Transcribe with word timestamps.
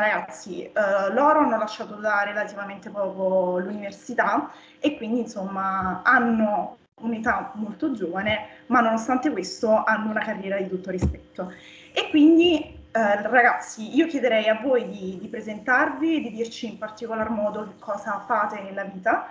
ragazzi, 0.00 0.64
eh, 0.64 0.72
loro 1.12 1.40
hanno 1.40 1.56
lasciato 1.56 1.94
da 1.96 2.22
relativamente 2.24 2.90
poco 2.90 3.58
l'università 3.58 4.50
e 4.78 4.96
quindi 4.96 5.20
insomma 5.20 6.02
hanno 6.02 6.78
un'età 7.00 7.52
molto 7.54 7.92
giovane, 7.92 8.46
ma 8.66 8.80
nonostante 8.80 9.30
questo 9.30 9.82
hanno 9.84 10.10
una 10.10 10.24
carriera 10.24 10.56
di 10.58 10.68
tutto 10.68 10.90
rispetto. 10.90 11.52
E 11.92 12.08
quindi 12.10 12.82
eh, 12.92 13.22
ragazzi, 13.22 13.94
io 13.96 14.06
chiederei 14.06 14.48
a 14.48 14.60
voi 14.62 14.88
di, 14.88 15.18
di 15.20 15.28
presentarvi, 15.28 16.22
di 16.22 16.30
dirci 16.30 16.66
in 16.66 16.78
particolar 16.78 17.28
modo 17.30 17.74
cosa 17.78 18.22
fate 18.26 18.60
nella 18.60 18.84
vita 18.84 19.28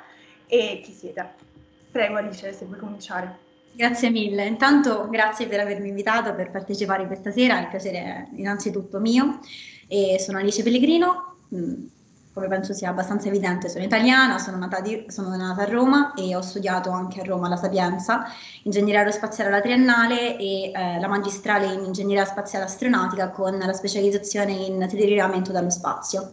e 0.48 0.82
chi 0.84 0.92
siete. 0.92 1.52
Prego 1.92 2.18
Alice, 2.18 2.52
se 2.52 2.66
vuoi 2.66 2.80
cominciare. 2.80 3.38
Grazie 3.72 4.10
mille. 4.12 4.46
Intanto 4.46 5.08
grazie 5.10 5.48
per 5.48 5.60
avermi 5.60 5.88
invitato 5.88 6.36
per 6.36 6.52
partecipare 6.52 7.08
questa 7.08 7.32
sera, 7.32 7.60
il 7.60 7.68
piacere 7.70 7.98
è 7.98 8.28
innanzitutto 8.36 9.00
mio. 9.00 9.40
E 9.88 10.18
sono 10.20 10.38
Alice 10.38 10.64
Pellegrino, 10.64 11.36
mm, 11.54 11.86
come 12.34 12.48
penso 12.48 12.74
sia 12.74 12.90
abbastanza 12.90 13.28
evidente, 13.28 13.70
sono 13.70 13.84
italiana, 13.84 14.40
sono 14.40 14.58
nata, 14.58 14.82
di, 14.82 15.06
sono 15.08 15.36
nata, 15.36 15.62
a 15.62 15.66
Roma 15.66 16.14
e 16.16 16.36
ho 16.36 16.42
studiato 16.42 16.90
anche 16.90 17.22
a 17.22 17.24
Roma 17.24 17.48
la 17.48 17.58
Sapienza, 17.58 18.26
ingegneria 18.64 19.02
aerospaziale 19.02 19.52
alla 19.52 19.62
triennale 19.62 20.38
e 20.38 20.72
eh, 20.72 21.00
la 21.00 21.08
magistrale 21.08 21.72
in 21.72 21.84
ingegneria 21.84 22.26
spaziale 22.26 22.66
astronautica 22.66 23.30
con 23.30 23.56
la 23.60 23.74
specializzazione 23.74 24.52
in 24.52 24.84
telerilevamento 24.90 25.52
dallo 25.52 25.70
spazio. 25.70 26.32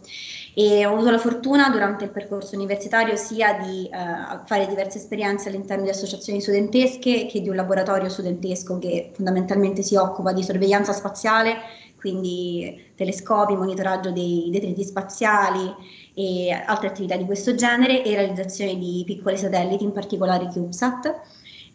E 0.55 0.85
ho 0.85 0.93
avuto 0.93 1.11
la 1.11 1.19
fortuna 1.19 1.69
durante 1.69 2.05
il 2.05 2.09
percorso 2.09 2.55
universitario 2.55 3.15
sia 3.15 3.59
di 3.59 3.85
eh, 3.85 4.39
fare 4.45 4.67
diverse 4.67 4.97
esperienze 4.97 5.49
all'interno 5.49 5.83
di 5.83 5.89
associazioni 5.89 6.41
studentesche 6.41 7.27
che 7.27 7.41
di 7.41 7.47
un 7.47 7.55
laboratorio 7.55 8.09
studentesco 8.09 8.79
che 8.79 9.11
fondamentalmente 9.13 9.83
si 9.83 9.95
occupa 9.95 10.33
di 10.33 10.43
sorveglianza 10.43 10.93
spaziale 10.93 11.55
quindi 12.01 12.91
telescopi, 12.95 13.55
monitoraggio 13.55 14.11
dei 14.11 14.49
detriti 14.51 14.83
spaziali 14.83 15.71
e 16.15 16.51
altre 16.51 16.87
attività 16.87 17.15
di 17.15 17.25
questo 17.25 17.53
genere 17.53 18.03
e 18.03 18.15
realizzazione 18.15 18.75
di 18.75 19.03
piccoli 19.05 19.37
satelliti, 19.37 19.83
in 19.83 19.91
particolare 19.91 20.47
CubeSat. 20.47 21.19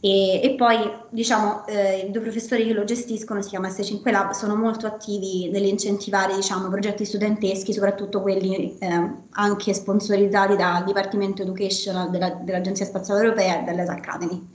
E, 0.01 0.41
e 0.43 0.55
poi 0.57 0.77
diciamo 1.11 1.67
eh, 1.67 2.07
i 2.09 2.11
due 2.11 2.21
professori 2.21 2.67
che 2.67 2.73
lo 2.73 2.85
gestiscono, 2.85 3.41
si 3.41 3.51
chiama 3.51 3.69
S5 3.69 4.11
Lab, 4.11 4.33
sono 4.33 4.57
molto 4.57 4.87
attivi 4.87 5.49
nell'incentivare 5.49 6.35
diciamo, 6.35 6.69
progetti 6.69 7.05
studenteschi, 7.05 7.73
soprattutto 7.73 8.21
quelli 8.21 8.77
eh, 8.79 9.11
anche 9.31 9.75
sponsorizzati 9.75 10.57
dal 10.57 10.85
Dipartimento 10.85 11.43
Education 11.43 12.11
della, 12.11 12.31
dell'Agenzia 12.31 12.85
Spaziale 12.85 13.23
Europea 13.23 13.61
e 13.61 13.65
dall'ESA 13.65 13.93
Academy. 13.93 14.47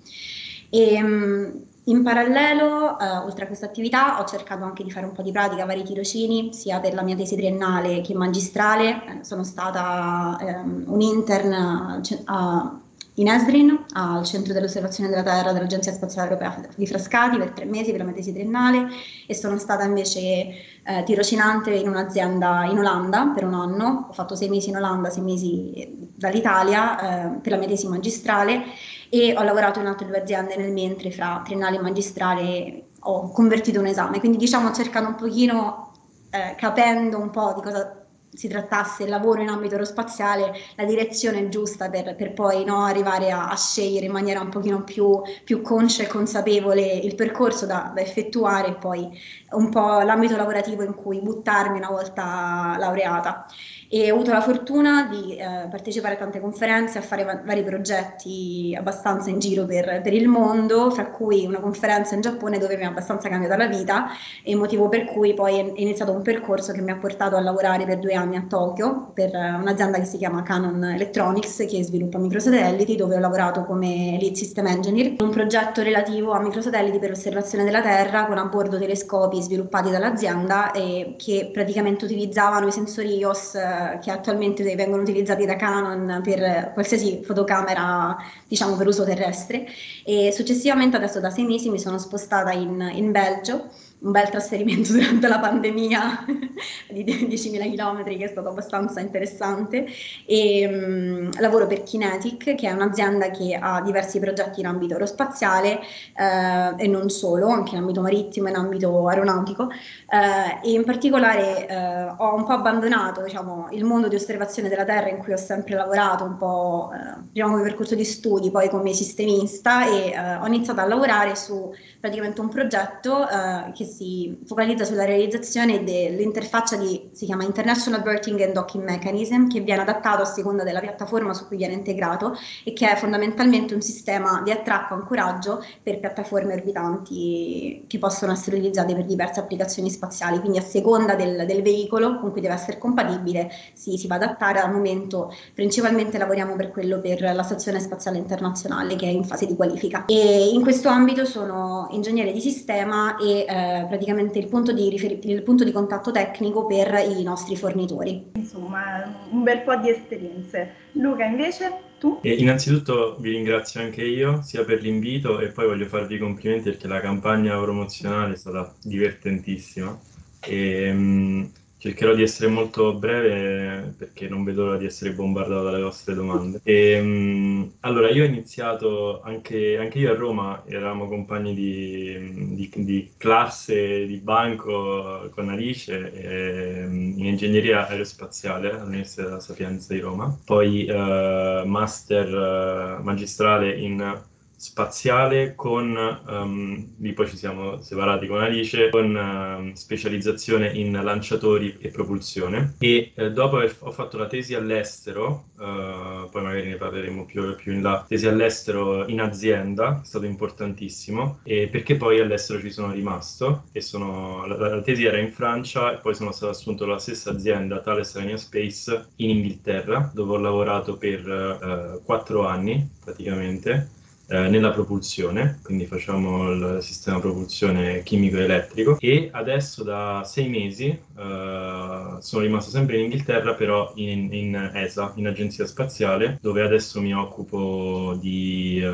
E, 0.70 1.02
mh, 1.02 1.66
in 1.86 2.04
parallelo, 2.04 3.00
eh, 3.00 3.18
oltre 3.18 3.46
a 3.46 3.48
questa 3.48 3.66
attività, 3.66 4.20
ho 4.22 4.26
cercato 4.26 4.64
anche 4.64 4.84
di 4.84 4.92
fare 4.92 5.06
un 5.06 5.14
po' 5.14 5.24
di 5.24 5.32
pratica, 5.32 5.66
vari 5.66 5.84
tirocini, 5.84 6.54
sia 6.54 6.80
per 6.80 6.94
la 6.94 7.02
mia 7.02 7.16
tesi 7.16 7.36
triennale 7.36 8.02
che 8.02 8.14
magistrale. 8.14 9.20
Eh, 9.20 9.24
sono 9.24 9.44
stata 9.44 10.38
ehm, 10.40 10.84
un 10.88 11.02
intern 11.02 11.52
a, 11.54 12.02
a, 12.26 12.81
in 13.16 13.28
Esdrin, 13.28 13.86
al 13.94 14.24
Centro 14.24 14.54
dell'Osservazione 14.54 15.10
della 15.10 15.24
Terra 15.24 15.52
dell'Agenzia 15.52 15.92
Spaziale 15.92 16.30
Europea 16.30 16.58
di 16.76 16.88
Frascati 16.88 17.38
per 17.38 17.52
tre 17.52 17.66
mesi 17.66 17.92
per 17.92 18.06
la 18.06 18.12
mia 18.12 18.22
triennale 18.22 18.88
e 19.28 19.36
sono 19.36 19.58
stata 19.58 19.84
invece 19.84 20.20
eh, 20.22 21.04
tirocinante 21.04 21.72
in 21.72 21.90
un'azienda 21.90 22.66
in 22.66 22.78
Olanda 22.78 23.32
per 23.36 23.44
un 23.44 23.54
anno. 23.54 24.08
Ho 24.10 24.14
fatto 24.14 24.36
sei 24.36 24.48
mesi 24.48 24.70
in 24.70 24.78
Olanda, 24.78 25.10
sei 25.10 25.24
mesi 25.24 26.10
dall'Italia 26.16 27.34
eh, 27.34 27.40
per 27.40 27.52
la 27.52 27.58
mia 27.58 27.68
magistrale 27.90 28.64
e 29.10 29.36
ho 29.38 29.44
lavorato 29.44 29.80
in 29.80 29.88
altre 29.88 30.08
due 30.08 30.22
aziende 30.22 30.56
nel 30.56 30.72
mentre 30.72 31.12
fra 31.12 31.42
triennale 31.44 31.78
e 31.78 31.82
magistrale 31.82 32.84
ho 33.04 33.30
convertito 33.32 33.80
un 33.80 33.88
esame, 33.88 34.20
quindi 34.20 34.38
diciamo 34.38 34.72
cercando 34.72 35.10
un 35.10 35.16
pochino, 35.16 35.92
eh, 36.30 36.56
capendo 36.56 37.18
un 37.18 37.30
po' 37.30 37.54
di 37.56 37.62
cosa 37.62 38.01
si 38.42 38.48
trattasse 38.48 39.04
il 39.04 39.10
lavoro 39.10 39.40
in 39.44 39.50
ambito 39.50 39.76
aerospaziale, 39.76 40.52
la 40.76 40.84
direzione 40.84 41.48
giusta 41.48 41.92
per, 41.92 42.16
per 42.16 42.34
poi 42.34 42.66
no, 42.66 42.84
arrivare 42.86 43.30
a, 43.30 43.50
a, 43.50 43.56
scegliere 43.56 44.08
in 44.08 44.12
maniera 44.12 44.42
un 44.42 44.50
pochino 44.50 44.84
più, 44.84 45.22
più 45.44 45.62
conscia 45.62 46.02
e 46.02 46.08
consapevole 46.08 46.82
il 46.82 47.14
percorso 47.14 47.68
da, 47.68 47.92
da, 47.94 48.02
effettuare 48.02 48.70
e 48.70 48.74
poi 48.74 49.08
un 49.52 49.70
po' 49.70 50.02
l'ambito 50.02 50.36
lavorativo 50.36 50.82
in 50.82 50.96
cui 50.96 51.22
buttarmi 51.22 51.78
una 51.78 51.90
volta 51.90 52.76
laureata 52.80 53.46
e 53.94 54.10
ho 54.10 54.16
avuto 54.16 54.32
la 54.32 54.40
fortuna 54.40 55.10
di 55.12 55.36
eh, 55.36 55.68
partecipare 55.70 56.14
a 56.14 56.18
tante 56.18 56.40
conferenze, 56.40 56.98
a 56.98 57.02
fare 57.02 57.26
va- 57.26 57.42
vari 57.44 57.62
progetti 57.62 58.74
abbastanza 58.74 59.30
in 59.30 59.40
giro 59.40 59.66
per, 59.66 60.00
per, 60.02 60.14
il 60.14 60.30
mondo, 60.30 60.90
fra 60.92 61.08
cui 61.08 61.46
una 61.46 61.60
conferenza 61.60 62.16
in 62.16 62.22
Giappone 62.22 62.58
dove 62.58 62.78
mi 62.78 62.86
ha 62.86 62.88
abbastanza 62.88 63.28
cambiato 63.28 63.58
la 63.58 63.68
vita 63.68 64.06
e 64.46 64.56
motivo 64.56 64.88
per 64.88 65.04
cui 65.04 65.34
poi 65.34 65.60
è 65.60 65.74
iniziato 65.76 66.14
un 66.14 66.22
percorso 66.22 66.72
che 66.72 66.82
mi 66.82 66.92
ha 66.92 66.96
portato 66.96 67.36
a 67.36 67.42
lavorare 67.42 67.84
per 67.84 68.00
due 68.00 68.14
anni 68.14 68.38
a 68.38 68.46
Tokyo 68.48 69.12
per 69.14 69.32
un'azienda 69.34 69.98
che 69.98 70.06
si 70.06 70.18
chiama 70.18 70.42
Canon 70.42 70.82
Electronics 70.86 71.66
che 71.68 71.84
sviluppa 71.84 72.18
microsatelliti 72.18 72.96
dove 72.96 73.18
ho 73.18 73.20
lavorato 73.20 73.66
come 73.66 74.18
lead 74.22 74.36
system 74.36 74.68
engineer, 74.68 75.16
un 75.22 75.32
progetto 75.32 75.84
relativo 75.84 76.32
a 76.32 76.40
microsatelliti 76.40 76.98
per 76.98 77.10
l'osservazione 77.10 77.66
della 77.66 77.82
Terra 77.82 78.26
con 78.26 78.38
a 78.38 78.46
bordo 78.46 78.80
telescopi 78.80 79.42
sviluppati 79.42 79.90
dall'azienda 79.90 80.72
e 80.72 81.16
che 81.18 81.50
praticamente 81.52 82.06
utilizzavano 82.06 82.68
i 82.68 82.72
sensori 82.72 83.18
IOS 83.18 83.80
che 84.02 84.12
attualmente 84.12 84.64
vengono 84.76 85.02
utilizzati 85.02 85.46
da 85.46 85.56
Canon 85.56 86.22
per 86.24 86.72
qualsiasi 86.74 87.22
fotocamera, 87.24 88.16
diciamo 88.48 88.76
per 88.76 88.88
uso 88.88 89.04
terrestre. 89.04 89.66
E 90.04 90.32
successivamente, 90.32 90.98
adesso 90.98 91.20
da 91.20 91.30
sei 91.30 91.46
mesi, 91.46 91.70
mi 91.70 91.80
sono 91.80 91.98
spostata 91.98 92.52
in, 92.52 92.90
in 92.94 93.12
Belgio 93.12 93.70
un 94.02 94.12
bel 94.12 94.30
trasferimento 94.30 94.94
durante 94.94 95.28
la 95.28 95.40
pandemia 95.40 96.26
di 96.90 97.04
10.000 97.04 97.76
km 97.76 98.04
che 98.04 98.26
è 98.26 98.28
stato 98.28 98.50
abbastanza 98.50 99.00
interessante. 99.00 99.86
E 100.26 100.68
um, 100.68 101.30
lavoro 101.40 101.68
per 101.68 101.84
Kinetic 101.84 102.56
che 102.56 102.68
è 102.68 102.72
un'azienda 102.72 103.30
che 103.32 103.58
ha 103.60 103.82
diversi 103.82 104.20
progetti 104.20 104.60
in 104.60 104.68
ambito 104.68 104.94
aerospaziale 104.94 105.80
eh, 105.80 106.74
e 106.78 106.88
non 106.88 107.10
solo, 107.10 107.48
anche 107.48 107.76
in 107.76 107.82
ambito 107.82 108.02
marittimo 108.02 108.48
e 108.48 108.50
in 108.52 108.56
ambito 108.56 109.08
aeronautico. 109.08 109.70
Eh, 109.70 110.70
e 110.70 110.74
in 110.74 110.84
particolare 110.84 111.68
eh, 111.68 112.14
ho 112.18 112.36
un 112.36 112.46
po' 112.46 112.54
abbandonato 112.54 113.24
diciamo, 113.24 113.68
il 113.72 113.84
mondo 113.84 114.08
di 114.08 114.16
osservazione 114.16 114.70
della 114.70 114.86
Terra 114.86 115.10
in 115.10 115.18
cui 115.18 115.34
ho 115.34 115.38
sempre 115.38 115.76
lavorato 115.76 116.24
un 116.24 116.38
po' 116.38 116.90
eh, 116.94 117.22
prima 117.32 117.50
come 117.50 117.62
percorso 117.62 117.96
di 117.96 118.06
studi, 118.06 118.52
poi 118.52 118.70
come 118.70 118.94
sistemista 118.94 119.88
e 119.88 120.12
eh, 120.12 120.36
ho 120.36 120.46
iniziato 120.48 120.82
a 120.82 120.86
lavorare 120.86 121.36
su 121.36 121.72
praticamente 122.00 122.42
un 122.42 122.50
progetto 122.50 123.28
eh, 123.30 123.72
che 123.74 123.86
si 123.92 124.40
focalizza 124.46 124.86
sulla 124.86 125.06
realizzazione 125.06 125.84
dell'interfaccia 125.84 126.78
di, 126.78 127.10
si 127.12 127.26
chiama 127.26 127.44
International 127.44 128.02
Berthing 128.02 128.42
and 128.42 128.54
Docking 128.54 128.84
Mechanism, 128.84 129.48
che 129.48 129.60
viene 129.60 129.82
adattato 129.82 130.22
a 130.22 130.26
seconda 130.26 130.64
della 130.64 130.80
piattaforma 130.80 131.34
su 131.34 131.48
cui 131.48 131.58
viene 131.58 131.74
integrato 131.74 132.36
e 132.64 132.74
che 132.74 132.90
è 132.90 132.96
fondamentalmente 132.96 133.74
un 133.74 133.82
sistema 133.82 134.42
di 134.44 134.52
attracco 134.52 134.94
e 134.94 134.98
ancoraggio 134.98 135.64
per 135.84 136.00
piattaforme 136.00 136.54
orbitanti 136.54 137.86
che 137.88 138.00
possono 138.00 138.32
essere 138.32 138.56
utilizzate 138.56 138.96
per 138.96 139.06
diverse 139.06 139.40
applicazioni 139.40 139.90
spaziali, 139.90 140.40
quindi 140.40 140.58
a 140.58 140.64
seconda 140.64 141.16
del, 141.16 141.46
del 141.46 141.62
veicolo 141.62 142.20
con 142.20 142.32
cui 142.32 142.42
deve 142.42 142.54
essere 142.54 142.78
compatibile 142.78 143.52
si, 143.74 143.98
si 143.98 144.08
va 144.08 144.16
ad 144.16 144.24
adattare, 144.24 144.60
al 144.60 144.72
momento 144.72 145.34
principalmente 145.54 146.18
lavoriamo 146.18 146.56
per 146.56 146.72
quello 146.72 147.00
per 147.00 147.22
la 147.22 147.44
Stazione 147.44 147.80
Spaziale 147.80 148.18
Internazionale 148.18 148.96
che 148.96 149.06
è 149.06 149.10
in 149.10 149.24
fase 149.24 149.46
di 149.46 149.56
qualifica. 149.56 150.06
E 150.06 150.50
in 150.50 150.62
questo 150.62 150.90
ambito 150.90 151.26
sono 151.26 151.88
ingegnere 151.92 152.32
di 152.32 152.40
sistema 152.40 153.18
e 153.18 153.46
eh, 153.48 153.81
praticamente 153.88 154.40
il 154.40 154.48
punto, 154.48 154.74
di 154.74 154.90
rifer- 154.90 155.24
il 155.26 155.44
punto 155.44 155.64
di 155.64 155.72
contatto 155.72 156.12
tecnico 156.12 156.66
per 156.66 157.04
i 157.08 157.24
nostri 157.24 157.56
fornitori. 157.56 158.32
Insomma, 158.36 159.28
un 159.30 159.44
bel 159.44 159.62
po' 159.62 159.76
di 159.78 159.90
esperienze. 159.90 160.76
Luca, 160.94 161.26
invece, 161.26 161.72
tu? 162.00 162.20
E 162.22 162.34
innanzitutto 162.34 163.18
vi 163.20 163.32
ringrazio 163.32 163.82
anche 163.82 164.04
io, 164.04 164.42
sia 164.42 164.64
per 164.64 164.82
l'invito 164.82 165.40
e 165.40 165.48
poi 165.48 165.68
voglio 165.68 165.86
farvi 165.86 166.16
i 166.16 166.20
complimenti 166.20 166.70
perché 166.70 166.88
la 166.88 167.00
campagna 167.00 167.60
promozionale 167.60 168.34
è 168.34 168.38
stata 168.38 168.74
divertentissima. 168.82 170.00
E, 170.44 170.92
mh, 170.92 171.52
Cercherò 171.82 172.14
di 172.14 172.22
essere 172.22 172.48
molto 172.48 172.94
breve 172.94 173.96
perché 173.98 174.30
non 174.30 174.44
vedo 174.44 174.66
l'ora 174.66 174.78
di 174.78 174.86
essere 174.86 175.14
bombardato 175.14 175.64
dalle 175.64 175.82
vostre 175.82 176.14
domande. 176.14 176.60
E, 176.62 177.00
um, 177.00 177.72
allora, 177.80 178.12
io 178.12 178.22
ho 178.22 178.28
iniziato 178.28 179.20
anche, 179.24 179.80
anche, 179.80 179.98
io 179.98 180.12
a 180.12 180.16
Roma, 180.16 180.64
eravamo 180.68 181.08
compagni 181.08 181.56
di, 181.56 182.54
di, 182.54 182.72
di 182.86 183.12
classe, 183.18 184.06
di 184.06 184.18
banco 184.18 185.28
con 185.34 185.50
Alice 185.50 186.12
e, 186.14 186.86
um, 186.86 187.16
in 187.18 187.26
ingegneria 187.26 187.88
aerospaziale 187.88 188.70
all'Università 188.70 189.24
della 189.24 189.40
Sapienza 189.40 189.92
di 189.92 190.02
Roma, 190.02 190.38
poi 190.46 190.88
uh, 190.88 191.66
master 191.66 193.00
uh, 193.00 193.04
magistrale 193.04 193.76
in 193.76 194.30
spaziale 194.62 195.56
con, 195.56 196.22
um, 196.28 196.94
lì 197.00 197.14
poi 197.14 197.28
ci 197.28 197.36
siamo 197.36 197.82
separati 197.82 198.28
con 198.28 198.44
Alice, 198.44 198.90
con 198.90 199.16
uh, 199.16 199.76
specializzazione 199.76 200.72
in 200.72 200.92
lanciatori 200.92 201.78
e 201.80 201.90
propulsione. 201.90 202.76
E 202.78 203.12
uh, 203.16 203.30
dopo 203.30 203.56
aver 203.58 203.76
ho 203.80 203.90
fatto 203.90 204.20
la 204.20 204.28
tesi 204.28 204.54
all'estero, 204.54 205.46
uh, 205.58 206.30
poi 206.30 206.44
magari 206.44 206.68
ne 206.68 206.76
parleremo 206.76 207.26
più, 207.26 207.56
più, 207.56 207.74
in 207.74 207.82
là, 207.82 208.06
tesi 208.08 208.28
all'estero 208.28 209.08
in 209.08 209.20
azienda, 209.20 210.00
è 210.04 210.06
stato 210.06 210.28
importantissimo, 210.28 211.40
e 211.42 211.68
perché 211.68 211.96
poi 211.96 212.20
all'estero 212.20 212.60
ci 212.60 212.70
sono 212.70 212.92
rimasto 212.92 213.64
e 213.72 213.82
sono, 213.82 214.46
la, 214.46 214.58
la, 214.58 214.82
tesi 214.84 215.06
era 215.06 215.18
in 215.18 215.32
Francia 215.32 215.92
e 215.92 215.98
poi 215.98 216.14
sono 216.14 216.32
stato 216.32 216.52
assunto 216.52 216.86
dalla 216.86 217.00
stessa 217.00 217.32
azienda, 217.32 217.80
Thales 217.80 218.16
Alenia 218.16 218.38
Space, 218.38 219.08
in 219.16 219.32
Inghilterra, 219.32 220.12
dove 220.14 220.34
ho 220.34 220.38
lavorato 220.38 220.98
per 220.98 222.02
quattro 222.06 222.46
anni 222.46 222.88
praticamente 223.04 224.00
eh, 224.32 224.48
nella 224.48 224.72
propulsione, 224.72 225.60
quindi 225.62 225.86
facciamo 225.86 226.52
il 226.52 226.78
sistema 226.82 227.20
propulsione 227.20 228.02
chimico-elettrico 228.02 228.98
e 228.98 229.28
adesso 229.34 229.84
da 229.84 230.24
sei 230.24 230.48
mesi 230.48 230.86
eh, 230.86 232.16
sono 232.20 232.42
rimasto 232.42 232.72
sempre 232.72 232.96
in 232.96 233.04
Inghilterra 233.04 233.56
però 233.56 233.92
in, 233.96 234.32
in, 234.32 234.72
ESA, 234.74 235.12
in 235.16 235.28
Agenzia 235.28 235.66
Spaziale, 235.66 236.38
dove 236.42 236.62
adesso 236.62 237.02
mi 237.02 237.14
occupo 237.14 238.18
di, 238.22 238.80
eh, 238.82 238.90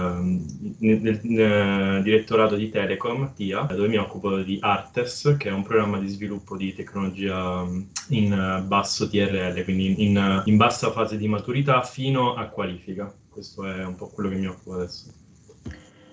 nel, 0.79 1.19
nel 1.21 2.01
direttorato 2.01 2.55
di 2.55 2.71
Telecom, 2.71 3.33
TIA, 3.35 3.61
dove 3.61 3.89
mi 3.89 3.97
occupo 3.97 4.37
di 4.37 4.57
Artes, 4.59 5.35
che 5.37 5.49
è 5.49 5.51
un 5.51 5.61
programma 5.61 5.99
di 5.99 6.07
sviluppo 6.07 6.57
di 6.57 6.73
tecnologia 6.73 7.63
in 8.09 8.63
basso 8.65 9.07
TRL, 9.07 9.63
quindi 9.63 10.03
in, 10.03 10.41
in 10.45 10.57
bassa 10.57 10.91
fase 10.91 11.15
di 11.15 11.27
maturità 11.27 11.83
fino 11.83 12.33
a 12.33 12.45
qualifica. 12.45 13.13
Questo 13.29 13.65
è 13.65 13.85
un 13.85 13.93
po' 13.93 14.07
quello 14.07 14.29
che 14.29 14.35
mi 14.37 14.47
occupo 14.47 14.73
adesso. 14.73 15.25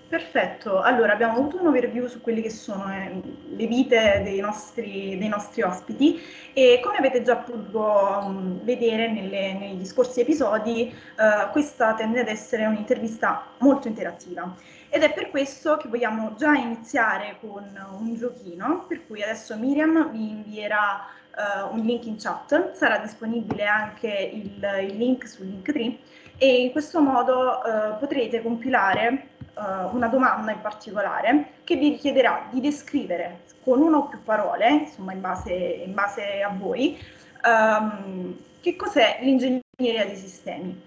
Perfetto, 0.07 0.81
allora 0.81 1.15
abbiamo 1.15 1.39
avuto 1.39 1.59
un 1.59 1.67
overview 1.67 2.07
su 2.07 2.21
quelle 2.21 2.43
che 2.43 2.51
sono 2.51 2.93
eh, 2.93 3.21
le 3.57 3.67
vite 3.67 4.21
dei 4.23 4.39
nostri, 4.39 5.17
dei 5.19 5.29
nostri, 5.29 5.63
ospiti 5.63 6.21
e 6.53 6.79
come 6.83 6.99
avete 6.99 7.23
già 7.23 7.37
potuto 7.37 8.21
um, 8.23 8.63
vedere 8.63 9.11
nelle, 9.11 9.55
negli 9.55 9.85
scorsi 9.85 10.21
episodi, 10.21 10.95
uh, 11.17 11.51
questa 11.51 11.95
tende 11.95 12.21
ad 12.21 12.29
essere 12.29 12.67
un'intervista 12.67 13.47
molto 13.59 13.89
interattiva. 13.89 14.55
Ed 14.91 15.03
è 15.03 15.13
per 15.13 15.31
questo 15.31 15.79
che 15.79 15.89
vogliamo 15.89 16.35
già 16.37 16.53
iniziare 16.53 17.39
con 17.41 17.65
un 17.99 18.15
giochino, 18.15 18.85
per 18.87 19.07
cui 19.07 19.23
adesso 19.23 19.57
Miriam 19.57 20.11
vi 20.11 20.29
invierà 20.29 21.07
uh, 21.35 21.75
un 21.75 21.81
link 21.81 22.05
in 22.05 22.17
chat, 22.19 22.75
sarà 22.75 22.99
disponibile 22.99 23.65
anche 23.65 24.09
il, 24.09 24.87
il 24.89 24.97
link 24.97 25.27
su 25.27 25.43
Linktree 25.43 25.99
e 26.37 26.63
in 26.63 26.73
questo 26.73 27.01
modo 27.01 27.61
uh, 27.65 27.99
potrete 27.99 28.43
compilare 28.43 29.29
uh, 29.55 29.95
una 29.95 30.09
domanda 30.09 30.53
in 30.53 30.61
particolare 30.61 31.53
che 31.65 31.77
vi 31.77 31.91
richiederà 31.91 32.47
di 32.51 32.61
descrivere 32.61 33.43
con 33.63 33.81
una 33.81 33.99
o 33.99 34.09
più 34.09 34.23
parole, 34.23 34.69
insomma 34.69 35.13
in 35.13 35.21
base, 35.21 35.53
in 35.53 35.95
base 35.95 36.43
a 36.43 36.55
voi, 36.57 36.99
um, 37.45 38.37
che 38.61 38.77
cos'è 38.77 39.19
l'ingegneria 39.23 40.05
dei 40.05 40.17
sistemi. 40.17 40.81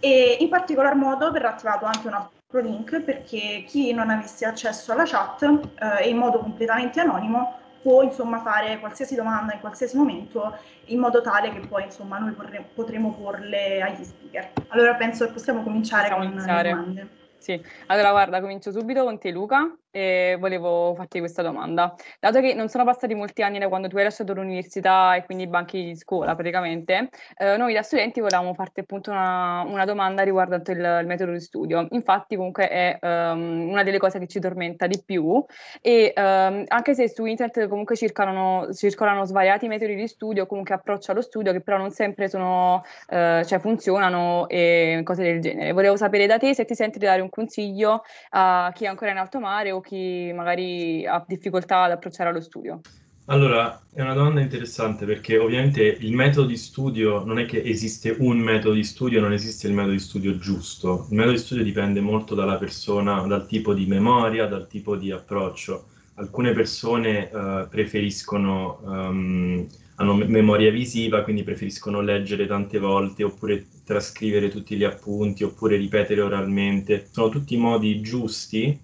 E 0.00 0.36
in 0.40 0.48
particolar 0.48 0.94
modo 0.96 1.30
verrà 1.30 1.50
attivato 1.50 1.84
anche 1.84 2.06
un 2.06 2.14
altro 2.14 2.60
link 2.60 3.00
perché 3.00 3.64
chi 3.66 3.92
non 3.92 4.10
avesse 4.10 4.44
accesso 4.44 4.92
alla 4.92 5.04
chat 5.04 5.42
uh, 5.42 5.62
e 6.00 6.08
in 6.08 6.16
modo 6.16 6.38
completamente 6.38 7.00
anonimo 7.00 7.62
può 7.80 8.02
insomma 8.02 8.40
fare 8.40 8.80
qualsiasi 8.80 9.14
domanda 9.14 9.52
in 9.52 9.60
qualsiasi 9.60 9.96
momento 9.96 10.56
in 10.86 10.98
modo 10.98 11.20
tale 11.20 11.50
che 11.52 11.60
poi 11.66 11.84
insomma 11.84 12.18
noi 12.18 12.34
potremo 12.74 13.12
porle 13.12 13.82
agli 13.82 14.02
speaker. 14.02 14.52
Allora 14.68 14.94
penso 14.94 15.26
che 15.26 15.32
possiamo 15.32 15.62
cominciare 15.62 16.08
possiamo 16.08 16.24
con 16.24 16.32
iniziare. 16.32 16.62
le 16.62 16.74
domande. 16.74 17.08
Sì, 17.44 17.62
allora 17.88 18.10
guarda, 18.10 18.40
comincio 18.40 18.72
subito 18.72 19.04
con 19.04 19.18
te 19.18 19.30
Luca 19.30 19.76
e 19.94 20.36
volevo 20.40 20.92
farti 20.96 21.20
questa 21.20 21.40
domanda. 21.40 21.94
Dato 22.18 22.40
che 22.40 22.52
non 22.52 22.68
sono 22.68 22.82
passati 22.82 23.14
molti 23.14 23.42
anni 23.42 23.60
da 23.60 23.68
quando 23.68 23.86
tu 23.86 23.96
hai 23.96 24.02
lasciato 24.02 24.34
l'università 24.34 25.14
e 25.14 25.24
quindi 25.24 25.44
i 25.44 25.46
banchi 25.46 25.84
di 25.84 25.94
scuola 25.94 26.34
praticamente, 26.34 27.10
eh, 27.36 27.56
noi 27.56 27.74
da 27.74 27.82
studenti 27.82 28.18
volevamo 28.18 28.54
farti 28.54 28.80
appunto 28.80 29.12
una, 29.12 29.62
una 29.64 29.84
domanda 29.84 30.24
riguardante 30.24 30.72
il, 30.72 30.98
il, 31.00 31.06
metodo 31.06 31.30
di 31.30 31.38
studio. 31.38 31.86
Infatti 31.92 32.34
comunque 32.34 32.68
è 32.68 32.98
um, 33.02 33.68
una 33.70 33.84
delle 33.84 33.98
cose 33.98 34.18
che 34.18 34.26
ci 34.26 34.40
tormenta 34.40 34.88
di 34.88 35.00
più 35.04 35.44
e 35.80 36.12
um, 36.16 36.64
anche 36.66 36.94
se 36.94 37.08
su 37.08 37.24
internet 37.24 37.68
comunque 37.68 37.94
circolano, 37.94 38.72
circolano, 38.74 39.24
svariati 39.24 39.68
metodi 39.68 39.94
di 39.94 40.08
studio, 40.08 40.46
comunque 40.46 40.74
approccio 40.74 41.12
allo 41.12 41.22
studio 41.22 41.52
che 41.52 41.60
però 41.60 41.76
non 41.76 41.92
sempre 41.92 42.28
sono, 42.28 42.82
uh, 43.10 43.44
cioè 43.44 43.60
funzionano 43.60 44.48
e 44.48 45.02
cose 45.04 45.22
del 45.22 45.40
genere. 45.40 45.70
Volevo 45.70 45.96
sapere 45.96 46.26
da 46.26 46.36
te 46.36 46.52
se 46.52 46.64
ti 46.64 46.74
senti 46.74 46.98
di 46.98 47.04
dare 47.04 47.20
un 47.20 47.30
consiglio 47.30 48.02
a 48.30 48.72
chi 48.74 48.86
è 48.86 48.88
ancora 48.88 49.12
in 49.12 49.18
alto 49.18 49.38
mare 49.38 49.70
o 49.70 49.82
chi 49.84 50.32
magari 50.32 51.06
ha 51.06 51.22
difficoltà 51.26 51.82
ad 51.82 51.92
approcciare 51.92 52.30
allo 52.30 52.40
studio? 52.40 52.80
Allora, 53.26 53.80
è 53.94 54.02
una 54.02 54.12
domanda 54.12 54.42
interessante 54.42 55.06
perché 55.06 55.38
ovviamente 55.38 55.82
il 55.82 56.12
metodo 56.12 56.46
di 56.46 56.58
studio 56.58 57.24
non 57.24 57.38
è 57.38 57.46
che 57.46 57.62
esiste 57.62 58.14
un 58.18 58.38
metodo 58.38 58.74
di 58.74 58.84
studio, 58.84 59.18
non 59.22 59.32
esiste 59.32 59.66
il 59.66 59.72
metodo 59.72 59.92
di 59.92 59.98
studio 59.98 60.36
giusto. 60.36 61.06
Il 61.08 61.16
metodo 61.16 61.34
di 61.34 61.40
studio 61.40 61.64
dipende 61.64 62.02
molto 62.02 62.34
dalla 62.34 62.58
persona, 62.58 63.22
dal 63.22 63.46
tipo 63.46 63.72
di 63.72 63.86
memoria, 63.86 64.46
dal 64.46 64.66
tipo 64.68 64.94
di 64.96 65.10
approccio. 65.10 65.86
Alcune 66.16 66.52
persone 66.52 67.30
uh, 67.32 67.66
preferiscono, 67.66 68.80
um, 68.82 69.66
hanno 69.94 70.14
memoria 70.14 70.70
visiva, 70.70 71.22
quindi 71.22 71.44
preferiscono 71.44 72.02
leggere 72.02 72.46
tante 72.46 72.78
volte 72.78 73.24
oppure 73.24 73.66
trascrivere 73.86 74.50
tutti 74.50 74.76
gli 74.76 74.84
appunti 74.84 75.44
oppure 75.44 75.76
ripetere 75.76 76.20
oralmente. 76.20 77.08
Sono 77.10 77.30
tutti 77.30 77.56
modi 77.56 78.02
giusti 78.02 78.78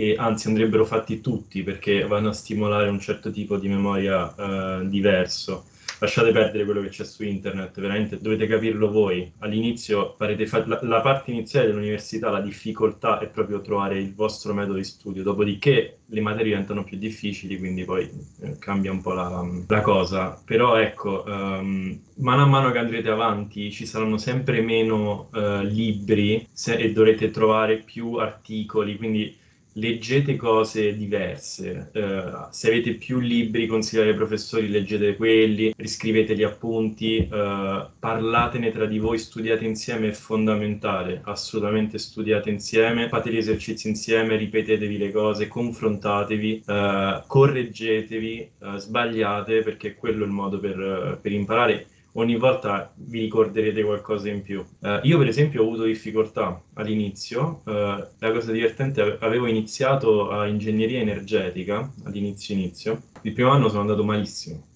e 0.00 0.14
anzi 0.16 0.46
andrebbero 0.46 0.84
fatti 0.84 1.20
tutti 1.20 1.64
perché 1.64 2.06
vanno 2.06 2.28
a 2.28 2.32
stimolare 2.32 2.88
un 2.88 3.00
certo 3.00 3.32
tipo 3.32 3.56
di 3.56 3.66
memoria 3.66 4.32
eh, 4.32 4.88
diverso. 4.88 5.64
Lasciate 5.98 6.30
perdere 6.30 6.64
quello 6.64 6.82
che 6.82 6.90
c'è 6.90 7.02
su 7.02 7.24
internet, 7.24 7.80
veramente 7.80 8.20
dovete 8.20 8.46
capirlo 8.46 8.92
voi. 8.92 9.32
All'inizio 9.38 10.14
fa- 10.16 10.64
la, 10.68 10.78
la, 10.82 11.00
parte 11.00 11.32
iniziale 11.32 11.66
dell'università, 11.66 12.30
la 12.30 12.40
difficoltà 12.40 13.18
è 13.18 13.28
proprio 13.28 13.60
trovare 13.60 13.98
il 13.98 14.14
vostro 14.14 14.54
metodo 14.54 14.76
di 14.76 14.84
studio, 14.84 15.24
dopodiché 15.24 15.98
le 16.06 16.20
materie 16.20 16.50
diventano 16.50 16.84
più 16.84 16.96
difficili, 16.96 17.58
quindi 17.58 17.84
poi 17.84 18.08
eh, 18.42 18.56
cambia 18.60 18.92
un 18.92 19.00
po' 19.00 19.14
la, 19.14 19.44
la 19.66 19.80
cosa. 19.80 20.40
Però 20.44 20.76
ecco, 20.76 21.24
um, 21.26 21.98
mano 22.18 22.42
a 22.42 22.46
mano 22.46 22.70
che 22.70 22.78
andrete 22.78 23.08
avanti 23.08 23.72
ci 23.72 23.84
saranno 23.84 24.16
sempre 24.16 24.60
meno 24.60 25.28
uh, 25.32 25.62
libri 25.62 26.46
se- 26.52 26.76
e 26.76 26.92
dovrete 26.92 27.32
trovare 27.32 27.78
più 27.78 28.14
articoli, 28.14 28.96
quindi 28.96 29.46
leggete 29.78 30.36
cose 30.36 30.96
diverse. 30.96 31.90
Uh, 31.94 32.46
se 32.50 32.68
avete 32.68 32.94
più 32.94 33.18
libri 33.18 33.66
consigliati 33.66 34.10
ai 34.10 34.14
professori, 34.14 34.68
leggete 34.68 35.16
quelli, 35.16 35.72
riscrivete 35.76 36.36
gli 36.36 36.42
appunti, 36.42 37.28
uh, 37.30 37.86
parlatene 37.98 38.70
tra 38.70 38.86
di 38.86 38.98
voi, 38.98 39.18
studiate 39.18 39.64
insieme, 39.64 40.08
è 40.08 40.12
fondamentale, 40.12 41.20
assolutamente 41.24 41.98
studiate 41.98 42.50
insieme, 42.50 43.08
fate 43.08 43.32
gli 43.32 43.36
esercizi 43.36 43.88
insieme, 43.88 44.36
ripetetevi 44.36 44.98
le 44.98 45.12
cose, 45.12 45.48
confrontatevi, 45.48 46.64
uh, 46.66 47.22
correggetevi, 47.26 48.50
sbagliate, 48.76 49.62
perché 49.62 49.94
quello 49.94 50.24
è 50.24 50.26
il 50.26 50.32
modo 50.32 50.58
per, 50.58 51.18
per 51.20 51.32
imparare 51.32 51.86
ogni 52.18 52.36
volta 52.36 52.92
vi 52.96 53.20
ricorderete 53.20 53.82
qualcosa 53.82 54.28
in 54.28 54.42
più. 54.42 54.64
Uh, 54.80 54.98
io 55.02 55.18
per 55.18 55.28
esempio 55.28 55.62
ho 55.62 55.66
avuto 55.66 55.84
difficoltà 55.84 56.60
all'inizio, 56.74 57.62
uh, 57.64 57.70
la 57.70 58.32
cosa 58.32 58.52
divertente, 58.52 59.18
avevo 59.20 59.46
iniziato 59.46 60.30
a 60.30 60.46
ingegneria 60.46 61.00
energetica 61.00 61.90
all'inizio 62.04 62.54
inizio, 62.54 63.02
il 63.22 63.32
primo 63.32 63.50
anno 63.50 63.68
sono 63.68 63.82
andato 63.82 64.04
malissimo. 64.04 64.66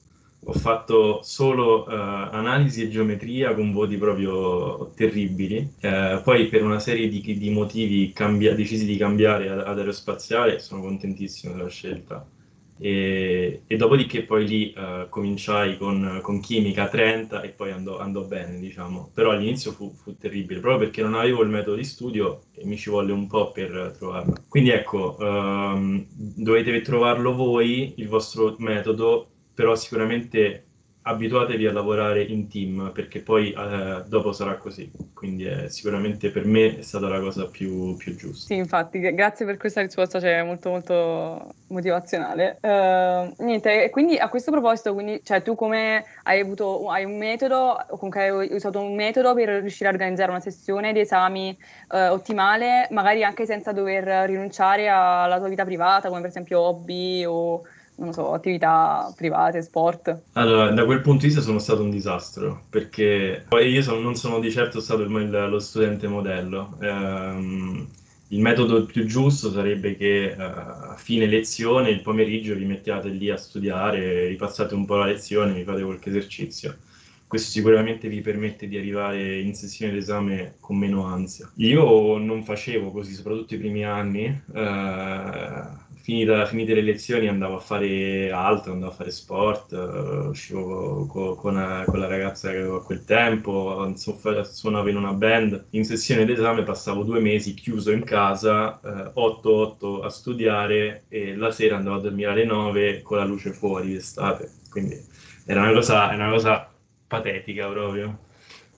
Ho 0.44 0.52
fatto 0.54 1.20
solo 1.22 1.84
uh, 1.84 1.90
analisi 1.90 2.82
e 2.82 2.88
geometria 2.88 3.54
con 3.54 3.72
voti 3.72 3.96
proprio 3.96 4.90
terribili. 4.96 5.74
poi 6.24 6.46
per 6.46 6.64
una 6.64 6.80
serie 6.80 7.08
di, 7.08 7.20
di 7.38 7.50
motivi 7.50 8.12
cambia, 8.12 8.54
decisi 8.54 8.84
di 8.84 8.96
cambiare 8.96 9.48
ad 9.48 9.78
aerospaziale, 9.78 10.58
sono 10.58 10.80
contentissimo 10.80 11.54
della 11.54 11.68
scelta 11.68 12.26
e, 12.82 13.62
e 13.68 13.76
dopodiché 13.76 14.24
poi 14.24 14.44
lì 14.44 14.74
uh, 14.76 15.08
cominciai 15.08 15.78
con, 15.78 16.18
con, 16.20 16.40
chimica 16.40 16.88
30 16.88 17.42
e 17.42 17.50
poi 17.50 17.70
andò, 17.70 17.98
andò 17.98 18.22
bene, 18.24 18.58
diciamo. 18.58 19.12
Però 19.14 19.30
all'inizio 19.30 19.70
fu, 19.70 19.92
fu, 19.94 20.16
terribile, 20.16 20.58
proprio 20.58 20.86
perché 20.86 21.00
non 21.00 21.14
avevo 21.14 21.42
il 21.42 21.48
metodo 21.48 21.76
di 21.76 21.84
studio 21.84 22.46
e 22.52 22.64
mi 22.64 22.76
ci 22.76 22.90
volle 22.90 23.12
un 23.12 23.28
po' 23.28 23.52
per 23.52 23.94
trovarlo. 23.96 24.34
Quindi 24.48 24.70
ecco, 24.70 25.16
um, 25.20 26.04
dovete 26.08 26.80
trovarlo 26.80 27.36
voi, 27.36 27.94
il 27.98 28.08
vostro 28.08 28.56
metodo, 28.58 29.30
però 29.54 29.76
sicuramente 29.76 30.71
abituatevi 31.02 31.66
a 31.66 31.72
lavorare 31.72 32.22
in 32.22 32.48
team 32.48 32.92
perché 32.94 33.20
poi 33.20 33.52
eh, 33.52 34.04
dopo 34.06 34.32
sarà 34.32 34.56
così, 34.56 34.90
quindi 35.14 35.44
è, 35.44 35.68
sicuramente 35.68 36.30
per 36.30 36.44
me 36.44 36.78
è 36.78 36.82
stata 36.82 37.08
la 37.08 37.18
cosa 37.18 37.46
più, 37.46 37.96
più, 37.96 38.14
giusta. 38.14 38.46
Sì, 38.46 38.54
infatti, 38.54 39.00
grazie 39.00 39.44
per 39.44 39.56
questa 39.56 39.80
risposta, 39.80 40.20
cioè 40.20 40.42
molto 40.44 40.70
molto 40.70 41.54
motivazionale. 41.68 42.58
Uh, 42.60 43.34
niente, 43.44 43.90
quindi 43.90 44.16
a 44.16 44.28
questo 44.28 44.52
proposito, 44.52 44.94
quindi, 44.94 45.20
cioè, 45.24 45.42
tu 45.42 45.56
come 45.56 46.04
hai 46.22 46.38
avuto 46.38 46.88
hai 46.88 47.04
un 47.04 47.18
metodo 47.18 47.56
o 47.88 47.96
comunque 47.96 48.28
hai 48.28 48.54
usato 48.54 48.80
un 48.80 48.94
metodo 48.94 49.34
per 49.34 49.48
riuscire 49.48 49.88
a 49.88 49.92
organizzare 49.92 50.30
una 50.30 50.40
sessione 50.40 50.92
di 50.92 51.00
esami 51.00 51.56
uh, 51.90 52.12
ottimale, 52.12 52.86
magari 52.90 53.24
anche 53.24 53.44
senza 53.44 53.72
dover 53.72 54.28
rinunciare 54.28 54.88
alla 54.88 55.38
tua 55.38 55.48
vita 55.48 55.64
privata, 55.64 56.08
come 56.08 56.20
per 56.20 56.30
esempio 56.30 56.60
hobby 56.60 57.24
o 57.24 57.62
non 57.96 58.12
so, 58.12 58.32
attività 58.32 59.12
private, 59.16 59.62
sport? 59.62 60.22
Allora, 60.32 60.70
da 60.70 60.84
quel 60.84 61.00
punto 61.00 61.20
di 61.20 61.26
vista 61.26 61.40
sono 61.42 61.58
stato 61.58 61.82
un 61.82 61.90
disastro, 61.90 62.64
perché 62.68 63.44
io 63.50 63.82
sono, 63.82 64.00
non 64.00 64.16
sono 64.16 64.40
di 64.40 64.50
certo 64.50 64.80
stato 64.80 65.02
il, 65.02 65.46
lo 65.48 65.58
studente 65.58 66.08
modello. 66.08 66.76
Um, 66.80 67.86
il 68.28 68.40
metodo 68.40 68.86
più 68.86 69.04
giusto 69.04 69.50
sarebbe 69.50 69.96
che 69.96 70.34
uh, 70.36 70.40
a 70.40 70.96
fine 70.96 71.26
lezione, 71.26 71.90
il 71.90 72.00
pomeriggio, 72.00 72.54
vi 72.54 72.64
mettiate 72.64 73.08
lì 73.08 73.28
a 73.30 73.36
studiare, 73.36 74.26
ripassate 74.26 74.74
un 74.74 74.86
po' 74.86 74.96
la 74.96 75.06
lezione, 75.06 75.52
vi 75.52 75.64
fate 75.64 75.82
qualche 75.82 76.08
esercizio. 76.08 76.76
Questo 77.26 77.50
sicuramente 77.50 78.08
vi 78.08 78.20
permette 78.20 78.68
di 78.68 78.76
arrivare 78.76 79.38
in 79.40 79.54
sessione 79.54 79.92
d'esame 79.92 80.56
con 80.60 80.76
meno 80.76 81.06
ansia. 81.06 81.50
Io 81.56 82.18
non 82.18 82.42
facevo 82.42 82.90
così, 82.90 83.14
soprattutto 83.14 83.54
i 83.54 83.58
primi 83.58 83.84
anni. 83.84 84.42
Uh, 84.52 85.80
finita, 86.02 86.44
finite 86.46 86.74
le 86.74 86.82
lezioni 86.82 87.28
andavo 87.28 87.56
a 87.56 87.60
fare 87.60 88.30
altro, 88.32 88.72
andavo 88.72 88.90
a 88.90 88.94
fare 88.94 89.10
sport, 89.10 89.72
uh, 89.72 90.28
uscivo 90.28 91.06
co- 91.06 91.36
con, 91.36 91.54
una, 91.54 91.84
con, 91.86 92.00
la 92.00 92.08
ragazza 92.08 92.50
che 92.50 92.58
avevo 92.58 92.76
a 92.76 92.84
quel 92.84 93.04
tempo, 93.04 93.92
suonavo 93.94 94.88
in 94.88 94.96
una 94.96 95.12
band. 95.12 95.66
In 95.70 95.84
sessione 95.84 96.24
d'esame 96.24 96.64
passavo 96.64 97.04
due 97.04 97.20
mesi 97.20 97.54
chiuso 97.54 97.92
in 97.92 98.02
casa, 98.04 98.80
uh, 98.82 99.18
8-8 99.18 100.04
a 100.04 100.08
studiare 100.10 101.04
e 101.08 101.36
la 101.36 101.52
sera 101.52 101.76
andavo 101.76 101.96
a 101.96 102.00
dormire 102.00 102.30
alle 102.32 102.44
9 102.44 103.02
con 103.02 103.18
la 103.18 103.24
luce 103.24 103.52
fuori 103.52 103.92
d'estate. 103.92 104.50
Quindi 104.70 105.00
era 105.46 105.62
una 105.62 105.72
cosa, 105.72 106.12
era 106.12 106.24
una 106.24 106.32
cosa 106.32 106.68
patetica 107.06 107.68
proprio. 107.68 108.30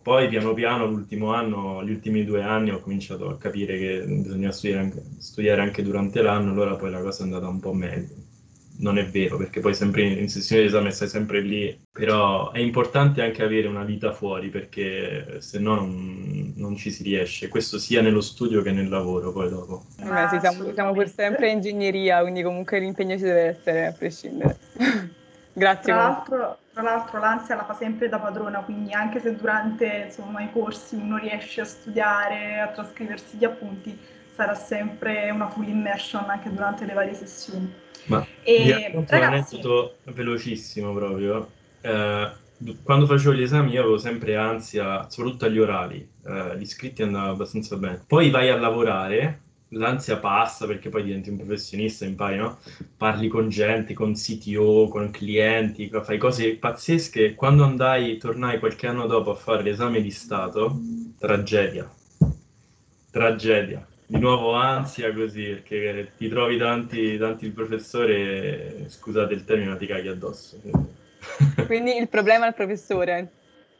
Poi 0.04 0.28
piano 0.28 0.52
piano 0.52 0.84
l'ultimo 0.84 1.32
anno, 1.32 1.82
gli 1.82 1.90
ultimi 1.90 2.26
due 2.26 2.42
anni 2.42 2.70
ho 2.70 2.78
cominciato 2.78 3.30
a 3.30 3.38
capire 3.38 3.78
che 3.78 4.04
bisogna 4.06 4.52
studiare 4.52 4.82
anche, 4.82 5.02
studiare 5.16 5.62
anche 5.62 5.82
durante 5.82 6.20
l'anno, 6.20 6.50
allora 6.50 6.75
poi 6.75 6.90
la 6.90 7.00
cosa 7.00 7.23
è 7.23 7.25
andata 7.25 7.49
un 7.49 7.58
po' 7.58 7.73
meglio. 7.73 8.12
Non 8.80 8.99
è 8.99 9.06
vero, 9.06 9.38
perché 9.38 9.61
poi 9.61 9.75
sempre 9.75 10.02
in, 10.02 10.18
in 10.18 10.28
sessione 10.28 10.61
di 10.61 10.68
esame 10.68 10.90
stai 10.90 11.08
sempre 11.08 11.40
lì, 11.40 11.75
però 11.90 12.52
è 12.52 12.58
importante 12.58 13.23
anche 13.23 13.42
avere 13.42 13.66
una 13.66 13.82
vita 13.84 14.12
fuori, 14.12 14.50
perché 14.50 15.37
se 15.40 15.58
no 15.58 15.76
non, 15.76 16.52
non 16.56 16.76
ci 16.76 16.90
si 16.90 17.02
riesce, 17.02 17.49
questo 17.49 17.78
sia 17.78 18.02
nello 18.02 18.20
studio 18.20 18.61
che 18.61 18.73
nel 18.73 18.90
lavoro 18.90 19.32
poi 19.32 19.49
dopo. 19.49 19.87
Eh, 20.00 20.28
sì, 20.28 20.38
siamo, 20.38 20.70
siamo 20.75 20.92
per 20.92 21.08
sempre 21.08 21.50
ingegneria, 21.50 22.20
quindi 22.20 22.42
comunque 22.42 22.78
l'impegno 22.78 23.16
ci 23.16 23.23
deve 23.23 23.42
essere 23.44 23.87
a 23.87 23.92
prescindere. 23.92 24.58
Grazie. 25.54 25.92
Tra 25.92 25.96
l'altro, 25.96 26.58
tra 26.75 26.83
l'altro, 26.83 27.21
l'ansia 27.21 27.54
la 27.54 27.64
fa 27.64 27.75
sempre 27.75 28.09
da 28.09 28.19
padrona, 28.19 28.59
quindi 28.59 28.93
anche 28.93 29.21
se 29.21 29.37
durante 29.37 30.07
insomma, 30.07 30.43
i 30.43 30.50
corsi 30.50 30.97
uno 30.97 31.19
riesce 31.19 31.61
a 31.61 31.64
studiare, 31.64 32.61
a 32.61 32.66
trascriversi 32.66 33.37
gli 33.37 33.45
appunti, 33.45 33.97
sarà 34.35 34.57
sempre 34.57 35.31
una 35.31 35.49
full 35.49 35.69
immersion 35.69 36.28
anche 36.28 36.52
durante 36.52 36.85
le 36.85 36.93
varie 36.93 37.14
sessioni. 37.14 37.73
Ma 38.07 38.26
e, 38.43 38.93
ragazzi, 39.07 39.54
un 39.54 39.61
aneddoto 39.61 39.97
velocissimo 40.07 40.93
proprio. 40.93 41.49
Eh, 41.81 42.33
quando 42.83 43.07
facevo 43.07 43.35
gli 43.35 43.43
esami 43.43 43.71
io 43.71 43.81
avevo 43.81 43.99
sempre 43.99 44.37
ansia, 44.37 45.09
soprattutto 45.09 45.45
agli 45.45 45.61
orali, 45.61 46.11
eh, 46.26 46.59
gli 46.59 46.62
iscritti 46.62 47.02
andavano 47.02 47.33
abbastanza 47.33 47.76
bene. 47.76 48.02
Poi 48.04 48.31
vai 48.31 48.50
a 48.50 48.57
lavorare 48.57 49.43
l'ansia 49.75 50.19
passa 50.19 50.66
perché 50.66 50.88
poi 50.88 51.04
diventi 51.04 51.31
un 51.31 51.37
professionista, 51.37 52.04
impari, 52.04 52.37
no? 52.37 52.59
Parli 52.97 53.28
con 53.28 53.49
gente, 53.49 53.95
con 53.95 54.14
CTO, 54.14 54.88
con 54.88 55.11
clienti, 55.11 55.90
fai 56.02 56.19
cose 56.19 56.57
pazzesche. 56.57 57.35
Quando 57.35 57.64
andai, 57.64 58.16
tornai 58.16 58.59
qualche 58.59 58.87
anno 58.87 59.07
dopo 59.07 59.33
a 59.33 59.35
fare 59.35 59.62
l'esame 59.62 60.00
di 60.00 60.11
Stato, 60.11 60.81
tragedia. 61.19 61.90
Tragedia. 63.11 63.87
Di 64.07 64.19
nuovo 64.19 64.52
ansia 64.52 65.12
così, 65.14 65.45
perché 65.45 66.12
ti 66.16 66.28
trovi 66.28 66.59
tanti, 66.59 67.16
tanti 67.16 67.47
il 67.47 67.52
professore, 67.52 68.87
scusate 68.88 69.33
il 69.35 69.45
termine, 69.45 69.71
ma 69.71 69.76
ti 69.76 69.87
caghi 69.87 70.09
addosso. 70.09 70.61
Quindi 71.66 71.97
il 71.97 72.09
problema 72.09 72.45
è 72.45 72.49
il 72.49 72.54
professore. 72.54 73.31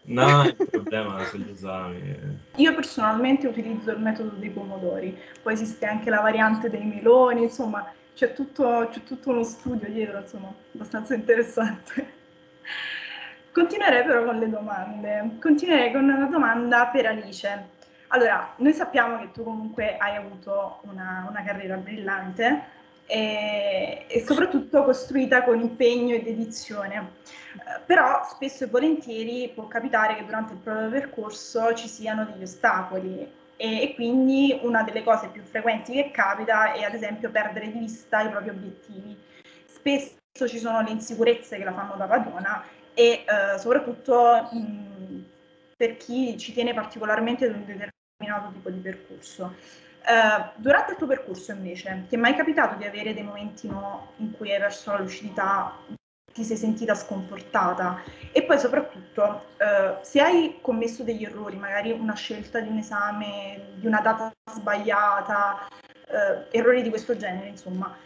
No, 0.07 0.45
il 0.45 0.55
problema 0.71 1.25
sono 1.25 1.45
esami. 1.51 2.39
Io 2.57 2.75
personalmente 2.75 3.47
utilizzo 3.47 3.91
il 3.91 4.01
metodo 4.01 4.37
dei 4.37 4.51
pomodori, 4.51 5.19
poi 5.43 5.55
esiste 5.55 5.87
anche 5.87 6.11
la 6.11 6.21
variante 6.21 6.69
dei 6.69 6.85
meloni, 6.85 7.45
insomma 7.45 7.91
c'è 8.15 8.33
tutto, 8.33 8.89
c'è 8.91 9.03
tutto 9.03 9.31
uno 9.31 9.43
studio 9.43 9.89
dietro, 9.89 10.19
insomma, 10.19 10.53
abbastanza 10.75 11.15
interessante. 11.15 12.13
Continuerei 13.51 14.05
però 14.05 14.25
con 14.25 14.39
le 14.39 14.49
domande. 14.49 15.37
Continuerei 15.41 15.93
con 15.93 16.05
una 16.05 16.27
domanda 16.27 16.87
per 16.87 17.07
Alice. 17.07 17.69
Allora, 18.09 18.53
noi 18.57 18.73
sappiamo 18.73 19.19
che 19.19 19.31
tu 19.33 19.43
comunque 19.43 19.97
hai 19.97 20.17
avuto 20.17 20.81
una, 20.83 21.27
una 21.29 21.43
carriera 21.43 21.77
brillante, 21.77 22.63
e, 23.07 24.07
e 24.09 24.25
soprattutto 24.25 24.83
costruita 24.85 25.43
con 25.45 25.61
impegno 25.61 26.15
e 26.15 26.23
dedizione. 26.23 27.13
Eh, 27.55 27.81
però 27.85 28.23
spesso 28.29 28.65
e 28.65 28.69
volentieri 28.69 29.51
può 29.55 29.67
capitare 29.67 30.17
che 30.17 30.25
durante 30.25 30.55
il 30.55 30.59
proprio 30.59 30.89
percorso 30.89 31.75
ci 31.75 31.89
siano 31.89 32.25
degli 32.25 32.43
ostacoli 32.43 33.21
e, 33.57 33.83
e, 33.83 33.95
quindi 33.95 34.59
una 34.63 34.83
delle 34.83 35.03
cose 35.03 35.29
più 35.29 35.43
frequenti 35.43 35.93
che 35.93 36.11
capita 36.11 36.73
è 36.73 36.83
ad 36.83 36.95
esempio 36.95 37.31
perdere 37.31 37.71
di 37.71 37.79
vista 37.79 38.23
i 38.23 38.31
propri 38.31 38.51
obiettivi. 38.51 39.17
Spesso 39.67 40.49
ci 40.49 40.59
sono 40.59 40.81
le 40.81 40.91
insicurezze 40.91 41.57
che 41.57 41.65
la 41.65 41.73
fanno 41.73 41.95
da 41.97 42.07
padrona 42.07 42.65
e 42.95 43.25
eh, 43.27 43.59
soprattutto 43.59 44.49
mh, 44.51 45.25
per 45.77 45.97
chi 45.97 46.37
ci 46.39 46.53
tiene 46.53 46.75
particolarmente 46.75 47.47
ad 47.47 47.55
un 47.55 47.65
determinato 47.65 48.53
tipo 48.53 48.71
di 48.71 48.79
percorso. 48.79 49.55
Uh, 50.07 50.51
durante 50.57 50.93
il 50.93 50.99
tuo 50.99 51.07
percorso 51.07 51.53
invece, 51.53 52.05
ti 52.09 52.17
è 52.17 52.19
mai 52.19 52.35
capitato 52.35 52.77
di 52.77 52.85
avere 52.85 53.15
dei 53.15 53.23
momenti 53.23 53.67
no, 53.67 54.13
in 54.19 54.33
cui 54.33 54.53
hai 54.53 54.61
perso 54.61 54.93
la 54.93 54.99
lucidità, 54.99 55.79
ti 56.31 56.45
sei 56.45 56.59
sentita 56.59 56.95
sconfortata? 56.95 58.03
E 58.31 58.43
poi 58.43 58.59
soprattutto, 58.59 59.47
uh, 59.59 59.97
se 60.03 60.21
hai 60.21 60.59
commesso 60.61 61.05
degli 61.05 61.25
errori, 61.25 61.57
magari 61.57 61.91
una 61.93 62.15
scelta 62.15 62.61
di 62.61 62.69
un 62.69 62.77
esame, 62.77 63.69
di 63.77 63.87
una 63.87 64.01
data 64.01 64.31
sbagliata, 64.51 65.69
uh, 65.71 66.45
errori 66.51 66.83
di 66.83 66.91
questo 66.91 67.17
genere, 67.17 67.49
insomma, 67.49 67.97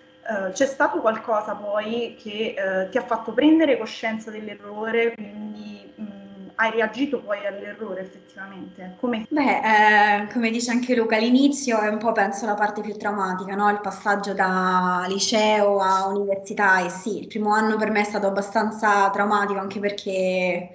c'è 0.52 0.66
stato 0.66 1.00
qualcosa 1.00 1.54
poi 1.54 2.14
che 2.20 2.88
ti 2.90 2.98
ha 2.98 3.02
fatto 3.02 3.32
prendere 3.32 3.78
coscienza 3.78 4.30
dell'errore, 4.30 5.14
quindi 5.14 5.90
mh, 5.96 6.17
hai 6.60 6.70
reagito 6.72 7.20
poi 7.20 7.46
all'errore 7.46 8.00
effettivamente? 8.00 8.96
Come? 8.98 9.26
Beh, 9.28 10.22
eh, 10.22 10.32
come 10.32 10.50
dice 10.50 10.72
anche 10.72 10.96
Luca, 10.96 11.16
l'inizio 11.16 11.78
è 11.80 11.88
un 11.88 11.98
po' 11.98 12.12
penso 12.12 12.46
la 12.46 12.54
parte 12.54 12.80
più 12.80 12.96
traumatica, 12.96 13.54
no? 13.54 13.70
il 13.70 13.80
passaggio 13.80 14.34
da 14.34 15.04
liceo 15.08 15.78
a 15.78 16.08
università 16.08 16.84
e 16.84 16.90
sì, 16.90 17.20
il 17.20 17.26
primo 17.28 17.52
anno 17.52 17.76
per 17.76 17.90
me 17.90 18.00
è 18.00 18.04
stato 18.04 18.26
abbastanza 18.26 19.08
traumatico 19.10 19.60
anche 19.60 19.78
perché 19.78 20.70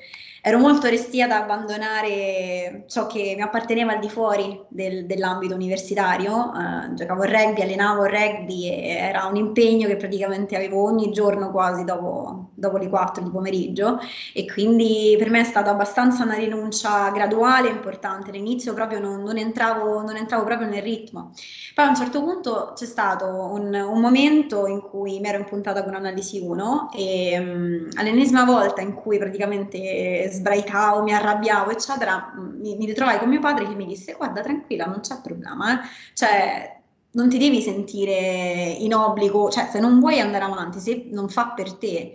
ero 0.46 0.60
molto 0.60 0.90
restia 0.90 1.24
ad 1.24 1.32
abbandonare 1.32 2.84
ciò 2.90 3.08
che 3.08 3.34
mi 3.34 3.42
apparteneva 3.42 3.94
al 3.94 4.00
di 4.00 4.10
fuori 4.10 4.62
del, 4.68 5.06
dell'ambito 5.06 5.56
universitario, 5.56 6.52
uh, 6.54 6.94
giocavo 6.94 7.22
a 7.22 7.28
rugby, 7.28 7.62
allenavo 7.62 8.02
a 8.02 8.10
rugby 8.10 8.68
era 8.68 9.24
un 9.24 9.38
impegno 9.38 9.88
che 9.88 9.96
praticamente 9.96 10.58
avevo 10.58 10.84
ogni 10.84 11.14
giorno 11.14 11.50
quasi 11.50 11.86
dopo, 11.86 12.50
dopo 12.56 12.76
le 12.76 12.90
4 12.90 13.24
di 13.24 13.30
pomeriggio 13.30 14.00
e 14.34 14.46
quindi 14.52 15.16
per 15.18 15.30
me 15.30 15.40
è 15.40 15.46
stata 15.46 15.70
abbastanza 15.70 16.24
una 16.26 16.36
rinuncia 16.36 17.10
graduale 17.12 17.70
e 17.70 17.72
importante, 17.72 18.30
all'inizio 18.30 18.74
proprio 18.74 19.00
non, 19.00 19.24
non, 19.24 19.38
entravo, 19.38 20.02
non, 20.02 20.18
entravo, 20.18 20.44
proprio 20.44 20.68
nel 20.68 20.82
ritmo. 20.82 21.32
Poi 21.74 21.86
a 21.86 21.88
un 21.88 21.96
certo 21.96 22.22
punto 22.22 22.74
c'è 22.76 22.86
stato 22.86 23.28
un, 23.28 23.74
un 23.74 24.02
momento 24.02 24.68
in 24.68 24.82
cui 24.82 25.22
mi 25.22 25.28
ero 25.30 25.38
impuntata 25.38 25.86
con 25.86 25.96
analisi 25.96 26.40
1 26.40 26.90
e 26.94 27.40
um, 27.40 27.88
all'ennesima 27.94 28.44
volta 28.44 28.82
in 28.82 28.94
cui 28.94 29.18
praticamente 29.18 30.32
sbraicavo, 30.34 31.04
mi 31.04 31.14
arrabbiavo, 31.14 31.72
eccetera, 31.72 32.34
mi, 32.36 32.76
mi 32.76 32.86
ritrovai 32.86 33.20
con 33.20 33.30
mio 33.30 33.40
padre 33.40 33.68
che 33.68 33.76
mi 33.76 33.86
disse 33.86 34.14
guarda 34.14 34.42
tranquilla, 34.42 34.86
non 34.86 35.00
c'è 35.02 35.22
problema, 35.22 35.74
eh. 35.74 35.88
cioè 36.14 36.82
non 37.12 37.30
ti 37.30 37.38
devi 37.38 37.62
sentire 37.62 38.76
in 38.80 38.94
obbligo, 38.94 39.50
cioè 39.50 39.70
se 39.72 39.80
non 39.80 40.00
vuoi 40.00 40.20
andare 40.20 40.44
avanti, 40.44 40.80
se 40.80 41.08
non 41.12 41.30
fa 41.30 41.50
per 41.50 41.74
te, 41.74 42.14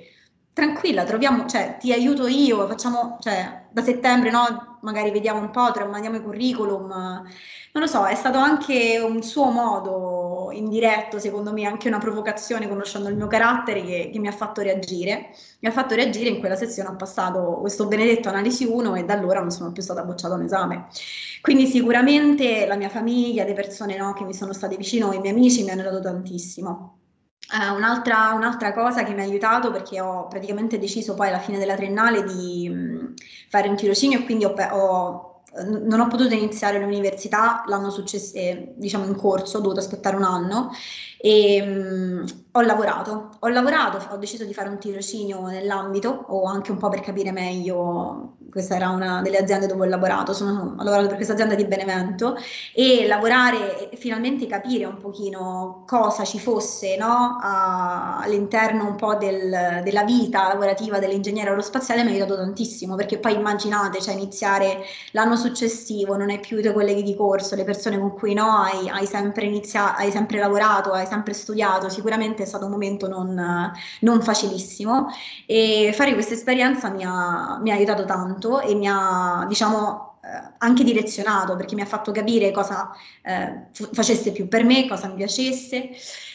tranquilla, 0.53 1.05
troviamo, 1.05 1.47
cioè 1.47 1.77
ti 1.79 1.93
aiuto 1.93 2.27
io, 2.27 2.67
facciamo, 2.67 3.17
cioè 3.21 3.58
da 3.71 3.83
settembre, 3.83 4.31
no? 4.31 4.79
Magari 4.83 5.11
vediamo 5.11 5.41
un 5.41 5.51
po', 5.51 5.73
mandiamo 5.91 6.17
i 6.17 6.23
curriculum. 6.23 6.89
Non 6.89 7.83
lo 7.83 7.87
so, 7.87 8.07
è 8.07 8.15
stato 8.15 8.39
anche 8.39 8.99
un 8.99 9.23
suo 9.23 9.51
modo 9.51 10.51
indiretto, 10.53 11.19
secondo 11.19 11.53
me, 11.53 11.67
anche 11.67 11.89
una 11.89 11.99
provocazione, 11.99 12.69
conoscendo 12.69 13.09
il 13.09 13.17
mio 13.17 13.27
carattere, 13.27 13.83
che, 13.83 14.11
che 14.13 14.19
mi 14.19 14.29
ha 14.29 14.33
fatto 14.33 14.63
reagire. 14.63 15.31
Mi 15.61 15.69
ha 15.69 15.73
fatto 15.73 15.95
reagire 15.95 16.31
in 16.31 16.39
quella 16.41 16.57
sessione, 16.57 16.89
ho 16.89 16.97
passato 16.97 17.59
questo 17.61 17.87
benedetto 17.87 18.29
analisi 18.29 18.65
1 18.65 18.95
e 18.95 19.05
da 19.05 19.15
allora 19.15 19.41
non 19.41 19.51
sono 19.51 19.73
più 19.73 19.83
stata 19.83 20.05
bocciata 20.05 20.35
un 20.35 20.43
esame. 20.43 20.87
Quindi 21.41 21.67
sicuramente 21.67 22.67
la 22.67 22.77
mia 22.77 22.89
famiglia, 22.89 23.45
le 23.45 23.55
persone 23.55 23.97
no, 23.97 24.13
che 24.13 24.25
mi 24.25 24.35
sono 24.35 24.53
state 24.53 24.77
vicino, 24.77 25.13
i 25.13 25.19
miei 25.21 25.35
amici 25.35 25.63
mi 25.63 25.71
hanno 25.71 25.83
dato 25.83 26.01
tantissimo. 26.01 26.95
Uh, 27.51 27.75
un'altra, 27.75 28.33
un'altra, 28.35 28.75
cosa 28.75 29.05
che 29.05 29.15
mi 29.15 29.21
ha 29.21 29.25
aiutato 29.25 29.71
perché 29.71 30.03
ho 30.03 30.27
praticamente 30.27 30.79
deciso 30.79 31.15
poi 31.15 31.29
alla 31.29 31.39
fine 31.39 31.57
della 31.57 31.77
triennale 31.77 32.23
di 32.25 32.69
fare 33.49 33.69
un 33.69 33.77
tirocinio 33.77 34.19
e 34.19 34.25
quindi 34.25 34.45
ho, 34.45 34.55
ho, 34.55 35.43
non 35.65 36.01
ho 36.01 36.09
potuto 36.09 36.35
iniziare 36.35 36.79
l'università 36.79 37.65
l'anno 37.67 37.91
successivo, 37.91 38.73
diciamo 38.75 39.05
in 39.07 39.17
corso, 39.17 39.59
ho 39.59 39.61
dovuto 39.61 39.81
aspettare 39.81 40.17
un 40.17 40.25
anno 40.25 40.71
e 41.21 41.63
mh, 41.63 42.25
ho 42.53 42.61
lavorato, 42.63 43.31
ho 43.41 43.49
lavorato, 43.49 43.99
ho 44.13 44.17
deciso 44.17 44.45
di 44.45 44.55
fare 44.55 44.69
un 44.69 44.79
tirocinio 44.79 45.47
nell'ambito 45.47 46.09
o 46.29 46.45
anche 46.45 46.71
un 46.71 46.79
po' 46.79 46.89
per 46.89 47.01
capire 47.01 47.33
meglio, 47.33 48.37
questa 48.51 48.77
era 48.77 48.89
una 48.91 49.21
delle 49.23 49.39
aziende 49.39 49.67
dove 49.67 49.87
ho 49.87 49.89
lavorato, 49.89 50.33
sono, 50.33 50.75
ho 50.79 50.83
lavorato 50.83 51.07
per 51.09 51.17
questa 51.17 51.35
azienda 51.35 51.55
di 51.55 51.65
Benevento 51.67 52.37
e 52.75 53.07
lavorare 53.07 53.91
e 53.91 53.97
finalmente 53.97 54.47
capire 54.47 54.85
un 54.85 54.97
pochino 54.97 55.85
cosa 55.87 56.25
ci 56.25 56.39
fosse 56.39 56.97
no, 56.97 57.39
a, 57.41 58.19
all'interno 58.21 58.87
un 58.87 58.97
po' 58.97 59.15
del, 59.17 59.81
della 59.83 60.05
vita 60.05 60.49
lavorativa 60.49 60.99
dell'ingegnere 60.99 61.51
aerospaziale 61.51 62.03
mi 62.03 62.11
ha 62.11 62.13
aiutato 62.13 62.37
tantissimo 62.37 62.95
perché 62.95 63.19
poi 63.19 63.35
immaginate, 63.35 64.01
cioè 64.01 64.15
iniziare 64.15 64.83
l'anno 65.13 65.37
successivo, 65.37 66.17
non 66.17 66.31
hai 66.31 66.41
più 66.41 66.59
i 66.59 66.63
tuoi 66.63 66.75
colleghi 66.75 67.03
di 67.03 67.15
corso, 67.17 67.55
le 67.55 67.65
persone 67.65 67.99
con 67.99 68.13
cui 68.15 68.35
no, 68.35 68.59
hai, 68.63 68.89
hai 68.89 69.07
sempre 69.07 69.47
iniziato, 69.47 69.99
hai 70.01 70.11
sempre 70.11 70.39
lavorato, 70.39 70.93
hai 70.93 71.07
sempre 71.09 71.33
studiato, 71.33 71.89
sicuramente 71.89 72.43
è 72.43 72.47
stato 72.47 72.67
un 72.67 72.71
momento 72.71 73.09
non, 73.09 73.73
non 74.01 74.23
facilissimo 74.23 75.09
e 75.47 75.93
fare 75.95 76.13
questa 76.13 76.35
esperienza 76.35 76.91
mi 76.91 77.05
ha, 77.05 77.59
mi 77.61 77.71
ha, 77.71 77.75
aiutato 77.75 78.05
tanto 78.05 78.61
e 78.61 78.75
mi 78.75 78.87
ha, 78.89 79.45
diciamo, 79.49 80.19
eh, 80.23 80.55
anche 80.59 80.85
direzionato 80.85 81.57
perché 81.57 81.75
mi 81.75 81.81
ha 81.81 81.87
fatto 81.87 82.13
capire 82.13 82.51
cosa 82.51 82.91
eh, 83.23 83.67
facesse 83.93 84.33
più 84.33 84.49
per 84.49 84.65
me, 84.65 84.87
cosa 84.89 85.09
mi 85.09 85.15
piacesse. 85.15 85.91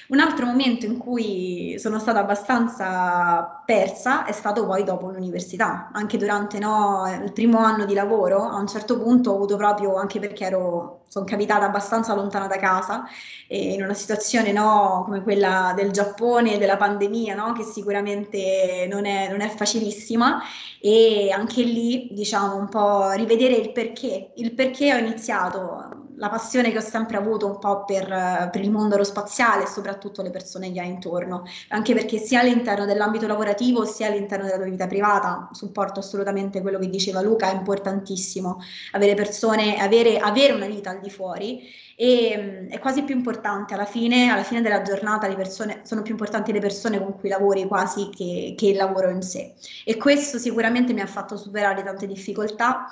Un 0.09 0.19
altro 0.19 0.45
momento 0.45 0.85
in 0.85 0.97
cui 0.97 1.75
sono 1.79 1.97
stata 1.97 2.19
abbastanza 2.19 3.61
persa 3.65 4.25
è 4.25 4.33
stato 4.33 4.65
poi 4.65 4.83
dopo 4.83 5.09
l'università, 5.09 5.89
anche 5.93 6.17
durante 6.17 6.59
no, 6.59 7.03
il 7.23 7.31
primo 7.31 7.59
anno 7.59 7.85
di 7.85 7.93
lavoro, 7.93 8.43
a 8.43 8.57
un 8.57 8.67
certo 8.67 8.99
punto 8.99 9.31
ho 9.31 9.35
avuto 9.35 9.55
proprio, 9.55 9.95
anche 9.95 10.19
perché 10.19 10.45
ero, 10.45 11.05
sono 11.07 11.23
capitata 11.25 11.65
abbastanza 11.65 12.13
lontana 12.13 12.47
da 12.47 12.57
casa, 12.57 13.05
in 13.47 13.81
una 13.81 13.93
situazione 13.93 14.51
no, 14.51 15.03
come 15.05 15.21
quella 15.23 15.73
del 15.75 15.91
Giappone, 15.91 16.57
della 16.57 16.77
pandemia, 16.77 17.33
no, 17.35 17.53
che 17.53 17.63
sicuramente 17.63 18.87
non 18.89 19.05
è, 19.05 19.29
non 19.29 19.39
è 19.39 19.47
facilissima, 19.49 20.41
e 20.81 21.31
anche 21.31 21.63
lì 21.63 22.09
diciamo 22.11 22.55
un 22.55 22.67
po' 22.67 23.11
rivedere 23.11 23.55
il 23.55 23.71
perché, 23.71 24.33
il 24.35 24.53
perché 24.53 24.93
ho 24.93 24.97
iniziato 24.97 26.02
la 26.17 26.29
passione 26.29 26.71
che 26.71 26.77
ho 26.77 26.81
sempre 26.81 27.17
avuto 27.17 27.47
un 27.47 27.59
po' 27.59 27.85
per, 27.85 28.07
per, 28.51 28.61
il 28.61 28.71
mondo 28.71 28.93
aerospaziale 28.93 29.63
e 29.63 29.67
soprattutto 29.67 30.21
le 30.21 30.29
persone 30.29 30.71
che 30.71 30.79
hai 30.79 30.87
intorno, 30.87 31.43
anche 31.69 31.93
perché 31.93 32.17
sia 32.17 32.41
all'interno 32.41 32.85
dell'ambito 32.85 33.27
lavorativo 33.27 33.85
sia 33.85 34.07
all'interno 34.07 34.45
della 34.45 34.57
tua 34.57 34.65
vita 34.65 34.87
privata, 34.87 35.49
supporto 35.51 35.99
assolutamente 35.99 36.61
quello 36.61 36.79
che 36.79 36.89
diceva 36.89 37.21
Luca, 37.21 37.51
è 37.51 37.55
importantissimo 37.55 38.59
avere 38.91 39.15
persone, 39.15 39.77
avere, 39.77 40.17
avere 40.17 40.53
una 40.53 40.67
vita 40.67 40.89
al 40.89 40.99
di 40.99 41.09
fuori. 41.09 41.81
E 41.95 42.67
è 42.69 42.79
quasi 42.79 43.03
più 43.03 43.15
importante 43.15 43.75
alla 43.75 43.85
fine, 43.85 44.31
alla 44.31 44.41
fine 44.41 44.61
della 44.61 44.81
giornata 44.81 45.27
le 45.27 45.35
persone, 45.35 45.81
sono 45.83 46.01
più 46.01 46.13
importanti 46.13 46.51
le 46.51 46.59
persone 46.59 46.97
con 46.97 47.15
cui 47.19 47.29
lavori 47.29 47.67
quasi 47.67 48.09
che, 48.09 48.55
che 48.57 48.67
il 48.67 48.75
lavoro 48.75 49.09
in 49.11 49.21
sé. 49.21 49.53
E 49.85 49.95
questo 49.97 50.39
sicuramente 50.39 50.91
mi 50.93 51.01
ha 51.01 51.05
fatto 51.05 51.37
superare 51.37 51.83
tante 51.83 52.07
difficoltà 52.07 52.87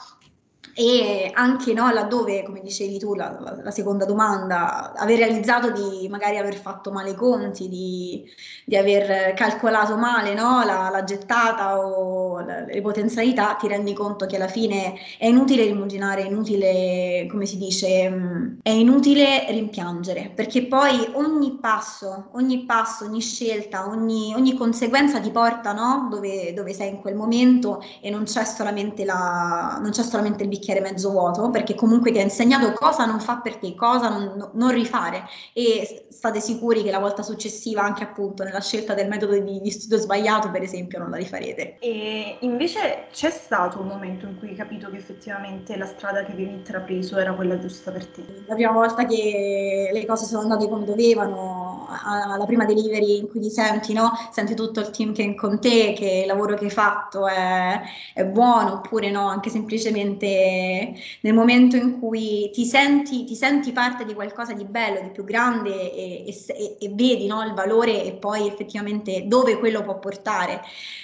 e 0.74 1.32
anche 1.34 1.74
no, 1.74 1.92
laddove, 1.92 2.44
come 2.44 2.62
dicevi 2.62 2.98
tu, 2.98 3.14
la, 3.14 3.60
la, 3.64 3.72
seconda 3.72 4.06
domanda, 4.06 4.94
aver 4.94 5.18
realizzato 5.18 5.72
di 5.72 6.08
magari 6.10 6.38
aver 6.38 6.56
fatto 6.56 6.92
male 6.92 7.12
i 7.12 7.16
conti, 7.16 7.68
di, 7.68 8.24
di 8.66 8.78
aver 8.78 9.34
calcolato 9.34 9.98
male 9.98 10.34
no, 10.34 10.64
la, 10.64 10.90
la, 10.90 11.04
gettata 11.04 11.80
o 11.80 12.21
le 12.46 12.82
potenzialità, 12.82 13.56
ti 13.56 13.68
rendi 13.68 13.94
conto 13.94 14.26
che 14.26 14.36
alla 14.36 14.48
fine 14.48 14.94
è 15.18 15.28
inutile 15.28 15.66
rimuginare, 15.66 16.24
è 16.24 16.28
inutile, 16.28 17.28
come 17.30 17.46
si 17.46 17.58
dice, 17.58 18.10
mm, 18.10 18.60
è 18.62 18.70
inutile 18.70 19.46
rimpiangere, 19.50 20.32
perché 20.34 20.66
poi 20.66 21.10
ogni 21.14 21.58
passo, 21.60 22.30
ogni 22.34 22.66
passo, 22.66 23.06
ogni 23.06 23.22
scelta, 23.22 23.88
ogni, 23.88 24.34
ogni 24.36 24.56
conseguenza 24.56 25.20
ti 25.20 25.32
porta 25.32 25.74
no, 25.74 26.08
dove, 26.10 26.54
dove, 26.54 26.74
sei 26.74 26.90
in 26.90 27.02
quel 27.02 27.16
momento 27.16 27.84
e 28.02 28.10
non 28.10 28.24
c'è 28.24 28.46
solamente, 28.46 29.06
la, 29.06 29.80
non 29.82 29.92
c'è 29.92 30.04
solamente 30.04 30.44
il 30.44 30.50
bicchiere 30.50 30.82
mezzo 30.82 31.12
vuoto, 31.12 31.50
perché 31.50 31.76
comunque 31.76 32.12
ti 32.12 32.20
ha 32.20 32.24
insegnato 32.24 32.74
cosa 32.74 33.06
non 33.06 33.20
fa 33.20 33.38
per 33.38 33.58
te, 33.58 33.76
cosa 33.76 34.10
non, 34.10 34.52
non 34.54 34.72
rifare 34.72 35.24
e 35.54 36.06
state 36.10 36.40
sicuri 36.40 36.84
che 36.84 36.92
la 36.92 37.00
volta 37.00 37.24
successiva, 37.24 37.82
anche 37.82 38.04
appunto 38.04 38.44
nella 38.44 38.62
scelta 38.62 38.94
del 38.94 39.08
metodo 39.08 39.40
di, 39.40 39.60
di 39.60 39.72
studio 39.72 39.98
sbagliato, 39.98 40.52
per 40.52 40.62
esempio, 40.62 41.00
non 41.00 41.10
la 41.10 41.18
rifarete. 41.18 41.80
E 41.80 42.31
invece 42.40 43.08
c'è 43.12 43.30
stato 43.30 43.80
un 43.80 43.88
momento 43.88 44.26
in 44.26 44.38
cui 44.38 44.50
hai 44.50 44.56
capito 44.56 44.90
che 44.90 44.98
effettivamente 44.98 45.78
la 45.78 45.86
strada 45.86 46.24
che 46.24 46.32
avevi 46.32 46.52
intrapreso 46.52 47.18
era 47.18 47.34
quella 47.34 47.58
giusta 47.60 47.92
per 47.92 48.08
te? 48.08 48.44
La 48.48 48.56
prima 48.56 48.72
volta 48.72 49.06
che 49.06 49.90
le 49.92 50.06
cose 50.06 50.26
sono 50.26 50.42
andate 50.42 50.68
come 50.68 50.86
dovevano, 50.86 51.88
alla 52.04 52.46
prima 52.46 52.66
delivery 52.66 53.18
in 53.20 53.30
cui 53.30 53.40
ti 53.40 53.50
senti, 53.50 53.94
no? 53.94 54.12
Senti 54.32 54.56
tutto 54.56 54.80
il 54.80 54.90
team 54.90 55.14
che 55.14 55.24
è 55.24 55.36
con 55.36 55.60
te, 55.60 55.94
che 55.94 56.22
il 56.22 56.28
lavoro 56.28 56.56
che 56.56 56.66
hai 56.66 56.72
fatto 56.72 57.28
è, 57.28 57.82
è 58.14 58.26
buono, 58.26 58.74
oppure 58.74 59.12
no, 59.12 59.28
anche 59.28 59.50
semplicemente 59.50 60.94
nel 61.22 61.34
momento 61.34 61.76
in 61.76 62.00
cui 62.00 62.50
ti 62.52 62.66
senti, 62.66 63.24
ti 63.26 63.36
senti 63.36 63.72
parte 63.72 64.06
di 64.06 64.14
qualcosa 64.14 64.54
di 64.54 64.66
bello, 64.66 65.02
di 65.02 65.10
più 65.10 65.24
grande 65.24 65.94
e, 65.94 66.26
e, 66.28 66.78
e 66.80 66.90
vedi 66.90 67.28
no, 67.28 67.44
il 67.44 67.54
valore 67.54 68.04
e 68.04 68.14
poi 68.14 68.48
effettivamente 68.48 69.28
dove 69.28 69.58
quello 69.60 69.82
può 69.84 70.00
portare. 70.00 70.62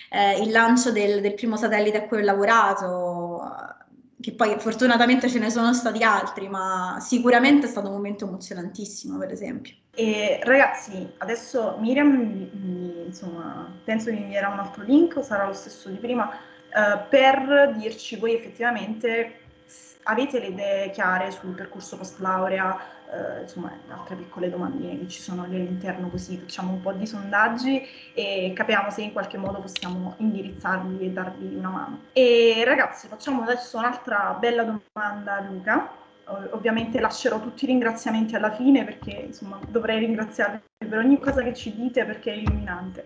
Eh, 0.10 0.42
il 0.42 0.52
lancio 0.52 0.92
del, 0.92 1.22
del 1.22 1.34
primo 1.34 1.58
satellite 1.58 1.98
a 1.98 2.08
cui 2.08 2.20
ho 2.20 2.24
lavorato, 2.24 3.42
che 4.20 4.34
poi 4.34 4.58
fortunatamente 4.60 5.30
ce 5.30 5.40
ne 5.40 5.50
sono 5.50 5.74
stati 5.74 6.04
altri, 6.04 6.48
ma 6.48 6.98
sicuramente 7.00 7.68
è 7.68 7.70
stato 7.70 7.88
un 7.88 7.94
momento 7.94 8.26
emozionantissimo, 8.26 9.18
per 9.18 9.32
esempio. 9.32 9.76
E 9.94 10.40
ragazzi, 10.44 11.14
adesso 11.18 11.78
Miriam, 11.80 12.10
mi, 12.10 12.50
mi, 12.54 13.06
insomma, 13.06 13.72
penso 13.84 14.12
mi 14.12 14.22
invierà 14.22 14.50
un 14.50 14.60
altro 14.60 14.84
link, 14.84 15.24
sarà 15.24 15.46
lo 15.46 15.54
stesso 15.54 15.90
di 15.90 15.98
prima, 15.98 16.32
eh, 16.32 17.00
per 17.10 17.76
dirci 17.78 18.16
voi 18.18 18.36
effettivamente 18.36 19.40
avete 20.04 20.40
le 20.40 20.48
idee 20.48 20.90
chiare 20.92 21.32
sul 21.32 21.54
percorso 21.54 21.98
post 21.98 22.20
laurea, 22.20 22.80
eh, 23.12 23.42
insomma 23.42 23.72
altre 23.90 24.16
piccole 24.16 24.50
domandine 24.50 25.00
che 25.00 25.08
ci 25.08 25.22
sono 25.22 25.44
all'interno 25.44 26.10
così 26.10 26.38
facciamo 26.38 26.74
un 26.74 26.82
po' 26.82 26.92
di 26.92 27.06
sondaggi 27.06 27.82
e 28.14 28.52
capiamo 28.56 28.90
se 28.90 29.02
in 29.02 29.14
qualche 29.14 29.38
modo 29.38 29.60
possiamo 29.60 30.16
indirizzarli 30.18 31.06
e 31.06 31.10
darvi 31.12 31.56
una 31.56 31.70
mano. 31.70 32.00
E 32.14 32.64
ragazzi 32.66 33.08
facciamo 33.08 33.44
adesso 33.44 33.78
un'altra 33.78 34.36
bella 34.40 34.64
domanda 34.64 35.38
a 35.38 35.42
Luca. 35.42 36.06
Ovviamente 36.52 37.00
lascerò 37.00 37.40
tutti 37.40 37.64
i 37.64 37.68
ringraziamenti 37.68 38.36
alla 38.36 38.52
fine 38.52 38.84
perché 38.84 39.12
insomma 39.12 39.60
dovrei 39.70 40.00
ringraziarvi 40.00 40.60
per 40.80 40.98
ogni 40.98 41.18
cosa 41.20 41.42
che 41.42 41.54
ci 41.54 41.74
dite 41.74 42.04
perché 42.04 42.34
è 42.34 42.36
illuminante. 42.36 43.06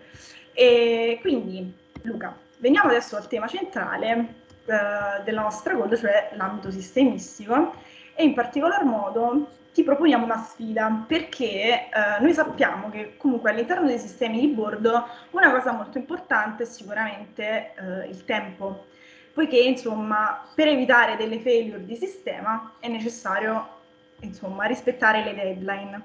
E 0.52 1.18
quindi 1.22 1.72
Luca, 2.02 2.36
Veniamo 2.62 2.90
adesso 2.90 3.16
al 3.16 3.26
tema 3.26 3.48
centrale 3.48 4.34
eh, 4.66 5.22
della 5.24 5.42
nostra 5.42 5.76
call, 5.76 5.96
cioè 5.96 6.30
l'ambito 6.34 6.70
sistemistico 6.70 7.74
e 8.14 8.22
in 8.22 8.34
particolar 8.34 8.84
modo 8.84 9.48
ti 9.72 9.82
proponiamo 9.84 10.24
una 10.24 10.38
sfida 10.38 11.04
perché 11.06 11.88
eh, 11.88 12.20
noi 12.20 12.34
sappiamo 12.34 12.90
che 12.90 13.16
comunque 13.16 13.50
all'interno 13.50 13.86
dei 13.86 13.98
sistemi 13.98 14.40
di 14.40 14.48
bordo 14.48 15.06
una 15.30 15.50
cosa 15.50 15.72
molto 15.72 15.96
importante 15.98 16.64
è 16.64 16.66
sicuramente 16.66 17.72
eh, 17.74 18.08
il 18.08 18.24
tempo, 18.24 18.86
poiché 19.32 19.58
insomma 19.58 20.46
per 20.54 20.68
evitare 20.68 21.16
delle 21.16 21.40
failure 21.40 21.84
di 21.84 21.96
sistema 21.96 22.74
è 22.80 22.88
necessario 22.88 23.80
insomma 24.20 24.66
rispettare 24.66 25.24
le 25.24 25.34
deadline. 25.34 26.02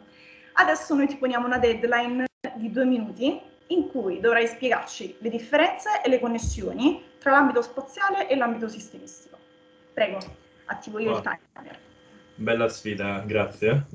Adesso 0.53 0.95
noi 0.95 1.07
ti 1.07 1.17
poniamo 1.17 1.45
una 1.45 1.57
deadline 1.57 2.25
di 2.55 2.71
due 2.71 2.85
minuti 2.85 3.39
in 3.67 3.89
cui 3.89 4.21
dovrai 4.21 4.47
spiegarci 4.47 5.17
le 5.19 5.29
differenze 5.29 6.01
e 6.03 6.09
le 6.09 6.19
connessioni 6.19 7.03
tra 7.19 7.31
l'ambito 7.31 7.61
spaziale 7.61 8.27
e 8.29 8.35
l'ambito 8.37 8.69
sistemistico. 8.69 9.37
Prego, 9.93 10.19
attivo 10.65 10.99
io 10.99 11.17
il 11.17 11.21
timer. 11.21 11.86
Bella 12.39 12.69
sfida, 12.69 13.23
grazie. 13.25 13.87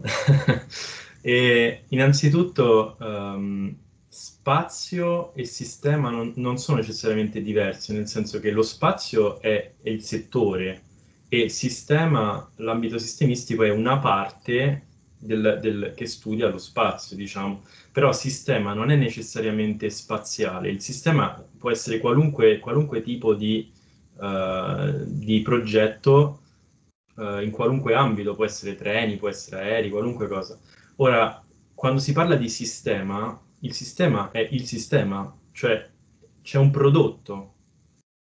e 1.23 1.85
innanzitutto, 1.89 2.97
um, 2.99 3.73
spazio 4.09 5.33
e 5.35 5.45
sistema 5.45 6.11
non, 6.11 6.33
non, 6.35 6.59
sono 6.59 6.79
necessariamente 6.79 7.41
diversi, 7.41 7.93
nel 7.93 8.09
senso 8.09 8.41
che 8.41 8.51
lo 8.51 8.63
spazio 8.63 9.41
è, 9.41 9.75
è 9.81 9.89
il 9.91 10.03
settore 10.03 10.83
e 11.29 11.49
sistema, 11.49 12.51
l'ambito 12.57 12.99
sistemistico 12.99 13.63
è 13.63 13.71
una 13.71 13.99
parte 13.99 14.87
del, 15.19 15.59
del, 15.63 15.93
che 15.95 16.07
studia 16.07 16.49
lo 16.49 16.59
spazio, 16.59 17.15
diciamo. 17.15 17.63
Però 17.93 18.13
sistema 18.13 18.75
non 18.75 18.91
è 18.91 18.97
necessariamente 18.97 19.89
spaziale, 19.89 20.69
il 20.69 20.83
sistema 20.83 21.41
può 21.59 21.71
essere 21.71 22.01
qualunque, 22.01 22.59
qualunque 22.59 23.03
tipo 23.03 23.35
di, 23.35 23.71
uh, 24.17 25.05
di 25.07 25.41
progetto 25.43 26.42
uh, 27.15 27.41
in 27.41 27.51
qualunque 27.51 27.95
ambito, 27.95 28.35
può 28.35 28.45
essere 28.45 28.75
treni, 28.75 29.17
può 29.17 29.29
essere 29.29 29.63
aerei, 29.63 29.91
qualunque 29.91 30.29
cosa. 30.29 30.59
Ora, 30.97 31.45
quando 31.75 32.01
si 32.01 32.13
parla 32.13 32.37
di 32.37 32.49
sistema, 32.49 33.41
il 33.61 33.73
sistema 33.73 34.31
è 34.31 34.47
il 34.51 34.65
sistema, 34.65 35.37
cioè 35.53 35.89
c'è 36.43 36.59
un 36.59 36.71
prodotto. 36.71 37.55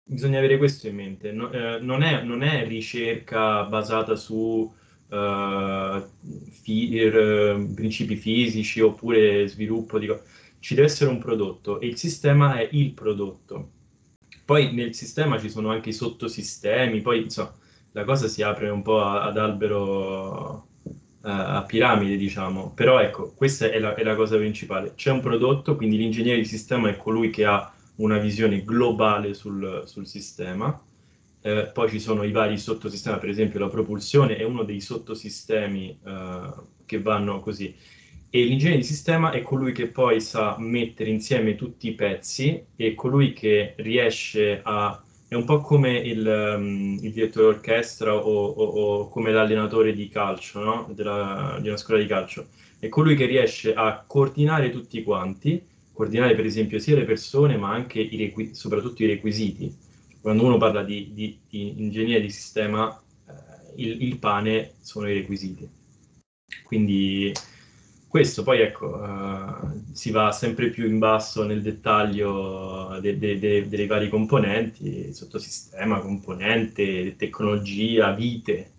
Bisogna 0.09 0.39
avere 0.39 0.59
questo 0.59 0.87
in 0.89 0.95
mente. 0.95 1.33
No, 1.33 1.51
eh, 1.51 1.79
non, 1.81 2.03
è, 2.03 2.23
non, 2.23 2.43
è, 2.43 2.67
ricerca 2.67 3.65
basata 3.65 4.15
su 4.15 4.37
uh, 4.37 6.03
fi, 6.51 6.99
er, 6.99 7.73
principi 7.75 8.17
fisici 8.17 8.81
oppure 8.81 9.47
sviluppo 9.49 9.99
di... 9.99 10.15
Ci 10.59 10.75
deve 10.75 10.87
essere 10.87 11.11
un 11.11 11.19
prodotto 11.19 11.81
e 11.81 11.87
il 11.87 11.97
sistema 11.97 12.59
è 12.59 12.69
il 12.73 12.93
prodotto. 12.93 13.73
Poi 14.45 14.73
nel 14.73 14.95
sistema 14.95 15.41
ci 15.41 15.51
sono 15.51 15.71
anche 15.71 15.89
i 15.91 15.93
sottosistemi, 15.93 17.01
poi 17.01 17.23
insomma, 17.23 17.53
la 17.97 18.05
cosa 18.05 18.29
si 18.29 18.43
apre 18.43 18.69
un 18.69 18.83
po' 18.83 19.03
ad 19.03 19.39
albero 19.39 20.69
a 21.23 21.65
piramide, 21.67 22.17
diciamo. 22.17 22.73
Però 22.75 23.01
ecco, 23.01 23.33
questa 23.35 23.71
è 23.71 23.79
la, 23.81 23.95
è 23.95 24.05
la, 24.05 24.15
cosa 24.15 24.37
principale. 24.37 24.93
C'è 24.95 25.11
un 25.11 25.21
prodotto, 25.21 25.75
quindi 25.75 25.97
l'ingegnere 25.97 26.37
di 26.37 26.45
sistema 26.45 26.91
è 26.91 26.97
colui 26.97 27.31
che 27.31 27.47
ha 27.47 27.73
una 27.97 28.19
visione 28.19 28.63
globale 28.63 29.33
sul, 29.35 29.83
sul 29.87 30.07
sistema. 30.07 30.79
Eh, 31.41 31.71
poi 31.73 31.89
ci 31.89 31.99
sono 31.99 32.23
i 32.23 32.31
vari 32.31 32.59
sottosistemi, 32.59 33.19
per 33.19 33.29
esempio 33.31 33.59
la 33.59 33.69
propulsione 33.69 34.37
è 34.37 34.45
uno 34.45 34.63
dei 34.63 34.81
sottosistemi 34.81 35.99
eh, 36.05 36.53
che 36.85 37.01
vanno 37.01 37.41
così. 37.41 37.75
E 38.29 38.45
l'ingegnere 38.45 38.79
di 38.79 38.85
sistema 38.85 39.31
è 39.31 39.41
colui 39.41 39.73
che 39.73 39.87
poi 39.87 40.21
sa 40.21 40.57
mettere 40.59 41.11
insieme 41.11 41.55
tutti 41.55 41.89
i 41.89 41.95
pezzi 41.95 42.63
e 42.77 42.95
colui 42.95 43.33
che 43.33 43.75
riesce 43.79 44.61
a 44.63 45.03
è 45.29 45.35
un 45.35 45.45
po' 45.45 45.61
come 45.61 45.99
il, 45.99 46.25
um, 46.57 46.99
il 47.03 47.13
direttore 47.13 47.47
d'orchestra 47.47 48.15
o, 48.15 48.47
o, 48.47 48.65
o, 48.65 49.09
come 49.09 49.33
l'allenatore 49.33 49.93
di 49.93 50.09
calcio, 50.09 50.63
no? 50.63 50.89
Della, 50.95 51.59
di 51.61 51.69
una 51.69 51.77
scuola 51.77 52.01
di 52.01 52.07
calcio. 52.07 52.49
È 52.79 52.89
colui 52.89 53.17
che 53.17 53.27
riesce 53.27 53.75
a 53.75 54.05
coordinare 54.07 54.71
tutti 54.71 55.03
quanti, 55.03 55.61
coordinare 55.93 56.35
per 56.37 56.45
esempio 56.45 56.79
sia 56.79 56.95
le 56.95 57.05
persone 57.05 57.57
ma 57.57 57.71
anche 57.73 57.99
i 58.01 58.17
requ- 58.17 58.53
soprattutto 58.53 59.03
i 59.03 59.07
requisiti. 59.07 59.75
Quando 60.21 60.45
uno 60.45 60.59
parla 60.59 60.83
di, 60.83 61.11
di, 61.13 61.39
di 61.49 61.81
ingegneria 61.81 62.21
di 62.21 62.31
sistema, 62.31 63.01
eh, 63.29 63.83
il, 63.83 64.03
il 64.03 64.19
pane 64.19 64.75
sono 64.81 65.09
i 65.09 65.15
requisiti. 65.15 65.69
Quindi 66.63 67.33
questo 68.09 68.43
poi 68.43 68.61
ecco, 68.61 68.87
uh, 68.87 69.83
si 69.93 70.11
va 70.11 70.33
sempre 70.33 70.71
più 70.71 70.87
in 70.87 70.99
basso 70.99 71.45
nel 71.45 71.63
dettaglio 71.63 72.99
de, 73.01 73.19
de, 73.19 73.39
de, 73.39 73.69
dei 73.69 73.87
vari 73.87 74.09
componenti, 74.09 75.13
sottosistema, 75.13 76.01
componente, 76.01 77.17
tecnologia, 77.17 78.13
vite, 78.13 78.71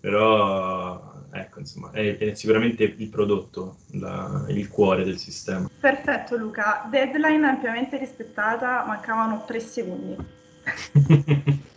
però 0.00 1.12
ecco, 1.30 1.60
insomma, 1.60 1.90
è, 1.92 2.16
è 2.16 2.34
sicuramente 2.34 2.84
il 2.84 3.08
prodotto, 3.08 3.76
la, 3.92 4.44
il 4.48 4.68
cuore 4.68 5.04
del 5.04 5.18
sistema. 5.18 5.68
Perfetto 5.80 6.36
Luca, 6.36 6.86
deadline 6.90 7.46
ampiamente 7.46 7.98
rispettata, 7.98 8.84
mancavano 8.86 9.44
tre 9.46 9.60
secondi. 9.60 10.16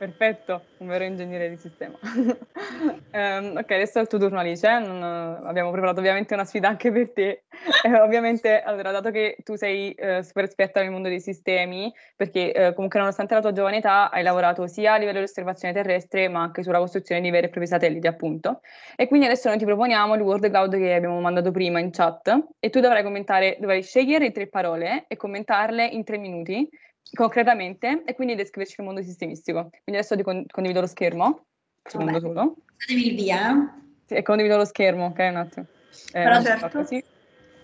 Perfetto, 0.00 0.62
un 0.78 0.86
vero 0.86 1.04
ingegnere 1.04 1.50
di 1.50 1.58
sistema. 1.58 1.98
um, 2.02 3.52
ok, 3.60 3.70
adesso 3.70 3.98
è 3.98 4.00
il 4.00 4.08
tuo 4.08 4.18
turno 4.18 4.38
Alice, 4.38 4.66
non, 4.78 5.02
abbiamo 5.02 5.70
preparato 5.70 6.00
ovviamente 6.00 6.32
una 6.32 6.46
sfida 6.46 6.68
anche 6.68 6.90
per 6.90 7.12
te. 7.12 7.42
Eh, 7.82 8.00
ovviamente, 8.00 8.62
allora, 8.62 8.90
dato 8.90 9.10
che 9.10 9.36
tu 9.44 9.54
sei 9.56 9.94
uh, 9.98 10.22
super 10.22 10.44
esperta 10.44 10.80
nel 10.80 10.90
mondo 10.90 11.08
dei 11.08 11.20
sistemi, 11.20 11.92
perché 12.16 12.52
uh, 12.54 12.74
comunque 12.74 12.98
nonostante 12.98 13.34
la 13.34 13.40
tua 13.40 13.52
giovane 13.52 13.78
età 13.78 14.10
hai 14.10 14.22
lavorato 14.22 14.66
sia 14.66 14.94
a 14.94 14.96
livello 14.96 15.18
di 15.18 15.24
osservazione 15.24 15.74
terrestre, 15.74 16.28
ma 16.28 16.40
anche 16.40 16.62
sulla 16.62 16.78
costruzione 16.78 17.20
di 17.20 17.30
veri 17.30 17.46
e 17.46 17.48
propri 17.50 17.68
satelliti, 17.68 18.06
appunto. 18.06 18.60
E 18.96 19.06
quindi 19.06 19.26
adesso 19.26 19.48
noi 19.48 19.58
ti 19.58 19.66
proponiamo 19.66 20.14
il 20.14 20.22
Word 20.22 20.48
Cloud 20.48 20.76
che 20.76 20.94
abbiamo 20.94 21.20
mandato 21.20 21.50
prima 21.50 21.78
in 21.78 21.90
chat 21.90 22.46
e 22.58 22.70
tu 22.70 22.80
dovrai 22.80 23.02
commentare, 23.02 23.56
dovrai 23.60 23.82
scegliere 23.82 24.32
tre 24.32 24.46
parole 24.48 25.04
e 25.08 25.16
commentarle 25.16 25.84
in 25.84 26.04
tre 26.04 26.16
minuti 26.16 26.68
concretamente 27.12 28.02
e 28.04 28.14
quindi 28.14 28.34
descriverci 28.34 28.76
il 28.78 28.86
mondo 28.86 29.02
sistemistico. 29.02 29.70
Quindi 29.70 30.00
adesso 30.00 30.16
ti 30.16 30.22
con- 30.22 30.44
condivido 30.50 30.80
lo 30.80 30.86
schermo, 30.86 31.46
secondo 31.82 32.12
Vabbè. 32.12 32.24
solo. 32.24 32.56
Il 32.88 33.14
via. 33.14 33.50
Eh. 33.50 33.78
Sì, 34.06 34.14
e 34.14 34.22
condivido 34.22 34.56
lo 34.56 34.64
schermo, 34.64 35.06
ok, 35.06 35.18
un 35.18 35.36
attimo. 35.36 35.66
Eh, 36.12 36.22
Però 36.22 36.40
certo. 36.40 36.78
Così. 36.78 37.02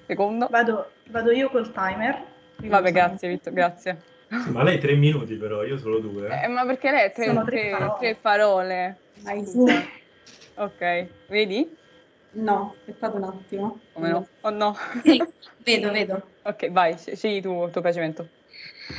Secondo. 0.06 0.46
Vado, 0.48 0.90
vado, 1.10 1.32
io 1.32 1.50
col 1.50 1.72
timer. 1.72 2.24
Vabbè, 2.62 2.92
grazie 2.92 3.28
Vitto, 3.28 3.52
grazie. 3.52 4.00
Ma 4.50 4.62
lei 4.62 4.78
tre 4.78 4.94
minuti 4.94 5.36
però, 5.36 5.64
io 5.64 5.78
solo 5.78 5.98
due. 5.98 6.28
Eh, 6.42 6.48
ma 6.48 6.64
perché 6.64 6.90
lei 6.90 7.06
ha 7.06 7.10
tre, 7.10 7.32
tre, 7.32 7.44
tre, 7.44 7.70
parole. 7.70 7.96
Tre 7.98 8.18
parole. 8.20 8.98
ok, 10.56 11.06
vedi? 11.28 11.76
No, 12.32 12.74
aspettate 12.78 13.16
un 13.16 13.24
attimo. 13.24 13.80
Come 13.92 14.08
no? 14.08 14.28
Oh 14.42 14.50
no. 14.50 14.76
Sì, 15.02 15.22
vedo, 15.58 15.90
vedo. 15.92 16.30
Ok, 16.42 16.70
vai, 16.70 16.96
scegli 16.98 17.40
tu 17.40 17.64
il 17.64 17.70
tuo 17.70 17.80
piacimento. 17.80 18.28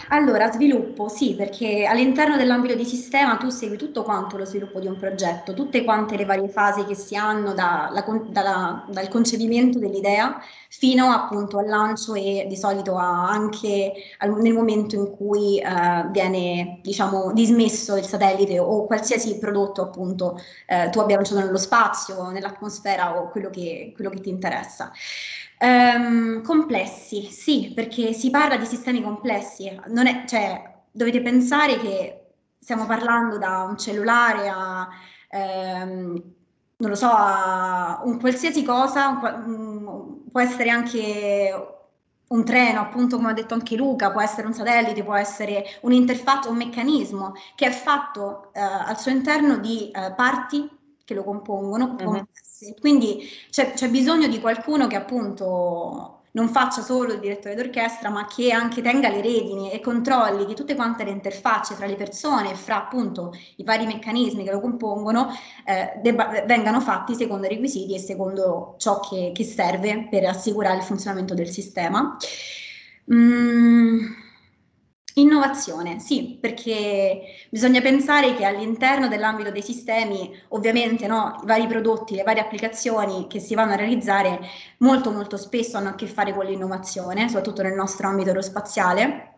Allora, 0.09 0.51
sviluppo, 0.51 1.07
sì, 1.07 1.33
perché 1.35 1.85
all'interno 1.85 2.35
dell'ambito 2.35 2.75
di 2.75 2.83
sistema 2.83 3.37
tu 3.37 3.49
segui 3.49 3.77
tutto 3.77 4.03
quanto 4.03 4.37
lo 4.37 4.43
sviluppo 4.43 4.81
di 4.81 4.87
un 4.87 4.97
progetto, 4.97 5.53
tutte 5.53 5.85
quante 5.85 6.17
le 6.17 6.25
varie 6.25 6.49
fasi 6.49 6.83
che 6.83 6.93
si 6.93 7.15
hanno 7.15 7.53
da, 7.53 7.89
la, 7.93 8.03
dalla, 8.29 8.85
dal 8.89 9.07
concepimento 9.07 9.79
dell'idea 9.79 10.41
fino 10.69 11.05
appunto 11.09 11.57
al 11.59 11.67
lancio 11.67 12.15
e 12.15 12.45
di 12.49 12.57
solito 12.57 12.95
anche 12.95 13.93
nel 14.19 14.53
momento 14.53 14.95
in 14.95 15.09
cui 15.15 15.59
eh, 15.59 16.07
viene 16.11 16.79
diciamo 16.81 17.31
dismesso 17.31 17.95
il 17.95 18.05
satellite 18.05 18.59
o 18.59 18.85
qualsiasi 18.85 19.37
prodotto 19.37 19.81
appunto 19.81 20.37
eh, 20.65 20.89
tu 20.89 20.99
abbia 20.99 21.15
lanciato 21.15 21.39
nello 21.39 21.57
spazio, 21.57 22.29
nell'atmosfera 22.29 23.17
o 23.17 23.29
quello 23.29 23.49
che, 23.49 23.93
quello 23.95 24.09
che 24.09 24.19
ti 24.19 24.29
interessa. 24.29 24.91
Um, 25.59 26.43
complessi, 26.43 27.31
sì, 27.31 27.71
perché 27.73 28.13
si 28.13 28.29
parla 28.29 28.57
di 28.57 28.65
sistemi 28.65 29.01
complessi. 29.01 29.65
È, 29.67 30.23
cioè, 30.27 30.83
dovete 30.91 31.21
pensare 31.21 31.79
che 31.79 32.27
stiamo 32.59 32.85
parlando 32.85 33.37
da 33.39 33.63
un 33.63 33.77
cellulare 33.77 34.49
a, 34.49 34.87
ehm, 35.29 36.23
non 36.77 36.89
lo 36.89 36.95
so, 36.95 37.07
a 37.09 38.01
un 38.03 38.19
qualsiasi 38.19 38.63
cosa, 38.63 39.19
un, 39.45 40.29
può 40.31 40.39
essere 40.41 40.69
anche 40.69 41.75
un 42.27 42.43
treno, 42.43 42.81
appunto 42.81 43.15
come 43.15 43.29
ha 43.29 43.33
detto 43.33 43.53
anche 43.53 43.75
Luca, 43.75 44.11
può 44.11 44.21
essere 44.21 44.47
un 44.47 44.53
satellite, 44.53 45.03
può 45.03 45.15
essere 45.15 45.63
un'interfaccia, 45.81 46.49
un 46.49 46.57
meccanismo 46.57 47.33
che 47.55 47.67
è 47.67 47.71
fatto 47.71 48.51
eh, 48.53 48.59
al 48.59 48.99
suo 48.99 49.11
interno 49.11 49.57
di 49.57 49.89
eh, 49.91 50.13
parti 50.13 50.69
che 51.07 51.13
lo 51.13 51.23
compongono, 51.23 51.95
mm-hmm. 51.95 52.23
Quindi 52.79 53.29
c'è, 53.49 53.73
c'è 53.73 53.89
bisogno 53.89 54.27
di 54.27 54.41
qualcuno 54.41 54.87
che 54.87 54.97
appunto 54.97 56.23
non 56.31 56.49
faccia 56.49 56.81
solo 56.81 57.13
il 57.13 57.19
direttore 57.19 57.55
d'orchestra, 57.55 58.09
ma 58.09 58.27
che 58.27 58.51
anche 58.51 58.81
tenga 58.81 59.09
le 59.09 59.21
redini 59.21 59.71
e 59.71 59.79
controlli 59.79 60.45
che 60.45 60.53
tutte 60.53 60.75
quante 60.75 61.03
le 61.03 61.11
interfacce 61.11 61.75
tra 61.75 61.85
le 61.85 61.95
persone 61.95 62.51
e 62.51 62.55
fra 62.55 62.77
appunto 62.77 63.33
i 63.55 63.63
vari 63.63 63.85
meccanismi 63.85 64.43
che 64.43 64.51
lo 64.51 64.59
compongono 64.59 65.29
eh, 65.65 65.99
debba, 66.01 66.43
vengano 66.45 66.81
fatti 66.81 67.15
secondo 67.15 67.45
i 67.45 67.49
requisiti 67.49 67.95
e 67.95 67.99
secondo 67.99 68.75
ciò 68.77 68.99
che, 68.99 69.31
che 69.33 69.43
serve 69.43 70.07
per 70.09 70.25
assicurare 70.25 70.77
il 70.77 70.83
funzionamento 70.83 71.33
del 71.33 71.49
sistema. 71.49 72.17
Mm. 73.11 74.25
Innovazione, 75.17 75.99
sì, 75.99 76.37
perché 76.39 77.47
bisogna 77.49 77.81
pensare 77.81 78.35
che 78.35 78.45
all'interno 78.45 79.07
dell'ambito 79.07 79.49
dei 79.51 79.63
sistemi, 79.63 80.31
ovviamente 80.49 81.07
no, 81.07 81.39
i 81.41 81.45
vari 81.47 81.65
prodotti, 81.67 82.13
le 82.15 82.21
varie 82.23 82.41
applicazioni 82.43 83.25
che 83.27 83.39
si 83.39 83.55
vanno 83.55 83.73
a 83.73 83.75
realizzare 83.77 84.39
molto 84.79 85.11
molto 85.11 85.35
spesso 85.37 85.75
hanno 85.77 85.89
a 85.89 85.95
che 85.95 86.05
fare 86.07 86.33
con 86.33 86.45
l'innovazione, 86.45 87.27
soprattutto 87.27 87.63
nel 87.63 87.73
nostro 87.73 88.07
ambito 88.07 88.29
aerospaziale. 88.29 89.36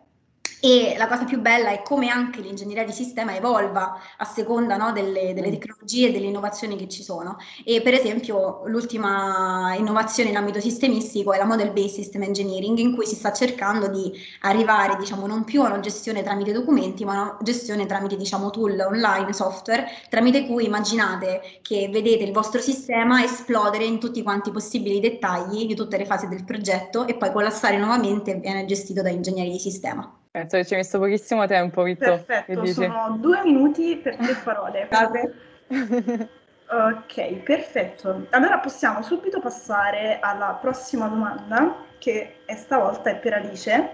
E 0.62 0.94
la 0.98 1.08
cosa 1.08 1.24
più 1.24 1.40
bella 1.40 1.70
è 1.70 1.80
come 1.82 2.10
anche 2.10 2.42
l'ingegneria 2.42 2.84
di 2.84 2.92
sistema 2.92 3.34
evolva 3.34 3.98
a 4.18 4.24
seconda 4.26 4.76
no, 4.76 4.92
delle, 4.92 5.32
delle, 5.32 5.48
mm. 5.48 5.52
tecnologie 5.52 6.08
e 6.08 6.12
delle 6.12 6.26
innovazioni 6.26 6.76
che 6.76 6.86
ci 6.86 7.02
sono. 7.02 7.38
E 7.64 7.80
per 7.80 7.94
esempio 7.94 8.60
l'ultima 8.66 9.74
innovazione 9.78 10.28
in 10.28 10.36
ambito 10.36 10.60
sistemistico 10.60 11.32
è 11.32 11.38
la 11.38 11.46
Model 11.46 11.70
Based 11.72 11.94
System 11.94 12.24
Engineering, 12.24 12.76
in 12.76 12.94
cui 12.94 13.06
si 13.06 13.14
sta 13.14 13.32
cercando 13.32 13.88
di 13.88 14.12
arrivare 14.42 14.96
diciamo, 14.96 15.26
non 15.26 15.44
più 15.44 15.62
a 15.62 15.68
una 15.68 15.80
gestione 15.80 16.22
tramite 16.22 16.52
documenti, 16.52 17.06
ma 17.06 17.12
a 17.12 17.22
una 17.22 17.38
gestione 17.40 17.86
tramite 17.86 18.16
diciamo, 18.16 18.50
tool 18.50 18.78
online, 18.78 19.32
software, 19.32 19.86
tramite 20.10 20.46
cui 20.46 20.66
immaginate 20.66 21.40
che 21.62 21.88
vedete 21.90 22.24
il 22.24 22.32
vostro 22.32 22.60
sistema 22.60 23.24
esplodere 23.24 23.84
in 23.84 23.98
tutti 23.98 24.22
quanti 24.22 24.50
i 24.50 24.52
possibili 24.52 25.00
dettagli 25.00 25.64
di 25.64 25.74
tutte 25.74 25.96
le 25.96 26.04
fasi 26.04 26.28
del 26.28 26.44
progetto 26.44 27.06
e 27.06 27.14
poi 27.14 27.32
collassare 27.32 27.78
nuovamente 27.78 28.32
e 28.32 28.40
viene 28.40 28.66
gestito 28.66 29.00
da 29.00 29.08
ingegneri 29.08 29.52
di 29.52 29.58
sistema. 29.58 30.19
Penso 30.32 30.56
che 30.56 30.64
ci 30.64 30.74
hai 30.74 30.80
messo 30.80 30.98
pochissimo 30.98 31.44
tempo, 31.46 31.82
Vittorio. 31.82 32.22
Perfetto, 32.22 32.64
sono 32.66 33.16
due 33.18 33.42
minuti 33.42 33.96
per 33.96 34.16
tre 34.16 34.34
parole. 34.44 34.88
ok, 36.68 37.32
perfetto. 37.42 38.26
Allora 38.30 38.58
possiamo 38.58 39.02
subito 39.02 39.40
passare 39.40 40.20
alla 40.20 40.56
prossima 40.60 41.08
domanda, 41.08 41.84
che 41.98 42.44
è 42.44 42.54
stavolta 42.54 43.10
è 43.10 43.16
per 43.16 43.34
Alice. 43.34 43.90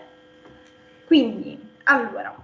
Quindi, 1.06 1.58
allora, 1.84 2.34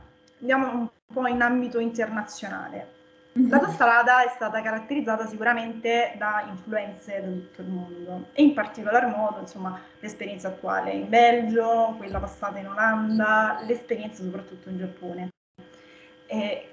andiamo 0.41 0.71
un 0.71 0.89
po' 1.13 1.27
in 1.27 1.43
ambito 1.43 1.79
internazionale. 1.79 3.01
La 3.35 3.59
tua 3.59 3.71
strada 3.71 4.23
è 4.25 4.29
stata 4.29 4.61
caratterizzata 4.61 5.27
sicuramente 5.27 6.15
da 6.19 6.45
influenze 6.51 7.19
da 7.23 7.29
tutto 7.29 7.63
il 7.63 7.69
mondo 7.69 8.27
e 8.33 8.43
in 8.43 8.53
particolar 8.53 9.07
modo 9.07 9.41
insomma, 9.41 9.81
l'esperienza 10.01 10.49
attuale 10.49 10.91
in 10.91 11.09
Belgio, 11.09 11.95
quella 11.97 12.19
passata 12.19 12.59
in 12.59 12.69
Olanda, 12.69 13.59
l'esperienza 13.67 14.23
soprattutto 14.23 14.69
in 14.69 14.79
Giappone. 14.79 15.31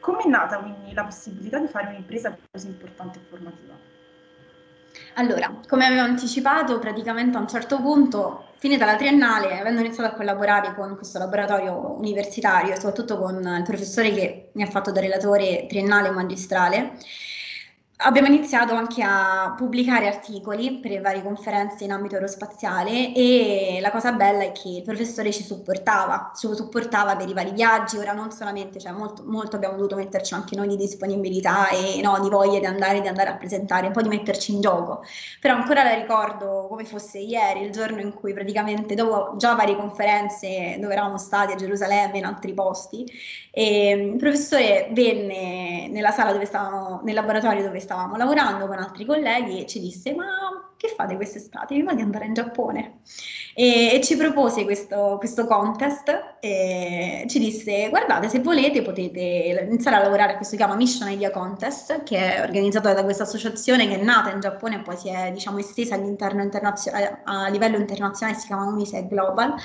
Come 0.02 0.24
è 0.24 0.28
nata 0.28 0.60
quindi 0.60 0.94
la 0.94 1.06
possibilità 1.06 1.60
di 1.60 1.68
fare 1.68 1.88
un'impresa 1.88 2.38
così 2.52 2.68
importante 2.68 3.20
e 3.20 3.22
formativa? 3.22 3.99
Allora, 5.16 5.60
come 5.68 5.86
avevo 5.86 6.02
anticipato, 6.02 6.80
praticamente 6.80 7.38
a 7.38 7.40
un 7.42 7.48
certo 7.48 7.82
punto, 7.82 8.46
finita 8.58 8.86
la 8.86 8.96
triennale, 8.96 9.60
avendo 9.60 9.82
iniziato 9.82 10.14
a 10.14 10.16
collaborare 10.16 10.74
con 10.76 10.96
questo 10.96 11.20
laboratorio 11.20 11.96
universitario, 11.98 12.76
soprattutto 12.76 13.18
con 13.18 13.36
il 13.36 13.64
professore 13.64 14.12
che 14.14 14.50
mi 14.54 14.64
ha 14.64 14.68
fatto 14.68 14.92
da 14.92 15.02
relatore 15.02 15.66
triennale 15.68 16.10
e 16.10 16.12
magistrale, 16.12 16.98
Abbiamo 18.02 18.30
iniziato 18.30 18.74
anche 18.76 19.04
a 19.04 19.54
pubblicare 19.58 20.08
articoli 20.08 20.80
per 20.80 20.92
le 20.92 21.02
varie 21.02 21.22
conferenze 21.22 21.84
in 21.84 21.92
ambito 21.92 22.16
aerospaziale 22.16 23.14
e 23.14 23.80
la 23.82 23.92
cosa 23.92 24.14
bella 24.14 24.44
è 24.44 24.54
che 24.54 24.70
il 24.70 24.84
professore 24.84 25.34
ci 25.34 25.44
supportava, 25.44 26.32
ci 26.34 26.48
supportava 26.56 27.18
per 27.18 27.28
i 27.28 27.34
vari 27.34 27.52
viaggi, 27.52 27.98
ora 27.98 28.14
non 28.14 28.32
solamente, 28.32 28.80
cioè 28.80 28.94
molto, 28.94 29.24
molto 29.26 29.58
abbiamo 29.58 29.76
dovuto 29.76 29.98
metterci 29.98 30.34
anche 30.34 30.56
noi 30.56 30.70
di 30.70 30.78
disponibilità 30.78 31.68
e 31.68 32.00
no, 32.02 32.18
di 32.22 32.30
voglia 32.30 32.60
di 32.60 32.66
andare, 32.66 33.02
di 33.02 33.10
andare 33.10 33.32
a 33.32 33.36
presentare, 33.36 33.88
un 33.88 33.92
po' 33.92 34.02
di 34.02 34.08
metterci 34.08 34.54
in 34.54 34.62
gioco, 34.62 35.04
però 35.42 35.56
ancora 35.56 35.84
la 35.84 35.94
ricordo 35.94 36.68
come 36.70 36.86
fosse 36.86 37.18
ieri, 37.20 37.64
il 37.64 37.72
giorno 37.72 38.00
in 38.00 38.14
cui 38.14 38.32
praticamente 38.32 38.96
dopo 38.96 39.36
già 39.36 39.56
varie 39.56 39.76
conferenze 39.76 40.78
dove 40.80 40.94
eravamo 40.94 41.18
stati 41.18 41.52
a 41.52 41.56
Gerusalemme 41.58 42.14
e 42.14 42.18
in 42.20 42.26
altri 42.26 42.54
posti, 42.54 43.06
il 43.64 44.16
professore 44.18 44.90
venne 44.92 45.88
nella 45.90 46.12
sala 46.12 46.32
dove 46.32 46.46
stavamo, 46.46 47.02
nel 47.04 47.14
laboratorio 47.14 47.64
dove 47.64 47.80
stavamo 47.80 48.16
lavorando 48.16 48.68
con 48.68 48.78
altri 48.78 49.06
colleghi 49.06 49.62
e 49.62 49.66
ci 49.66 49.80
disse 49.80 50.14
ma 50.14 50.69
che 50.80 50.94
fate 50.96 51.18
quest'estate? 51.18 51.76
Vi 51.76 51.84
va 51.84 51.94
di 51.94 52.02
andare 52.02 52.26
in 52.26 52.34
Giappone? 52.34 53.02
E, 53.54 53.96
e 53.96 54.02
ci 54.02 54.16
propose 54.16 54.64
questo, 54.64 55.18
questo, 55.18 55.46
contest 55.46 56.38
e 56.40 57.26
ci 57.28 57.38
disse 57.40 57.90
guardate 57.90 58.30
se 58.30 58.40
volete 58.40 58.82
potete 58.82 59.20
iniziare 59.68 59.98
a 59.98 60.04
lavorare 60.04 60.34
a 60.34 60.36
questo 60.38 60.56
che 60.56 60.62
si 60.62 60.68
chiama 60.68 60.76
Mission 60.76 61.10
Idea 61.10 61.32
Contest 61.32 62.04
che 62.04 62.36
è 62.36 62.42
organizzato 62.44 62.94
da 62.94 63.04
questa 63.04 63.24
associazione 63.24 63.90
che 63.90 64.00
è 64.00 64.04
nata 64.04 64.32
in 64.32 64.40
Giappone 64.40 64.78
e 64.78 64.80
poi 64.80 64.96
si 64.96 65.10
è 65.10 65.32
diciamo 65.34 65.58
estesa 65.58 65.96
a 65.96 67.50
livello 67.50 67.78
internazionale 67.78 68.40
si 68.40 68.48
chiama 68.48 68.64
Unise 68.66 69.06
Global 69.08 69.56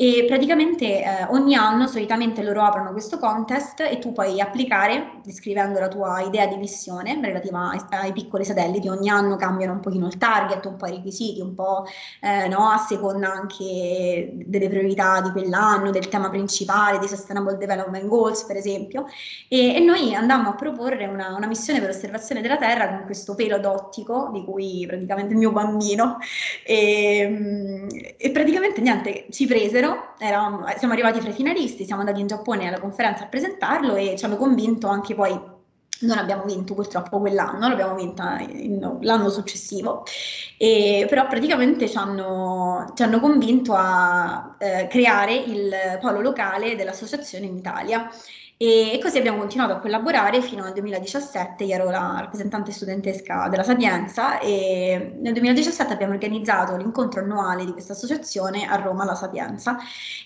e 0.00 0.26
praticamente 0.28 1.02
eh, 1.02 1.24
ogni 1.30 1.56
anno 1.56 1.88
solitamente 1.88 2.44
loro 2.44 2.62
aprono 2.62 2.92
questo 2.92 3.18
contest 3.18 3.80
e 3.80 3.98
tu 3.98 4.12
puoi 4.12 4.40
applicare 4.40 5.18
descrivendo 5.24 5.80
la 5.80 5.88
tua 5.88 6.20
idea 6.20 6.46
di 6.46 6.56
missione 6.56 7.18
relativa 7.20 7.70
ai, 7.70 7.80
ai 7.90 8.12
piccoli 8.12 8.44
satelliti, 8.44 8.86
ogni 8.86 9.08
anno 9.08 9.34
cambiano 9.34 9.72
un 9.72 9.80
pochino 9.80 10.06
il 10.06 10.16
target, 10.16 10.47
un 10.68 10.76
po' 10.76 10.86
i 10.86 10.92
requisiti, 10.92 11.40
un 11.40 11.54
po' 11.54 11.84
eh, 12.20 12.48
no, 12.48 12.70
a 12.70 12.78
seconda 12.78 13.32
anche 13.32 14.32
delle 14.34 14.68
priorità 14.68 15.20
di 15.20 15.30
quell'anno, 15.30 15.90
del 15.90 16.08
tema 16.08 16.30
principale, 16.30 16.98
di 16.98 17.08
Sustainable 17.08 17.56
Development 17.56 18.06
Goals 18.06 18.44
per 18.44 18.56
esempio. 18.56 19.06
E, 19.48 19.76
e 19.76 19.80
noi 19.80 20.14
andammo 20.14 20.50
a 20.50 20.54
proporre 20.54 21.06
una, 21.06 21.34
una 21.34 21.46
missione 21.46 21.80
per 21.80 21.90
osservazione 21.90 22.40
della 22.40 22.56
Terra 22.56 22.88
con 22.88 23.04
questo 23.04 23.34
pelo 23.34 23.58
d'ottico 23.58 24.30
di 24.32 24.44
cui 24.44 24.84
praticamente 24.86 25.32
il 25.32 25.38
mio 25.38 25.52
bambino 25.52 26.18
e, 26.64 27.86
e 28.16 28.30
praticamente 28.30 28.80
niente, 28.80 29.26
ci 29.30 29.46
presero 29.46 30.14
eravamo, 30.18 30.64
siamo 30.76 30.92
arrivati 30.92 31.20
fra 31.20 31.30
i 31.30 31.32
finalisti, 31.34 31.84
siamo 31.84 32.00
andati 32.00 32.20
in 32.20 32.26
Giappone 32.26 32.68
alla 32.68 32.80
conferenza 32.80 33.24
a 33.24 33.26
presentarlo 33.28 33.94
e 33.96 34.16
ci 34.16 34.24
hanno 34.24 34.36
convinto 34.36 34.88
anche 34.88 35.14
poi 35.14 35.56
non 36.00 36.18
abbiamo 36.18 36.44
vinto 36.44 36.74
purtroppo 36.74 37.18
quell'anno, 37.18 37.68
l'abbiamo 37.68 37.94
vinta 37.94 38.38
in, 38.38 38.98
l'anno 39.00 39.28
successivo, 39.30 40.04
e, 40.56 41.06
però 41.08 41.26
praticamente 41.26 41.88
ci 41.88 41.96
hanno, 41.96 42.92
ci 42.94 43.02
hanno 43.02 43.20
convinto 43.20 43.74
a 43.74 44.54
eh, 44.58 44.86
creare 44.88 45.34
il 45.34 45.98
polo 46.00 46.20
locale 46.20 46.76
dell'associazione 46.76 47.46
in 47.46 47.56
Italia 47.56 48.10
e 48.60 48.98
così 49.00 49.18
abbiamo 49.18 49.38
continuato 49.38 49.72
a 49.74 49.78
collaborare 49.78 50.42
fino 50.42 50.64
al 50.64 50.72
2017, 50.72 51.62
io 51.62 51.74
ero 51.76 51.90
la 51.90 52.16
rappresentante 52.18 52.72
studentesca 52.72 53.46
della 53.48 53.62
Sapienza 53.62 54.40
e 54.40 55.14
nel 55.20 55.32
2017 55.32 55.92
abbiamo 55.92 56.14
organizzato 56.14 56.76
l'incontro 56.76 57.20
annuale 57.20 57.64
di 57.64 57.70
questa 57.70 57.92
associazione 57.92 58.66
a 58.66 58.74
Roma, 58.74 59.04
la 59.04 59.14
Sapienza, 59.14 59.76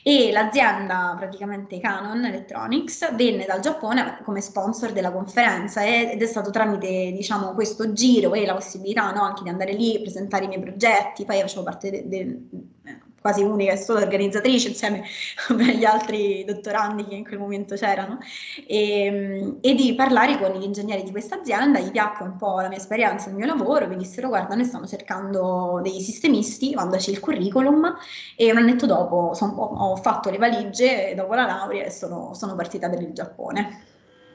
e 0.03 0.33
l'azienda 0.33 1.14
praticamente 1.18 1.79
Canon 1.79 2.25
Electronics 2.25 3.14
venne 3.14 3.45
dal 3.45 3.61
Giappone 3.61 4.21
come 4.25 4.40
sponsor 4.40 4.92
della 4.92 5.12
conferenza 5.12 5.85
ed 5.85 6.23
è 6.23 6.27
stato 6.27 6.51
tramite 6.51 7.12
diciamo, 7.12 7.53
questo 7.53 7.92
giro 7.92 8.33
e 8.33 8.47
la 8.47 8.55
possibilità 8.55 9.12
no, 9.12 9.25
anche 9.25 9.42
di 9.42 9.51
andare 9.51 9.75
lì, 9.75 10.01
presentare 10.01 10.45
i 10.45 10.49
miei 10.49 10.61
progetti, 10.62 11.27
poi 11.27 11.37
io 11.37 11.42
facevo 11.42 11.64
parte 11.64 11.90
del... 11.90 12.07
De, 12.09 13.02
quasi 13.22 13.42
unica 13.42 13.72
e 13.72 13.76
sola 13.78 14.00
organizzatrice 14.00 14.68
insieme 14.68 15.04
agli 15.48 15.85
altri 15.85 16.44
dottorandi 16.44 17.06
che 17.06 17.14
in 17.14 17.24
quel 17.24 17.38
momento 17.38 17.74
c'erano 17.76 18.18
e, 18.66 19.04
ehm, 19.04 19.58
e, 19.62 19.74
di 19.74 19.94
parlare 19.94 20.38
con 20.38 20.50
gli 20.50 20.64
ingegneri 20.64 21.04
di 21.04 21.11
questa 21.11 21.37
azienda, 21.37 21.78
gli 21.78 21.90
piacque 21.90 22.26
un 22.26 22.37
po' 22.37 22.61
la 22.61 22.68
mia 22.68 22.76
esperienza, 22.76 23.30
il 23.30 23.37
mio 23.37 23.46
lavoro, 23.46 23.87
mi 23.87 23.96
dissero 23.96 24.28
guarda 24.28 24.54
noi 24.54 24.64
stiamo 24.64 24.87
cercando 24.87 25.80
dei 25.82 26.00
sistemisti, 26.00 26.74
mandaci 26.74 27.11
il 27.11 27.20
curriculum 27.20 27.96
e 28.37 28.50
un 28.50 28.58
annetto 28.58 28.87
dopo 28.87 29.32
son, 29.35 29.54
ho 29.56 29.96
fatto 29.96 30.28
le 30.28 30.38
valigie 30.38 31.14
dopo 31.14 31.35
la 31.35 31.46
laurea 31.46 31.85
e 31.85 31.90
sono, 31.90 32.35
sono 32.35 32.54
partita 32.56 32.90
per 32.90 33.00
il 33.00 33.12
Giappone. 33.12 33.91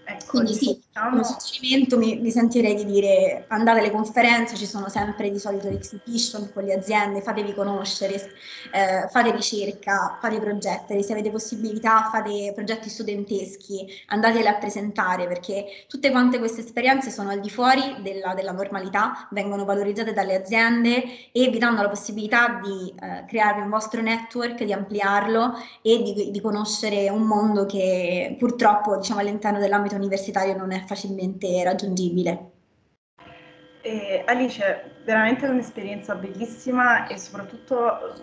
Ecco, 0.10 0.38
Quindi 0.38 0.54
sì, 0.54 0.82
diciamo... 0.88 1.22
suggerimento 1.22 1.98
mi, 1.98 2.18
mi, 2.20 2.32
sentirei 2.32 2.76
di 2.76 2.86
dire 2.86 3.44
andate 3.50 3.80
alle 3.80 3.92
conferenze, 3.92 4.56
ci 4.56 4.66
sono 4.66 4.88
sempre 4.88 5.30
di 5.30 5.38
solito 5.38 5.68
l'exhibition 5.68 6.50
con 6.54 6.64
le 6.64 6.76
aziende, 6.76 7.22
fatevi 7.22 7.54
conoscere, 7.54 8.16
eh, 8.72 9.06
fate 9.10 9.32
ricerca, 9.32 10.18
fate 10.22 10.40
progetti, 10.40 11.04
se 11.04 11.12
avete 11.12 11.30
possibilità 11.30 12.10
fate 12.10 12.54
progetti 12.56 12.88
studenteschi, 12.88 13.86
andateli 14.08 14.48
a 14.48 14.56
presentare 14.56 15.28
perché 15.28 15.66
tutte 15.90 16.10
quante 16.10 16.40
queste 16.40 16.62
esperienze 16.62 17.12
sono 17.12 17.32
al 17.32 17.42
di 17.42 17.50
fuori 17.50 17.98
della, 18.02 18.34
della 18.34 18.54
normalità, 18.54 19.28
vengono 19.32 19.66
valorizzate 19.66 20.14
dalle 20.14 20.36
aziende 20.36 21.04
e 21.34 21.50
vi 21.50 21.58
danno 21.58 21.82
la 21.82 21.90
possibilità 21.90 22.62
di 22.64 22.94
eh, 22.98 23.26
creare 23.28 23.60
un 23.60 23.70
vostro 23.70 24.02
network, 24.02 24.64
di 24.64 24.72
ampliarlo 24.72 25.56
e 25.82 26.02
di, 26.02 26.32
di 26.32 26.40
conoscere 26.40 27.10
un 27.10 27.24
mondo 27.24 27.66
che 27.66 28.38
purtroppo 28.40 28.96
diciamo 28.96 29.20
all'interno 29.20 29.60
dell'ambito 29.60 29.96
universitario 29.98 30.56
non 30.56 30.72
è 30.72 30.84
facilmente 30.86 31.64
raggiungibile. 31.64 32.52
Eh, 33.82 34.24
Alice, 34.26 35.02
veramente 35.06 35.48
un'esperienza 35.48 36.16
bellissima 36.16 37.08
e 37.08 37.18
soprattutto 37.18 38.16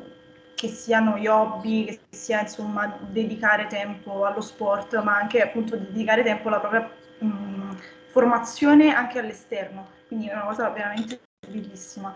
che 0.55 0.69
siano 0.69 1.17
gli 1.17 1.27
hobby, 1.27 1.87
che 1.87 2.01
sia 2.11 2.41
insomma 2.41 2.99
dedicare 3.09 3.67
tempo 3.67 4.25
allo 4.25 4.41
sport, 4.41 5.01
ma 5.03 5.17
anche 5.17 5.43
appunto 5.43 5.77
dedicare 5.77 6.23
tempo 6.23 6.49
alla 6.49 6.61
propria 6.61 6.91
mh, 7.19 7.77
formazione 8.11 8.95
anche 8.95 9.19
all'esterno, 9.19 9.89
quindi 10.07 10.29
è 10.29 10.33
una 10.33 10.45
cosa 10.45 10.69
veramente 10.71 11.21
bellissima. 11.47 12.15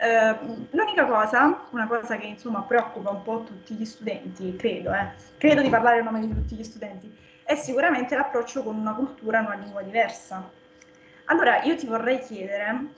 Eh, 0.00 0.66
l'unica 0.70 1.06
cosa, 1.06 1.66
una 1.70 1.86
cosa 1.86 2.16
che 2.16 2.26
insomma 2.26 2.62
preoccupa 2.62 3.10
un 3.10 3.22
po' 3.22 3.42
tutti 3.44 3.74
gli 3.74 3.84
studenti, 3.84 4.54
credo, 4.56 4.92
eh, 4.92 5.10
credo 5.38 5.62
di 5.62 5.68
parlare 5.68 6.00
a 6.00 6.02
nome 6.02 6.20
di 6.20 6.28
tutti 6.28 6.54
gli 6.54 6.62
studenti, 6.62 7.12
è 7.48 7.54
sicuramente 7.54 8.14
l'approccio 8.14 8.62
con 8.62 8.76
una 8.76 8.92
cultura, 8.92 9.40
una 9.40 9.54
lingua 9.54 9.80
diversa. 9.80 10.46
Allora 11.24 11.62
io 11.62 11.76
ti 11.76 11.86
vorrei 11.86 12.18
chiedere, 12.18 12.88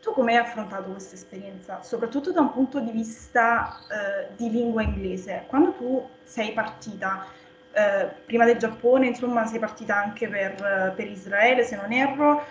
tu 0.00 0.12
come 0.12 0.32
hai 0.32 0.38
affrontato 0.38 0.88
questa 0.92 1.14
esperienza, 1.14 1.82
soprattutto 1.82 2.32
da 2.32 2.40
un 2.40 2.50
punto 2.52 2.80
di 2.80 2.90
vista 2.90 3.76
eh, 3.90 4.32
di 4.34 4.48
lingua 4.48 4.80
inglese? 4.80 5.44
Quando 5.48 5.72
tu 5.72 6.08
sei 6.22 6.54
partita, 6.54 7.26
eh, 7.72 8.06
prima 8.24 8.46
del 8.46 8.56
Giappone, 8.56 9.08
insomma, 9.08 9.44
sei 9.44 9.58
partita 9.58 9.96
anche 9.96 10.26
per, 10.26 10.94
per 10.96 11.06
Israele, 11.06 11.62
se 11.64 11.76
non 11.76 11.92
erro, 11.92 12.46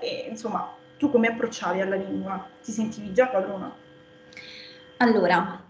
eh, 0.00 0.06
e 0.06 0.28
insomma, 0.28 0.72
tu 0.98 1.10
come 1.10 1.26
approcciavi 1.26 1.80
alla 1.80 1.96
lingua? 1.96 2.46
Ti 2.62 2.70
sentivi 2.70 3.12
già 3.12 3.26
padrona? 3.26 3.74
Allora, 4.98 5.60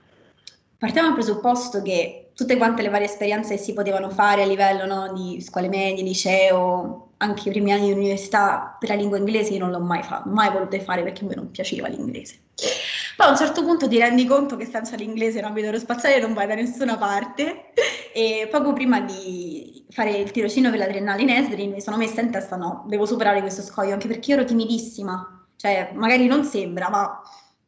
partiamo 0.77 1.09
dal 1.09 1.17
presupposto 1.17 1.81
che 1.81 2.22
tutte 2.35 2.57
quante 2.57 2.83
le 2.83 2.89
varie 2.89 3.07
esperienze 3.07 3.57
che 3.57 3.61
si 3.61 3.73
potevano 3.73 4.11
fare 4.11 4.43
a 4.43 4.47
livello 4.47 4.87
no, 4.87 5.13
di 5.13 5.41
scuole 5.41 5.69
medie, 5.69 6.03
liceo, 6.03 7.11
anche 7.19 7.49
i 7.49 7.53
primi 7.53 7.73
anni 7.73 7.87
di 7.87 7.93
università 7.93 8.77
per 8.79 8.89
la 8.89 8.95
lingua 8.97 9.17
inglese 9.17 9.53
io 9.53 9.61
non 9.61 9.71
l'ho 9.71 9.81
mai 9.81 10.03
fatto, 10.03 10.29
mai 10.29 10.51
voluto 10.51 10.79
fare 10.81 11.03
perché 11.03 11.25
a 11.25 11.29
me 11.29 11.35
non 11.35 11.51
piaceva 11.51 11.89
l'inglese. 11.89 12.41
Poi 13.17 13.27
a 13.27 13.31
un 13.31 13.37
certo 13.37 13.63
punto 13.63 13.89
ti 13.89 13.99
rendi 13.99 14.27
conto 14.27 14.57
che 14.57 14.67
senza 14.67 14.97
l'inglese 14.97 15.39
in 15.39 15.45
ambito 15.45 15.67
aerospaziale 15.67 16.21
non 16.21 16.35
vai 16.35 16.47
da 16.47 16.55
nessuna 16.55 16.97
parte 16.97 17.73
e 18.13 18.49
poco 18.51 18.73
prima 18.73 19.01
di 19.01 19.85
fare 19.91 20.11
il 20.11 20.31
tirocinio 20.31 20.71
per 20.71 20.79
la 20.79 20.87
triennale 20.87 21.23
in 21.23 21.31
Esdrin 21.31 21.73
mi 21.73 21.81
sono 21.81 21.97
messa 21.97 22.21
in 22.21 22.31
testa 22.31 22.57
no, 22.57 22.85
devo 22.89 23.07
superare 23.07 23.41
questo 23.41 23.63
scoglio 23.63 23.93
anche 23.93 24.09
perché 24.09 24.31
io 24.31 24.37
ero 24.39 24.47
timidissima, 24.47 25.47
cioè 25.57 25.93
magari 25.95 26.27
non 26.27 26.45
sembra 26.45 26.91
ma 26.91 27.21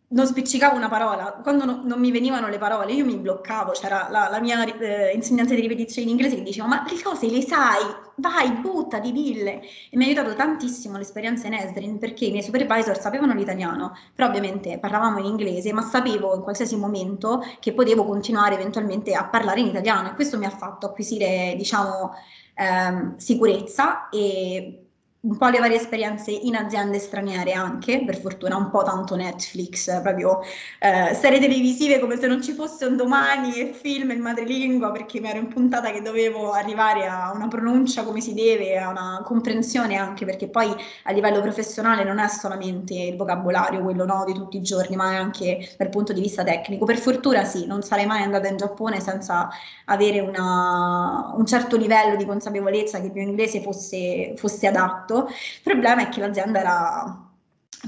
non 0.09 0.27
spiccicavo 0.27 0.77
una 0.77 0.89
parola, 0.89 1.41
quando 1.43 1.65
no, 1.65 1.83
non 1.85 1.99
mi 1.99 2.13
venivano 2.13 2.49
le 2.49 2.59
parole 2.59 2.93
io 2.93 3.05
mi 3.05 3.17
bloccavo, 3.17 3.73
c'era 3.73 4.09
la, 4.11 4.29
la 4.31 4.41
mia 4.41 4.65
eh, 4.65 5.13
insegnante 5.13 5.55
di 5.55 5.61
ripetizione 5.61 6.09
in 6.09 6.15
inglese 6.15 6.37
che 6.37 6.43
diceva 6.43 6.69
ma 6.69 6.85
le 6.89 7.03
cose 7.03 7.29
le 7.29 7.43
sai, 7.43 7.83
vai, 8.17 8.53
buttati, 8.53 9.13
dille. 9.13 9.61
E 9.91 9.97
mi 9.97 10.05
ha 10.05 10.07
aiutato 10.07 10.35
tantissimo 10.35 10.99
l'esperienza 10.99 11.47
in 11.47 11.55
Esdrin 11.55 11.99
perché 11.99 12.27
i 12.27 12.31
miei 12.31 12.43
supervisor 12.43 12.99
sapevano 12.99 13.35
l'italiano, 13.35 13.97
però 14.15 14.29
ovviamente 14.29 14.79
parlavamo 14.79 15.19
in 15.19 15.25
inglese, 15.27 15.73
ma 15.73 15.83
sapevo 15.83 16.35
in 16.37 16.43
qualsiasi 16.43 16.77
momento 16.77 17.43
che 17.59 17.73
potevo 17.73 18.05
continuare 18.05 18.55
eventualmente 18.55 19.15
a 19.15 19.25
parlare 19.25 19.61
in 19.61 19.67
italiano. 19.67 20.11
E 20.11 20.15
questo 20.15 20.39
mi 20.39 20.47
ha 20.47 20.51
fatto 20.51 20.87
acquisire 20.87 21.55
diciamo 21.57 22.15
ehm, 22.55 23.17
sicurezza 23.17 24.09
e 24.11 24.84
un 25.25 25.39
po' 25.39 25.49
le 25.49 25.59
varie 25.59 25.79
esperienze 25.79 26.31
in 26.31 26.55
aziende 26.55 26.99
straniere 26.99 27.53
anche, 27.53 28.05
per 28.05 28.21
fortuna 28.21 28.57
un 28.57 28.69
po' 28.71 28.83
tanto 28.83 29.17
Netflix, 29.17 30.03
proprio 30.03 30.41
eh, 30.79 31.15
serie 31.15 31.41
televisive 31.41 31.99
come 31.99 32.19
se 32.19 32.27
non 32.27 32.43
ci 32.43 32.53
fosse 32.53 32.85
un 32.85 32.97
domani 32.97 33.55
e 33.55 33.73
film 33.73 34.11
in 34.11 34.21
madrelingua 34.21 34.93
perché 34.93 35.21
mi 35.21 35.31
ero 35.31 35.39
impuntata 35.39 35.91
che 35.91 36.03
dovevo 36.03 36.53
arrivare 36.53 37.07
a 37.07 37.33
una 37.35 37.49
pronuncia 37.49 38.05
come 38.05 38.21
si 38.21 38.35
deve, 38.35 38.77
a 38.77 38.91
una 38.91 39.23
comprensione 39.25 39.97
anche 39.97 40.27
perché 40.27 40.49
poi 40.49 40.69
a 41.05 41.13
livello 41.13 41.41
professionale 41.41 42.05
non 42.05 42.19
è 42.19 42.29
solamente 42.29 42.95
il 42.95 43.17
vocabolario 43.17 43.81
quello 43.81 44.05
no, 44.05 44.25
di 44.27 44.35
tutti 44.35 44.59
i 44.59 44.63
giorni, 44.63 44.95
ma 44.95 45.17
anche 45.17 45.75
dal 45.79 45.89
punto 45.89 46.13
di 46.13 46.21
vista 46.21 46.45
tecnico. 46.45 46.85
Per 46.85 46.99
fortuna 46.99 47.45
sì, 47.45 47.67
non 47.67 47.83
sarei 47.83 48.05
mai 48.05 48.23
andata 48.23 48.49
in 48.49 48.59
Giappone 48.59 49.01
senza 49.01 49.49
avere 49.87 50.21
una, 50.21 51.33
un 51.35 51.47
certo 51.47 51.77
livello 51.79 52.17
di 52.17 52.27
consapevolezza 52.27 53.01
che 53.01 53.07
il 53.07 53.13
mio 53.13 53.23
inglese 53.23 53.63
fosse, 53.63 54.35
fosse 54.37 54.67
adatto 54.67 55.13
fatto. 55.15 55.29
Il 55.29 55.61
problema 55.63 56.03
è 56.03 56.09
che 56.09 56.21
l'azienda 56.21 56.61
era 56.61 57.31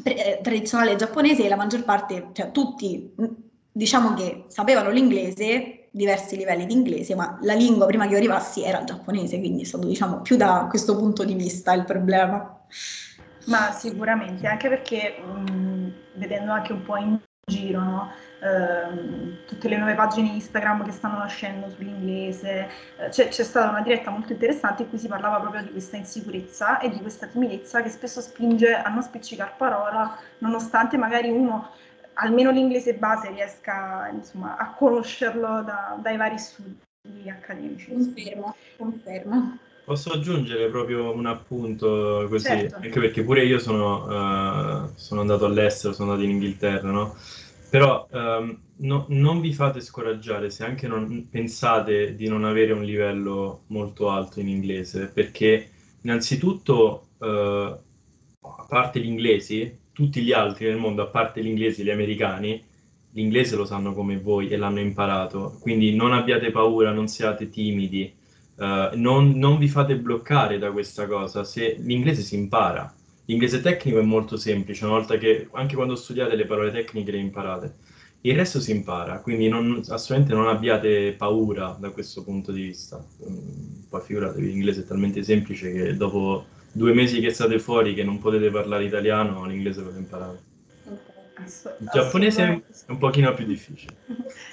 eh, 0.05 0.41
tradizionale 0.43 0.97
giapponese 0.97 1.45
e 1.45 1.49
la 1.49 1.57
maggior 1.57 1.85
parte, 1.85 2.29
cioè 2.33 2.53
tutti, 2.53 3.13
diciamo 3.73 4.15
che 4.15 4.45
sapevano 4.49 4.91
l'inglese, 4.91 5.89
diversi 5.91 6.37
livelli 6.37 6.67
di 6.67 6.75
inglese, 6.75 7.15
ma 7.15 7.39
la 7.43 7.55
lingua 7.55 7.87
prima 7.87 8.05
che 8.05 8.13
io 8.13 8.19
arrivassi 8.19 8.63
era 8.63 8.81
il 8.81 8.87
giapponese, 8.87 9.39
quindi 9.39 9.63
è 9.63 9.65
stato 9.65 9.87
diciamo 9.87 10.21
più 10.21 10.37
da 10.37 10.67
questo 10.69 10.97
punto 10.97 11.25
di 11.25 11.35
vista 11.35 11.73
il 11.73 11.85
problema. 11.85 12.61
Ma 13.47 13.71
sicuramente, 13.73 14.47
anche 14.47 14.69
perché 14.69 15.19
mh, 15.19 15.93
vedendo 16.17 16.53
anche 16.53 16.73
un 16.73 16.83
po' 16.83 16.97
in 16.97 17.19
giro, 17.49 17.81
no? 17.81 18.13
Ehm, 18.41 19.45
tutte 19.47 19.69
le 19.69 19.77
nuove 19.77 19.95
pagine 19.95 20.31
Instagram 20.31 20.85
che 20.85 20.91
stanno 20.91 21.19
nascendo 21.19 21.71
sull'inglese. 21.71 22.69
Eh, 22.97 23.09
c'è, 23.09 23.29
c'è, 23.29 23.45
stata 23.45 23.71
una 23.71 23.83
diretta 23.83 24.11
molto 24.11 24.33
interessante 24.33 24.83
in 24.83 24.89
cui 24.89 24.99
si 24.99 25.07
parlava 25.07 25.39
proprio 25.39 25.63
di 25.63 25.71
questa 25.71 25.97
insicurezza 25.97 26.81
e 26.81 26.91
di 26.91 27.01
questa 27.01 27.29
timidezza 27.29 27.83
che 27.83 27.89
spesso 27.89 28.21
spinge 28.21 28.75
a 28.75 28.89
non 28.91 29.01
spiccicare 29.01 29.55
parola, 29.57 30.19
nonostante 30.39 30.97
magari 30.97 31.31
uno 31.31 31.71
almeno 32.15 32.51
l'inglese 32.51 32.95
base 32.95 33.31
riesca 33.31 34.09
insomma, 34.13 34.57
a 34.57 34.71
conoscerlo 34.71 35.63
da, 35.63 35.97
dai 36.01 36.17
vari 36.17 36.39
studi 36.39 37.31
accademici. 37.31 37.93
Confermo, 37.93 38.57
confermo. 38.77 39.59
Posso 39.87 40.11
aggiungere 40.11 40.69
proprio 40.69 41.15
un 41.15 41.27
appunto 41.27 42.27
così, 42.29 42.47
certo. 42.47 42.75
anche 42.75 42.99
perché 42.99 43.23
pure 43.23 43.45
io 43.45 43.61
sono, 43.61 44.03
uh, 44.83 44.91
sono 44.97 45.21
andato 45.21 45.45
all'estero, 45.45 45.93
sono 45.93 46.11
andato 46.11 46.29
in 46.29 46.35
Inghilterra, 46.35 46.91
no? 46.91 47.15
Però 47.71 48.05
um, 48.11 48.59
no, 48.79 49.07
non 49.11 49.41
vi 49.41 49.53
fate 49.53 49.81
scoraggiare 49.81 50.51
se 50.51 50.65
anche 50.65 50.89
non 50.89 51.29
pensate 51.31 52.17
di 52.17 52.27
non 52.27 52.45
avere 52.45 52.73
un 52.73 52.83
livello 52.83 53.63
molto 53.69 54.11
alto 54.11 54.41
in 54.41 54.49
inglese, 54.49 55.07
perché 55.07 55.71
innanzitutto, 56.01 57.07
uh, 57.19 57.27
a 57.27 58.67
parte 58.69 58.99
gli 58.99 59.07
inglesi, 59.07 59.79
tutti 59.93 60.21
gli 60.21 60.33
altri 60.33 60.67
nel 60.67 60.79
mondo, 60.79 61.03
a 61.03 61.07
parte 61.07 61.45
gli 61.45 61.47
inglesi 61.47 61.83
e 61.83 61.85
gli 61.85 61.91
americani, 61.91 62.61
l'inglese 63.13 63.55
lo 63.55 63.65
sanno 63.65 63.95
come 63.95 64.19
voi 64.19 64.49
e 64.49 64.57
l'hanno 64.57 64.81
imparato. 64.81 65.57
Quindi 65.61 65.95
non 65.95 66.13
abbiate 66.13 66.51
paura, 66.51 66.91
non 66.91 67.07
siate 67.07 67.49
timidi, 67.49 68.13
uh, 68.57 68.97
non, 68.97 69.33
non 69.37 69.59
vi 69.59 69.69
fate 69.69 69.97
bloccare 69.97 70.59
da 70.59 70.71
questa 70.71 71.07
cosa. 71.07 71.45
Se 71.45 71.77
l'inglese 71.79 72.23
si 72.23 72.35
impara, 72.37 72.93
L'inglese 73.27 73.61
tecnico 73.61 73.99
è 73.99 74.03
molto 74.03 74.37
semplice, 74.37 74.85
una 74.85 74.95
volta 74.95 75.19
che 75.19 75.49
anche 75.53 75.75
quando 75.75 75.97
studiate 75.97 76.37
le 76.37 76.47
parole 76.47 76.71
tecniche 76.71 77.11
le 77.11 77.19
imparate. 77.19 77.75
Il 78.21 78.37
resto 78.37 78.61
si 78.61 78.71
impara, 78.71 79.19
quindi 79.21 79.49
non, 79.49 79.83
assolutamente 79.89 80.33
non 80.33 80.47
abbiate 80.47 81.13
paura 81.13 81.77
da 81.79 81.91
questo 81.91 82.23
punto 82.23 82.53
di 82.53 82.63
vista. 82.63 83.05
Mm, 83.29 83.83
poi 83.89 84.01
figuratevi, 84.01 84.47
l'inglese 84.47 84.83
è 84.83 84.87
talmente 84.87 85.25
semplice 85.25 85.73
che 85.73 85.97
dopo 85.97 86.47
due 86.71 86.93
mesi 86.93 87.21
che 87.21 87.31
state 87.31 87.59
fuori, 87.59 87.95
che 87.95 88.05
non 88.05 88.21
potete 88.21 88.49
parlare 88.51 88.85
italiano, 88.85 89.45
l'inglese 89.45 89.83
lo 89.83 89.93
imparate. 89.97 90.39
Il 91.81 91.91
giapponese 91.93 92.43
è 92.45 92.63
un 92.91 92.99
pochino 92.99 93.35
più 93.35 93.45
difficile. 93.45 93.97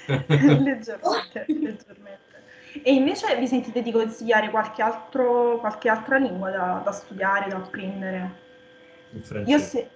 leggermente, 0.26 1.44
leggermente. 1.46 2.33
E 2.82 2.92
invece 2.92 3.36
vi 3.38 3.46
sentite 3.46 3.82
di 3.82 3.92
consigliare 3.92 4.50
qualche, 4.50 4.82
altro, 4.82 5.58
qualche 5.58 5.88
altra 5.88 6.16
lingua 6.18 6.50
da, 6.50 6.82
da 6.84 6.92
studiare, 6.92 7.48
da 7.48 7.56
apprendere? 7.56 8.42
Il 9.12 9.22
francese. 9.22 9.50
Io 9.50 9.58
se, 9.58 9.90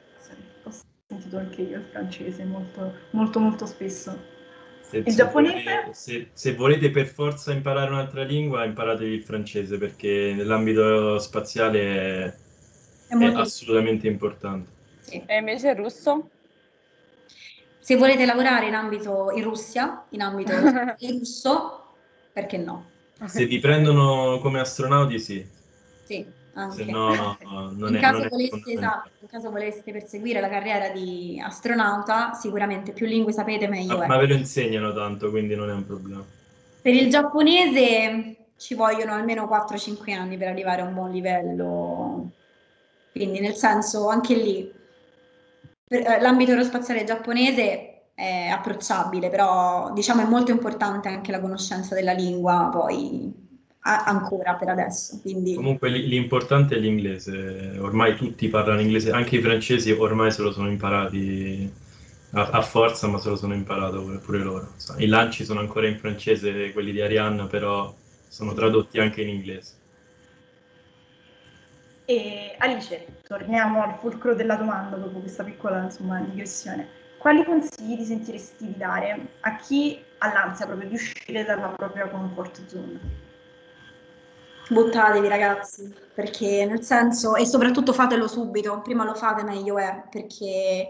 ho 0.62 0.70
sentito 1.08 1.38
anche 1.38 1.62
io 1.62 1.78
il 1.78 1.86
francese 1.90 2.44
molto, 2.44 2.92
molto, 3.10 3.40
molto 3.40 3.66
spesso. 3.66 4.36
Se, 4.80 4.98
il 4.98 5.04
se 5.08 5.14
giapponese? 5.16 5.54
Volete, 5.54 5.92
se, 5.92 6.28
se, 6.32 6.54
volete 6.54 6.90
per 6.90 7.06
forza 7.06 7.52
imparare 7.52 7.90
un'altra 7.90 8.22
lingua, 8.22 8.64
imparatevi 8.64 9.12
il 9.12 9.22
francese 9.22 9.76
perché 9.76 10.32
nell'ambito 10.36 11.18
spaziale 11.18 11.80
è, 11.80 12.34
è, 13.08 13.16
è 13.16 13.34
assolutamente 13.34 14.06
importante. 14.06 14.70
Sì. 15.00 15.22
E 15.26 15.36
invece 15.36 15.70
il 15.70 15.76
russo? 15.76 16.30
Se 17.80 17.96
volete 17.96 18.24
lavorare 18.24 18.66
in 18.66 18.74
ambito 18.74 19.30
in 19.34 19.42
Russia, 19.42 20.04
in 20.10 20.20
ambito 20.20 20.52
russo, 21.18 21.87
perché 22.38 22.56
no? 22.56 22.86
Se 23.26 23.46
vi 23.46 23.58
prendono 23.58 24.38
come 24.38 24.60
astronauti, 24.60 25.18
sì. 25.18 25.44
Sì. 26.04 26.24
Anche. 26.54 26.76
Se 26.76 26.84
no, 26.84 27.36
no, 27.42 27.70
non 27.74 27.90
in, 27.90 27.96
è, 27.96 28.00
caso 28.00 28.18
non 28.18 28.28
voleste, 28.28 28.72
esatto, 28.72 29.10
in 29.20 29.28
caso 29.28 29.50
voleste 29.50 29.92
perseguire 29.92 30.40
la 30.40 30.48
carriera 30.48 30.88
di 30.90 31.40
astronauta, 31.44 32.34
sicuramente 32.34 32.92
più 32.92 33.06
lingue 33.06 33.32
sapete 33.32 33.66
meglio 33.66 33.98
ma, 33.98 34.04
è. 34.04 34.06
Ma 34.06 34.16
ve 34.18 34.28
lo 34.28 34.34
insegnano 34.34 34.92
tanto, 34.92 35.30
quindi 35.30 35.56
non 35.56 35.68
è 35.68 35.72
un 35.72 35.84
problema. 35.84 36.24
Per 36.80 36.94
il 36.94 37.10
giapponese 37.10 38.36
ci 38.56 38.74
vogliono 38.74 39.12
almeno 39.12 39.44
4-5 39.46 40.14
anni 40.14 40.36
per 40.36 40.48
arrivare 40.48 40.82
a 40.82 40.84
un 40.84 40.94
buon 40.94 41.10
livello, 41.10 42.30
quindi 43.10 43.40
nel 43.40 43.54
senso 43.54 44.08
anche 44.08 44.34
lì 44.34 44.72
eh, 45.88 46.20
l'ambito 46.20 46.52
aerospaziale 46.52 47.04
giapponese 47.04 47.97
è 48.18 48.48
approcciabile, 48.48 49.28
però 49.28 49.92
diciamo 49.92 50.22
è 50.22 50.26
molto 50.26 50.50
importante 50.50 51.06
anche 51.06 51.30
la 51.30 51.40
conoscenza 51.40 51.94
della 51.94 52.12
lingua 52.12 52.68
poi 52.72 53.32
ancora 53.80 54.54
per 54.54 54.70
adesso. 54.70 55.20
Quindi... 55.20 55.54
Comunque 55.54 55.88
l'importante 55.88 56.74
è 56.74 56.78
l'inglese, 56.80 57.78
ormai 57.78 58.16
tutti 58.16 58.48
parlano 58.48 58.80
inglese, 58.80 59.12
anche 59.12 59.36
i 59.36 59.40
francesi 59.40 59.92
ormai 59.92 60.32
se 60.32 60.42
lo 60.42 60.50
sono 60.50 60.68
imparati 60.68 61.72
a, 62.32 62.48
a 62.50 62.60
forza, 62.60 63.06
ma 63.06 63.18
se 63.18 63.28
lo 63.28 63.36
sono 63.36 63.54
imparato 63.54 64.02
pure, 64.02 64.18
pure 64.18 64.38
loro. 64.38 64.72
I 64.96 65.06
lanci 65.06 65.44
sono 65.44 65.60
ancora 65.60 65.86
in 65.86 65.96
francese, 65.96 66.72
quelli 66.72 66.90
di 66.90 67.00
Arianna, 67.00 67.46
però 67.46 67.94
sono 68.26 68.52
tradotti 68.52 68.98
anche 68.98 69.22
in 69.22 69.28
inglese. 69.28 69.74
E 72.04 72.56
Alice, 72.58 73.20
torniamo 73.22 73.80
al 73.80 73.94
fulcro 74.00 74.34
della 74.34 74.56
domanda 74.56 74.96
dopo 74.96 75.20
questa 75.20 75.44
piccola 75.44 75.84
insomma, 75.84 76.18
digressione. 76.18 76.97
Quali 77.18 77.44
consigli 77.44 77.96
ti 77.96 78.04
sentiresti 78.04 78.66
di 78.66 78.76
dare 78.76 79.26
a 79.40 79.56
chi 79.56 80.02
ha 80.18 80.32
l'ansia 80.32 80.66
proprio 80.66 80.88
di 80.88 80.94
uscire 80.94 81.44
dalla 81.44 81.68
propria 81.68 82.08
comfort 82.08 82.66
zone? 82.66 83.26
buttatevi 84.68 85.28
ragazzi, 85.28 85.92
perché 86.14 86.66
nel 86.66 86.82
senso, 86.82 87.36
e 87.36 87.46
soprattutto 87.46 87.92
fatelo 87.92 88.28
subito, 88.28 88.80
prima 88.82 89.04
lo 89.04 89.14
fate 89.14 89.42
meglio 89.42 89.78
è, 89.78 90.04
perché 90.10 90.88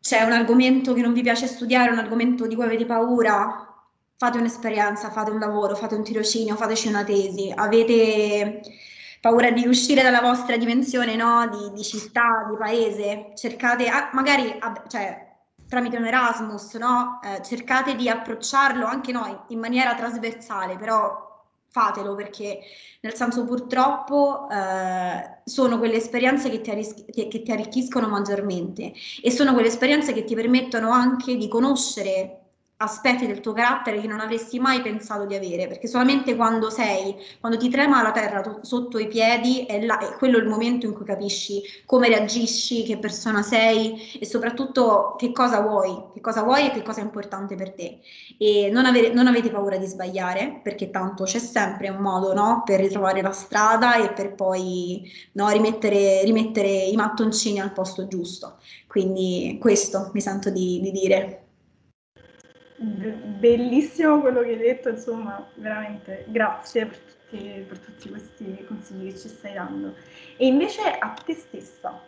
c'è 0.00 0.22
un 0.22 0.32
argomento 0.32 0.92
che 0.92 1.02
non 1.02 1.12
vi 1.12 1.22
piace 1.22 1.46
studiare, 1.46 1.92
un 1.92 1.98
argomento 1.98 2.46
di 2.46 2.54
cui 2.54 2.64
avete 2.64 2.86
paura, 2.86 3.66
fate 4.16 4.38
un'esperienza, 4.38 5.10
fate 5.10 5.30
un 5.30 5.38
lavoro, 5.38 5.74
fate 5.74 5.94
un 5.94 6.02
tirocinio, 6.02 6.56
fateci 6.56 6.88
una 6.88 7.04
tesi, 7.04 7.52
avete 7.54 8.62
paura 9.20 9.50
di 9.50 9.66
uscire 9.66 10.02
dalla 10.02 10.20
vostra 10.20 10.56
dimensione 10.56 11.14
no? 11.14 11.46
di, 11.48 11.72
di, 11.72 11.82
città, 11.82 12.46
di 12.50 12.56
paese, 12.56 13.32
cercate, 13.34 13.88
ah, 13.88 14.10
magari 14.12 14.58
cioè, 14.88 15.28
tramite 15.68 15.98
un 15.98 16.06
Erasmus, 16.06 16.74
no? 16.74 17.20
eh, 17.22 17.42
cercate 17.42 17.94
di 17.96 18.08
approcciarlo 18.08 18.86
anche 18.86 19.12
noi 19.12 19.36
in 19.48 19.58
maniera 19.58 19.94
trasversale, 19.94 20.76
però 20.76 21.28
fatelo 21.68 22.16
perché 22.16 22.60
nel 23.00 23.14
senso 23.14 23.44
purtroppo 23.44 24.48
eh, 24.50 25.38
sono 25.44 25.78
quelle 25.78 25.96
esperienze 25.96 26.50
che 26.50 26.60
ti, 26.60 26.70
arris- 26.70 27.04
che 27.12 27.28
ti 27.28 27.52
arricchiscono 27.52 28.08
maggiormente 28.08 28.92
e 29.22 29.30
sono 29.30 29.52
quelle 29.52 29.68
esperienze 29.68 30.12
che 30.12 30.24
ti 30.24 30.34
permettono 30.34 30.90
anche 30.90 31.36
di 31.36 31.46
conoscere 31.46 32.39
aspetti 32.82 33.26
del 33.26 33.40
tuo 33.40 33.52
carattere 33.52 34.00
che 34.00 34.06
non 34.06 34.20
avresti 34.20 34.58
mai 34.58 34.80
pensato 34.80 35.26
di 35.26 35.34
avere, 35.34 35.66
perché 35.66 35.86
solamente 35.86 36.34
quando 36.34 36.70
sei, 36.70 37.14
quando 37.38 37.58
ti 37.58 37.68
trema 37.68 38.02
la 38.02 38.10
terra 38.10 38.40
to- 38.40 38.60
sotto 38.62 38.98
i 38.98 39.06
piedi, 39.06 39.66
è, 39.66 39.84
là, 39.84 39.98
è 39.98 40.16
quello 40.16 40.38
il 40.38 40.46
momento 40.46 40.86
in 40.86 40.94
cui 40.94 41.04
capisci 41.04 41.62
come 41.84 42.08
reagisci, 42.08 42.82
che 42.84 42.98
persona 42.98 43.42
sei 43.42 44.18
e 44.18 44.24
soprattutto 44.24 45.14
che 45.18 45.30
cosa 45.32 45.60
vuoi, 45.60 45.94
che 46.14 46.20
cosa 46.20 46.42
vuoi 46.42 46.66
e 46.68 46.70
che 46.70 46.82
cosa 46.82 47.00
è 47.00 47.04
importante 47.04 47.54
per 47.54 47.72
te. 47.74 48.00
E 48.38 48.70
non, 48.72 48.86
avere, 48.86 49.12
non 49.12 49.26
avete 49.26 49.50
paura 49.50 49.76
di 49.76 49.86
sbagliare, 49.86 50.60
perché 50.62 50.90
tanto 50.90 51.24
c'è 51.24 51.38
sempre 51.38 51.90
un 51.90 51.98
modo 51.98 52.32
no, 52.32 52.62
per 52.64 52.80
ritrovare 52.80 53.20
la 53.20 53.32
strada 53.32 53.96
e 53.96 54.12
per 54.12 54.34
poi 54.34 55.02
no, 55.32 55.48
rimettere, 55.50 56.24
rimettere 56.24 56.68
i 56.68 56.96
mattoncini 56.96 57.60
al 57.60 57.72
posto 57.72 58.06
giusto. 58.08 58.56
Quindi 58.86 59.58
questo 59.60 60.10
mi 60.14 60.20
sento 60.20 60.50
di, 60.50 60.80
di 60.80 60.90
dire 60.90 61.39
bellissimo 62.82 64.20
quello 64.20 64.40
che 64.40 64.50
hai 64.50 64.56
detto, 64.56 64.88
insomma, 64.88 65.46
veramente 65.54 66.24
grazie 66.28 66.86
per 66.86 66.98
tutti, 66.98 67.64
per 67.68 67.78
tutti 67.78 68.08
questi 68.08 68.64
consigli 68.66 69.12
che 69.12 69.18
ci 69.18 69.28
stai 69.28 69.52
dando. 69.52 69.94
E 70.36 70.46
invece 70.46 70.82
a 70.98 71.10
te 71.24 71.34
stessa, 71.34 72.00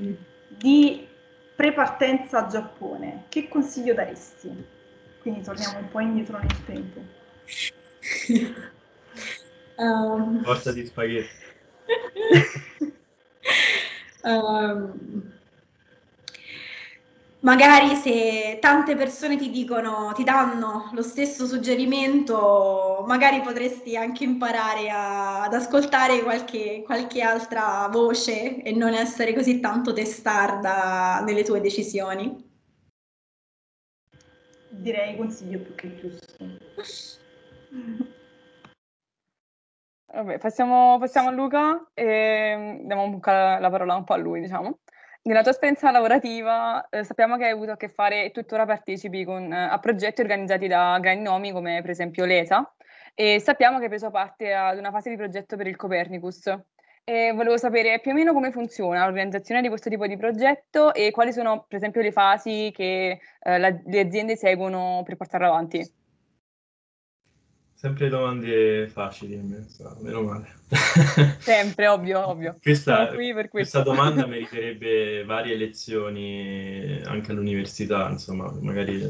mm. 0.00 0.12
di 0.48 1.06
prepartenza 1.54 2.46
a 2.46 2.48
Giappone, 2.48 3.24
che 3.28 3.48
consiglio 3.48 3.92
daresti? 3.92 4.76
Quindi 5.20 5.42
torniamo 5.42 5.78
un 5.78 5.88
po' 5.88 6.00
indietro 6.00 6.38
nel 6.38 6.64
tempo. 6.64 7.00
um... 9.76 10.42
Porta 10.42 10.72
di 10.72 10.86
spaghetti. 10.86 11.46
um 14.24 15.36
magari 17.48 17.94
se 17.94 18.58
tante 18.60 18.94
persone 18.94 19.38
ti 19.38 19.48
dicono, 19.48 20.12
ti 20.14 20.22
danno 20.22 20.90
lo 20.92 21.00
stesso 21.00 21.46
suggerimento, 21.46 23.04
magari 23.06 23.40
potresti 23.40 23.96
anche 23.96 24.24
imparare 24.24 24.90
a, 24.90 25.44
ad 25.44 25.54
ascoltare 25.54 26.20
qualche, 26.20 26.82
qualche, 26.84 27.22
altra 27.22 27.88
voce 27.90 28.62
e 28.62 28.72
non 28.72 28.92
essere 28.92 29.32
così 29.32 29.60
tanto 29.60 29.94
testarda 29.94 31.22
nelle 31.24 31.42
tue 31.42 31.62
decisioni. 31.62 32.36
Direi 34.68 35.16
consiglio 35.16 35.60
più 35.60 35.74
che 35.74 35.94
giusto. 35.96 36.44
Vabbè, 40.12 40.36
passiamo, 40.36 40.98
passiamo 40.98 41.28
a 41.28 41.32
Luca 41.32 41.88
e 41.94 42.82
diamo 42.82 43.18
la 43.22 43.68
parola 43.70 43.94
un 43.94 44.04
po' 44.04 44.12
a 44.12 44.18
lui, 44.18 44.40
diciamo. 44.42 44.80
Nella 45.28 45.42
tua 45.42 45.50
esperienza 45.50 45.90
lavorativa 45.90 46.88
eh, 46.88 47.04
sappiamo 47.04 47.36
che 47.36 47.44
hai 47.44 47.50
avuto 47.50 47.72
a 47.72 47.76
che 47.76 47.90
fare 47.90 48.24
e 48.24 48.30
tuttora 48.30 48.64
partecipi 48.64 49.26
con, 49.26 49.52
eh, 49.52 49.68
a 49.68 49.78
progetti 49.78 50.22
organizzati 50.22 50.66
da 50.68 50.98
grandi 51.02 51.22
nomi 51.22 51.52
come 51.52 51.82
per 51.82 51.90
esempio 51.90 52.24
l'ESA 52.24 52.74
e 53.14 53.38
sappiamo 53.38 53.76
che 53.76 53.82
hai 53.82 53.88
preso 53.90 54.10
parte 54.10 54.54
ad 54.54 54.78
una 54.78 54.90
fase 54.90 55.10
di 55.10 55.16
progetto 55.16 55.56
per 55.56 55.66
il 55.66 55.76
Copernicus. 55.76 56.46
E 57.04 57.32
volevo 57.34 57.58
sapere 57.58 58.00
più 58.00 58.12
o 58.12 58.14
meno 58.14 58.32
come 58.32 58.50
funziona 58.52 59.04
l'organizzazione 59.04 59.60
di 59.60 59.68
questo 59.68 59.90
tipo 59.90 60.06
di 60.06 60.16
progetto 60.16 60.94
e 60.94 61.10
quali 61.10 61.34
sono 61.34 61.66
per 61.68 61.76
esempio 61.76 62.00
le 62.00 62.10
fasi 62.10 62.72
che 62.74 63.20
eh, 63.42 63.58
la, 63.58 63.68
le 63.84 64.00
aziende 64.00 64.34
seguono 64.34 65.02
per 65.04 65.16
portarlo 65.16 65.48
avanti. 65.48 65.97
Sempre 67.78 68.08
domande 68.08 68.88
facili, 68.88 69.40
meno 70.00 70.22
male. 70.22 70.48
Sempre, 71.38 71.86
ovvio, 71.86 72.26
ovvio. 72.26 72.56
Questa, 72.60 73.14
questa 73.48 73.82
domanda 73.82 74.26
meriterebbe 74.26 75.22
varie 75.24 75.54
lezioni 75.54 77.00
anche 77.04 77.30
all'università, 77.30 78.08
insomma, 78.10 78.52
magari 78.62 79.00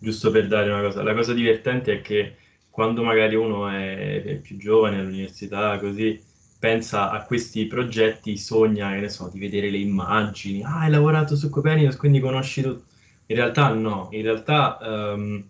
giusto 0.00 0.32
per 0.32 0.48
dare 0.48 0.72
una 0.72 0.82
cosa. 0.82 1.04
La 1.04 1.14
cosa 1.14 1.32
divertente 1.32 1.92
è 1.92 2.00
che 2.02 2.34
quando 2.70 3.04
magari 3.04 3.36
uno 3.36 3.68
è, 3.68 4.24
è 4.24 4.36
più 4.38 4.56
giovane 4.56 4.98
all'università, 4.98 5.78
così 5.78 6.20
pensa 6.58 7.08
a 7.08 7.22
questi 7.22 7.66
progetti, 7.68 8.36
sogna, 8.36 8.90
che 8.90 8.98
ne 8.98 9.10
so, 9.10 9.30
di 9.32 9.38
vedere 9.38 9.70
le 9.70 9.78
immagini, 9.78 10.64
ah, 10.64 10.80
hai 10.80 10.90
lavorato 10.90 11.36
su 11.36 11.48
Copernicus, 11.48 11.96
quindi 11.96 12.18
conosci 12.18 12.62
tutto. 12.62 12.82
In 13.26 13.36
realtà 13.36 13.72
no, 13.72 14.08
in 14.10 14.22
realtà 14.22 14.78
um, 14.80 15.46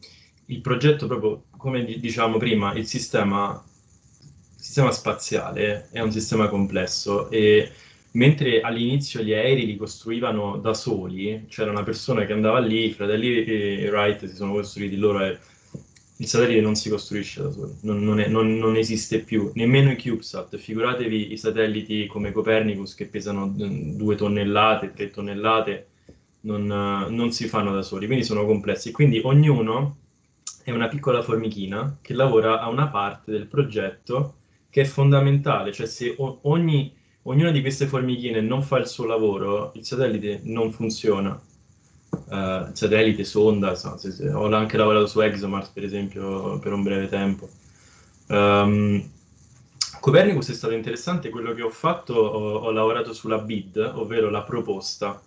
il 0.52 0.60
progetto 0.60 1.06
proprio 1.06 1.44
come 1.56 1.84
diciamo 1.84 2.36
prima, 2.36 2.74
il 2.74 2.86
sistema, 2.86 3.62
il 4.56 4.62
sistema 4.62 4.90
spaziale 4.90 5.88
è 5.90 6.00
un 6.00 6.12
sistema 6.12 6.48
complesso 6.48 7.30
e 7.30 7.70
mentre 8.12 8.60
all'inizio 8.60 9.22
gli 9.22 9.32
aerei 9.32 9.66
li 9.66 9.76
costruivano 9.76 10.58
da 10.58 10.74
soli, 10.74 11.46
c'era 11.48 11.70
una 11.70 11.82
persona 11.82 12.26
che 12.26 12.32
andava 12.32 12.58
lì, 12.58 12.86
i 12.86 12.92
fratelli 12.92 13.44
e 13.44 13.88
Wright 13.90 14.26
si 14.26 14.34
sono 14.34 14.52
costruiti 14.52 14.96
loro 14.96 15.24
e 15.24 15.38
il 16.16 16.26
satellite 16.28 16.60
non 16.60 16.74
si 16.74 16.88
costruisce 16.88 17.42
da 17.42 17.50
soli, 17.50 17.72
non, 17.82 18.04
non, 18.04 18.20
è, 18.20 18.28
non, 18.28 18.56
non, 18.56 18.76
esiste 18.76 19.20
più, 19.20 19.50
nemmeno 19.54 19.90
i 19.90 20.00
CubeSat, 20.00 20.56
figuratevi 20.56 21.32
i 21.32 21.36
satelliti 21.36 22.06
come 22.06 22.32
Copernicus 22.32 22.94
che 22.94 23.06
pesano 23.06 23.52
due 23.56 24.14
tonnellate, 24.14 24.92
tre 24.92 25.10
tonnellate, 25.10 25.86
non, 26.42 27.30
si 27.30 27.46
fanno 27.46 27.72
da 27.72 27.82
soli, 27.82 28.06
quindi 28.06 28.24
sono 28.24 28.44
complessi, 28.44 28.92
quindi 28.92 29.20
ognuno 29.22 29.96
è 30.62 30.70
una 30.70 30.88
piccola 30.88 31.22
formichina 31.22 31.98
che 32.00 32.14
lavora 32.14 32.60
a 32.60 32.68
una 32.68 32.88
parte 32.88 33.30
del 33.30 33.46
progetto 33.46 34.36
che 34.70 34.82
è 34.82 34.84
fondamentale, 34.84 35.72
cioè 35.72 35.86
se 35.86 36.16
ogni, 36.18 36.94
ognuna 37.22 37.50
di 37.50 37.60
queste 37.60 37.86
formichine 37.86 38.40
non 38.40 38.62
fa 38.62 38.78
il 38.78 38.86
suo 38.86 39.04
lavoro, 39.04 39.72
il 39.74 39.84
satellite 39.84 40.40
non 40.44 40.72
funziona. 40.72 41.40
Uh, 42.12 42.68
satellite, 42.72 43.24
sonda, 43.24 43.74
so, 43.74 43.96
se, 43.96 44.12
se, 44.12 44.30
ho 44.30 44.46
anche 44.54 44.76
lavorato 44.76 45.06
su 45.06 45.20
ExoMars 45.20 45.68
per 45.68 45.82
esempio 45.84 46.58
per 46.58 46.72
un 46.72 46.82
breve 46.82 47.08
tempo. 47.08 47.48
Um, 48.28 49.10
Copernicus 50.00 50.50
è 50.50 50.54
stato 50.54 50.74
interessante, 50.74 51.30
quello 51.30 51.54
che 51.54 51.62
ho 51.62 51.70
fatto, 51.70 52.14
ho, 52.14 52.56
ho 52.58 52.70
lavorato 52.70 53.12
sulla 53.12 53.38
bid, 53.38 53.76
ovvero 53.94 54.30
la 54.30 54.42
proposta. 54.42 55.20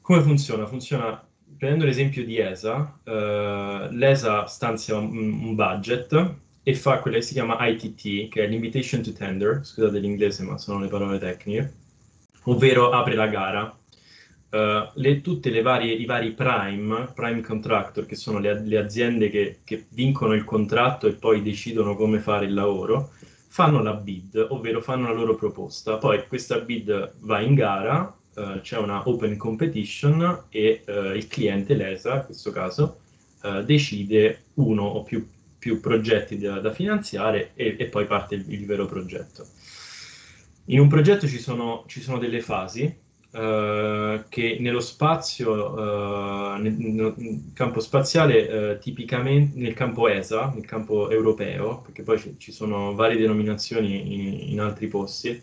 Come 0.00 0.22
funziona? 0.22 0.66
Funziona 0.66 1.25
prendendo 1.56 1.84
l'esempio 1.84 2.24
di 2.24 2.38
ESA, 2.38 3.00
uh, 3.04 3.92
l'ESA 3.92 4.46
stanzia 4.46 4.96
un, 4.96 5.16
un, 5.16 5.54
budget 5.54 6.34
e 6.62 6.74
fa 6.74 6.98
quello 6.98 7.16
che 7.16 7.22
si 7.22 7.34
chiama 7.34 7.56
ITT, 7.66 8.28
che 8.28 8.44
è 8.44 8.46
l'Invitation 8.46 9.02
to 9.02 9.12
Tender, 9.12 9.60
scusate 9.64 9.98
l'inglese 9.98 10.42
ma 10.42 10.58
sono 10.58 10.80
le 10.80 10.88
parole 10.88 11.18
tecniche, 11.18 11.72
ovvero 12.44 12.90
apre 12.90 13.14
la 13.14 13.26
gara. 13.26 13.78
Uh, 14.48 14.88
le, 14.94 15.20
tutte 15.20 15.50
le 15.50 15.60
varie, 15.60 15.92
i 15.92 16.04
vari 16.04 16.32
prime, 16.32 17.10
prime 17.14 17.40
contractor, 17.40 18.06
che 18.06 18.14
sono 18.14 18.38
le, 18.38 18.62
le 18.64 18.78
aziende 18.78 19.28
che, 19.28 19.58
che, 19.64 19.86
vincono 19.90 20.34
il 20.34 20.44
contratto 20.44 21.08
e 21.08 21.12
poi 21.12 21.42
decidono 21.42 21.96
come 21.96 22.20
fare 22.20 22.46
il 22.46 22.54
lavoro, 22.54 23.10
fanno 23.48 23.82
la 23.82 23.94
bid, 23.94 24.46
ovvero 24.50 24.80
fanno 24.80 25.08
la 25.08 25.14
loro 25.14 25.34
proposta. 25.34 25.96
Poi 25.96 26.26
questa 26.28 26.60
bid 26.60 27.14
va 27.20 27.40
in 27.40 27.54
gara 27.54 28.15
uh, 28.36 28.60
c'è 28.60 28.78
una 28.78 29.08
open 29.08 29.36
competition 29.36 30.44
e 30.50 30.82
uh, 30.86 31.14
il 31.14 31.26
cliente, 31.26 31.74
l'ESA 31.74 32.16
in 32.16 32.24
questo 32.26 32.52
caso, 32.52 33.00
uh, 33.42 33.62
decide 33.62 34.42
uno 34.54 34.82
o 34.84 35.02
più, 35.02 35.26
più 35.58 35.80
progetti 35.80 36.38
da, 36.38 36.60
da 36.60 36.72
finanziare 36.72 37.52
e, 37.54 37.76
e, 37.78 37.86
poi 37.86 38.06
parte 38.06 38.36
il, 38.36 38.44
il, 38.52 38.66
vero 38.66 38.86
progetto. 38.86 39.46
In 40.66 40.80
un 40.80 40.88
progetto 40.88 41.26
ci 41.26 41.38
sono, 41.38 41.84
ci 41.86 42.00
sono 42.00 42.18
delle 42.18 42.40
fasi 42.40 43.04
che 43.36 44.56
nello 44.60 44.80
spazio, 44.80 46.56
nel, 46.56 46.72
nel, 46.72 47.50
campo 47.52 47.80
spaziale, 47.80 48.78
tipicamente 48.80 49.58
nel 49.58 49.74
campo 49.74 50.08
ESA, 50.08 50.52
nel 50.54 50.64
campo 50.64 51.10
europeo, 51.10 51.82
perché 51.82 52.02
poi 52.02 52.18
ci, 52.18 52.36
ci 52.38 52.50
sono 52.50 52.94
varie 52.94 53.18
denominazioni 53.18 54.14
in, 54.14 54.52
in 54.52 54.60
altri 54.60 54.88
posti, 54.88 55.38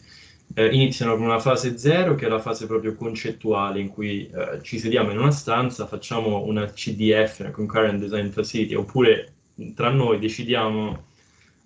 eh, 0.53 0.67
iniziano 0.67 1.15
con 1.15 1.25
una 1.25 1.39
fase 1.39 1.77
zero, 1.77 2.15
che 2.15 2.25
è 2.25 2.29
la 2.29 2.39
fase 2.39 2.67
proprio 2.67 2.95
concettuale, 2.95 3.79
in 3.79 3.89
cui 3.89 4.29
eh, 4.29 4.61
ci 4.61 4.79
sediamo 4.79 5.11
in 5.11 5.19
una 5.19 5.31
stanza, 5.31 5.87
facciamo 5.87 6.43
una 6.43 6.65
CDF, 6.65 7.39
una 7.39 7.51
Concurrent 7.51 7.99
Design 7.99 8.29
Facility, 8.29 8.73
oppure 8.73 9.33
tra 9.75 9.89
noi 9.89 10.19
decidiamo 10.19 11.05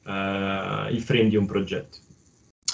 eh, 0.06 0.88
il 0.92 1.02
frame 1.02 1.30
di 1.30 1.36
un 1.36 1.46
progetto. 1.46 1.98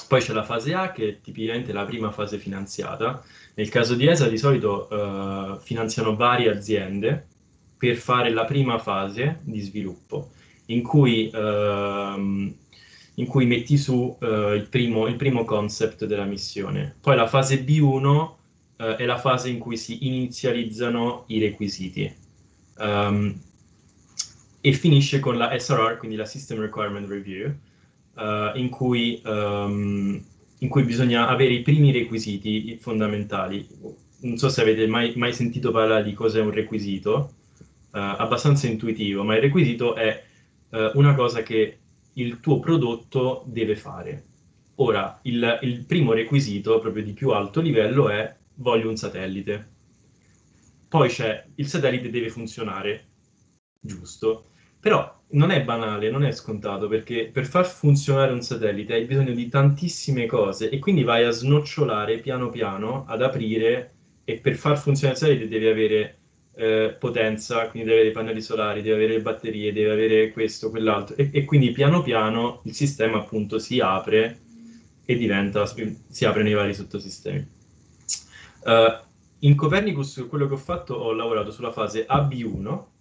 Poi 0.07 0.22
c'è 0.22 0.34
la 0.34 0.43
fase 0.43 0.74
A, 0.74 0.91
che 0.91 1.09
è 1.09 1.22
tipicamente 1.22 1.74
la 1.74 1.86
prima 1.86 2.11
fase 2.11 2.38
finanziata. 2.38 3.24
Nel 3.55 3.70
caso 3.70 3.95
di 3.95 4.07
ESA 4.07 4.28
di 4.28 4.38
solito 4.38 4.89
eh, 4.89 5.57
finanziano 5.61 6.16
varie 6.16 6.51
aziende, 6.51 7.28
per 7.84 7.97
fare 7.97 8.30
la 8.30 8.45
prima 8.45 8.80
fase 8.80 9.39
di 9.41 9.59
sviluppo, 9.59 10.32
in 10.68 10.82
cui, 10.84 11.30
ehm, 11.30 12.55
in 13.16 13.26
cui 13.28 13.45
metti 13.45 13.78
su 13.78 14.16
eh, 14.20 14.55
il, 14.55 14.68
primo, 14.70 15.07
il, 15.07 15.16
primo, 15.16 15.43
concept 15.45 16.05
della 16.05 16.26
missione. 16.26 16.95
Poi 16.99 17.16
la 17.16 17.28
fase 17.28 17.64
B1 17.64 18.32
eh, 18.78 18.95
è 18.95 19.05
la 19.05 19.18
fase 19.18 19.49
in 19.49 19.59
cui 19.59 19.78
si 19.78 20.07
inizializzano 20.07 21.26
i 21.28 21.39
requisiti. 21.39 22.11
Um, 22.78 23.39
e 24.66 24.72
finisce 24.72 25.20
con 25.20 25.38
la 25.38 25.53
SRR, 25.57 25.97
quindi 25.97 26.16
la 26.16 26.26
System 26.26 26.61
Requirement 26.61 27.07
Review, 27.09 27.53
uh, 28.16 28.57
in, 28.57 28.70
cui, 28.70 29.22
um, 29.26 30.24
in, 30.59 30.70
cui, 30.70 30.84
bisogna 30.84 31.28
avere 31.28 31.53
i 31.53 31.61
primi 31.61 31.91
requisiti 31.91 32.78
fondamentali. 32.80 33.68
Non 34.22 34.38
so 34.38 34.47
se 34.47 34.61
avete 34.61 34.88
mai, 34.88 35.14
mai 35.18 35.34
sentito 35.34 35.72
parlare 35.72 36.03
di 36.03 36.14
cos'è 36.14 36.39
un 36.39 36.51
requisito, 36.51 37.34
uh, 37.91 37.97
abbastanza 37.97 38.68
intuitivo, 38.68 39.26
ma 39.26 39.36
il 39.36 39.41
requisito 39.41 39.95
è 39.95 40.24
uh, 40.70 40.91
una 40.93 41.14
cosa 41.14 41.43
che 41.43 41.80
il 42.14 42.39
tuo 42.39 42.59
prodotto 42.59 43.43
deve 43.47 43.76
fare. 43.76 44.26
Ora, 44.76 45.20
il, 45.24 45.59
il 45.61 45.86
primo 45.86 46.14
requisito, 46.14 46.80
proprio 46.80 47.03
di 47.03 47.14
più 47.14 47.32
alto 47.32 47.61
livello, 47.61 48.09
è 48.09 48.36
voglio 48.55 48.89
un 48.89 48.97
satellite. 48.97 49.72
Poi 50.88 51.09
c'è 51.09 51.45
il 51.55 51.68
satellite 51.68 52.09
deve 52.09 52.30
funzionare, 52.30 53.07
giusto? 53.80 54.49
Però 54.80 55.22
non 55.30 55.49
è 55.51 55.64
banale, 55.64 56.11
non 56.11 56.24
è 56.24 56.32
scontato, 56.32 56.88
perché 56.88 57.30
per 57.32 57.45
far 57.45 57.66
funzionare 57.66 58.32
un 58.32 58.41
satellite 58.41 58.93
hai 58.93 59.05
bisogno 59.05 59.34
di 59.34 59.47
tantissime 59.47 60.26
cose 60.26 60.70
e 60.70 60.80
quindi 60.80 61.03
vai 61.03 61.24
a 61.24 61.32
snocciolare 61.32 62.20
piano 62.20 62.49
piano, 62.49 63.05
ad 63.07 63.22
aprire 63.22 63.95
e 64.24 64.39
per 64.39 64.55
far 64.55 64.78
funzionare 64.78 65.18
il 65.18 65.26
satellite 65.26 65.47
devi 65.49 65.68
avere 65.68 66.18
eh, 66.56 66.95
potenza, 66.99 67.68
quindi 67.70 67.89
devi 67.89 67.99
avere 68.01 68.10
i 68.10 68.14
pannelli 68.14 68.41
solari, 68.41 68.82
devi 68.82 68.95
avere 68.95 69.14
le 69.14 69.22
batterie, 69.22 69.74
devi 69.74 69.89
avere 69.89 70.32
questo, 70.32 70.70
quell'altro 70.70 71.16
e, 71.16 71.30
e 71.34 71.45
quindi 71.45 71.72
piano 71.72 72.01
piano 72.01 72.62
il 72.66 72.74
sistema 72.74 73.18
appunto 73.18 73.60
si 73.60 73.80
apre 73.80 74.39
e 75.06 75.16
diventa, 75.16 75.66
si 75.66 76.26
apre 76.26 76.43
nei 76.43 76.54
vari 76.54 76.74
sottosistemi. 76.74 77.47
Uh, 78.66 79.04
in 79.39 79.56
Copernicus 79.56 80.26
quello 80.30 80.47
che 80.47 80.54
ho 80.54 80.58
fatto 80.58 80.93
ho 80.93 81.12
lavorato 81.12 81.51
sulla 81.51 81.72
fase 81.72 82.06
AB1 82.10 82.91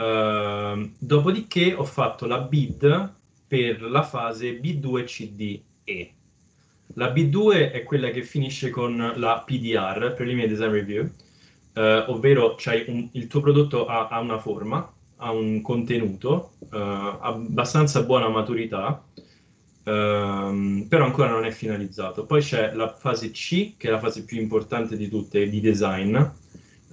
Uh, 0.00 0.94
dopodiché 0.98 1.74
ho 1.74 1.84
fatto 1.84 2.24
la 2.24 2.40
bid 2.40 3.14
per 3.46 3.82
la 3.82 4.02
fase 4.02 4.58
B2 4.58 5.04
CDE. 5.04 6.14
La 6.94 7.12
B2 7.12 7.70
è 7.70 7.82
quella 7.82 8.08
che 8.08 8.22
finisce 8.22 8.70
con 8.70 9.12
la 9.16 9.42
PDR, 9.44 10.14
Preliminary 10.14 10.48
Design 10.48 10.70
Review, 10.70 11.10
uh, 11.80 12.10
ovvero 12.10 12.56
un, 12.86 13.08
il 13.12 13.26
tuo 13.26 13.40
prodotto 13.40 13.86
ha, 13.86 14.08
ha, 14.08 14.20
una 14.20 14.38
forma, 14.38 14.92
ha 15.16 15.30
un 15.30 15.62
contenuto, 15.62 16.52
uh, 16.58 16.66
abbastanza 16.76 18.02
buona 18.02 18.28
maturità, 18.28 19.02
ehm, 19.84 20.86
però 20.88 21.04
ancora 21.04 21.30
non 21.30 21.44
è 21.44 21.50
finalizzato. 21.50 22.26
Poi 22.26 22.42
c'è 22.42 22.74
la 22.74 22.92
fase 22.92 23.30
C, 23.30 23.76
che 23.76 23.88
è 23.88 23.90
la 23.90 23.98
fase 23.98 24.24
più 24.24 24.40
importante 24.40 24.96
di 24.96 25.08
tutte, 25.08 25.48
di 25.48 25.60
design, 25.60 26.16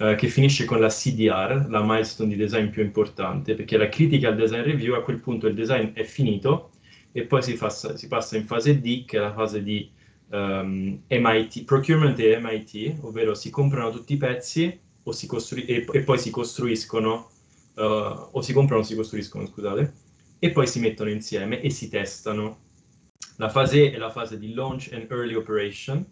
eh, 0.00 0.14
che 0.14 0.28
finisce 0.28 0.64
con 0.64 0.80
la 0.80 0.88
CDR, 0.88 1.66
la 1.68 1.82
milestone 1.82 2.30
di 2.30 2.36
design 2.36 2.68
più 2.68 2.82
importante, 2.82 3.54
perché 3.54 3.76
la 3.76 3.88
Critical 3.88 4.36
Design 4.36 4.62
Review 4.62 4.94
a 4.94 5.02
quel 5.02 5.20
punto 5.20 5.46
il 5.46 5.54
design 5.54 5.88
è 5.92 6.04
finito 6.04 6.70
e 7.12 7.22
poi 7.22 7.42
si, 7.42 7.56
fa, 7.56 7.68
si 7.68 8.06
passa 8.08 8.36
in 8.36 8.46
fase 8.46 8.80
D, 8.80 9.04
che 9.04 9.16
è 9.16 9.20
la 9.20 9.32
fase 9.32 9.62
di 9.62 9.90
um, 10.30 11.00
ehm, 11.06 11.22
MIT, 11.22 11.64
procurement 11.64 12.18
e 12.18 12.38
MIT, 12.38 12.98
ovvero 13.02 13.34
si 13.34 13.50
comprano 13.50 13.90
tutti 13.90 14.14
i 14.14 14.16
pezzi 14.16 14.80
costru- 15.26 15.64
e, 15.66 15.86
e, 15.90 16.02
poi 16.02 16.18
si 16.18 16.30
costruiscono, 16.30 17.30
uh, 17.74 18.28
o 18.30 18.40
si 18.42 18.52
comprano 18.52 18.82
o 18.82 18.84
si 18.84 18.94
costruiscono, 18.94 19.46
scusate, 19.46 19.92
e 20.38 20.50
poi 20.50 20.66
si 20.66 20.80
mettono 20.80 21.10
insieme 21.10 21.60
e 21.60 21.70
si 21.70 21.88
testano. 21.88 22.66
La 23.36 23.48
fase 23.48 23.84
E 23.84 23.92
è 23.92 23.98
la 23.98 24.10
fase 24.10 24.38
di 24.38 24.52
Launch 24.52 24.90
and 24.92 25.10
Early 25.10 25.34
Operation, 25.34 26.04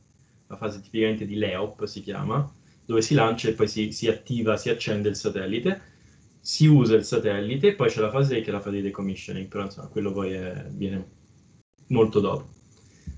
la 0.47 0.57
fase 0.57 0.81
tipicamente 0.81 1.27
di 1.27 1.35
LEOP 1.35 1.85
si 1.85 2.01
chiama, 2.01 2.51
dove 2.85 3.03
si 3.03 3.14
lancia 3.14 3.49
e 3.49 3.53
poi 3.53 3.69
si, 3.69 3.91
si 3.91 4.09
attiva, 4.09 4.57
si 4.57 4.71
accende 4.71 5.09
il 5.09 5.17
satellite, 5.17 5.95
si 6.41 6.67
usa 6.67 6.95
il 6.95 7.05
satellite 7.05 7.69
e 7.69 7.75
poi 7.75 7.89
c'è 7.89 8.01
la 8.01 8.11
fase 8.11 8.41
che 8.41 8.51
è 8.51 8.53
la 8.53 8.61
fase 8.61 8.77
di 8.77 8.83
decommissioning, 8.83 9.49
però 9.49 9.64
insomma 9.64 9.89
quello 9.89 10.12
poi 10.12 10.33
è, 10.33 10.67
viene 10.71 11.05
molto 11.89 12.21
dopo. 12.21 12.56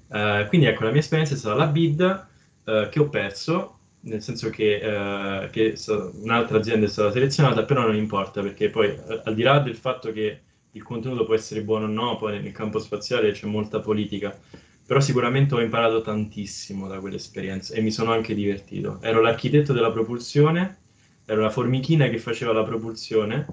Uh, 0.09 0.47
quindi 0.49 0.67
ecco, 0.67 0.85
la 0.85 0.91
mia 0.91 1.01
esperienza 1.01 1.35
è 1.35 1.37
stata 1.37 1.55
la 1.55 1.67
bid 1.67 2.27
uh, 2.65 2.89
che 2.89 3.01
ho 3.01 3.09
perso, 3.09 3.79
nel 4.01 4.23
senso 4.23 4.51
che, 4.51 4.81
uh, 4.83 5.51
che 5.51 5.77
un'altra 6.23 6.59
azienda 6.59 6.87
è 6.87 6.89
stata 6.89 7.13
selezionata, 7.13 7.65
però 7.65 7.83
non 7.83 7.97
importa 7.97 8.41
perché 8.43 8.71
poi 8.71 8.97
al 9.25 9.35
di 9.35 9.43
là 9.43 9.59
del 9.59 9.77
fatto 9.77 10.13
che 10.13 10.41
il 10.73 10.83
contenuto 10.83 11.25
può 11.25 11.35
essere 11.35 11.63
buono 11.63 11.87
o 11.87 11.89
no, 11.89 12.17
poi 12.17 12.41
nel 12.41 12.53
campo 12.53 12.79
spaziale 12.79 13.33
c'è 13.33 13.47
molta 13.47 13.81
politica 13.81 14.37
però 14.89 15.01
sicuramente 15.01 15.55
ho 15.55 15.61
imparato 15.61 16.01
tantissimo 16.01 16.89
da 16.89 16.99
quell'esperienza 16.99 17.75
e 17.75 17.83
mi 17.83 17.91
sono 17.91 18.11
anche 18.11 18.35
divertito. 18.35 18.99
Ero 19.03 19.21
l'architetto 19.21 19.75
della 19.75 19.93
propulsione, 19.93 20.79
ero 21.27 21.43
la 21.43 21.51
formichina 21.51 22.09
che 22.09 22.17
faceva 22.17 22.55
la 22.55 22.65
propulsione, 22.65 23.47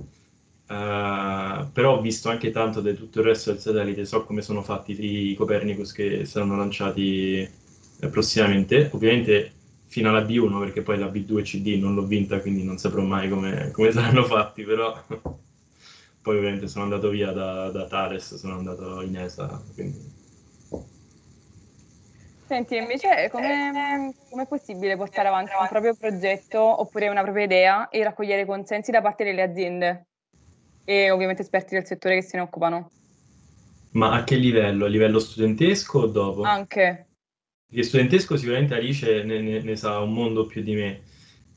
uh, 0.68 1.72
però 1.72 1.98
ho 1.98 2.02
visto 2.02 2.30
anche 2.30 2.52
tanto 2.52 2.82
di 2.82 2.94
tutto 2.96 3.20
il 3.20 3.26
resto 3.26 3.52
del 3.52 3.60
satellite, 3.60 4.06
so 4.06 4.24
come 4.26 4.42
sono 4.42 4.62
fatti 4.62 5.32
i 5.32 5.36
Copernicus 5.36 5.92
che 5.92 6.26
saranno 6.26 6.58
lanciati 6.58 7.40
eh, 7.40 8.08
prossimamente, 8.08 8.90
ovviamente 8.94 9.52
fino 9.88 10.10
alla 10.10 10.22
B1 10.22 10.60
perché 10.60 10.82
poi 10.82 10.98
la 10.98 11.08
B2 11.08 11.42
CD 11.44 11.80
non 11.80 11.94
l'ho 11.96 12.04
vinta 12.04 12.42
quindi 12.42 12.64
non 12.64 12.78
saprò 12.78 13.02
mai 13.02 13.30
come, 13.30 13.72
come 13.72 13.92
saranno 13.94 14.24
fatti, 14.24 14.64
però 14.64 15.02
poi 16.22 16.38
ovviamente 16.38 16.68
sono 16.68 16.86
andato 16.86 17.10
via 17.10 17.32
da, 17.32 17.70
da 17.70 17.86
Thales, 17.86 18.36
sono 18.36 18.58
andato 18.58 19.02
in 19.02 19.18
ESA, 19.18 19.62
quindi. 19.74 20.24
Senti, 22.48 22.78
invece 22.78 23.28
come 23.32 24.14
è 24.30 24.46
possibile 24.48 24.96
portare 24.98 25.30
avanti 25.30 25.52
un 25.60 25.68
proprio 25.68 25.96
progetto 25.96 26.60
oppure 26.60 27.10
una 27.10 27.24
propria 27.24 27.46
idea 27.46 27.90
e 27.90 28.04
raccogliere 28.04 28.46
consensi 28.46 28.92
da 28.92 29.02
parte 29.02 29.24
delle 29.24 29.42
aziende 29.42 30.06
e 30.86 31.12
ovviamente 31.12 31.42
esperti 31.42 31.76
del 31.76 31.86
settore 31.86 32.16
che 32.16 32.22
se 32.22 32.38
ne 32.38 32.44
occupano? 32.44 32.92
Ma 33.92 34.14
a 34.14 34.24
che 34.24 34.36
livello? 34.36 34.86
A 34.86 34.90
livello 34.90 35.20
studentesco 35.20 36.00
o 36.00 36.06
dopo? 36.08 36.44
Anche. 36.44 37.08
Perché 37.68 37.84
studentesco 37.84 38.38
sicuramente 38.38 38.76
Alice 38.76 39.24
ne, 39.24 39.42
ne, 39.42 39.62
ne 39.62 39.76
sa 39.76 40.00
un 40.00 40.14
mondo 40.14 40.46
più 40.46 40.62
di 40.62 40.76
me, 40.76 41.02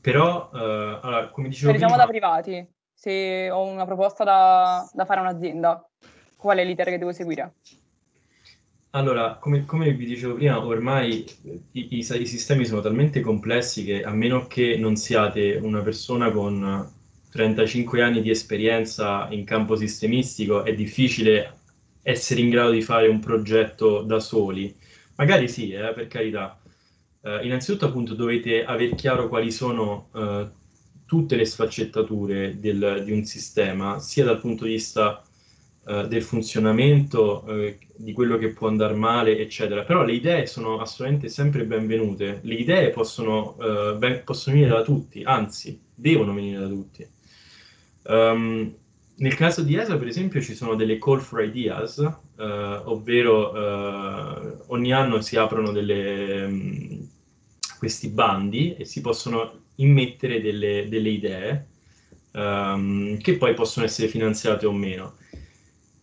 però, 0.01 0.49
uh, 0.51 0.57
allora, 1.01 1.29
come 1.29 1.49
dicevo 1.49 1.71
Diciamo 1.71 1.93
prima... 1.93 2.05
da 2.05 2.09
privati, 2.09 2.67
se 2.93 3.49
ho 3.49 3.63
una 3.63 3.85
proposta 3.85 4.23
da, 4.23 4.89
da 4.91 5.05
fare 5.05 5.19
a 5.19 5.23
un'azienda, 5.23 5.89
qual 6.35 6.57
è 6.57 6.65
l'iter 6.65 6.87
che 6.87 6.97
devo 6.97 7.11
seguire? 7.11 7.53
Allora, 8.91 9.35
come, 9.35 9.65
come, 9.65 9.91
vi 9.91 10.05
dicevo 10.05 10.33
prima, 10.33 10.65
ormai 10.65 11.25
i, 11.73 11.87
i, 11.89 11.97
i, 11.97 12.03
sistemi 12.03 12.65
sono 12.65 12.81
talmente 12.81 13.19
complessi 13.19 13.83
che 13.85 14.01
a 14.01 14.11
meno 14.11 14.47
che 14.47 14.77
non 14.77 14.95
siate 14.95 15.59
una 15.61 15.81
persona 15.81 16.31
con 16.31 16.97
35 17.29 18.01
anni 18.01 18.21
di 18.21 18.29
esperienza 18.29 19.27
in 19.31 19.43
campo 19.45 19.75
sistemistico, 19.75 20.63
è 20.63 20.73
difficile 20.73 21.57
essere 22.01 22.41
in 22.41 22.49
grado 22.49 22.71
di 22.71 22.81
fare 22.81 23.07
un 23.07 23.19
progetto 23.19 24.01
da 24.01 24.19
soli. 24.19 24.75
Magari 25.15 25.47
sì, 25.47 25.71
eh, 25.71 25.93
per 25.93 26.07
carità. 26.07 26.59
Eh, 27.21 27.45
innanzitutto 27.45 27.85
appunto 27.85 28.13
dovete 28.15 28.63
aver 28.63 28.95
chiaro 28.95 29.27
quali 29.27 29.51
sono 29.51 30.09
eh, 30.15 30.47
tutte 31.05 31.35
le 31.35 31.45
sfaccettature 31.45 32.59
del, 32.59 33.03
di 33.03 33.11
un 33.11 33.25
sistema, 33.25 33.99
sia 33.99 34.23
dal 34.23 34.39
punto 34.39 34.65
di 34.65 34.71
vista 34.71 35.23
eh, 35.87 36.07
del 36.07 36.21
funzionamento, 36.21 37.45
eh, 37.47 37.79
di 37.95 38.13
quello 38.13 38.37
che 38.37 38.49
può 38.49 38.67
andare 38.67 38.93
male, 38.93 39.37
eccetera. 39.37 39.83
Però 39.83 40.03
le 40.03 40.13
idee 40.13 40.45
sono 40.45 40.79
assolutamente 40.79 41.29
sempre 41.29 41.65
benvenute. 41.65 42.39
Le 42.43 42.53
idee 42.53 42.89
possono, 42.91 43.57
eh, 43.59 43.95
ben, 43.97 44.21
possono 44.23 44.55
venire 44.55 44.75
da 44.75 44.83
tutti, 44.83 45.23
anzi, 45.23 45.79
devono 45.93 46.33
venire 46.33 46.59
da 46.59 46.67
tutti. 46.67 47.07
Um, 48.09 48.75
nel 49.17 49.35
caso 49.35 49.61
di 49.61 49.75
ESA, 49.75 49.97
per 49.97 50.07
esempio, 50.07 50.41
ci 50.41 50.55
sono 50.55 50.75
delle 50.75 50.97
call 50.97 51.19
for 51.19 51.43
ideas, 51.43 51.97
uh, 51.97 52.43
ovvero 52.85 53.51
uh, 53.51 54.63
ogni 54.67 54.91
anno 54.93 55.21
si 55.21 55.35
aprono 55.35 55.71
delle, 55.71 56.43
um, 56.45 57.09
questi 57.77 58.09
bandi 58.09 58.75
e 58.75 58.85
si 58.85 59.01
possono 59.01 59.65
immettere 59.75 60.41
delle, 60.41 60.87
delle 60.89 61.09
idee 61.09 61.67
um, 62.31 63.17
che 63.17 63.37
poi 63.37 63.53
possono 63.53 63.85
essere 63.85 64.07
finanziate 64.07 64.65
o 64.65 64.71
meno. 64.71 65.15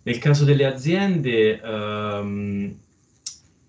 Nel 0.02 0.18
caso 0.18 0.44
delle 0.44 0.66
aziende, 0.66 1.60
um, 1.64 2.78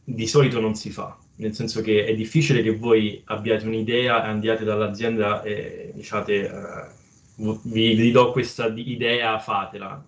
di 0.04 0.28
solito 0.28 0.60
non 0.60 0.76
si 0.76 0.92
fa, 0.92 1.18
nel 1.38 1.54
senso 1.54 1.82
che 1.82 2.06
è 2.06 2.14
difficile 2.14 2.62
che 2.62 2.76
voi 2.76 3.22
abbiate 3.26 3.66
un'idea 3.66 4.24
e 4.24 4.28
andiate 4.28 4.64
dall'azienda 4.64 5.42
e 5.42 5.92
diciate 5.96 6.42
uh, 6.44 6.97
vi, 7.38 7.94
vi, 7.96 8.12
do 8.12 8.32
questa 8.32 8.68
idea, 8.76 9.40
fatela. 9.40 10.06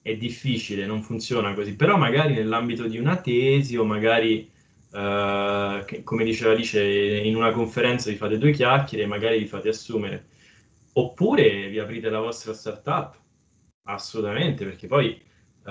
È 0.00 0.16
difficile, 0.16 0.86
non 0.86 1.02
funziona 1.02 1.54
così, 1.54 1.76
però 1.76 1.96
magari 1.96 2.34
nell'ambito 2.34 2.86
di 2.86 2.98
una 2.98 3.16
tesi 3.20 3.76
o 3.76 3.84
magari, 3.84 4.50
uh, 4.90 5.84
che, 5.84 6.02
come 6.02 6.24
diceva 6.24 6.52
Alice, 6.52 6.82
in 6.82 7.36
una 7.36 7.52
conferenza 7.52 8.10
vi 8.10 8.16
fate 8.16 8.38
due 8.38 8.52
chiacchiere 8.52 9.04
e 9.04 9.06
magari 9.06 9.38
vi 9.38 9.46
fate 9.46 9.68
assumere 9.68 10.26
oppure 10.98 11.68
vi 11.68 11.78
aprite 11.78 12.10
la 12.10 12.20
vostra 12.20 12.52
startup, 12.52 13.16
assolutamente, 13.84 14.64
perché 14.64 14.86
poi 14.88 15.20
uh, 15.64 15.70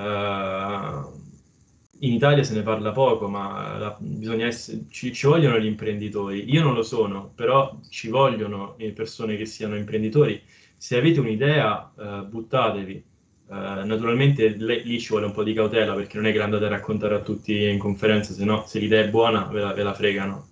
in 1.99 2.13
Italia 2.13 2.43
se 2.43 2.53
ne 2.53 2.61
parla 2.61 2.91
poco, 2.91 3.28
ma 3.28 3.78
la, 3.78 3.97
essere, 4.45 4.86
ci, 4.89 5.11
ci, 5.13 5.28
vogliono 5.28 5.59
gli 5.59 5.65
imprenditori. 5.65 6.49
Io 6.49 6.63
non 6.63 6.73
lo 6.73 6.84
sono, 6.84 7.32
però 7.36 7.78
ci 7.89 8.07
vogliono 8.09 8.75
persone 8.93 9.36
che 9.36 9.45
siano 9.45 9.75
imprenditori. 9.75 10.41
Se 10.78 10.97
avete 10.97 11.19
un'idea, 11.19 11.91
uh, 11.95 12.25
buttatevi. 12.25 13.03
Uh, 13.47 13.86
naturalmente 13.86 14.55
le, 14.57 14.82
lì 14.82 14.99
ci 14.99 15.09
vuole 15.09 15.25
un 15.25 15.32
po' 15.32 15.43
di 15.43 15.53
cautela 15.53 15.93
perché 15.93 16.17
non 16.17 16.28
è 16.28 16.34
che 16.34 16.41
andate 16.41 16.65
a 16.65 16.69
raccontare 16.69 17.15
a 17.15 17.21
tutti 17.21 17.63
in 17.63 17.80
conferenza, 17.80 18.34
se 18.34 18.43
no 18.43 18.65
se 18.67 18.78
l'idea 18.78 19.03
è 19.03 19.09
buona 19.09 19.45
ve 19.45 19.61
la, 19.61 19.73
ve 19.73 19.84
la 19.84 19.93
fregano. 19.93 20.47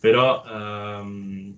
Però 0.00 0.42
um, 0.44 1.56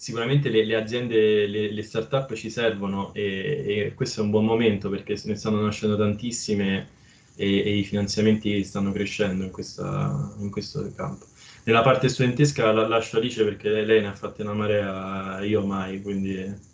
sicuramente 0.00 0.48
le, 0.48 0.64
le 0.64 0.76
aziende, 0.76 1.46
le, 1.46 1.70
le, 1.70 1.82
start-up 1.82 2.32
ci 2.32 2.48
servono 2.48 3.12
e, 3.12 3.64
e, 3.66 3.94
questo 3.94 4.20
è 4.20 4.24
un 4.24 4.30
buon 4.30 4.46
momento 4.46 4.88
perché 4.88 5.20
ne 5.24 5.34
stanno 5.34 5.60
nascendo 5.60 5.94
tantissime 5.94 6.88
e, 7.36 7.58
e 7.58 7.76
i 7.76 7.84
finanziamenti 7.84 8.64
stanno 8.64 8.92
crescendo 8.92 9.44
in, 9.44 9.50
questa, 9.50 10.34
in, 10.38 10.50
questo 10.50 10.90
campo. 10.94 11.26
Nella 11.62 11.82
parte 11.82 12.08
studentesca 12.08 12.72
la 12.72 12.86
lascio 12.88 13.16
Alice 13.18 13.44
perché 13.44 13.68
lei 13.84 14.00
ne 14.00 14.08
ha 14.08 14.14
fatte 14.14 14.42
una 14.42 14.54
marea, 14.54 15.42
io 15.44 15.64
mai, 15.64 16.00
quindi 16.02 16.68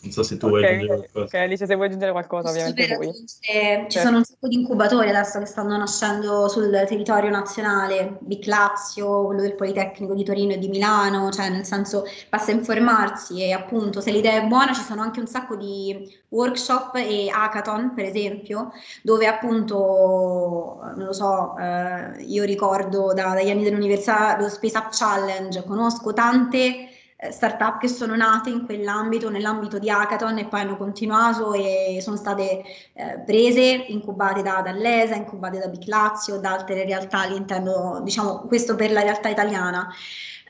non 0.00 0.12
so 0.12 0.22
se 0.22 0.36
tu 0.36 0.46
okay, 0.46 0.60
vuoi 0.60 0.64
aggiungere 0.64 1.08
qualcosa. 1.10 1.24
Ok, 1.24 1.34
Alice, 1.34 1.66
se 1.66 1.74
vuoi 1.74 1.86
aggiungere 1.86 2.12
qualcosa, 2.12 2.48
ovviamente 2.50 2.84
sì, 2.84 2.94
vuoi. 2.94 3.24
Eh, 3.40 3.86
ci 3.88 3.98
sono 3.98 4.18
un 4.18 4.24
sacco 4.24 4.46
di 4.46 4.54
incubatori 4.54 5.08
adesso 5.08 5.40
che 5.40 5.46
stanno 5.46 5.76
nascendo 5.76 6.48
sul 6.48 6.70
territorio 6.70 7.30
nazionale, 7.30 8.18
Bic 8.20 8.46
Lazio, 8.46 9.24
quello 9.24 9.40
del 9.40 9.56
Politecnico 9.56 10.14
di 10.14 10.22
Torino 10.22 10.52
e 10.52 10.58
di 10.58 10.68
Milano, 10.68 11.30
cioè 11.30 11.48
nel 11.48 11.64
senso 11.64 12.04
basta 12.28 12.52
informarsi 12.52 13.42
e 13.42 13.52
appunto 13.52 14.00
se 14.00 14.12
l'idea 14.12 14.40
è 14.40 14.46
buona 14.46 14.72
ci 14.72 14.82
sono 14.82 15.02
anche 15.02 15.18
un 15.18 15.26
sacco 15.26 15.56
di 15.56 16.16
workshop 16.28 16.94
e 16.96 17.28
hackathon, 17.32 17.94
per 17.94 18.04
esempio, 18.04 18.70
dove 19.02 19.26
appunto, 19.26 20.78
non 20.94 21.06
lo 21.06 21.12
so, 21.12 21.56
eh, 21.58 22.22
io 22.22 22.44
ricordo 22.44 23.12
da, 23.14 23.34
dagli 23.34 23.50
anni 23.50 23.64
dell'università 23.64 24.38
lo 24.38 24.48
Space 24.48 24.78
Up 24.78 24.88
Challenge, 24.90 25.64
conosco 25.64 26.12
tante 26.12 26.87
startup 27.30 27.78
che 27.78 27.88
sono 27.88 28.14
nate 28.14 28.48
in 28.48 28.64
quell'ambito, 28.64 29.28
nell'ambito 29.28 29.78
di 29.78 29.90
hackathon 29.90 30.38
e 30.38 30.46
poi 30.46 30.60
hanno 30.60 30.76
continuato 30.76 31.52
e 31.52 31.98
sono 32.00 32.16
state 32.16 32.62
eh, 32.92 33.18
prese, 33.26 33.86
incubate 33.88 34.42
da, 34.42 34.60
dall'ESA, 34.62 35.16
incubate 35.16 35.58
da 35.58 35.68
Biclazio, 35.68 36.38
da 36.38 36.52
altre 36.52 36.84
realtà 36.84 37.20
all'interno, 37.20 38.00
diciamo 38.04 38.42
questo 38.46 38.76
per 38.76 38.92
la 38.92 39.02
realtà 39.02 39.28
italiana. 39.28 39.88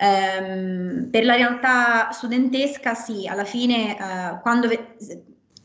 Um, 0.00 1.08
per 1.10 1.24
la 1.24 1.34
realtà 1.34 2.12
studentesca 2.12 2.94
sì, 2.94 3.26
alla 3.26 3.44
fine 3.44 3.96
uh, 3.98 4.40
quando 4.42 4.68
ve- 4.68 4.94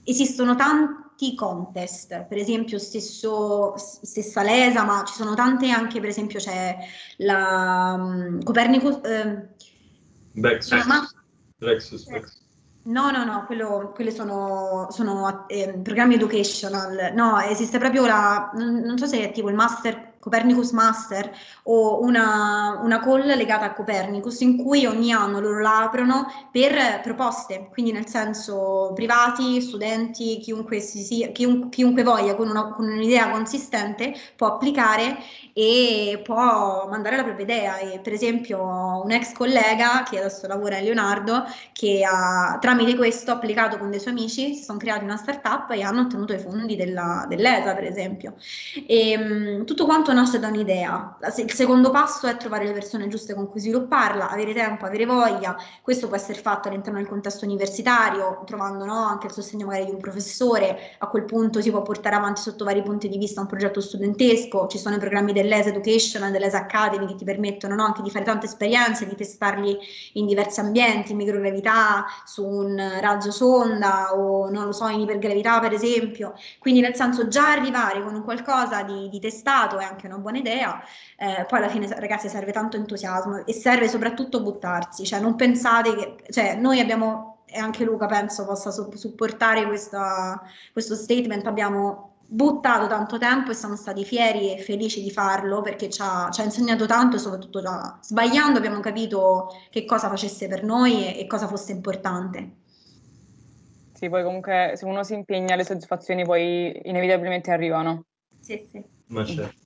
esistono 0.04 0.56
tanti 0.56 1.36
contest, 1.36 2.24
per 2.24 2.40
esempio 2.40 2.80
stesso, 2.80 3.76
stessa 3.78 4.42
Lesa, 4.42 4.84
ma 4.86 5.04
ci 5.06 5.14
sono 5.14 5.36
tante 5.36 5.70
anche, 5.70 6.00
per 6.00 6.10
esempio 6.10 6.40
c'è 6.40 6.78
la 7.18 7.96
um, 8.00 8.42
Copernicus... 8.42 9.00
Uh, 10.34 10.40
Bexus. 10.40 10.86
Ma... 10.86 11.08
Lexus, 11.60 12.10
Lexus. 12.10 12.42
No, 12.86 13.12
no, 13.12 13.24
no, 13.24 13.46
quello, 13.46 13.94
quelli 13.96 14.12
sono, 14.12 14.88
sono 14.92 15.48
eh, 15.48 15.80
programmi 15.82 16.16
educational. 16.16 17.14
No, 17.14 17.40
esiste 17.40 17.78
proprio 17.78 18.06
la, 18.06 18.52
non, 18.56 18.76
non 18.80 18.98
so 18.98 19.06
se 19.06 19.30
è 19.30 19.32
tipo 19.32 19.50
il 19.50 19.56
master 19.56 20.13
Copernicus 20.24 20.72
Master 20.72 21.36
o 21.64 22.02
una, 22.02 22.80
una, 22.82 23.02
call 23.02 23.26
legata 23.36 23.66
a 23.66 23.74
Copernicus 23.74 24.40
in 24.40 24.56
cui 24.56 24.86
ogni 24.86 25.12
anno 25.12 25.42
loro 25.42 25.60
la 25.60 25.84
aprono 25.84 26.28
per 26.50 27.02
proposte, 27.02 27.68
quindi 27.70 27.92
nel 27.92 28.08
senso 28.08 28.94
privati, 28.96 29.60
studenti, 29.60 30.40
chiunque, 30.40 30.80
si, 30.80 31.30
chiun, 31.34 31.68
chiunque 31.68 32.04
voglia 32.04 32.36
con, 32.36 32.48
una, 32.48 32.70
con, 32.70 32.88
un'idea 32.88 33.32
consistente 33.32 34.14
può 34.38 34.48
applicare 34.48 35.18
e 35.52 36.22
può 36.24 36.88
mandare 36.90 37.18
la 37.18 37.24
propria 37.24 37.46
idea. 37.46 37.78
E 37.80 38.00
per 38.00 38.14
esempio 38.14 38.62
un 39.04 39.12
ex 39.12 39.34
collega 39.34 40.04
che 40.10 40.20
adesso 40.20 40.48
lavora 40.48 40.78
a 40.78 40.80
Leonardo 40.80 41.44
che 41.74 42.02
ha 42.10 42.58
tramite 42.62 42.96
questo 42.96 43.32
applicato 43.32 43.78
con 43.78 43.90
dei 43.90 44.00
suoi 44.00 44.14
amici, 44.14 44.56
si 44.56 44.64
sono 44.64 44.78
creati 44.78 45.04
una 45.04 45.18
startup 45.18 45.70
e 45.72 45.82
hanno 45.82 46.02
ottenuto 46.02 46.32
i 46.32 46.40
fondi 46.40 46.78
della, 46.78 47.26
dell'ESA 47.28 47.74
per 47.74 47.84
esempio. 47.84 48.36
E, 48.88 49.18
mh, 49.18 49.66
tutto 49.66 49.84
quanto 49.84 50.12
nasce 50.14 50.40
da 50.40 50.48
un'idea. 50.48 51.18
Il 51.38 51.52
secondo 51.52 51.90
passo 51.92 52.28
è 52.28 52.38
trovare 52.38 52.66
le 52.66 52.72
persone 52.72 53.08
giuste 53.08 53.34
con 53.34 53.50
cui 53.50 53.60
svilupparla, 53.60 54.30
avere 54.30 54.54
tempo, 54.54 54.86
avere 54.86 55.06
voglia. 55.06 55.56
Questo 55.82 56.08
può 56.08 56.16
essere 56.16 56.40
fatto 56.40 56.68
all'interno 56.68 57.00
del 57.00 57.08
contesto 57.08 57.46
universitario, 57.46 58.44
trovando 58.46 58.86
no, 58.86 59.06
anche 59.06 59.28
il 59.28 59.34
sostegno 59.34 59.66
magari 59.66 59.86
di 59.86 59.92
un 59.92 60.00
professore. 60.00 60.96
A 61.00 61.08
quel 61.08 61.26
punto 61.26 61.62
si 61.62 61.70
può 61.70 61.82
portare 61.82 62.16
avanti 62.16 62.42
sotto 62.42 62.64
vari 62.64 62.82
punti 62.84 63.10
di 63.10 63.18
vista 63.18 63.42
un 63.42 63.48
progetto 63.48 63.82
studentesco. 63.82 64.68
Ci 64.68 64.78
sono 64.78 64.96
i 64.96 65.00
programmi 65.00 65.34
dell'ES 65.34 65.68
Education 65.68 66.24
e 66.24 66.32
dell'ES 66.32 66.54
Academy 66.54 67.06
che 67.08 67.16
ti 67.16 67.26
permettono 67.26 67.76
no, 67.76 67.86
anche 67.86 68.02
di 68.02 68.10
fare 68.10 68.26
tante 68.26 68.46
esperienze, 68.46 69.08
di 69.08 69.16
testarli 69.16 69.78
in 70.14 70.26
diversi 70.26 70.60
ambienti, 70.60 71.12
in 71.12 71.18
microgravità, 71.18 72.06
su 72.26 72.46
un 72.46 73.00
raggio 73.00 73.32
sonda 73.32 74.14
o 74.14 74.50
non 74.50 74.66
lo 74.66 74.72
so, 74.72 74.88
in 74.88 75.02
ipergravità 75.02 75.60
per 75.60 75.74
esempio. 75.74 76.34
Quindi 76.60 76.82
nel 76.82 76.96
senso 76.96 77.28
già 77.28 77.52
arrivare 77.52 78.02
con 78.04 78.14
un 78.14 78.24
qualcosa 78.24 78.84
di, 78.84 79.10
di 79.10 79.20
testato 79.20 79.78
è 79.78 79.84
anche 79.84 80.03
anche 80.04 80.08
una 80.08 80.18
buona 80.18 80.38
idea, 80.38 80.82
eh, 81.18 81.46
poi 81.46 81.60
alla 81.60 81.70
fine 81.70 81.88
ragazzi 82.00 82.28
serve 82.28 82.52
tanto 82.52 82.78
entusiasmo 82.78 83.46
e 83.46 83.54
serve 83.54 83.88
soprattutto 83.88 84.42
buttarsi, 84.42 85.06
cioè 85.06 85.20
non 85.20 85.36
pensate 85.36 85.96
che, 85.96 86.32
cioè 86.32 86.56
noi 86.56 86.80
abbiamo, 86.80 87.44
e 87.46 87.58
anche 87.58 87.84
Luca 87.86 88.06
penso 88.06 88.46
possa 88.46 88.72
supportare 88.72 89.66
questa, 89.66 90.42
questo 90.72 90.96
statement, 90.96 91.48
abbiamo 91.48 92.12
buttato 92.26 92.88
tanto 92.88 93.18
tempo 93.18 93.52
e 93.52 93.54
siamo 93.54 93.76
stati 93.76 94.04
fieri 94.04 94.56
e 94.56 94.62
felici 94.62 95.04
di 95.04 95.12
farlo 95.12 95.62
perché 95.62 95.90
ci 95.90 96.02
ha, 96.02 96.30
ci 96.32 96.42
ha 96.42 96.44
insegnato 96.44 96.86
tanto 96.86 97.18
e 97.18 97.20
soprattutto 97.20 97.62
da, 97.62 98.00
sbagliando 98.02 98.58
abbiamo 98.58 98.80
capito 98.80 99.50
che 99.70 99.86
cosa 99.86 100.10
facesse 100.10 100.48
per 100.48 100.64
noi 100.64 101.06
e, 101.06 101.20
e 101.20 101.28
cosa 101.28 101.48
fosse 101.48 101.72
importante. 101.72 102.62
Sì, 103.94 104.10
poi 104.10 104.24
comunque 104.24 104.74
se 104.76 104.86
uno 104.86 105.04
si 105.04 105.14
impegna 105.14 105.56
le 105.56 105.64
soddisfazioni 105.64 106.26
poi 106.26 106.82
inevitabilmente 106.86 107.52
arrivano. 107.52 108.06
Sì, 108.40 108.68
sì. 108.70 108.84
Ma 109.08 109.24
certo. 109.24 109.63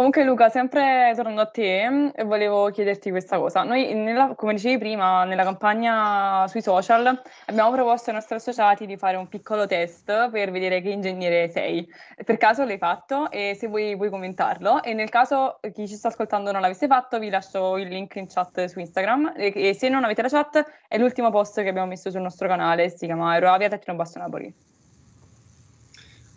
Comunque 0.00 0.24
Luca, 0.24 0.48
sempre 0.48 1.12
tornando 1.14 1.42
a 1.42 1.46
te, 1.46 2.14
volevo 2.24 2.70
chiederti 2.70 3.10
questa 3.10 3.36
cosa. 3.36 3.64
Noi, 3.64 3.92
nella, 3.92 4.32
come 4.34 4.54
dicevi 4.54 4.78
prima, 4.78 5.24
nella 5.24 5.42
campagna 5.42 6.48
sui 6.48 6.62
social 6.62 7.20
abbiamo 7.44 7.70
proposto 7.70 8.08
ai 8.08 8.16
nostri 8.16 8.36
associati 8.36 8.86
di 8.86 8.96
fare 8.96 9.18
un 9.18 9.28
piccolo 9.28 9.66
test 9.66 10.30
per 10.30 10.50
vedere 10.52 10.80
che 10.80 10.88
ingegnere 10.88 11.50
sei. 11.50 11.86
Per 12.24 12.38
caso 12.38 12.64
l'hai 12.64 12.78
fatto 12.78 13.30
e 13.30 13.54
se 13.60 13.66
vuoi, 13.66 13.94
vuoi 13.94 14.08
commentarlo. 14.08 14.82
E 14.82 14.94
nel 14.94 15.10
caso 15.10 15.60
chi 15.70 15.86
ci 15.86 15.96
sta 15.96 16.08
ascoltando 16.08 16.50
non 16.50 16.62
l'avesse 16.62 16.86
fatto, 16.86 17.18
vi 17.18 17.28
lascio 17.28 17.76
il 17.76 17.88
link 17.88 18.14
in 18.14 18.26
chat 18.26 18.64
su 18.64 18.78
Instagram. 18.78 19.34
E, 19.36 19.52
e 19.54 19.74
se 19.74 19.90
non 19.90 20.04
avete 20.04 20.22
la 20.22 20.28
chat, 20.28 20.64
è 20.88 20.96
l'ultimo 20.96 21.28
post 21.28 21.60
che 21.60 21.68
abbiamo 21.68 21.88
messo 21.88 22.10
sul 22.10 22.22
nostro 22.22 22.48
canale, 22.48 22.88
si 22.88 23.04
chiama 23.04 23.32
Aeroavia 23.32 23.68
Tecno 23.68 23.96
Basso 23.96 24.18
Napoli. 24.18 24.70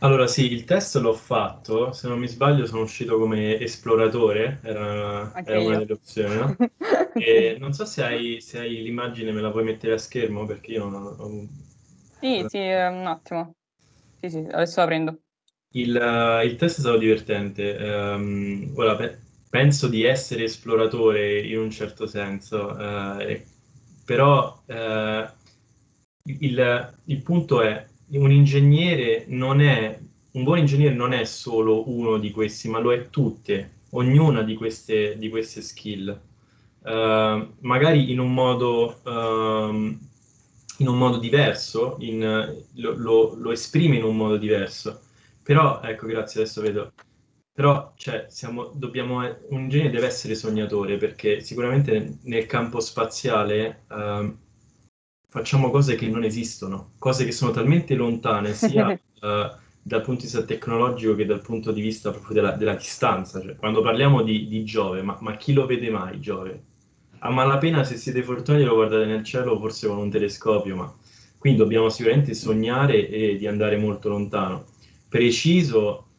Allora 0.04 0.28
sì, 0.28 0.52
il 0.52 0.66
test 0.66 0.98
l'ho 0.98 1.14
fatto, 1.14 1.94
se 1.94 2.10
non 2.10 2.20
mi 2.20 2.28
sbaglio 2.28 2.66
sono 2.66 2.82
uscito 2.82 3.18
come 3.18 3.58
esploratore, 3.58 4.60
era, 4.62 5.34
era 5.46 5.62
una 5.62 5.78
delle 5.78 5.94
opzioni, 5.94 6.36
no? 6.36 6.58
E 7.16 7.56
non 7.58 7.72
so 7.72 7.86
se 7.86 8.04
hai, 8.04 8.42
se 8.42 8.60
hai 8.60 8.82
l'immagine, 8.84 9.32
me 9.32 9.40
la 9.40 9.50
puoi 9.50 9.64
mettere 9.64 9.94
a 9.94 9.98
schermo 9.98 10.46
perché 10.46 10.72
io 10.74 10.90
non 10.90 10.94
ho... 11.06 11.48
Sì, 12.20 12.46
sì, 12.50 12.58
un 12.58 13.08
attimo. 13.08 13.56
Sì, 14.20 14.30
sì, 14.30 14.38
adesso 14.40 14.80
la 14.82 14.86
prendo. 14.88 15.22
Il, 15.76 15.96
uh, 15.96 16.46
il 16.46 16.56
test 16.58 16.78
è 16.78 16.80
stato 16.82 16.98
divertente. 16.98 17.78
Um, 17.80 18.74
ora, 18.76 18.98
pe- 18.98 19.20
penso 19.50 19.88
di 19.88 20.04
essere 20.04 20.44
esploratore 20.44 21.40
in 21.42 21.60
un 21.60 21.72
certo 21.72 22.08
senso, 22.08 22.68
uh, 22.72 23.20
e, 23.22 23.46
però 24.06 24.62
uh, 24.66 25.26
il, 26.26 26.94
il 27.06 27.22
punto 27.22 27.62
è 27.62 27.88
un 28.18 28.32
ingegnere 28.32 29.26
non 29.28 29.62
è, 29.62 30.00
un 30.32 30.44
buon 30.44 30.60
ingegnere 30.60 30.94
non 30.94 31.14
è 31.14 31.24
solo 31.24 31.90
uno 31.90 32.18
di 32.18 32.32
questi, 32.32 32.70
ma 32.70 32.80
lo 32.80 32.94
è 32.94 33.10
tutte, 33.10 33.82
ognuna 33.92 34.42
di 34.44 34.56
queste, 34.56 35.18
di 35.18 35.30
queste 35.30 35.62
skill. 35.62 36.20
Uh, 36.82 37.54
magari 37.60 38.12
in 38.12 38.20
un 38.20 38.34
modo, 38.34 39.00
uh, 39.04 39.74
in 40.78 40.88
un 40.88 40.98
modo 40.98 41.18
diverso, 41.18 41.96
in, 42.00 42.64
lo, 42.74 42.94
lo, 42.98 43.36
lo, 43.36 43.52
esprime 43.52 43.98
in 43.98 44.04
un 44.04 44.18
modo 44.18 44.38
diverso. 44.38 45.02
Però, 45.42 45.82
ecco, 45.82 46.08
grazie, 46.08 46.42
adesso 46.42 46.62
vedo. 46.62 46.92
Però, 47.54 47.94
cioè, 47.96 48.26
siamo, 48.30 48.72
dobbiamo, 48.74 49.20
un 49.50 49.60
ingegnere 49.62 49.92
deve 49.92 50.08
essere 50.08 50.36
sognatore 50.36 50.98
perché 50.98 51.40
sicuramente 51.42 52.18
nel 52.24 52.46
campo 52.48 52.80
spaziale 52.80 53.84
uh, 53.90 54.36
facciamo 55.34 55.72
cose 55.72 55.96
che 55.96 56.08
non 56.08 56.24
esistono, 56.24 56.92
cose 57.00 57.26
che 57.26 57.32
sono 57.32 57.50
talmente 57.50 57.96
lontane 57.96 58.54
sia 58.54 58.92
uh, 58.92 58.98
dal 59.82 60.02
punto 60.04 60.22
di 60.22 60.28
vista 60.28 60.44
tecnologico 60.44 61.16
che 61.16 61.26
dal 61.26 61.42
punto 61.42 61.72
di 61.72 61.82
vista 61.82 62.12
proprio 62.12 62.36
della, 62.36 62.52
della 62.52 62.76
distanza. 62.76 63.42
Cioè, 63.42 63.56
quando 63.56 63.82
parliamo 63.82 64.22
di, 64.22 64.46
di 64.46 64.64
Giove, 64.64 65.02
ma, 65.02 65.18
ma, 65.22 65.36
chi 65.36 65.54
lo 65.54 65.66
vede 65.66 65.90
mai 65.90 66.20
Giove? 66.20 66.66
a 67.26 67.32
malapena 67.32 67.84
se 67.84 67.96
siete 67.96 68.22
fortunati 68.22 68.64
lo 68.64 68.76
guardate 68.76 69.06
nel 69.06 69.24
cielo 69.24 69.58
forse 69.58 69.88
con 69.88 69.98
un 69.98 70.12
telescopio, 70.12 70.76
ma 70.76 70.96
quindi 71.40 71.58
dobbiamo 71.58 71.90
sicuramente 71.90 72.36
sognare 72.36 73.08
e 73.10 73.36
di 73.36 73.48
andare 73.48 73.78
molto 73.78 74.10
lontano. 74.10 74.66
Preciso 75.10 76.10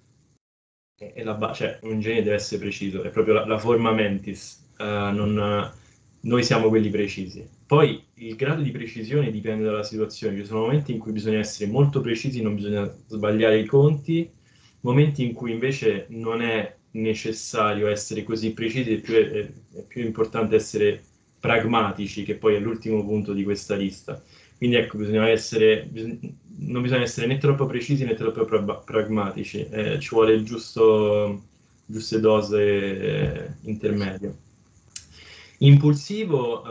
è 0.96 1.22
la 1.22 1.34
base, 1.34 1.54
cioè 1.54 1.78
un 1.82 2.00
genio 2.00 2.22
deve 2.24 2.34
essere 2.34 2.60
preciso, 2.60 3.02
è 3.02 3.10
proprio 3.10 3.34
la, 3.34 3.46
la 3.46 3.58
forma 3.58 3.92
mentis, 3.92 4.70
uh, 4.78 5.12
non, 5.12 5.72
noi 6.24 6.42
siamo 6.42 6.68
quelli 6.68 6.88
precisi. 6.90 7.46
Poi 7.66 8.02
il 8.14 8.34
grado 8.36 8.62
di 8.62 8.70
precisione 8.70 9.30
dipende 9.30 9.64
dalla 9.64 9.82
situazione, 9.82 10.36
ci 10.38 10.44
sono 10.44 10.60
momenti 10.60 10.92
in 10.92 10.98
cui 10.98 11.12
bisogna 11.12 11.38
essere 11.38 11.70
molto 11.70 12.00
precisi, 12.00 12.42
non 12.42 12.54
bisogna 12.54 12.90
sbagliare 13.06 13.58
i 13.58 13.66
conti, 13.66 14.30
momenti 14.80 15.24
in 15.24 15.32
cui 15.34 15.52
invece 15.52 16.06
non 16.10 16.42
è 16.42 16.76
necessario 16.92 17.88
essere 17.88 18.22
così 18.22 18.52
precisi, 18.52 18.94
è 18.94 19.00
più, 19.00 19.14
è, 19.14 19.50
è 19.74 19.82
più 19.86 20.02
importante 20.04 20.56
essere 20.56 21.02
pragmatici, 21.40 22.22
che 22.22 22.36
poi 22.36 22.54
è 22.54 22.58
l'ultimo 22.58 23.04
punto 23.04 23.32
di 23.34 23.44
questa 23.44 23.74
lista. 23.76 24.22
Quindi 24.56 24.76
ecco, 24.76 24.96
bisogna 24.98 25.28
essere, 25.28 25.84
bisogna, 25.90 26.18
non 26.58 26.80
bisogna 26.82 27.02
essere 27.02 27.26
né 27.26 27.36
troppo 27.38 27.66
precisi 27.66 28.04
né 28.04 28.14
troppo 28.14 28.44
pra- 28.44 28.76
pragmatici, 28.76 29.66
eh, 29.68 29.98
ci 30.00 30.08
vuole 30.10 30.42
giusto, 30.42 31.42
giuste 31.84 32.20
dose 32.20 32.62
eh, 32.62 33.56
intermedie. 33.62 34.43
Impulsivo, 35.64 36.62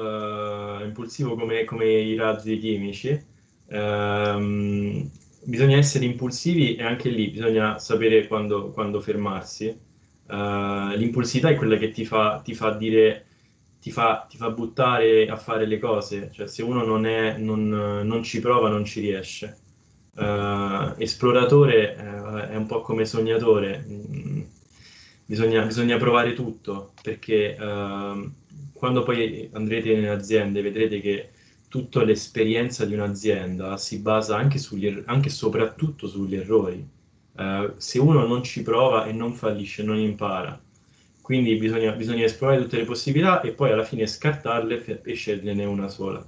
eh, 0.81 0.85
impulsivo 0.85 1.35
come, 1.35 1.63
come, 1.65 1.85
i 1.85 2.15
razzi 2.15 2.59
chimici, 2.59 3.19
ehm, 3.67 5.09
bisogna 5.45 5.77
essere 5.77 6.05
impulsivi 6.05 6.75
e 6.75 6.83
anche 6.83 7.09
lì 7.09 7.29
bisogna 7.29 7.79
sapere 7.79 8.27
quando, 8.27 8.69
quando 8.69 9.01
fermarsi. 9.01 9.91
Uh, 10.25 10.95
l'impulsività 10.95 11.49
è 11.49 11.55
quella 11.55 11.75
che 11.77 11.91
ti 11.91 12.05
fa, 12.05 12.41
ti 12.43 12.53
fa 12.55 12.71
dire, 12.71 13.25
ti 13.81 13.91
fa, 13.91 14.25
ti 14.29 14.37
fa, 14.37 14.49
buttare 14.51 15.27
a 15.27 15.35
fare 15.35 15.65
le 15.65 15.79
cose, 15.79 16.29
cioè 16.31 16.47
se 16.47 16.63
uno 16.63 16.85
non, 16.85 17.05
è, 17.05 17.37
non, 17.37 17.67
non 17.67 18.23
ci 18.23 18.39
prova 18.39 18.69
non 18.69 18.85
ci 18.85 19.01
riesce. 19.01 19.57
Uh, 20.15 20.93
esploratore 20.97 21.95
uh, 21.99 22.37
è 22.51 22.55
un 22.55 22.65
po' 22.67 22.81
come 22.81 23.05
sognatore, 23.05 23.83
mm, 23.87 24.41
bisogna, 25.25 25.65
bisogna, 25.65 25.97
provare 25.97 26.33
tutto 26.33 26.93
perché 27.01 27.55
ehm, 27.55 28.33
quando 28.83 29.03
poi 29.03 29.49
andrete 29.53 29.93
in 29.93 30.09
aziende 30.09 30.61
vedrete 30.61 30.99
che 30.99 31.29
tutta 31.69 32.03
l'esperienza 32.03 32.83
di 32.83 32.93
un'azienda 32.93 33.77
si 33.77 33.99
basa 33.99 34.35
anche, 34.35 34.57
sugli, 34.57 35.03
anche 35.05 35.29
soprattutto 35.29 36.05
sugli 36.05 36.35
errori 36.35 36.85
Uh, 37.35 37.73
se 37.77 37.97
uno 37.97 38.27
non 38.27 38.43
ci 38.43 38.61
prova 38.61 39.05
e 39.05 39.11
non 39.11 39.33
fallisce, 39.33 39.81
non 39.81 39.97
impara. 39.97 40.61
Quindi 41.19 41.55
bisogna, 41.55 41.91
bisogna 41.93 42.25
esplorare 42.25 42.61
tutte 42.61 42.77
le 42.77 42.83
possibilità 42.83 43.41
e 43.41 43.53
poi 43.53 43.71
alla 43.71 43.83
fine 43.83 44.05
scartarle 44.05 45.01
e 45.01 45.13
sceglierne 45.15 45.65
una 45.65 45.87
sola. 45.87 46.23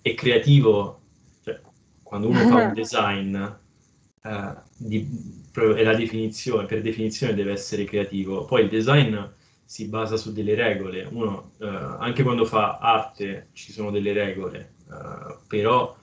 E 0.00 0.14
creativo, 0.14 1.02
cioè, 1.44 1.60
quando 2.02 2.28
uno 2.28 2.48
fa 2.48 2.68
un 2.68 2.72
design, 2.80 3.34
uh, 3.34 4.56
di, 4.74 5.06
è 5.52 5.82
la 5.82 5.94
definizione, 5.94 6.64
per 6.64 6.80
definizione 6.80 7.34
deve 7.34 7.52
essere 7.52 7.84
creativo. 7.84 8.46
Poi 8.46 8.62
il 8.62 8.70
design 8.70 9.18
si 9.64 9.86
basa 9.88 10.16
su 10.16 10.32
delle 10.32 10.54
regole. 10.54 11.06
Uno, 11.10 11.52
uh, 11.58 11.64
anche 11.98 12.22
quando 12.22 12.44
fa 12.44 12.78
arte 12.78 13.48
ci 13.52 13.72
sono 13.72 13.90
delle 13.90 14.12
regole, 14.12 14.72
però 15.46 15.96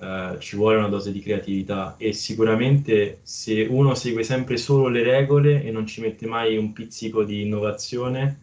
Uh, 0.00 0.38
ci 0.38 0.54
vuole 0.54 0.76
una 0.76 0.86
dose 0.86 1.10
di 1.10 1.18
creatività 1.18 1.96
e 1.98 2.12
sicuramente 2.12 3.18
se 3.24 3.66
uno 3.68 3.96
segue 3.96 4.22
sempre 4.22 4.56
solo 4.56 4.86
le 4.86 5.02
regole 5.02 5.64
e 5.64 5.72
non 5.72 5.86
ci 5.88 6.00
mette 6.00 6.24
mai 6.24 6.56
un 6.56 6.72
pizzico 6.72 7.24
di 7.24 7.42
innovazione, 7.42 8.38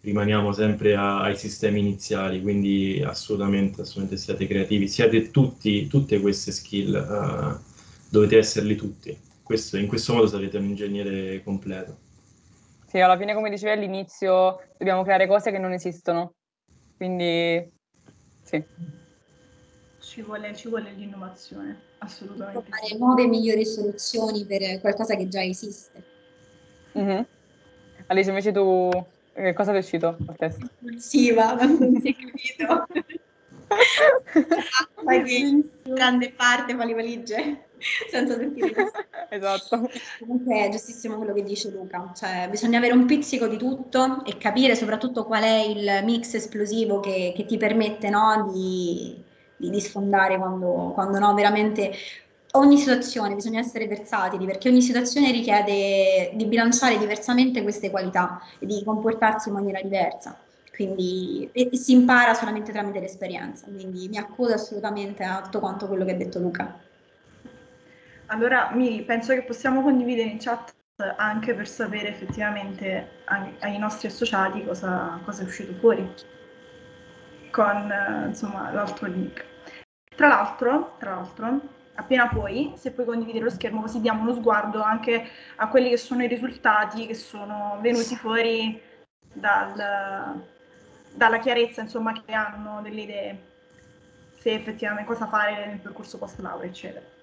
rimaniamo 0.00 0.52
sempre 0.52 0.94
a, 0.94 1.20
ai 1.22 1.36
sistemi 1.36 1.80
iniziali, 1.80 2.40
quindi 2.40 3.02
assolutamente, 3.04 3.80
assolutamente 3.80 4.16
siate 4.16 4.46
creativi, 4.46 4.86
siate 4.86 5.32
tutti, 5.32 5.88
tutte 5.88 6.20
queste 6.20 6.52
skill, 6.52 6.94
uh, 6.94 7.58
dovete 8.08 8.38
esserli 8.38 8.76
tutti. 8.76 9.16
Questo, 9.42 9.78
in 9.78 9.88
questo 9.88 10.14
modo 10.14 10.28
sarete 10.28 10.56
un 10.58 10.66
ingegnere 10.66 11.42
completo. 11.42 11.96
Sì, 12.92 13.00
alla 13.00 13.16
fine, 13.16 13.32
come 13.32 13.48
dicevi 13.48 13.72
all'inizio, 13.72 14.68
dobbiamo 14.76 15.02
creare 15.02 15.26
cose 15.26 15.50
che 15.50 15.58
non 15.58 15.72
esistono. 15.72 16.34
Quindi, 16.98 17.66
sì 18.42 18.62
ci 20.12 20.20
vuole, 20.20 20.54
ci 20.54 20.68
vuole 20.68 20.92
l'innovazione, 20.92 21.80
assolutamente. 21.98 22.68
Fare 22.68 22.86
sì. 22.86 22.98
nuove 22.98 23.26
migliori 23.26 23.64
soluzioni 23.64 24.44
per 24.44 24.78
qualcosa 24.82 25.16
che 25.16 25.26
già 25.26 25.42
esiste. 25.42 26.02
Mm-hmm. 26.98 27.22
Alice, 28.08 28.28
invece 28.28 28.52
tu 28.52 28.90
che 29.32 29.54
cosa 29.54 29.72
è 29.72 29.78
uscito 29.78 30.08
a 30.08 30.32
testa? 30.36 30.70
Impulsiva, 30.80 31.54
non 31.54 31.98
si 31.98 32.08
è 32.08 32.14
capito. 32.14 32.86
Fai 35.02 35.70
grande 35.82 36.32
parte 36.32 36.76
fa 36.76 36.84
le 36.84 36.94
valigie 36.94 37.68
senza 38.10 38.36
sentire 38.36 38.90
esatto 39.30 39.90
comunque 40.20 40.64
è 40.64 40.68
giustissimo 40.68 41.16
quello 41.16 41.32
che 41.32 41.42
dice 41.42 41.70
Luca 41.70 42.12
cioè 42.14 42.48
bisogna 42.50 42.78
avere 42.78 42.94
un 42.94 43.06
pizzico 43.06 43.46
di 43.46 43.56
tutto 43.56 44.24
e 44.24 44.38
capire 44.38 44.76
soprattutto 44.76 45.24
qual 45.24 45.42
è 45.42 45.60
il 45.60 46.00
mix 46.04 46.34
esplosivo 46.34 47.00
che, 47.00 47.32
che 47.34 47.44
ti 47.44 47.56
permette 47.56 48.08
no, 48.10 48.50
di, 48.52 49.22
di, 49.56 49.70
di 49.70 49.80
sfondare 49.80 50.36
quando, 50.36 50.92
quando 50.94 51.18
no, 51.18 51.34
veramente 51.34 51.92
ogni 52.52 52.76
situazione 52.76 53.34
bisogna 53.34 53.60
essere 53.60 53.86
versatili 53.86 54.44
perché 54.44 54.68
ogni 54.68 54.82
situazione 54.82 55.30
richiede 55.30 56.32
di 56.34 56.46
bilanciare 56.46 56.98
diversamente 56.98 57.62
queste 57.62 57.90
qualità 57.90 58.40
e 58.58 58.66
di 58.66 58.82
comportarsi 58.84 59.48
in 59.48 59.54
maniera 59.54 59.80
diversa. 59.80 60.38
Quindi 60.74 61.50
si 61.72 61.92
impara 61.92 62.32
solamente 62.34 62.72
tramite 62.72 62.98
l'esperienza, 62.98 63.66
quindi 63.66 64.08
mi 64.08 64.16
accodo 64.16 64.54
assolutamente 64.54 65.22
a 65.22 65.42
tutto 65.42 65.60
quanto 65.60 65.86
quello 65.86 66.04
che 66.04 66.12
ha 66.12 66.16
detto 66.16 66.38
Luca. 66.38 66.80
Allora, 68.32 68.70
Miri, 68.72 69.02
penso 69.02 69.34
che 69.34 69.42
possiamo 69.42 69.82
condividere 69.82 70.30
in 70.30 70.38
chat 70.38 70.74
anche 71.16 71.52
per 71.52 71.68
sapere 71.68 72.08
effettivamente 72.08 73.24
ai 73.26 73.78
nostri 73.78 74.08
associati 74.08 74.64
cosa, 74.64 75.20
cosa 75.22 75.42
è 75.42 75.44
uscito 75.44 75.74
fuori 75.74 76.10
con 77.50 77.92
insomma, 78.26 78.70
l'altro 78.72 79.06
link. 79.08 79.44
Tra 80.16 80.28
l'altro, 80.28 80.96
tra 80.98 81.16
l'altro, 81.16 81.60
appena 81.96 82.26
puoi, 82.28 82.72
se 82.76 82.92
puoi 82.92 83.04
condividere 83.04 83.44
lo 83.44 83.50
schermo, 83.50 83.82
così 83.82 84.00
diamo 84.00 84.22
uno 84.22 84.32
sguardo 84.32 84.80
anche 84.80 85.28
a 85.56 85.68
quelli 85.68 85.90
che 85.90 85.98
sono 85.98 86.22
i 86.22 86.28
risultati 86.28 87.06
che 87.06 87.14
sono 87.14 87.76
venuti 87.82 88.16
fuori 88.16 88.80
dal, 89.30 90.42
dalla 91.14 91.38
chiarezza 91.38 91.82
insomma, 91.82 92.12
che 92.12 92.32
hanno 92.32 92.80
delle 92.80 93.00
idee, 93.02 93.42
se 94.38 94.54
effettivamente 94.54 95.04
cosa 95.04 95.26
fare 95.26 95.66
nel 95.66 95.80
percorso 95.80 96.16
post 96.16 96.38
laurea, 96.38 96.70
eccetera. 96.70 97.20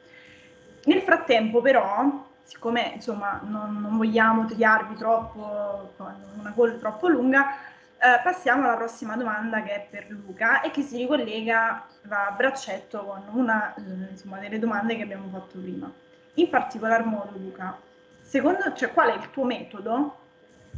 Nel 0.90 1.02
frattempo, 1.02 1.62
però, 1.62 2.26
siccome 2.42 2.94
insomma, 2.96 3.40
non, 3.44 3.80
non 3.80 3.96
vogliamo 3.96 4.46
tagliarvi 4.46 4.96
troppo 4.96 5.94
una 5.98 6.52
call 6.56 6.80
troppo 6.80 7.08
lunga, 7.08 7.58
eh, 8.00 8.20
passiamo 8.24 8.64
alla 8.64 8.76
prossima 8.76 9.16
domanda 9.16 9.62
che 9.62 9.76
è 9.76 9.88
per 9.88 10.08
Luca 10.10 10.62
e 10.62 10.72
che 10.72 10.82
si 10.82 10.98
ricollega 10.98 11.86
a 12.08 12.32
braccetto 12.36 13.06
con 13.06 13.22
una 13.34 13.76
insomma, 14.10 14.40
delle 14.40 14.58
domande 14.58 14.96
che 14.96 15.04
abbiamo 15.04 15.30
fatto 15.30 15.60
prima. 15.60 15.92
In 16.36 16.50
particolar 16.50 17.06
modo, 17.06 17.38
Luca, 17.38 17.78
secondo 18.22 18.74
cioè, 18.74 18.92
qual 18.92 19.12
è 19.12 19.16
il 19.16 19.30
tuo 19.30 19.44
metodo 19.44 20.18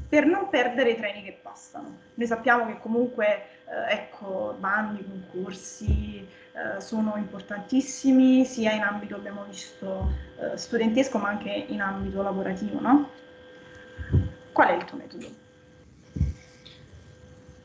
per 0.10 0.26
non 0.26 0.50
perdere 0.50 0.90
i 0.90 0.98
treni 0.98 1.24
che 1.24 1.40
passano? 1.42 2.00
Noi 2.16 2.28
sappiamo 2.28 2.66
che 2.66 2.80
comunque 2.82 3.46
eh, 3.66 3.94
ecco, 3.94 4.58
bandi, 4.60 5.06
concorsi 5.08 6.28
eh, 6.54 6.82
sono 6.82 7.16
importantissimi 7.18 8.46
sia 8.46 8.74
in 8.74 8.82
ambito, 8.82 9.16
abbiamo 9.16 9.46
visto, 9.46 10.12
eh, 10.38 10.58
studentesco 10.58 11.18
ma 11.18 11.30
anche 11.30 11.50
in 11.50 11.82
ambito 11.82 12.22
lavorativo, 12.22 12.80
no? 12.80 13.12
Qual 14.52 14.68
è 14.68 14.76
il 14.76 14.84
tuo 14.86 14.98
metodo? 14.98 15.28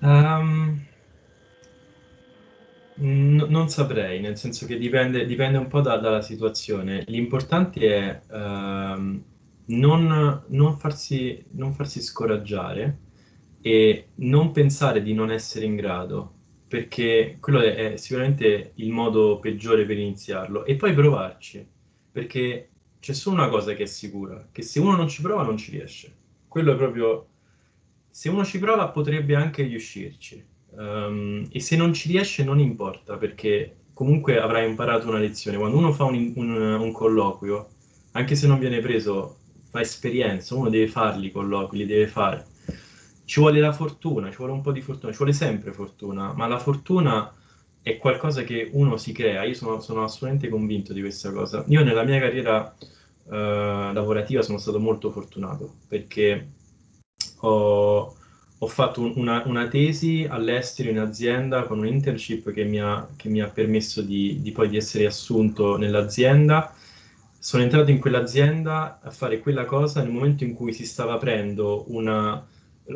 Um, 0.03 0.87
non 2.99 3.69
saprei, 3.69 4.21
nel 4.21 4.39
senso 4.39 4.67
che 4.67 4.79
dipende, 4.79 5.27
dipende 5.27 5.59
un 5.59 5.69
po' 5.69 5.81
da- 5.81 5.99
dalla 5.99 6.23
situazione. 6.23 7.05
L'importante 7.09 7.81
è 7.81 8.23
ehm, 8.31 9.25
non, 9.67 10.45
non 10.49 10.77
farsi, 10.79 11.45
non 11.53 11.75
farsi 11.75 12.01
scoraggiare 12.01 13.01
e 13.61 14.13
non 14.17 14.53
pensare 14.53 15.03
di 15.03 15.13
non 15.13 15.31
essere 15.31 15.67
in 15.67 15.77
grado, 15.77 16.36
perché 16.69 17.37
quello 17.41 17.61
è, 17.61 17.97
sicuramente 17.97 18.73
il 18.75 18.91
modo 18.91 19.39
peggiore 19.39 19.85
per 19.85 19.99
iniziarlo. 19.99 20.65
E 20.65 20.77
poi 20.77 20.95
provarci, 20.95 21.67
perché 22.11 22.69
c'è 23.01 23.13
solo 23.13 23.37
una 23.37 23.49
cosa 23.49 23.75
che 23.75 23.85
è 23.85 23.87
sicura, 23.87 24.49
che 24.51 24.63
se 24.63 24.81
uno 24.81 24.97
non 24.97 25.09
ci 25.09 25.23
prova 25.23 25.45
non 25.45 25.57
ci 25.57 25.71
riesce. 25.71 26.15
Quello 26.49 26.73
è 26.73 26.77
proprio 26.77 27.27
se 28.11 28.31
uno 28.31 28.45
ci 28.45 28.59
prova 28.59 28.89
potrebbe 28.89 29.35
anche 29.35 29.63
riuscirci 29.63 30.43
um, 30.71 31.47
e 31.51 31.61
se 31.61 31.77
non 31.77 31.93
ci 31.93 32.09
riesce 32.09 32.45
non 32.45 32.59
importa 32.59 33.19
perché 33.19 33.77
comunque 33.93 34.41
avrai 34.41 34.69
imparato 34.69 35.09
una 35.09 35.19
lezione. 35.19 35.59
Quando 35.59 35.77
uno 35.77 35.93
fa 35.93 36.05
un, 36.05 36.33
un, 36.35 36.51
un 36.51 36.93
colloquio, 36.93 37.69
anche 38.13 38.35
se 38.35 38.47
non 38.47 38.59
viene 38.59 38.81
preso, 38.81 39.37
fa 39.71 39.81
esperienza, 39.81 40.55
uno 40.55 40.71
deve 40.71 40.89
farli 40.89 41.27
i 41.27 41.31
colloqui, 41.31 41.79
li 41.79 41.87
deve 41.87 42.07
fare. 42.07 42.47
Ci 43.27 43.41
vuole 43.41 43.61
la 43.61 43.73
fortuna, 43.73 44.31
ci 44.31 44.37
vuole 44.37 44.53
un 44.53 44.63
po' 44.63 44.73
di 44.73 44.81
fortuna, 44.81 45.11
ci 45.11 45.19
vuole 45.19 45.33
sempre 45.33 45.73
fortuna, 45.73 46.33
ma 46.33 46.47
la 46.47 46.59
fortuna 46.61 47.35
è 47.83 47.99
qualcosa 47.99 48.45
che 48.45 48.71
uno 48.73 48.97
si 48.97 49.13
crea, 49.13 49.45
io 49.45 49.55
sono, 49.55 49.81
sono 49.81 50.05
assolutamente 50.05 50.49
convinto 50.49 50.93
di 50.93 51.01
questa 51.01 51.33
cosa. 51.33 51.65
Io 51.69 51.83
nella 51.85 52.05
mia 52.05 52.21
carriera 52.21 52.75
eh, 53.29 53.91
lavorativa 53.93 54.43
sono 54.43 54.59
stato 54.59 54.79
molto 54.79 55.11
fortunato 55.11 55.75
perché 55.89 56.51
ho, 57.41 58.17
ho 58.59 58.67
fatto 58.69 59.01
un, 59.01 59.13
una, 59.17 59.43
una, 59.47 59.67
tesi 59.67 60.25
all'estero 60.29 60.89
in 60.91 61.01
azienda 61.01 61.65
con 61.65 61.79
un 61.79 61.87
internship 61.87 62.53
che 62.53 62.65
mi 62.65 62.81
ha, 62.81 63.09
che 63.17 63.29
mi 63.29 63.41
ha 63.41 63.49
permesso 63.49 64.03
di, 64.03 64.41
di, 64.41 64.53
poi 64.53 64.69
di 64.69 64.77
essere 64.77 65.07
assunto 65.07 65.77
nell'azienda. 65.77 66.73
Sono 67.39 67.65
entrato 67.65 67.91
in 67.91 67.99
quell'azienda 67.99 69.01
a 69.03 69.11
fare 69.11 69.41
quella 69.41 69.65
cosa 69.65 70.03
nel 70.03 70.13
momento 70.13 70.45
in 70.45 70.55
cui 70.55 70.73
si 70.73 70.87
stava 70.87 71.15
aprendo 71.15 71.85
una, 71.89 72.45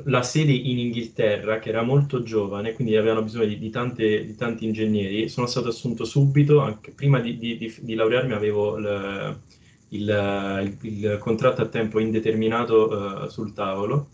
la 0.05 0.23
sede 0.23 0.53
in 0.53 0.79
Inghilterra, 0.79 1.59
che 1.59 1.69
era 1.71 1.83
molto 1.83 2.23
giovane, 2.23 2.73
quindi 2.73 2.97
avevano 2.97 3.23
bisogno 3.23 3.47
di, 3.47 3.59
di, 3.59 3.71
tante, 3.71 4.25
di 4.25 4.35
tanti 4.37 4.65
ingegneri. 4.65 5.29
Sono 5.29 5.47
stato 5.47 5.69
assunto 5.69 6.05
subito, 6.05 6.61
anche 6.61 6.93
prima 6.93 7.19
di, 7.21 7.37
di 7.37 7.95
laurearmi 7.95 8.33
avevo 8.33 8.77
il, 8.77 9.41
il, 9.89 10.79
il, 10.83 11.17
contratto 11.19 11.63
a 11.63 11.67
tempo 11.67 11.99
indeterminato 11.99 13.25
uh, 13.25 13.29
sul 13.29 13.53
tavolo 13.53 14.09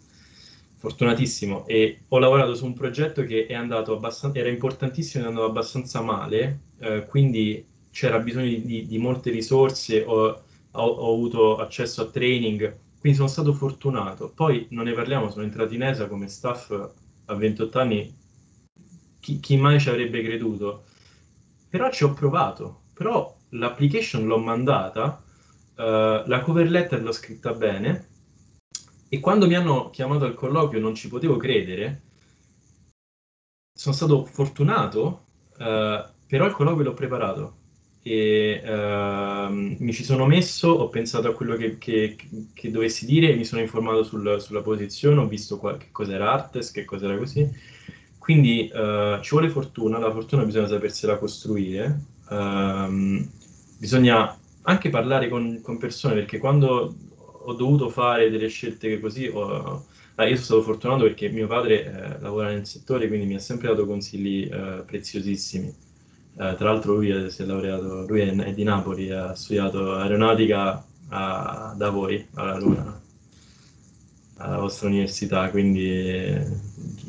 fortunatissimo 0.79 1.67
e 1.67 2.01
ho 2.09 2.19
lavorato 2.19 2.55
su 2.55 2.67
un 2.67 2.75
progetto 2.75 3.25
che 3.25 3.47
era 3.49 4.49
importantissimo 4.49 5.25
e 5.25 5.27
è 5.27 5.29
andato 5.29 5.47
abbastanza 5.47 6.01
male, 6.01 6.61
eh, 6.79 7.05
quindi 7.09 7.65
c'era 7.91 8.19
bisogno 8.19 8.47
di, 8.47 8.87
di 8.87 8.99
molte 8.99 9.31
risorse, 9.31 10.05
ho, 10.05 10.43
ho, 10.71 10.83
ho, 10.83 11.13
avuto 11.15 11.57
accesso 11.57 12.03
a 12.03 12.07
training, 12.07 12.77
quindi 13.07 13.15
sono 13.15 13.29
stato 13.29 13.53
fortunato. 13.53 14.33
Poi 14.35 14.67
non 14.71 14.87
ne 14.87 14.93
parliamo, 14.93 15.31
sono 15.31 15.45
entrato 15.45 15.73
in 15.75 15.83
ESA 15.83 16.09
come 16.09 16.27
staff 16.27 16.73
a 17.27 17.35
28 17.35 17.79
anni, 17.79 18.13
chi, 19.21 19.39
chi 19.39 19.57
mai 19.57 19.79
ci 19.79 19.89
avrebbe 19.89 20.23
creduto? 20.25 20.87
Però 21.69 21.89
ci 21.93 22.03
ho 22.03 22.13
provato, 22.13 22.83
però 22.95 23.33
l'application 23.51 24.27
l'ho 24.27 24.39
mandata, 24.39 25.23
uh, 25.77 25.83
la 26.27 26.41
cover 26.43 26.69
letter 26.69 27.01
l'ho 27.01 27.13
scritta 27.13 27.53
bene, 27.53 28.09
e 29.09 29.21
quando 29.21 29.47
mi 29.47 29.55
hanno 29.55 29.91
chiamato 29.91 30.25
al 30.25 30.35
colloquio 30.35 30.81
non 30.81 30.97
ci 30.97 31.07
potevo 31.07 31.37
credere, 31.37 32.03
sono 33.73 33.95
stato 33.95 34.25
fortunato, 34.25 35.27
eh, 35.59 36.05
però 36.27 36.47
il 36.47 36.53
colloquio 36.53 36.85
l'ho 36.85 36.95
preparato 36.95 37.57
e 38.07 38.63
eh, 38.65 39.49
mi 39.51 39.93
ci 39.93 40.05
sono 40.05 40.27
messo, 40.27 40.69
ho 40.69 40.89
pensato 40.89 41.29
a 41.29 41.35
quello 41.35 41.57
che, 41.57 41.77
che, 41.79 42.17
che 42.55 42.71
dovessi 42.71 43.05
dire, 43.05 43.35
mi 43.35 43.45
sono 43.45 43.61
informato 43.61 44.05
sul, 44.05 44.41
sulla 44.41 44.63
posizione, 44.63 45.21
ho 45.21 45.27
visto 45.27 45.59
qua, 45.59 45.77
che 45.77 45.89
cos'era 45.91 46.33
Artes, 46.33 46.71
che 46.71 46.85
cos'era 46.85 47.17
così. 47.17 47.51
Quindi 48.17 48.69
eh, 48.69 49.19
ci 49.23 49.31
vuole 49.31 49.49
fortuna, 49.49 49.99
la 49.99 50.13
fortuna 50.13 50.45
bisogna 50.45 50.69
sapersela 50.69 51.19
costruire, 51.19 52.01
ehm, 52.31 53.29
bisogna 53.77 54.39
anche 54.63 54.89
parlare 54.91 55.29
con, 55.29 55.61
con 55.61 55.77
persone 55.79 56.15
perché 56.15 56.39
quando 56.39 56.95
ho 57.49 57.53
dovuto 57.55 57.89
fare 57.89 58.31
delle 58.31 58.49
scelte 58.49 59.01
così. 59.01 59.27
Ho, 59.27 59.87
ah, 60.15 60.25
io 60.25 60.35
sono 60.37 60.45
stato 60.45 60.63
fortunato 60.63 61.03
perché 61.05 61.29
mio 61.29 61.47
padre 61.49 61.85
eh, 61.85 62.21
lavora 62.21 62.49
nel 62.51 62.67
settore, 62.67 63.09
quindi 63.09 63.27
mi 63.27 63.35
ha 63.35 63.39
sempre 63.41 63.69
dato 63.69 63.85
consigli 63.87 64.49
eh, 64.51 64.83
preziosissimi. 64.87 65.86
Eh, 66.39 66.55
tra 66.55 66.71
l'altro 66.71 66.97
lui 66.97 67.31
si 67.31 67.43
è 67.43 67.45
laureato, 67.47 68.05
lui 68.07 68.21
è, 68.21 68.35
è, 68.35 68.53
di 68.53 68.63
Napoli, 68.63 69.11
ha 69.11 69.35
studiato 69.35 69.95
aeronautica 69.95 70.85
a, 71.09 71.75
da 71.75 71.89
voi, 71.89 72.27
alla 72.35 72.59
Luna, 72.59 73.01
alla 74.37 74.59
vostra 74.59 74.89
università, 74.89 75.49
quindi 75.49 76.35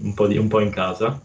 un 0.02 0.14
po', 0.14 0.28
di, 0.28 0.38
un 0.38 0.48
po' 0.48 0.62
in 0.62 0.70
casa, 0.70 1.22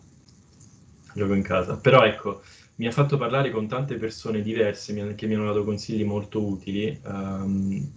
gioco 1.15 1.35
in 1.35 1.43
casa. 1.43 1.77
Però 1.77 2.03
ecco, 2.05 2.43
mi 2.77 2.89
ha 2.89 2.91
fatto 2.91 3.17
parlare 3.17 3.53
con 3.53 3.69
tante 3.69 3.95
persone 3.95 4.43
diverse 4.43 5.15
che 5.15 5.27
mi 5.27 5.35
hanno 5.35 5.47
dato 5.47 5.63
consigli 5.63 6.05
molto 6.05 6.45
utili. 6.45 6.99
Um, 7.05 7.93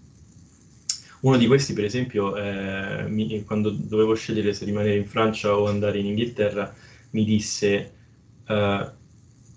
uno 1.22 1.38
di 1.38 1.48
questi, 1.48 1.74
per 1.74 1.86
esempio, 1.86 2.36
eh, 2.36 3.06
mi, 3.08 3.44
quando 3.44 3.72
dovevo 3.72 4.14
scegliere 4.14 4.54
se 4.54 4.66
rimanere 4.66 4.98
in 4.98 5.08
Francia 5.08 5.58
o 5.58 5.68
andare 5.68 5.98
in 5.98 6.06
Inghilterra, 6.06 6.72
mi 7.12 7.24
disse, 7.24 7.94
uh, 8.48 8.95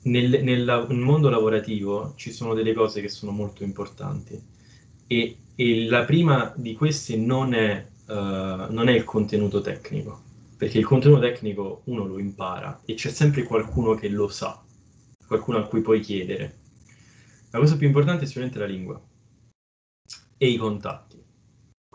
nel, 0.08 0.42
nel, 0.42 0.64
nel, 0.64 0.98
mondo 0.98 1.28
lavorativo 1.28 2.14
ci 2.16 2.32
sono 2.32 2.54
delle 2.54 2.72
cose 2.72 3.00
che 3.00 3.08
sono 3.08 3.32
molto 3.32 3.62
importanti 3.62 4.40
e, 5.06 5.36
e 5.54 5.86
la 5.86 6.04
prima 6.04 6.52
di 6.56 6.74
queste 6.74 7.16
non 7.16 7.54
è, 7.54 7.86
uh, 8.06 8.12
non 8.12 8.88
è 8.88 8.92
il 8.92 9.04
contenuto 9.04 9.60
tecnico, 9.60 10.22
perché 10.56 10.78
il 10.78 10.84
contenuto 10.84 11.20
tecnico 11.20 11.82
uno 11.84 12.06
lo 12.06 12.18
impara 12.18 12.80
e 12.84 12.94
c'è 12.94 13.10
sempre 13.10 13.42
qualcuno 13.44 13.94
che 13.94 14.08
lo 14.08 14.28
sa, 14.28 14.62
qualcuno 15.26 15.58
a 15.58 15.66
cui 15.66 15.80
puoi 15.80 16.00
chiedere. 16.00 16.56
La 17.50 17.58
cosa 17.58 17.76
più 17.76 17.86
importante 17.86 18.24
è 18.24 18.26
sicuramente 18.26 18.58
la 18.58 18.66
lingua 18.66 19.00
e 20.36 20.46
i 20.48 20.56
contatti 20.56 21.18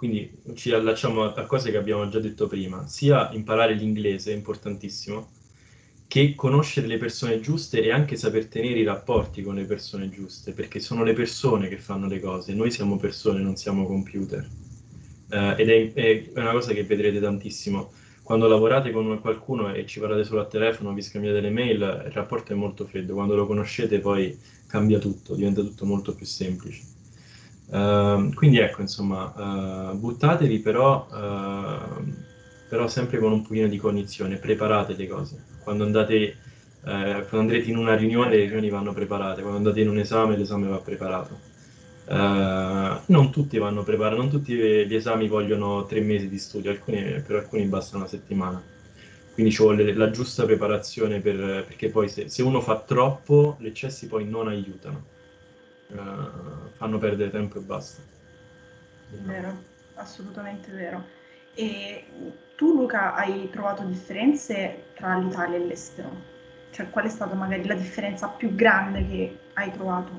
quindi 0.04 0.38
ci 0.56 0.74
allacciamo 0.74 1.34
a, 1.34 1.46
cose 1.46 1.72
che 1.72 1.78
abbiamo 1.78 2.10
già 2.10 2.20
detto 2.20 2.46
prima, 2.48 2.88
sia 2.88 3.32
imparare 3.32 3.74
l'inglese 3.74 4.34
è 4.34 4.36
importantissimo, 4.36 5.30
che 6.14 6.36
conoscere 6.36 6.86
le 6.86 7.00
persone 7.00 7.40
giuste 7.40 7.82
e 7.82 7.92
anche 7.92 8.16
saper 8.18 8.46
tenere 8.46 8.78
i 8.78 8.84
rapporti 8.84 9.42
con 9.42 9.56
le 9.56 9.64
persone 9.64 10.12
giuste, 10.12 10.52
perché 10.52 10.80
sono 10.80 11.04
le 11.04 11.14
persone 11.14 11.68
che 11.70 11.80
fanno 11.80 12.06
le 12.06 12.20
cose, 12.20 12.54
noi 12.54 12.70
siamo 12.70 12.98
persone, 12.98 13.42
non 13.42 13.56
siamo 13.56 13.88
computer. 13.88 14.48
Uh, 15.32 15.56
ed 15.58 15.70
è, 15.70 15.92
è, 15.94 16.30
una 16.36 16.52
cosa 16.52 16.72
che 16.72 16.84
vedrete 16.84 17.20
tantissimo. 17.20 17.92
Quando 18.22 18.48
lavorate 18.48 18.92
con 18.92 19.20
qualcuno 19.22 19.74
e 19.74 19.88
ci 19.88 20.00
parlate 20.00 20.24
solo 20.24 20.42
a 20.42 20.46
telefono, 20.46 20.94
vi 20.94 21.02
scambiate 21.02 21.40
le 21.40 21.50
mail, 21.50 22.04
il 22.06 22.12
rapporto 22.12 22.54
è 22.54 22.56
molto 22.56 22.86
freddo. 22.86 23.16
Quando 23.16 23.34
lo 23.34 23.48
conoscete 23.48 23.98
poi 23.98 24.38
cambia 24.68 25.00
tutto, 25.00 25.34
diventa 25.34 25.62
tutto 25.62 25.84
molto 25.84 26.14
più 26.14 26.28
semplice. 26.28 26.84
Uh, 27.70 28.32
quindi 28.36 28.60
ecco, 28.60 28.82
insomma, 28.82 29.90
uh, 29.92 29.98
buttatevi 29.98 30.60
però, 30.60 31.08
uh, 31.10 32.32
però 32.74 32.88
sempre 32.88 33.20
con 33.20 33.32
un 33.32 33.44
pochino 33.44 33.68
di 33.68 33.78
cognizione, 33.78 34.38
preparate 34.38 34.96
le 34.96 35.06
cose. 35.06 35.44
Quando, 35.62 35.84
andate, 35.84 36.16
eh, 36.24 36.36
quando 36.82 37.38
andrete 37.38 37.70
in 37.70 37.78
una 37.78 37.96
riunione, 37.96 38.32
le 38.32 38.38
riunioni 38.38 38.72
vanno 38.72 38.94
preparate, 38.94 39.42
quando 39.42 39.60
andate 39.60 39.82
in 39.82 39.90
un 39.90 40.00
esame, 40.00 40.36
l'esame 40.36 40.68
va 40.68 40.80
preparato. 40.80 41.38
non 42.08 43.30
tutti 43.32 43.60
vanno 43.60 43.84
preparati, 43.84 44.18
non 44.18 44.32
tutti 44.32 44.56
gli 44.56 44.96
esami 44.96 45.28
vogliono 45.28 45.86
tre 45.86 46.02
mesi 46.02 46.28
di 46.28 46.40
studio, 46.40 46.72
alcuni, 46.72 47.22
per 47.22 47.36
alcuni 47.36 47.64
basta 47.66 47.96
una 47.96 48.08
settimana. 48.08 48.60
Quindi 49.36 49.52
ci 49.52 49.62
vuole 49.62 49.94
la 49.94 50.10
giusta 50.10 50.44
preparazione 50.44 51.20
per, 51.20 51.66
perché 51.68 51.90
poi 51.90 52.10
se, 52.10 52.28
se 52.28 52.42
uno 52.42 52.60
fa 52.60 52.80
troppo, 52.80 53.56
gli 53.60 53.68
eccessi 53.68 54.08
poi 54.08 54.28
non 54.28 54.48
aiutano 54.48 55.04
uh, 55.90 56.70
fanno 56.76 56.98
perdere 56.98 57.30
tempo 57.30 57.60
e 57.60 57.62
basta. 57.62 58.02
Vero, 59.10 59.56
assolutamente 59.94 60.72
vero. 60.72 61.22
E 61.54 62.06
tu 62.56 62.74
Luca 62.74 63.16
hai 63.16 63.50
trovato 63.50 63.84
differenze 63.84 64.86
tra 64.96 65.18
l'Italia 65.18 65.58
e 65.58 65.66
l'estero? 65.66 66.32
Cioè 66.72 66.90
qual 66.90 67.06
è 67.06 67.10
stata 67.10 67.36
magari 67.36 67.66
la 67.66 67.76
differenza 67.76 68.28
più 68.28 68.56
grande 68.56 69.08
che 69.08 69.38
hai 69.54 69.72
trovato? 69.72 70.12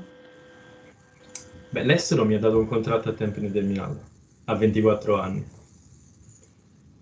Beh, 1.71 1.83
l'estero 1.83 2.25
mi 2.25 2.35
ha 2.35 2.39
dato 2.39 2.59
un 2.59 2.67
contratto 2.67 3.09
a 3.09 3.13
tempo 3.13 3.41
indeterminato, 3.41 4.01
a 4.45 4.55
24 4.55 5.21
anni. 5.21 5.45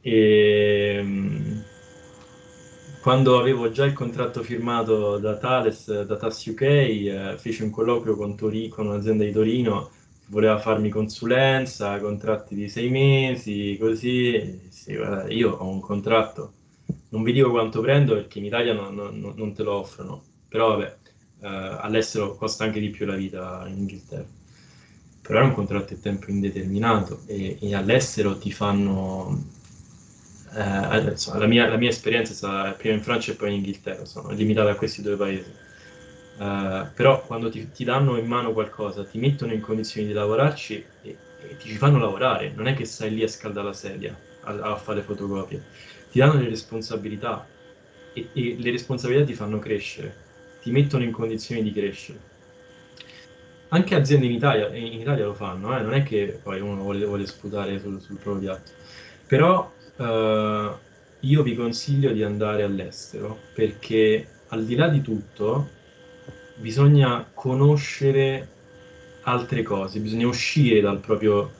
E 0.01 0.95
ehm, 0.99 1.64
quando 3.03 3.39
avevo 3.39 3.70
già 3.70 3.85
il 3.85 3.93
contratto 3.93 4.43
firmato 4.43 5.18
da 5.18 5.37
Thales, 5.37 6.03
da 6.05 6.16
TAS 6.16 6.47
UK, 6.47 6.62
eh, 6.62 7.35
feci 7.37 7.62
un 7.62 7.70
colloquio 7.70 8.16
con, 8.16 8.37
Tori, 8.37 8.68
con 8.68 8.87
un'azienda 8.87 9.24
di 9.24 9.33
Torino 9.33 9.91
voleva 10.33 10.59
farmi 10.59 10.89
consulenza, 10.89 11.99
contratti 12.01 12.55
di 12.55 12.68
sei 12.68 12.89
mesi, 12.89 13.76
così. 13.78 14.61
Sì, 14.70 14.97
guarda, 14.97 15.30
io 15.30 15.51
ho 15.53 15.68
un 15.68 15.80
contratto, 15.80 16.55
non 17.11 17.22
vi 17.22 17.33
dico 17.33 17.51
quanto 17.51 17.80
prendo 17.83 18.14
perché 18.14 18.39
in 18.39 18.47
Italia 18.47 18.72
non, 18.72 18.95
non, 18.95 19.35
non 19.37 19.53
te 19.53 19.62
lo 19.62 19.74
offrono, 19.74 20.22
però 20.49 20.70
vabbè, 20.70 20.97
eh, 21.43 21.47
all'estero 21.80 22.35
costa 22.35 22.64
anche 22.64 22.80
di 22.80 22.89
più 22.89 23.05
la 23.07 23.14
vita 23.14 23.64
in 23.68 23.78
Inghilterra. 23.78 24.41
Però 25.20 25.39
è 25.41 25.45
un 25.45 25.53
contratto 25.53 25.95
a 25.95 25.97
tempo 25.99 26.30
indeterminato 26.30 27.20
e, 27.26 27.59
e 27.61 27.74
all'estero 27.74 28.39
ti 28.39 28.51
fanno 28.51 29.39
eh, 30.55 31.11
insomma, 31.11 31.39
la, 31.39 31.47
mia, 31.47 31.68
la, 31.68 31.76
mia, 31.76 31.91
esperienza 31.91 32.33
è 32.33 32.35
stata 32.35 32.72
prima 32.72 32.95
in 32.95 33.03
Francia 33.03 33.33
e 33.33 33.35
poi 33.37 33.51
in 33.51 33.57
Inghilterra, 33.57 34.05
sono 34.05 34.30
limitata 34.30 34.70
a 34.70 34.74
questi 34.76 35.03
due 35.03 35.16
paesi. 35.16 35.62
Uh, 36.43 36.90
però 36.93 37.24
quando 37.24 37.51
ti, 37.51 37.70
ti, 37.70 37.84
danno 37.84 38.18
in 38.18 38.26
mano 38.26 38.53
qualcosa, 38.53 39.05
ti 39.05 39.18
mettono 39.18 39.53
in 39.53 39.61
condizioni 39.61 40.09
di 40.09 40.12
lavorarci 40.12 40.84
e, 41.03 41.16
e 41.40 41.57
ti 41.57 41.68
ci 41.68 41.76
fanno 41.76 41.99
lavorare, 41.99 42.51
non 42.57 42.66
è 42.66 42.74
che 42.74 42.84
stai 42.84 43.14
lì 43.14 43.22
a 43.22 43.28
scaldare 43.28 43.68
la 43.68 43.72
sedia 43.72 44.18
a, 44.40 44.72
a 44.72 44.76
fare 44.76 45.03
fotocopie, 45.03 45.62
ti 46.11 46.18
danno 46.18 46.40
le 46.40 46.49
responsabilità 46.49 47.47
e, 48.12 48.28
e, 48.32 48.57
le 48.59 48.70
responsabilità 48.72 49.24
ti 49.24 49.34
fanno 49.34 49.61
crescere, 49.61 50.16
ti 50.61 50.72
mettono 50.72 51.05
in 51.05 51.12
condizioni 51.12 51.62
di 51.62 51.72
crescere. 51.72 52.18
Anche 53.68 53.95
aziende 53.95 54.26
in 54.26 54.32
Italia, 54.32 54.74
in 54.74 55.01
Italia 55.01 55.26
lo 55.26 55.34
fanno, 55.34 55.78
eh? 55.78 55.80
non 55.80 55.95
è 55.95 56.03
che 56.03 56.40
poi 56.43 56.61
uno 56.61 56.82
vuole, 56.82 57.05
vuole 57.05 57.26
sputare 57.26 57.78
sul, 57.78 58.01
sul 58.01 58.16
proprio 58.16 58.40
piatto, 58.53 58.72
però 59.28 59.70
Uh, 59.95 60.74
io 61.20 61.43
vi 61.43 61.55
consiglio 61.55 62.12
di 62.12 62.22
andare 62.22 62.62
all'estero 62.62 63.38
perché 63.53 64.26
al 64.49 64.64
di 64.64 64.74
là 64.74 64.88
di 64.88 65.03
tutto 65.03 65.68
bisogna 66.63 67.29
conoscere 67.35 68.49
altre 69.23 69.63
cose, 69.63 69.99
bisogna 69.99 70.29
uscire 70.29 70.81
dal 70.81 70.99
proprio, 70.99 71.51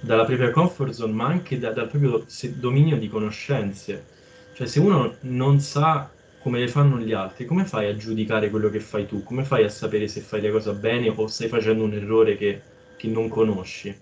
dalla 0.00 0.24
propria 0.24 0.50
comfort 0.50 0.92
zone, 0.92 1.12
ma 1.12 1.26
anche 1.26 1.58
da, 1.58 1.70
dal 1.70 1.88
proprio 1.88 2.24
dominio 2.54 2.96
di 2.96 3.08
conoscenze. 3.08 4.14
Cioè 4.54 4.66
se 4.66 4.80
uno 4.80 5.14
non 5.20 5.60
sa 5.60 6.10
come 6.40 6.60
le 6.60 6.68
fanno 6.68 6.98
gli 6.98 7.12
altri, 7.12 7.44
come 7.44 7.66
fai 7.66 7.88
a 7.88 7.96
giudicare 7.96 8.50
quello 8.50 8.70
che 8.70 8.80
fai 8.80 9.06
tu? 9.06 9.22
Come 9.22 9.44
fai 9.44 9.64
a 9.64 9.68
sapere 9.68 10.08
se 10.08 10.20
fai 10.20 10.40
le 10.40 10.50
cose 10.50 10.72
bene 10.72 11.12
o 11.14 11.26
stai 11.26 11.48
facendo 11.48 11.84
un 11.84 11.92
errore 11.92 12.36
che, 12.36 12.62
che 12.96 13.08
non 13.08 13.28
conosci? 13.28 13.94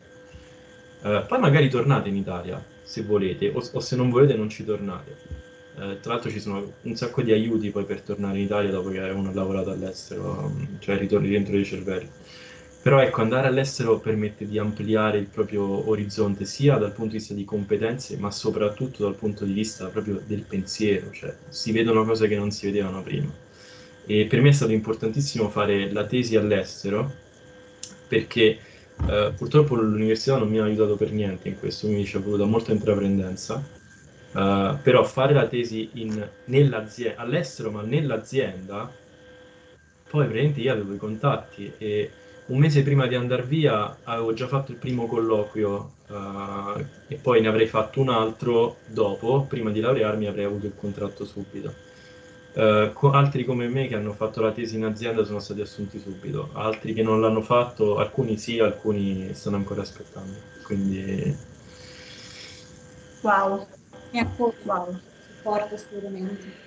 Uh, 1.03 1.27
poi 1.27 1.39
magari 1.41 1.69
tornate 1.69 2.09
in 2.09 2.17
Italia, 2.17 2.65
se 2.83 3.03
volete, 3.03 3.49
o, 3.49 3.63
o 3.73 3.81
se 3.81 3.97
non 3.97 4.11
volete 4.11 4.35
non 4.37 4.49
ci 4.49 4.65
tornate. 4.65 5.34
Uh, 5.77 5.99
tra 6.01 6.12
l'altro 6.12 6.31
ci 6.31 6.41
sono 6.41 6.75
un 6.83 6.95
sacco 6.95 7.22
di 7.22 7.33
aiuti 7.33 7.70
poi 7.70 7.85
per 7.85 8.01
tornare 8.01 8.39
in 8.39 8.45
Italia 8.45 8.70
dopo 8.70 8.91
che 8.91 9.01
uno 9.01 9.31
ha 9.31 9.35
lavorato 9.35 9.70
all'estero, 9.70 10.53
cioè 10.79 10.99
ritorni 10.99 11.29
dentro 11.29 11.55
dei 11.55 11.64
cervelli. 11.64 12.09
Però 12.85 13.01
ecco, 13.01 13.22
andare 13.22 13.47
all'estero 13.49 13.99
permette 13.99 14.47
di 14.47 14.59
ampliare 14.59 15.16
il 15.18 15.27
proprio 15.27 15.89
orizzonte 15.89 16.45
sia 16.45 16.77
dal 16.77 16.93
punto 16.93 17.12
di 17.12 17.16
vista 17.16 17.33
di 17.33 17.45
competenze, 17.45 18.18
ma 18.18 18.31
soprattutto 18.31 19.05
dal 19.05 19.14
punto 19.14 19.45
di 19.47 19.55
vista 19.55 19.87
proprio 19.87 20.20
del 20.27 20.43
pensiero, 20.43 21.11
cioè 21.11 21.35
si 21.49 21.72
vedono 21.72 22.05
cose 22.05 22.29
che 22.29 22.37
non 22.37 22.51
si 22.51 22.66
vedevano 22.66 23.03
prima. 23.03 23.33
E 24.05 24.27
per 24.27 24.43
me 24.43 24.51
è 24.51 24.53
stato 24.53 24.72
importantissimo 24.72 25.49
fare 25.49 25.91
la 25.91 26.05
tesi 26.05 26.37
all'estero 26.37 27.11
perché 28.07 28.59
eh, 29.07 29.33
purtroppo 29.37 29.77
l'università 29.77 30.37
non 30.37 30.49
mi 30.51 30.59
ha 30.59 30.64
aiutato 30.64 30.97
per 30.97 31.11
niente 31.11 31.49
in 31.49 31.59
questo, 31.59 31.89
mi 31.89 32.05
ci 32.05 32.16
è 32.16 32.20
voluta 32.20 32.45
molta 32.45 32.72
intraprendenza, 32.72 33.62
uh, 34.35 34.80
però 34.80 35.05
fare 35.05 35.32
la 35.35 35.47
tesi 35.47 35.91
in, 35.95 36.28
all'estero 37.16 37.70
ma 37.70 37.82
nell'azienda, 37.82 38.91
poi 40.09 40.24
praticamente 40.26 40.61
io 40.61 40.72
avevo 40.72 40.95
i 40.95 40.99
contatti 40.99 41.72
e 41.78 42.11
un 42.47 42.59
mese 42.59 42.82
prima 42.82 43.07
di 43.07 43.14
andare 43.14 43.43
via 43.43 43.99
avevo 44.05 44.32
già 44.35 44.47
fatto 44.47 44.70
il 44.70 44.76
primo 44.76 45.07
colloquio 45.07 45.91
uh, 46.09 46.85
e 47.09 47.16
poi 47.16 47.41
ne 47.41 47.49
avrei 47.49 47.66
fatto 47.66 48.01
un 48.01 48.11
altro 48.11 48.76
dopo, 48.85 49.47
prima 49.49 49.70
di 49.70 49.80
laurearmi 49.80 50.26
avrei 50.26 50.45
avuto 50.45 50.66
il 50.66 50.74
contratto 50.76 51.24
subito. 51.24 51.72
Uh, 52.55 52.93
co- 52.93 53.11
altri 53.11 53.45
come 53.45 53.66
me 53.68 53.89
che 53.89 53.97
hanno 53.97 54.12
fatto 54.12 54.41
la 54.41 54.53
tesi 54.53 54.76
in 54.76 54.85
azienda 54.85 55.24
sono 55.24 55.41
stati 55.41 55.61
assunti 55.61 55.99
subito, 55.99 56.51
altri 56.53 56.93
che 56.95 57.03
non 57.03 57.20
l'hanno 57.20 57.43
fatto, 57.43 57.97
alcuni 57.97 58.37
sì, 58.39 58.61
alcuni 58.61 59.35
stanno 59.35 59.57
ancora 59.57 59.82
aspettando. 59.82 60.39
Quindi... 60.62 61.37
Wow, 63.22 63.66
mi 64.15 64.21
accorgo, 64.21 64.55
wow, 64.62 65.01
supporto 65.37 65.75
assolutamente. 65.75 66.62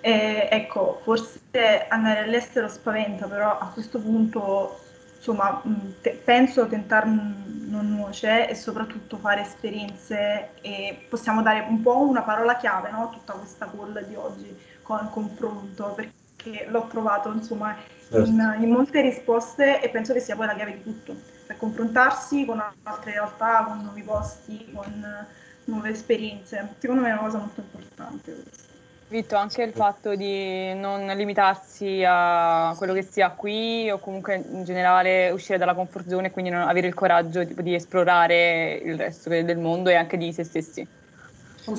Eh, 0.00 0.48
ecco, 0.50 1.00
forse 1.02 1.86
andare 1.88 2.20
all'estero 2.20 2.68
spaventa, 2.68 3.26
però 3.26 3.56
a 3.58 3.70
questo 3.72 4.00
punto 4.00 4.80
insomma, 5.16 5.62
te, 6.00 6.20
penso 6.24 6.66
tentare 6.66 7.08
non 7.08 7.90
nuoce 7.90 8.48
e 8.48 8.54
soprattutto 8.54 9.16
fare 9.18 9.42
esperienze 9.42 10.50
e 10.60 11.06
possiamo 11.08 11.42
dare 11.42 11.66
un 11.68 11.82
po' 11.82 11.98
una 11.98 12.22
parola 12.22 12.56
chiave, 12.56 12.90
no? 12.90 13.10
Tutta 13.10 13.34
questa 13.34 13.70
call 13.70 14.04
di 14.06 14.14
oggi 14.14 14.56
con 14.82 15.00
il 15.02 15.10
confronto, 15.10 15.94
perché 15.94 16.66
l'ho 16.68 16.86
trovato 16.88 17.30
insomma 17.30 17.76
in, 18.10 18.36
certo. 18.38 18.62
in, 18.62 18.70
molte 18.70 19.02
risposte 19.02 19.80
e 19.80 19.88
penso 19.90 20.12
che 20.12 20.20
sia 20.20 20.34
poi 20.34 20.46
la 20.46 20.54
chiave 20.54 20.74
di 20.74 20.82
tutto, 20.82 21.14
per 21.46 21.56
confrontarsi 21.56 22.44
con 22.44 22.62
altre 22.82 23.12
realtà, 23.12 23.64
con 23.66 23.82
nuovi 23.82 24.02
posti, 24.02 24.70
con 24.72 25.26
nuove 25.68 25.90
esperienze. 25.90 26.74
Secondo 26.78 27.02
me 27.02 27.08
è 27.08 27.12
una 27.12 27.20
cosa 27.20 27.38
molto 27.38 27.60
importante 27.60 28.32
questa. 28.32 28.66
Vitto, 29.10 29.36
anche 29.36 29.62
il 29.62 29.72
fatto 29.72 30.14
di 30.14 30.74
non 30.74 31.06
limitarsi 31.06 32.04
a 32.06 32.74
quello 32.76 32.92
che 32.92 33.00
sia 33.02 33.30
qui 33.30 33.88
o 33.90 33.98
comunque 33.98 34.44
in 34.52 34.64
generale 34.64 35.30
uscire 35.30 35.56
dalla 35.56 35.72
comfort 35.72 36.06
zone 36.08 36.26
e 36.26 36.30
quindi 36.30 36.50
non 36.50 36.60
avere 36.60 36.88
il 36.88 36.92
coraggio 36.92 37.42
di, 37.42 37.54
di 37.62 37.74
esplorare 37.74 38.74
il 38.74 38.98
resto 38.98 39.30
del 39.30 39.56
mondo 39.56 39.88
e 39.88 39.94
anche 39.94 40.18
di 40.18 40.30
se 40.30 40.44
stessi. 40.44 40.86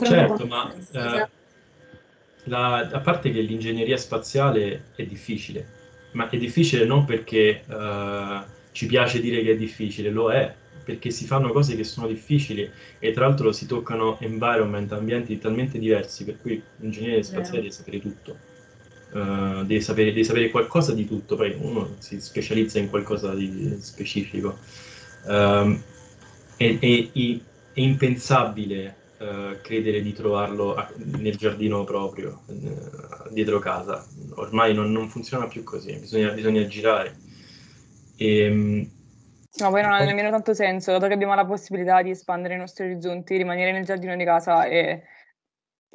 Certo, 0.02 0.46
ma 0.48 0.74
eh, 0.92 1.28
la, 2.46 2.78
a 2.78 3.00
parte 3.00 3.30
che 3.30 3.42
l'ingegneria 3.42 3.98
spaziale 3.98 4.86
è 4.96 5.04
difficile, 5.04 5.68
ma 6.14 6.28
è 6.28 6.38
difficile 6.38 6.84
non 6.86 7.06
perché 7.06 7.64
eh, 7.64 8.40
ci 8.72 8.88
piace 8.88 9.20
dire 9.20 9.44
che 9.44 9.52
è 9.52 9.56
difficile, 9.56 10.10
lo 10.10 10.32
è, 10.32 10.52
perché 10.90 11.12
si 11.12 11.28
fanno 11.28 11.52
cose 11.52 11.76
che 11.76 11.84
sono 11.84 12.08
difficili 12.08 12.68
e 12.98 13.12
tra 13.12 13.28
l'altro 13.28 13.52
si 13.52 13.68
toccano 13.68 14.18
environment, 14.22 14.92
ambienti 14.92 15.38
talmente 15.38 15.78
diversi, 15.78 16.26
per 16.26 16.42
cui 16.42 16.60
l'ingegnere 16.78 17.22
spaziale 17.22 17.60
deve 17.60 17.72
sapere 17.72 18.00
tutto, 18.00 18.36
uh, 19.12 19.64
deve, 19.66 19.82
sapere, 19.82 20.10
deve, 20.10 20.24
sapere, 20.24 20.50
qualcosa 20.50 20.96
di 20.96 21.06
tutto, 21.06 21.36
poi 21.36 21.56
uno 21.62 21.94
si 22.00 22.20
specializza 22.20 22.80
in 22.80 22.90
qualcosa 22.90 23.36
di 23.36 23.78
specifico. 23.80 24.58
Um, 25.28 25.80
è, 26.58 26.80
è, 26.80 27.10
è, 27.14 27.40
impensabile 27.74 28.96
uh, 29.20 29.62
credere 29.62 30.02
di 30.02 30.12
trovarlo 30.14 30.74
a, 30.74 30.92
nel 31.20 31.36
giardino 31.36 31.84
proprio, 31.84 32.42
uh, 32.48 33.32
dietro 33.32 33.60
casa, 33.60 34.04
ormai 34.38 34.74
non, 34.74 34.92
non 34.92 35.08
funziona 35.08 35.46
più 35.46 35.64
così, 35.64 35.96
bisogna, 36.00 36.32
bisogna 36.32 36.66
girare. 36.66 37.16
E, 38.18 38.90
ma 39.64 39.70
poi 39.70 39.82
non 39.82 39.92
ha 39.92 40.04
nemmeno 40.04 40.30
tanto 40.30 40.54
senso, 40.54 40.92
dato 40.92 41.08
che 41.08 41.14
abbiamo 41.14 41.36
la 41.36 41.46
possibilità 41.46 42.02
di 42.02 42.12
espandere 42.12 42.56
i 42.56 42.58
nostri 42.58 42.86
orizzonti, 42.86 43.38
rimanere 43.38 43.72
nel 43.72 43.86
giardino 43.86 44.16
di 44.16 44.24
casa 44.24 44.66
e 44.66 45.04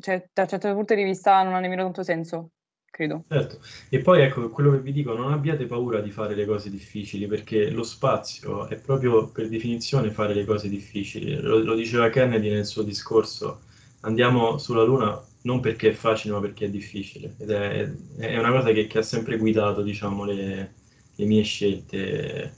cioè, 0.01 0.29
da 0.33 0.43
un 0.43 0.49
certo 0.49 0.73
punto 0.75 0.95
di 0.95 1.03
vista 1.05 1.43
non 1.43 1.55
ha 1.55 1.61
nemmeno 1.61 1.83
tanto 1.83 2.03
senso, 2.03 2.51
credo. 2.91 3.25
Certo, 3.29 3.61
e 3.89 4.01
poi 4.01 4.23
ecco, 4.23 4.51
quello 4.51 4.73
che 4.73 4.81
vi 4.81 4.93
dico, 4.93 5.15
non 5.15 5.33
abbiate 5.33 5.67
paura 5.67 6.01
di 6.01 6.11
fare 6.11 6.35
le 6.35 6.47
cose 6.47 6.71
difficili, 6.71 7.27
perché 7.27 7.71
lo 7.71 7.83
spazio 7.83 8.67
è 8.67 8.77
proprio 8.77 9.29
per 9.29 9.49
definizione 9.49 10.11
fare 10.11 10.35
le 10.35 10.45
cose 10.45 10.69
difficili. 10.69 11.41
Lo, 11.41 11.59
lo 11.59 11.75
diceva 11.75 12.11
Kennedy 12.11 12.51
nel 12.51 12.67
suo 12.67 12.83
discorso, 12.83 13.63
andiamo 14.01 14.59
sulla 14.59 14.83
Luna 14.83 15.23
non 15.43 15.61
perché 15.61 15.91
è 15.91 15.93
facile, 15.93 16.35
ma 16.35 16.41
perché 16.41 16.67
è 16.67 16.71
difficile. 16.71 17.35
Ed 17.39 17.51
è, 17.51 17.91
è 18.19 18.39
una 18.39 18.51
cosa 18.51 18.73
che, 18.73 18.87
che 18.87 18.99
ha 18.99 19.03
sempre 19.03 19.37
guidato, 19.37 19.83
diciamo, 19.83 20.25
le, 20.25 20.75
le 21.15 21.25
mie 21.25 21.43
scelte 21.43 22.53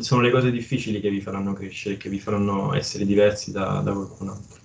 sono 0.00 0.22
le 0.22 0.30
cose 0.30 0.50
difficili 0.50 1.00
che 1.00 1.10
vi 1.10 1.20
faranno 1.20 1.52
crescere, 1.52 1.96
che 1.96 2.08
vi 2.08 2.18
faranno 2.18 2.74
essere 2.74 3.04
diversi 3.04 3.52
da, 3.52 3.80
da 3.80 3.92
qualcun 3.92 4.28
altro. 4.30 4.60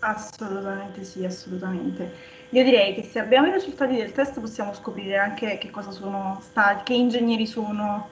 Assolutamente 0.00 1.04
sì, 1.04 1.24
assolutamente. 1.24 2.14
Io 2.50 2.62
direi 2.64 2.94
che 2.94 3.02
se 3.02 3.18
abbiamo 3.18 3.48
i 3.48 3.52
risultati 3.52 3.96
del 3.96 4.12
test 4.12 4.40
possiamo 4.40 4.72
scoprire 4.72 5.16
anche 5.16 5.58
che 5.58 5.70
cosa 5.70 5.90
sono 5.90 6.38
stati, 6.40 6.84
che 6.84 6.94
ingegneri 6.94 7.46
sono 7.46 8.08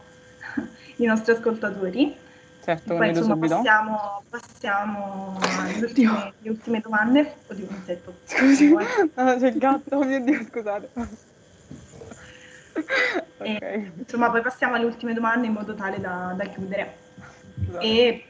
i 0.97 1.05
nostri 1.05 1.33
ascoltatori. 1.33 2.15
Certo, 2.63 2.97
Poi 2.97 3.09
insomma 3.11 3.35
subito. 3.35 3.55
passiamo, 3.55 4.23
passiamo 4.29 5.39
alle 5.41 5.79
ultime, 5.79 6.33
ultime 6.43 6.81
domande. 6.81 7.35
Oddio, 7.47 7.67
un 7.69 7.83
setto. 7.85 8.15
Scusi, 8.25 8.69
no, 8.69 8.85
c'è 9.15 9.49
il 9.49 9.59
gatto, 9.59 9.97
oh 9.97 10.05
mio 10.05 10.21
Dio, 10.21 10.43
scusate. 10.43 10.91
okay. 13.39 13.57
e, 13.59 13.93
insomma, 13.99 14.31
poi 14.31 14.43
passiamo 14.43 14.75
alle 14.75 14.85
ultime 14.85 15.15
domande 15.15 15.47
in 15.47 15.53
modo 15.53 15.75
tale 15.75 16.01
da, 16.01 16.35
da 16.37 16.45
chiudere. 16.45 16.97
Esatto. 17.61 17.81
E, 17.81 18.25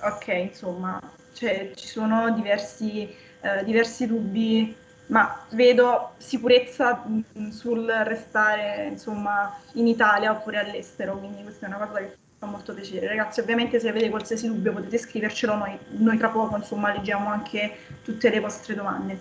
ok, 0.00 0.26
insomma, 0.28 1.00
cioè, 1.32 1.72
ci 1.74 1.86
sono 1.86 2.30
diversi, 2.32 3.14
eh, 3.40 3.64
diversi 3.64 4.06
dubbi, 4.06 4.74
ma 5.06 5.44
vedo 5.50 6.12
sicurezza 6.18 7.04
sul 7.50 7.86
restare 7.86 8.86
insomma, 8.90 9.58
in 9.72 9.86
Italia 9.86 10.30
oppure 10.30 10.58
all'estero, 10.58 11.18
quindi 11.18 11.42
questa 11.42 11.66
è 11.66 11.68
una 11.68 11.84
cosa 11.84 11.98
che 11.98 12.16
fa 12.38 12.46
molto 12.46 12.72
piacere. 12.72 13.08
Ragazzi, 13.08 13.40
ovviamente 13.40 13.80
se 13.80 13.88
avete 13.88 14.08
qualsiasi 14.08 14.46
dubbio 14.46 14.72
potete 14.72 14.98
scrivercelo, 14.98 15.54
noi, 15.56 15.78
noi 15.98 16.16
tra 16.16 16.28
poco 16.28 16.56
insomma, 16.56 16.92
leggiamo 16.92 17.28
anche 17.28 17.76
tutte 18.02 18.30
le 18.30 18.40
vostre 18.40 18.74
domande. 18.74 19.18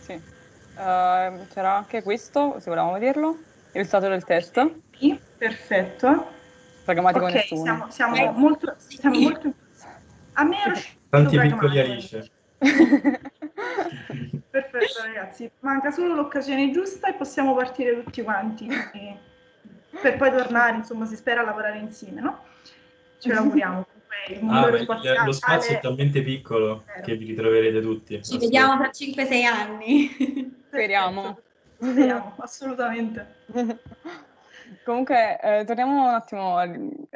Sì. 0.00 0.20
Uh, 0.76 1.46
c'era 1.52 1.74
anche 1.74 2.02
questo, 2.02 2.56
se 2.58 2.68
volevamo 2.68 2.92
vederlo, 2.92 3.30
il 3.30 3.36
risultato 3.72 4.08
del 4.08 4.24
test. 4.24 4.70
Sì, 4.98 5.18
perfetto. 5.38 6.28
Pragmatico 6.84 7.24
okay, 7.24 7.36
nessuno. 7.36 7.62
Siamo, 7.62 7.90
siamo 7.90 8.16
eh. 8.16 8.30
molto, 8.30 8.74
siamo 8.76 9.18
molto... 9.18 9.52
A 10.34 10.44
me 10.44 10.62
è 10.62 10.70
uscito 10.70 10.96
Tanti 11.08 11.38
piccoli 11.38 11.78
Alice. 11.80 12.30
perfetto 14.50 15.02
ragazzi, 15.02 15.50
manca 15.60 15.90
solo 15.90 16.14
l'occasione 16.14 16.70
giusta 16.70 17.08
e 17.08 17.14
possiamo 17.14 17.54
partire 17.54 18.02
tutti 18.02 18.22
quanti. 18.22 18.68
per 20.00 20.16
poi 20.16 20.30
tornare, 20.30 20.76
insomma, 20.76 21.06
si 21.06 21.16
spera 21.16 21.40
a 21.40 21.44
lavorare 21.44 21.78
insieme, 21.78 22.20
no? 22.20 22.44
Ce 23.18 23.32
l'auguriamo. 23.32 23.86
Ah, 24.48 25.24
lo 25.24 25.32
spazio 25.32 25.76
è 25.76 25.80
talmente 25.80 26.22
piccolo 26.22 26.84
che 27.04 27.16
vi 27.16 27.26
ritroverete 27.26 27.80
tutti. 27.80 28.22
Ci 28.22 28.38
vediamo 28.38 28.76
tra 28.76 28.90
5-6 28.90 29.44
anni. 29.44 30.10
Speriamo. 30.66 31.38
Speriamo, 31.78 32.34
assolutamente. 32.38 33.34
Comunque, 34.84 35.38
eh, 35.40 35.64
torniamo 35.64 36.08
un 36.08 36.14
attimo 36.14 36.56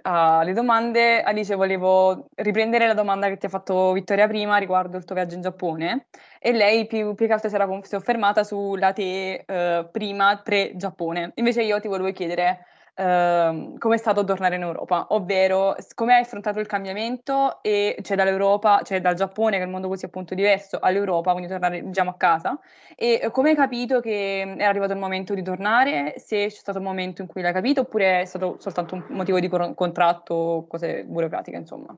alle 0.03 0.53
domande. 0.53 1.23
Alice, 1.23 1.55
volevo 1.55 2.29
riprendere 2.37 2.87
la 2.87 2.95
domanda 2.95 3.29
che 3.29 3.39
ti 3.39 3.47
ha 3.47 3.49
fatto 3.49 3.93
Vittoria 3.93 4.29
prima 4.29 4.57
riguardo 4.57 4.97
il 4.97 5.05
tuo 5.05 5.15
viaggio 5.15 5.35
in 5.35 5.43
Giappone 5.43 6.07
e 6.39 6.53
lei 6.53 6.87
più, 6.87 7.15
più 7.15 7.27
che 7.27 7.33
altro 7.33 7.49
si 7.49 7.55
era 7.55 7.69
soffermata 7.83 8.45
sulla 8.45 8.93
te 8.93 9.45
eh, 9.47 9.89
prima, 9.91 10.41
pre-Giappone. 10.43 11.33
Invece 11.37 11.63
io 11.63 11.81
ti 11.81 11.89
volevo 11.89 12.13
chiedere 12.13 12.67
Uh, 13.01 13.79
come 13.79 13.95
è 13.95 13.97
stato 13.97 14.25
tornare 14.25 14.57
in 14.57 14.63
Europa, 14.63 15.07
ovvero 15.11 15.75
come 15.95 16.17
hai 16.17 16.21
affrontato 16.21 16.61
il 16.61 16.67
cambiamento 16.67 17.63
e 17.63 17.97
cioè 18.03 18.15
dall'Europa, 18.15 18.83
cioè 18.83 19.01
dal 19.01 19.15
Giappone, 19.15 19.57
che 19.57 19.63
è 19.63 19.65
un 19.65 19.73
mondo 19.73 19.89
così 19.89 20.05
appunto 20.05 20.35
diverso, 20.35 20.79
all'Europa, 20.79 21.31
quindi 21.33 21.49
tornare 21.49 21.83
diciamo 21.83 22.11
a 22.11 22.17
casa, 22.17 22.59
e 22.95 23.31
come 23.33 23.51
hai 23.51 23.57
capito 23.57 24.01
che 24.01 24.55
è 24.55 24.65
arrivato 24.65 24.93
il 24.93 24.99
momento 24.99 25.33
di 25.33 25.43
tornare, 25.43 26.13
se 26.19 26.49
c'è 26.49 26.51
stato 26.51 26.77
un 26.77 26.85
momento 26.85 27.23
in 27.23 27.29
cui 27.29 27.41
l'hai 27.41 27.55
capito 27.55 27.81
oppure 27.83 28.21
è 28.21 28.25
stato 28.27 28.57
soltanto 28.59 28.97
un 28.97 29.05
motivo 29.09 29.41
di 29.41 29.49
contratto, 29.49 30.67
cose 30.69 31.05
burocratiche 31.05 31.57
insomma. 31.57 31.95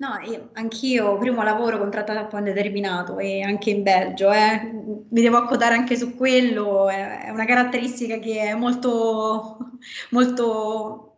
No, 0.00 0.16
io, 0.20 0.50
anch'io 0.52 1.18
primo 1.18 1.42
lavoro 1.42 1.76
contrattato 1.78 2.18
a 2.18 2.22
tempo 2.22 2.38
indeterminato 2.38 3.18
e 3.18 3.42
anche 3.42 3.70
in 3.70 3.82
Belgio, 3.82 4.30
eh. 4.30 4.60
mi 5.10 5.20
devo 5.20 5.38
accodare 5.38 5.74
anche 5.74 5.96
su 5.96 6.14
quello, 6.14 6.88
è 6.88 7.28
una 7.30 7.44
caratteristica 7.44 8.18
che 8.18 8.42
è 8.42 8.54
molto, 8.54 9.58
molto, 10.10 11.16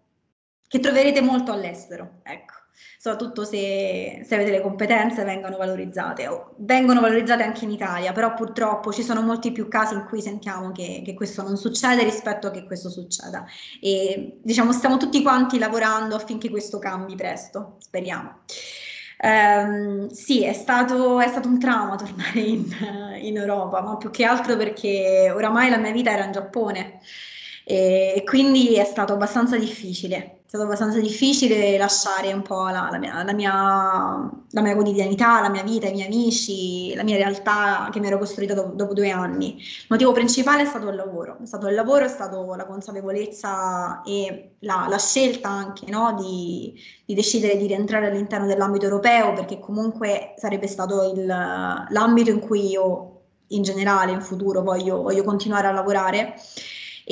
che 0.67 0.81
troverete 0.81 1.21
molto 1.21 1.53
all'estero, 1.53 2.21
ecco 2.23 2.60
soprattutto 3.01 3.45
se, 3.45 4.23
se 4.27 4.35
avete 4.35 4.51
le 4.51 4.61
competenze, 4.61 5.25
vengono 5.25 5.57
valorizzate. 5.57 6.29
Vengono 6.59 7.01
valorizzate 7.01 7.43
anche 7.43 7.65
in 7.65 7.71
Italia, 7.71 8.13
però 8.13 8.35
purtroppo 8.35 8.93
ci 8.93 9.03
sono 9.03 9.23
molti 9.23 9.53
più 9.53 9.69
casi 9.69 9.95
in 9.95 10.05
cui 10.07 10.21
sentiamo 10.21 10.71
che, 10.71 11.01
che 11.03 11.15
questo 11.15 11.43
non 11.43 11.57
succede 11.57 12.05
rispetto 12.05 12.49
a 12.49 12.51
che 12.51 12.67
questo 12.67 12.91
succeda. 12.91 13.47
E 13.81 14.39
diciamo 14.43 14.73
stiamo 14.73 14.99
tutti 14.99 15.23
quanti 15.23 15.59
lavorando 15.59 16.15
affinché 16.15 16.51
questo 16.51 16.79
cambi 16.79 17.15
presto, 17.15 17.77
speriamo. 17.79 18.41
Um, 19.23 20.09
sì, 20.09 20.45
è 20.45 20.53
stato, 20.53 21.21
è 21.21 21.29
stato, 21.29 21.49
un 21.49 21.59
trauma 21.59 21.97
tornare 21.97 22.41
in, 22.41 22.65
in, 23.21 23.37
Europa, 23.37 23.83
ma 23.83 23.97
più 23.97 24.11
che 24.11 24.25
altro 24.25 24.57
perché 24.57 25.31
oramai 25.35 25.69
la 25.69 25.77
mia 25.77 25.93
vita 25.93 26.11
era 26.11 26.25
in 26.25 26.33
Giappone 26.33 27.01
e 27.65 28.23
quindi 28.27 28.77
è 28.77 28.85
stato 28.85 29.13
abbastanza 29.13 29.57
difficile 29.57 30.40
stato 30.51 30.65
abbastanza 30.65 30.99
difficile 30.99 31.79
lasciare 31.79 32.33
un 32.33 32.43
po' 32.43 32.65
la, 32.65 32.89
la, 32.91 32.99
mia, 32.99 33.23
la, 33.23 33.33
mia, 33.33 33.53
la, 34.51 34.61
mia, 34.61 34.75
quotidianità, 34.75 35.41
la 35.41 35.49
mia 35.49 35.63
vita, 35.63 35.87
i 35.87 35.93
miei 35.93 36.07
amici, 36.09 36.93
la 36.97 37.05
mia 37.05 37.15
realtà 37.15 37.89
che 37.93 38.01
mi 38.01 38.09
ero 38.09 38.19
costruita 38.19 38.53
do, 38.55 38.73
dopo 38.75 38.93
due 38.93 39.11
anni. 39.11 39.59
Il 39.59 39.87
motivo 39.91 40.11
principale 40.11 40.63
è 40.63 40.67
stato 40.67 40.89
il 40.89 40.97
lavoro, 40.97 41.39
è 41.41 41.47
stato 41.47 41.69
il 41.69 41.77
lavoro, 41.77 42.05
è 42.05 42.09
stata 42.09 42.37
la 42.57 42.67
consapevolezza 42.67 44.03
e 44.03 44.57
la, 44.59 44.93
scelta 44.99 45.49
anche 45.49 45.89
no, 45.89 46.17
di, 46.21 46.75
di, 47.05 47.15
decidere 47.15 47.57
di 47.57 47.69
rientrare 47.69 48.09
all'interno 48.09 48.47
dell'ambito 48.49 48.87
europeo, 48.87 49.33
perché 49.35 49.61
comunque 49.61 50.35
sarebbe 50.37 50.67
stato 50.67 51.13
il, 51.15 51.27
l'ambito 51.27 52.31
in 52.31 52.41
cui 52.41 52.71
io 52.71 53.21
in 53.51 53.63
generale 53.63 54.11
in 54.11 54.21
futuro 54.21 54.63
voglio, 54.63 55.01
voglio 55.01 55.23
continuare 55.23 55.69
a 55.69 55.71
lavorare 55.71 56.35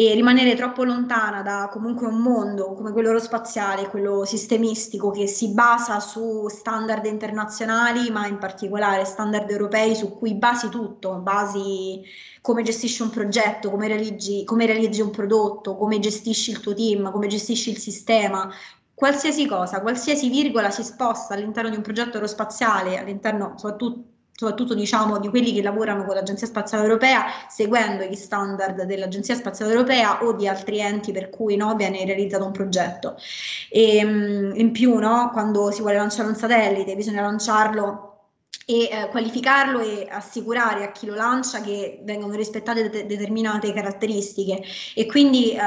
e 0.01 0.15
rimanere 0.15 0.55
troppo 0.55 0.85
lontana 0.85 1.43
da 1.43 1.69
comunque 1.73 2.07
un 2.07 2.21
mondo 2.21 2.73
come 2.75 2.93
quello 2.93 3.09
aerospaziale, 3.09 3.89
quello 3.89 4.25
sistemistico 4.25 5.11
che 5.11 5.27
si 5.27 5.49
basa 5.49 5.99
su 5.99 6.47
standard 6.47 7.05
internazionali, 7.07 8.09
ma 8.11 8.29
in 8.29 8.39
particolare 8.39 9.05
standard 9.05 9.51
europei 9.51 9.97
su 9.97 10.17
cui 10.17 10.37
basi 10.37 10.69
tutto, 10.69 11.19
basi 11.19 12.01
come 12.41 12.63
gestisci 12.63 13.03
un 13.03 13.11
progetto, 13.11 13.73
come 13.73 13.89
realizzi, 13.89 14.45
come 14.45 14.67
realizzi 14.67 15.01
un 15.01 15.11
prodotto, 15.11 15.75
come 15.75 15.99
gestisci 15.99 16.53
il 16.53 16.61
tuo 16.61 16.75
team, 16.75 17.11
come 17.11 17.27
gestisci 17.27 17.71
il 17.71 17.79
sistema, 17.79 18.49
qualsiasi 18.95 19.49
cosa, 19.49 19.81
qualsiasi 19.81 20.29
virgola 20.29 20.71
si 20.71 20.85
sposta 20.85 21.35
all'interno 21.35 21.71
di 21.71 21.77
un 21.77 21.83
progetto 21.83 22.19
aerospaziale, 22.19 22.99
all'interno 22.99 23.55
soprattutto 23.57 24.18
soprattutto 24.39 24.75
diciamo 24.75 25.19
di 25.19 25.29
quelli 25.31 25.53
che 25.53 25.63
lavorano 25.63 26.05
con 26.05 26.15
l'Agenzia 26.15 26.47
Spaziale 26.47 26.85
Europea, 26.85 27.25
seguendo 27.49 28.05
gli 28.05 28.15
standard 28.15 28.85
dell'Agenzia 28.85 29.35
Spaziale 29.35 29.73
Europea 29.73 30.23
o 30.23 30.33
di 30.33 30.47
altri 30.47 30.79
enti 30.79 31.11
per 31.11 31.29
cui 31.29 31.57
no, 31.57 31.75
viene 31.75 32.05
realizzato 32.05 32.45
un 32.45 32.53
progetto. 32.53 33.17
E, 33.69 33.97
in 33.97 34.71
più, 34.71 34.97
no, 34.99 35.31
quando 35.33 35.73
si 35.73 35.81
vuole 35.81 35.97
lanciare 35.97 36.29
un 36.29 36.37
satellite, 36.37 36.95
bisogna 36.95 37.23
lanciarlo 37.23 38.05
e 38.65 38.89
eh, 38.93 39.09
qualificarlo 39.09 39.81
e 39.81 40.07
assicurare 40.09 40.85
a 40.85 40.93
chi 40.93 41.07
lo 41.07 41.17
lancia 41.17 41.61
che 41.61 42.01
vengono 42.05 42.35
rispettate 42.35 42.89
de- 42.91 43.07
determinate 43.07 43.73
caratteristiche 43.73 44.63
e 44.95 45.07
quindi 45.07 45.53
eh, 45.53 45.61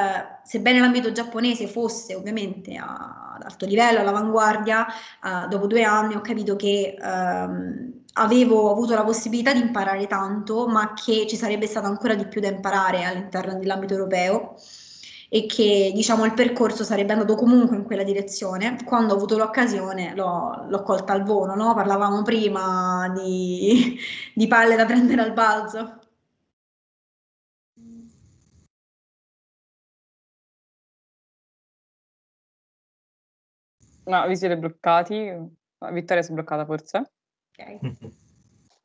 sebbene 0.44 0.80
l'ambito 0.80 1.12
giapponese 1.12 1.68
fosse 1.68 2.16
ovviamente 2.16 2.78
ad 2.78 3.42
alto 3.44 3.66
livello, 3.66 4.00
all'avanguardia, 4.00 4.88
eh, 4.88 5.48
dopo 5.50 5.68
due 5.68 5.84
anni 5.84 6.16
ho 6.16 6.22
capito 6.22 6.56
che 6.56 6.96
ehm, 6.98 8.01
avevo 8.14 8.72
avuto 8.72 8.93
la 8.93 9.03
possibilità 9.03 9.53
di 9.53 9.59
imparare 9.59 10.07
tanto, 10.07 10.68
ma 10.68 10.93
che 10.93 11.26
ci 11.28 11.36
sarebbe 11.36 11.68
stato 11.68 11.88
ancora 11.88 12.16
di 12.16 12.28
più 12.28 12.41
da 12.41 12.47
imparare 12.47 13.03
all'interno 13.03 13.57
dell'ambito 13.57 13.93
europeo 13.93 14.55
e 15.34 15.45
che 15.45 15.91
diciamo 15.93 16.26
il 16.26 16.34
percorso 16.34 16.84
sarebbe 16.84 17.14
andato 17.14 17.36
comunque 17.36 17.78
in 17.78 17.84
quella 17.84 18.03
direzione. 18.03 18.78
Quando 18.84 19.14
ho 19.14 19.16
avuto 19.16 19.38
l'occasione 19.38 20.14
l'ho, 20.14 20.66
l'ho 20.68 20.82
colta 20.84 21.14
al 21.14 21.24
volo, 21.24 21.55
no? 21.55 21.74
parlavamo 21.74 22.22
prima 22.22 23.09
di, 23.16 23.97
di 24.36 24.47
palle 24.47 24.76
da 24.76 24.86
prendere 24.86 25.22
al 25.22 25.34
balzo. 25.34 25.99
No, 34.05 34.28
vi 34.28 34.36
siete 34.36 34.57
bloccati? 34.57 35.16
Vittoria 35.91 36.22
si 36.24 36.32
è 36.32 36.34
bloccata 36.34 36.66
forse? 36.66 37.12
Ok. 37.62 38.09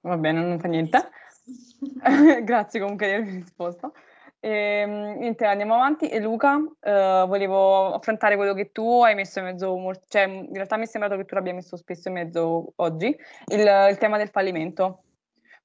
Va 0.02 0.16
bene, 0.16 0.40
non 0.40 0.58
fa 0.58 0.68
niente. 0.68 1.10
Grazie 2.44 2.80
comunque 2.80 3.06
di 3.06 3.12
avermi 3.14 3.38
risposto. 3.38 3.92
E, 4.38 4.50
ehm, 4.50 5.18
niente, 5.18 5.44
andiamo 5.44 5.74
avanti. 5.74 6.08
E 6.08 6.20
Luca, 6.20 6.58
eh, 6.80 7.24
volevo 7.26 7.92
affrontare 7.94 8.36
quello 8.36 8.54
che 8.54 8.70
tu 8.70 9.02
hai 9.02 9.14
messo 9.14 9.40
in 9.40 9.46
mezzo, 9.46 9.76
cioè 10.08 10.22
in 10.22 10.52
realtà 10.52 10.76
mi 10.76 10.84
è 10.84 10.86
sembrato 10.86 11.16
che 11.16 11.24
tu 11.24 11.34
l'abbia 11.34 11.54
messo 11.54 11.76
spesso 11.76 12.08
in 12.08 12.14
mezzo 12.14 12.72
oggi, 12.76 13.06
il, 13.46 13.86
il 13.90 13.98
tema 13.98 14.18
del 14.18 14.28
fallimento. 14.28 15.02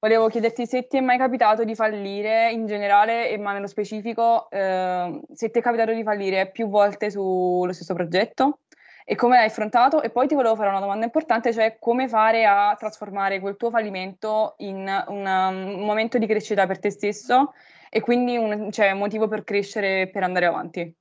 Volevo 0.00 0.26
chiederti 0.26 0.66
se 0.66 0.88
ti 0.88 0.96
è 0.96 1.00
mai 1.00 1.16
capitato 1.16 1.62
di 1.62 1.76
fallire 1.76 2.50
in 2.50 2.66
generale, 2.66 3.38
ma 3.38 3.52
nello 3.52 3.68
specifico, 3.68 4.50
eh, 4.50 5.20
se 5.32 5.50
ti 5.50 5.60
è 5.60 5.62
capitato 5.62 5.92
di 5.92 6.02
fallire 6.02 6.50
più 6.50 6.68
volte 6.68 7.08
sullo 7.08 7.72
stesso 7.72 7.94
progetto 7.94 8.58
e 9.04 9.14
come 9.14 9.36
l'hai 9.36 9.46
affrontato? 9.46 10.02
E 10.02 10.10
poi 10.10 10.26
ti 10.26 10.34
volevo 10.34 10.56
fare 10.56 10.68
una 10.68 10.80
domanda 10.80 11.04
importante, 11.04 11.52
cioè 11.52 11.76
come 11.78 12.08
fare 12.08 12.44
a 12.44 12.76
trasformare 12.78 13.40
quel 13.40 13.56
tuo 13.56 13.70
fallimento 13.70 14.54
in 14.58 14.78
una, 15.08 15.48
un 15.48 15.84
momento 15.84 16.18
di 16.18 16.26
crescita 16.26 16.66
per 16.66 16.78
te 16.78 16.90
stesso 16.90 17.52
e 17.90 18.00
quindi 18.00 18.36
un, 18.36 18.70
cioè, 18.70 18.94
motivo 18.94 19.28
per 19.28 19.44
crescere 19.44 20.08
per 20.08 20.22
andare 20.22 20.46
avanti? 20.46 20.94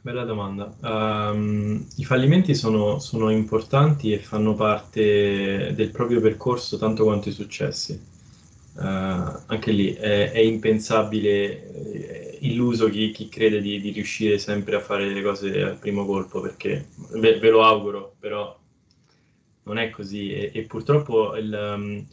Bella 0.00 0.24
domanda. 0.24 0.70
Um, 0.82 1.86
I 1.96 2.04
fallimenti 2.04 2.54
sono, 2.54 2.98
sono, 2.98 3.30
importanti 3.30 4.12
e 4.12 4.18
fanno 4.18 4.54
parte 4.54 5.72
del 5.74 5.90
proprio 5.90 6.20
percorso 6.20 6.76
tanto 6.78 7.04
quanto 7.04 7.30
i 7.30 7.32
successi. 7.32 8.12
Uh, 8.76 8.82
anche 9.46 9.70
lì 9.70 9.94
è, 9.94 10.30
è 10.30 10.40
impensabile 10.40 12.33
illuso 12.44 12.88
chi, 12.88 13.10
chi 13.10 13.28
crede 13.28 13.60
di, 13.60 13.80
di, 13.80 13.90
riuscire 13.90 14.38
sempre 14.38 14.76
a 14.76 14.80
fare 14.80 15.08
le 15.08 15.22
cose 15.22 15.62
al 15.62 15.78
primo 15.78 16.04
colpo, 16.04 16.40
perché 16.40 16.88
ve, 17.12 17.38
ve 17.38 17.50
lo 17.50 17.64
auguro, 17.64 18.14
però 18.18 18.58
non 19.64 19.78
è 19.78 19.90
così. 19.90 20.30
E, 20.32 20.50
e 20.54 20.62
purtroppo 20.62 21.36
il, 21.36 21.74
um, 21.76 22.06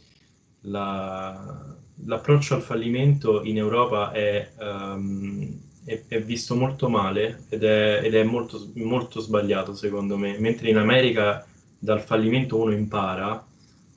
la, 0.62 1.76
l'approccio 2.04 2.54
al 2.54 2.62
fallimento 2.62 3.42
in 3.44 3.58
Europa 3.58 4.12
è, 4.12 4.52
um, 4.58 5.60
è, 5.84 6.02
è 6.08 6.22
visto 6.22 6.54
molto 6.54 6.88
male 6.88 7.44
ed 7.48 7.64
è, 7.64 8.00
ed 8.02 8.14
è 8.14 8.22
molto, 8.22 8.70
molto 8.74 9.20
sbagliato 9.20 9.74
secondo 9.74 10.16
me, 10.16 10.38
mentre 10.38 10.68
in 10.68 10.76
America 10.76 11.46
dal 11.78 12.00
fallimento 12.00 12.60
uno 12.60 12.72
impara, 12.72 13.44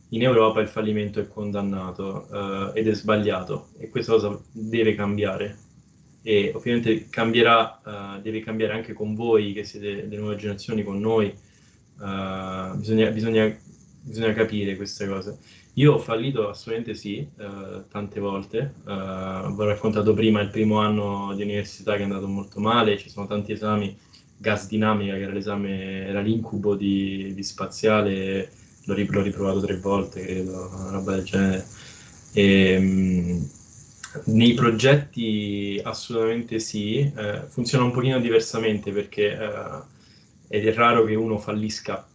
in 0.10 0.22
Europa 0.22 0.62
il 0.62 0.68
fallimento 0.68 1.20
è 1.20 1.28
condannato 1.28 2.28
uh, 2.30 2.78
ed 2.78 2.88
è 2.88 2.94
sbagliato 2.94 3.70
e 3.78 3.90
questa 3.90 4.14
cosa 4.14 4.40
deve 4.52 4.96
cambiare 4.96 5.64
e 6.28 6.52
ovviamente 6.56 7.08
cambierà, 7.08 7.82
uh, 7.86 8.20
deve 8.20 8.40
cambiare 8.40 8.74
anche 8.74 8.94
con 8.94 9.14
voi 9.14 9.54
che 9.54 9.64
siete 9.64 10.08
delle 10.08 10.20
nuove 10.20 10.38
generazioni, 10.38 10.84
con 10.84 11.00
noi, 11.00 11.28
uh, 11.28 12.76
bisogna, 12.76 13.12
bisogna, 13.12 13.56
bisogna, 14.02 14.34
capire 14.34 14.76
queste 14.76 15.08
cose. 15.08 15.38
Io 15.74 15.94
ho 15.94 16.00
fallito 16.00 16.50
assolutamente 16.50 16.96
sì, 16.96 17.28
uh, 17.38 17.88
tante 17.92 18.20
volte, 18.20 18.74
vi 18.86 18.92
ho 18.92 19.66
raccontato 19.66 20.16
prima 20.16 20.42
il 20.42 20.50
primo 20.50 20.80
anno 20.80 21.32
di 21.36 21.44
università 21.44 21.94
che 21.94 22.00
è 22.00 22.04
andato 22.06 22.28
molto 22.28 22.60
male, 22.60 22.98
ci 22.98 23.12
sono 23.12 23.28
tanti 23.28 23.52
esami, 23.52 23.96
gas 24.36 24.68
dinamica 24.68 25.14
che 25.14 25.22
era 25.22 25.32
l'esame, 25.32 26.08
era 26.08 26.22
l'incubo 26.22 26.74
di, 26.74 27.34
di 27.36 27.44
spaziale, 27.44 28.50
l'ho, 28.86 28.94
rip- 28.96 29.12
l'ho 29.12 29.22
riprovato 29.22 29.62
tre 29.62 29.78
volte, 29.78 30.22
credo, 30.24 30.72
una 30.74 30.90
roba 30.90 31.14
del 31.18 31.24
genere. 31.24 31.66
E, 32.34 32.78
um, 32.78 33.48
nei 34.26 34.53
progetti 34.53 35.80
assolutamente 35.84 36.59
sì, 36.59 36.99
eh, 37.16 37.45
funziona 37.47 37.84
un 37.86 37.91
pochino 37.91 38.20
diversamente 38.20 38.91
perché 38.91 39.32
eh, 39.38 39.82
ed 40.47 40.68
è 40.68 40.74
raro 40.74 41.03
che 41.05 41.16
uno 41.16 41.38
fallisca 41.38 42.05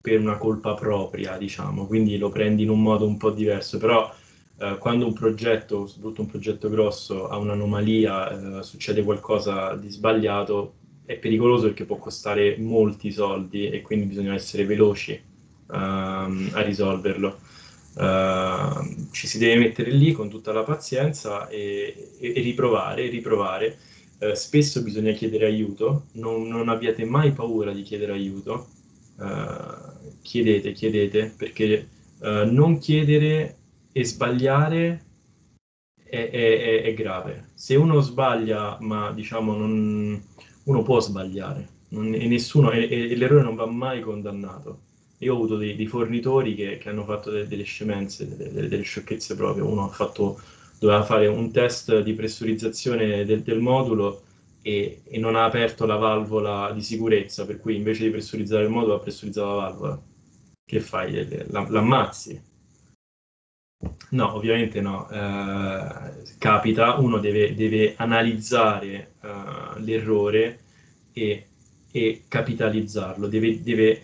per 0.00 0.20
una 0.20 0.36
colpa 0.36 0.74
propria, 0.74 1.36
diciamo, 1.38 1.86
quindi 1.86 2.18
lo 2.18 2.28
prendi 2.28 2.62
in 2.62 2.70
un 2.70 2.82
modo 2.82 3.06
un 3.06 3.16
po' 3.16 3.30
diverso, 3.30 3.78
però 3.78 4.12
eh, 4.58 4.76
quando 4.78 5.06
un 5.06 5.12
progetto, 5.14 5.86
soprattutto 5.86 6.20
un 6.22 6.26
progetto 6.28 6.68
grosso, 6.68 7.28
ha 7.28 7.36
un'anomalia, 7.38 8.58
eh, 8.58 8.62
succede 8.62 9.02
qualcosa 9.02 9.74
di 9.74 9.90
sbagliato, 9.90 10.74
è 11.04 11.16
pericoloso 11.16 11.66
perché 11.66 11.84
può 11.84 11.96
costare 11.98 12.56
molti 12.58 13.10
soldi 13.10 13.68
e 13.70 13.82
quindi 13.82 14.06
bisogna 14.06 14.34
essere 14.34 14.64
veloci 14.66 15.12
ehm, 15.72 16.50
a 16.52 16.60
risolverlo. 16.62 17.40
Uh, 17.94 19.08
ci 19.12 19.28
si 19.28 19.38
deve 19.38 19.56
mettere 19.56 19.92
lì 19.92 20.10
con 20.10 20.28
tutta 20.28 20.52
la 20.52 20.64
pazienza 20.64 21.46
e, 21.46 22.10
e, 22.18 22.32
e 22.34 22.40
riprovare, 22.40 23.08
riprovare. 23.08 23.78
Uh, 24.18 24.34
spesso 24.34 24.82
bisogna 24.82 25.12
chiedere 25.12 25.46
aiuto, 25.46 26.06
non, 26.12 26.48
non, 26.48 26.68
abbiate 26.68 27.04
mai 27.04 27.32
paura 27.32 27.72
di 27.72 27.82
chiedere 27.82 28.12
aiuto, 28.12 28.66
uh, 29.18 30.12
chiedete, 30.22 30.72
chiedete, 30.72 31.34
perché 31.36 31.88
non 32.24 32.78
chiedere 32.78 33.58
e 33.92 34.04
sbagliare 34.06 35.04
è, 36.02 36.30
è, 36.30 36.82
è, 36.82 36.94
grave. 36.94 37.50
Se 37.52 37.76
uno 37.76 38.00
sbaglia, 38.00 38.78
ma 38.80 39.12
diciamo 39.12 39.54
non, 39.54 40.22
uno 40.64 40.82
può 40.82 41.00
sbagliare, 41.00 41.68
non, 41.88 42.14
e, 42.14 42.26
nessuno, 42.26 42.70
e, 42.70 42.88
e 42.88 43.14
l'errore 43.14 43.42
non 43.42 43.56
va 43.56 43.66
mai 43.66 44.00
condannato 44.00 44.83
io 45.24 45.32
ho 45.32 45.36
avuto 45.36 45.56
dei, 45.56 45.74
dei 45.74 45.86
fornitori 45.86 46.54
che, 46.54 46.78
che, 46.78 46.88
hanno 46.88 47.04
fatto 47.04 47.30
de, 47.30 47.48
delle 47.48 47.64
scemenze, 47.64 48.36
delle, 48.36 48.68
delle, 48.68 48.82
sciocchezze 48.82 49.34
proprio. 49.34 49.66
Uno 49.66 49.88
fatto, 49.88 50.40
doveva 50.78 51.02
fare 51.02 51.26
un 51.26 51.50
test 51.50 52.00
di 52.02 52.12
pressurizzazione 52.12 53.24
del, 53.24 53.42
del 53.42 53.60
modulo 53.60 54.22
e, 54.62 55.02
e, 55.04 55.18
non 55.18 55.36
ha 55.36 55.44
aperto 55.44 55.86
la 55.86 55.96
valvola 55.96 56.70
di 56.72 56.82
sicurezza, 56.82 57.46
per 57.46 57.60
cui 57.60 57.76
invece 57.76 58.04
di 58.04 58.10
pressurizzare 58.10 58.64
il 58.64 58.70
modulo 58.70 58.94
ha 58.94 59.00
pressurizzato 59.00 59.48
la 59.48 59.54
valvola. 59.54 60.02
Che 60.66 60.80
fai? 60.80 61.46
L'ammazzi? 61.50 62.52
No, 64.10 64.34
ovviamente 64.34 64.80
no. 64.80 65.08
Eh, 65.10 66.36
capita, 66.38 66.94
uno 66.98 67.18
deve, 67.18 67.54
deve 67.54 67.94
analizzare 67.96 69.14
eh, 69.20 69.80
l'errore 69.80 70.60
e, 71.12 71.46
e, 71.90 72.22
capitalizzarlo, 72.28 73.26
deve, 73.28 73.62
deve 73.62 74.02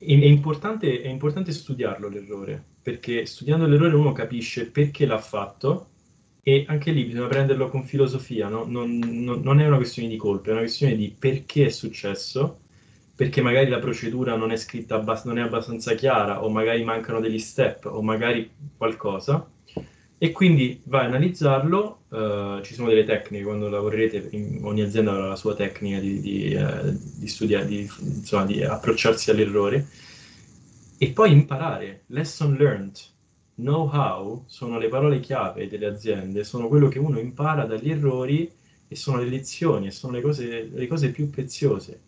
è 0.00 0.26
importante, 0.26 1.02
è 1.02 1.08
importante 1.08 1.52
studiarlo 1.52 2.08
l'errore, 2.08 2.62
perché 2.82 3.26
studiando 3.26 3.66
l'errore 3.66 3.94
uno 3.94 4.12
capisce 4.12 4.70
perché 4.70 5.04
l'ha 5.04 5.18
fatto 5.18 5.88
e 6.42 6.64
anche 6.68 6.90
lì 6.90 7.04
bisogna 7.04 7.26
prenderlo 7.26 7.68
con 7.68 7.84
filosofia, 7.84 8.48
no? 8.48 8.64
non, 8.66 8.98
non, 8.98 9.40
non, 9.42 9.60
è 9.60 9.66
una 9.66 9.76
questione 9.76 10.08
di 10.08 10.16
colpa, 10.16 10.48
è 10.48 10.52
una 10.52 10.60
questione 10.60 10.96
di 10.96 11.14
perché 11.16 11.66
è 11.66 11.68
successo, 11.68 12.60
perché 13.14 13.42
magari 13.42 13.68
la 13.68 13.78
procedura 13.78 14.36
non 14.36 14.50
è 14.50 14.56
scritta, 14.56 14.94
abbast- 14.96 15.26
non 15.26 15.38
è 15.38 15.42
abbastanza 15.42 15.94
chiara, 15.94 16.42
o 16.42 16.48
magari 16.48 16.82
mancano 16.82 17.20
degli 17.20 17.38
step, 17.38 17.84
o 17.84 18.00
magari 18.00 18.50
qualcosa, 18.78 19.46
e 20.22 20.32
quindi 20.32 20.82
vai 20.84 21.06
a 21.06 21.08
analizzarlo, 21.08 22.02
uh, 22.08 22.60
ci 22.60 22.74
sono 22.74 22.88
delle 22.88 23.04
tecniche, 23.04 23.42
quando 23.42 23.70
lavorerete, 23.70 24.28
in, 24.32 24.58
ogni 24.60 24.82
azienda 24.82 25.12
avrà 25.12 25.28
la 25.28 25.34
sua 25.34 25.54
tecnica 25.54 25.98
di, 25.98 26.20
di, 26.20 26.54
uh, 26.54 26.94
di 27.16 27.26
studiare, 27.26 27.64
di, 27.64 27.90
insomma, 28.00 28.44
di 28.44 28.62
approcciarsi 28.62 29.30
all'errore, 29.30 29.88
e 30.98 31.10
poi 31.12 31.32
imparare, 31.32 32.02
lesson 32.08 32.54
learned, 32.56 32.98
know-how, 33.54 34.44
sono 34.46 34.78
le 34.78 34.88
parole 34.88 35.20
chiave 35.20 35.68
delle 35.68 35.86
aziende, 35.86 36.44
sono 36.44 36.68
quello 36.68 36.88
che 36.88 36.98
uno 36.98 37.18
impara 37.18 37.64
dagli 37.64 37.90
errori 37.90 38.52
e 38.88 38.96
sono 38.96 39.16
le 39.16 39.26
lezioni, 39.26 39.86
e 39.86 39.90
sono 39.90 40.12
le 40.12 40.20
cose, 40.20 40.68
le 40.70 40.86
cose 40.86 41.12
più 41.12 41.30
preziose. 41.30 42.02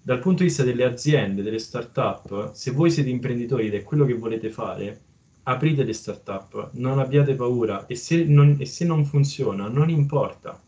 Dal 0.00 0.20
punto 0.20 0.42
di 0.42 0.48
vista 0.48 0.62
delle 0.62 0.84
aziende, 0.84 1.42
delle 1.42 1.58
start-up, 1.58 2.52
se 2.52 2.70
voi 2.70 2.92
siete 2.92 3.10
imprenditori 3.10 3.66
ed 3.66 3.74
è 3.74 3.82
quello 3.82 4.04
che 4.04 4.14
volete 4.14 4.48
fare, 4.48 5.06
aprite 5.48 5.82
le 5.82 5.94
startup, 5.94 6.70
non 6.74 6.98
abbiate 6.98 7.34
paura 7.34 7.86
e 7.86 7.94
se 7.94 8.24
non, 8.24 8.56
e 8.58 8.66
se 8.66 8.84
non 8.84 9.04
funziona 9.04 9.68
non 9.68 9.88
importa, 9.88 10.60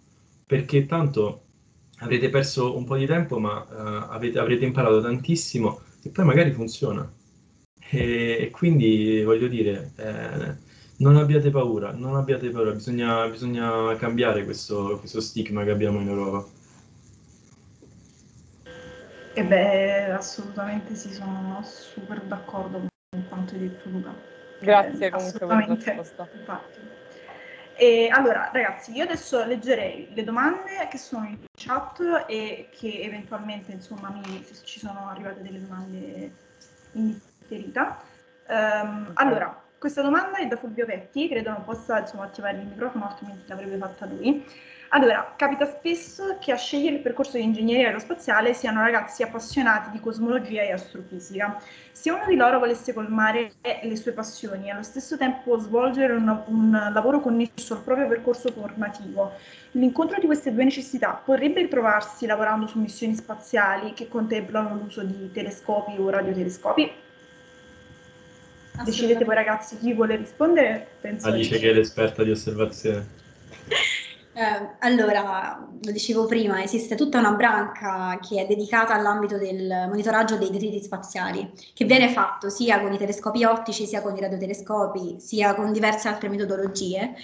perché 0.46 0.86
tanto 0.86 1.42
avrete 1.98 2.30
perso 2.30 2.76
un 2.76 2.84
po' 2.84 2.96
di 2.96 3.06
tempo 3.06 3.38
ma 3.38 3.60
uh, 3.60 4.12
avete, 4.12 4.38
avrete 4.38 4.64
imparato 4.64 5.00
tantissimo 5.02 5.80
e 6.02 6.08
poi 6.08 6.24
magari 6.24 6.52
funziona. 6.52 7.08
E, 7.92 8.38
e 8.40 8.50
quindi 8.50 9.22
voglio 9.22 9.48
dire, 9.48 9.92
eh, 9.96 10.54
non 10.98 11.16
abbiate 11.16 11.50
paura, 11.50 11.92
non 11.92 12.16
abbiate 12.16 12.48
paura, 12.50 12.70
bisogna, 12.72 13.26
bisogna 13.28 13.94
cambiare 13.96 14.44
questo, 14.44 14.98
questo 14.98 15.20
stigma 15.20 15.64
che 15.64 15.70
abbiamo 15.70 16.00
in 16.00 16.08
Europa. 16.08 16.46
E 19.34 19.44
beh, 19.44 20.12
assolutamente 20.12 20.94
sì, 20.94 21.12
sono 21.12 21.60
super 21.64 22.22
d'accordo 22.22 22.86
con 23.10 23.24
quanto 23.28 23.54
hai 23.54 23.60
detto 23.60 23.88
Luca. 23.90 24.39
Grazie 24.60 25.06
eh, 25.06 25.10
comunque 25.10 25.38
per 25.38 25.48
la 25.48 25.74
risposta. 25.74 26.28
Infatti. 26.32 26.88
E 27.74 28.08
allora, 28.12 28.50
ragazzi, 28.52 28.92
io 28.92 29.04
adesso 29.04 29.42
leggerei 29.44 30.10
le 30.12 30.22
domande 30.22 30.86
che 30.90 30.98
sono 30.98 31.26
in 31.26 31.38
chat 31.54 32.26
e 32.28 32.68
che 32.70 33.00
eventualmente, 33.02 33.72
insomma, 33.72 34.10
mi, 34.10 34.46
ci 34.64 34.78
sono 34.78 35.08
arrivate 35.08 35.40
delle 35.40 35.60
domande 35.60 36.30
in 36.92 37.18
differita. 37.38 38.02
Um, 38.48 39.12
allora, 39.14 39.62
questa 39.78 40.02
domanda 40.02 40.36
è 40.36 40.46
da 40.46 40.56
Fulvio 40.56 40.84
Petti, 40.84 41.26
credo 41.28 41.52
non 41.52 41.64
possa 41.64 42.00
insomma, 42.00 42.24
attivare 42.24 42.58
il 42.58 42.66
microfono, 42.66 43.06
altrimenti 43.08 43.48
l'avrebbe 43.48 43.78
fatta 43.78 44.04
lui. 44.04 44.44
Allora, 44.92 45.34
capita 45.36 45.66
spesso 45.66 46.38
che 46.40 46.50
a 46.50 46.56
scegliere 46.56 46.96
il 46.96 47.02
percorso 47.02 47.36
di 47.36 47.44
ingegneria 47.44 47.86
aerospaziale 47.86 48.54
siano 48.54 48.80
ragazzi 48.80 49.22
appassionati 49.22 49.90
di 49.90 50.00
cosmologia 50.00 50.62
e 50.62 50.72
astrofisica. 50.72 51.62
Se 51.92 52.10
uno 52.10 52.24
di 52.26 52.34
loro 52.34 52.58
volesse 52.58 52.92
colmare 52.92 53.52
le 53.62 53.96
sue 53.96 54.10
passioni 54.10 54.66
e 54.66 54.70
allo 54.70 54.82
stesso 54.82 55.16
tempo 55.16 55.56
svolgere 55.58 56.14
un, 56.14 56.42
un 56.46 56.90
lavoro 56.92 57.20
connesso 57.20 57.74
al 57.74 57.82
proprio 57.82 58.08
percorso 58.08 58.50
formativo, 58.50 59.34
l'incontro 59.72 60.18
di 60.18 60.26
queste 60.26 60.52
due 60.52 60.64
necessità 60.64 61.22
potrebbe 61.24 61.68
trovarsi 61.68 62.26
lavorando 62.26 62.66
su 62.66 62.80
missioni 62.80 63.14
spaziali 63.14 63.92
che 63.92 64.08
contemplano 64.08 64.74
l'uso 64.74 65.04
di 65.04 65.30
telescopi 65.30 65.94
o 65.98 66.10
radiotelescopi? 66.10 66.90
Decidete 68.82 69.24
voi 69.24 69.36
ragazzi 69.36 69.78
chi 69.78 69.92
vuole 69.92 70.16
rispondere. 70.16 70.84
Penso 71.00 71.28
Alice 71.28 71.60
che 71.60 71.70
è 71.70 71.74
l'esperta 71.74 72.24
di 72.24 72.32
osservazione. 72.32 73.18
Eh, 74.32 74.76
allora, 74.78 75.68
lo 75.82 75.90
dicevo 75.90 76.24
prima, 76.26 76.62
esiste 76.62 76.94
tutta 76.94 77.18
una 77.18 77.32
branca 77.32 78.16
che 78.22 78.40
è 78.42 78.46
dedicata 78.46 78.94
all'ambito 78.94 79.36
del 79.36 79.86
monitoraggio 79.88 80.36
dei 80.36 80.50
detriti 80.50 80.80
spaziali, 80.80 81.50
che 81.74 81.84
viene 81.84 82.08
fatto 82.08 82.48
sia 82.48 82.80
con 82.80 82.92
i 82.92 82.96
telescopi 82.96 83.42
ottici, 83.42 83.86
sia 83.86 84.00
con 84.00 84.16
i 84.16 84.20
radiotelescopi, 84.20 85.16
sia 85.18 85.54
con 85.56 85.72
diverse 85.72 86.06
altre 86.06 86.28
metodologie 86.28 87.14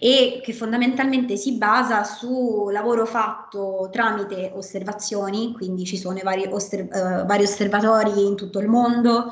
e 0.00 0.40
che 0.42 0.52
fondamentalmente 0.52 1.36
si 1.36 1.56
basa 1.56 2.02
su 2.02 2.68
lavoro 2.72 3.06
fatto 3.06 3.88
tramite 3.92 4.50
osservazioni, 4.52 5.52
quindi 5.52 5.84
ci 5.84 5.96
sono 5.96 6.18
vari, 6.24 6.48
osserv- 6.50 6.92
uh, 6.92 7.26
vari 7.26 7.44
osservatori 7.44 8.26
in 8.26 8.34
tutto 8.34 8.58
il 8.58 8.66
mondo, 8.66 9.30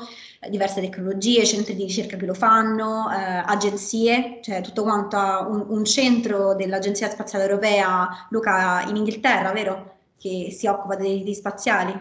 diverse 0.49 0.81
tecnologie, 0.81 1.45
centri 1.45 1.75
di 1.75 1.83
ricerca 1.83 2.17
che 2.17 2.25
lo 2.25 2.33
fanno, 2.33 3.09
eh, 3.11 3.43
agenzie, 3.45 4.39
cioè 4.41 4.61
tutto 4.61 4.83
quanto 4.83 5.17
un, 5.17 5.65
un, 5.69 5.85
centro 5.85 6.55
dell'Agenzia 6.55 7.09
Spaziale 7.09 7.45
Europea, 7.45 8.27
Luca, 8.29 8.83
in 8.87 8.95
Inghilterra, 8.95 9.51
vero? 9.51 9.93
Che 10.17 10.49
si 10.51 10.67
occupa 10.67 10.95
dei 10.95 11.17
diritti 11.17 11.35
spaziali? 11.35 11.99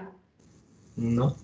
No. 0.95 1.37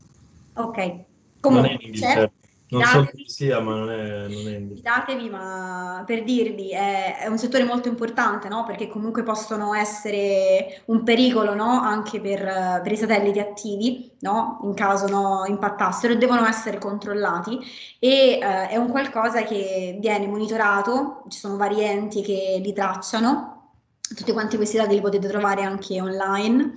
Ok. 0.55 1.05
Comunque, 1.41 1.49
non 1.51 1.65
è 1.65 1.73
in 1.73 1.81
Inghilterra. 1.81 2.31
Non 2.71 2.85
so 2.85 3.05
chi 3.13 3.29
sia, 3.29 3.59
ma 3.61 3.75
non 3.75 3.91
è, 3.91 4.29
non 4.29 4.49
è 4.49 4.75
Fidatevi, 4.75 5.29
ma 5.29 6.05
per 6.07 6.23
dirvi, 6.23 6.71
è, 6.71 7.19
è, 7.19 7.27
un 7.27 7.37
settore 7.37 7.65
molto 7.65 7.89
importante, 7.89 8.49
no? 8.49 8.65
Perché 8.65 8.87
comunque 8.87 9.25
possono 9.25 9.75
essere 9.75 10.83
un 10.87 11.03
pericolo, 11.03 11.55
no? 11.55 11.81
Anche 11.81 12.21
per, 12.21 12.81
per, 12.83 12.93
i 12.93 12.97
satelliti 12.97 13.41
attivi, 13.41 14.13
no? 14.21 14.61
In 14.63 14.75
caso 14.75 15.09
no, 15.09 15.45
impattassero, 15.47 16.15
devono 16.15 16.47
essere 16.47 16.79
controllati. 16.79 17.59
E 17.99 18.39
eh, 18.41 18.69
è 18.69 18.77
un 18.77 18.89
qualcosa 18.89 19.43
che 19.43 19.97
viene 20.01 20.29
monitorato, 20.29 21.25
ci 21.29 21.39
sono 21.39 21.57
vari 21.57 21.83
enti 21.83 22.23
che 22.23 22.61
li 22.63 22.73
tracciano, 22.73 23.73
tutti 24.15 24.33
quanti 24.33 24.57
questi 24.57 24.77
dati 24.77 24.95
li 24.95 25.01
potete 25.01 25.29
trovare 25.29 25.63
anche 25.63 26.01
online. 26.01 26.75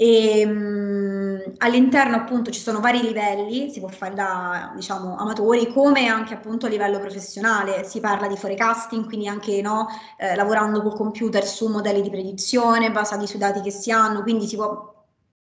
E, 0.00 0.46
mh, 0.46 1.54
all'interno 1.58 2.14
appunto 2.16 2.50
ci 2.52 2.60
sono 2.60 2.78
vari 2.80 3.00
livelli, 3.02 3.68
si 3.70 3.80
può 3.80 3.88
fare 3.88 4.14
da 4.14 4.72
diciamo 4.76 5.16
amatori 5.16 5.72
come 5.72 6.06
anche 6.06 6.34
appunto 6.34 6.66
a 6.66 6.68
livello 6.68 7.00
professionale, 7.00 7.82
si 7.84 7.98
parla 7.98 8.28
di 8.28 8.36
forecasting, 8.36 9.06
quindi 9.06 9.26
anche 9.26 9.60
no, 9.60 9.88
eh, 10.16 10.36
lavorando 10.36 10.82
col 10.82 10.94
computer 10.94 11.44
su 11.44 11.66
modelli 11.68 12.00
di 12.02 12.10
predizione 12.10 12.92
basati 12.92 13.26
sui 13.26 13.40
dati 13.40 13.60
che 13.60 13.70
si 13.72 13.90
hanno, 13.90 14.22
quindi 14.22 14.46
si 14.46 14.54
può 14.56 14.94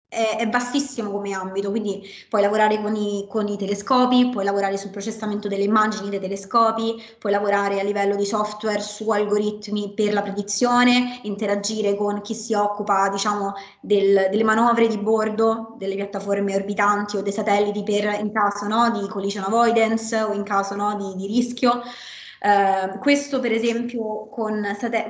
è, 0.08 0.38
è, 0.38 0.50
vastissimo 0.50 1.12
come 1.12 1.34
ambito, 1.34 1.70
quindi 1.72 2.02
puoi 2.30 2.42
lavorare 2.42 2.82
con 2.82 2.96
i, 2.96 3.26
con 3.28 3.48
i, 3.48 3.58
telescopi, 3.58 4.30
puoi 4.30 4.46
lavorare 4.46 4.78
sul 4.78 4.92
processamento 4.92 5.48
delle 5.48 5.64
immagini 5.64 6.10
dei 6.10 6.20
telescopi, 6.20 7.02
puoi 7.20 7.34
lavorare 7.34 7.80
a 7.80 7.84
livello 7.84 8.16
di 8.16 8.26
software 8.26 8.80
su 8.80 9.10
algoritmi 9.10 9.94
per 9.94 10.14
la 10.14 10.22
predizione, 10.22 11.20
interagire 11.24 11.96
con 11.96 12.22
chi 12.22 12.34
si 12.34 12.54
occupa, 12.54 13.10
diciamo, 13.10 13.54
del, 13.82 14.28
delle 14.30 14.44
manovre 14.44 14.88
di 14.88 14.98
bordo 14.98 15.76
delle 15.78 15.96
piattaforme 15.96 16.56
orbitanti 16.56 17.18
o 17.18 17.22
dei 17.22 17.34
satelliti 17.34 17.84
per 17.84 18.20
in 18.20 18.32
caso 18.32 18.68
no, 18.68 18.90
di 18.92 19.08
collision 19.10 19.44
avoidance 19.44 20.22
o 20.22 20.34
in 20.34 20.44
caso 20.44 20.76
no, 20.76 20.96
di, 20.96 21.16
di 21.16 21.28
rischio. 21.28 21.82
Uh, 22.46 23.00
questo 23.00 23.40
per 23.40 23.52
esempio 23.52 24.28
con, 24.30 24.64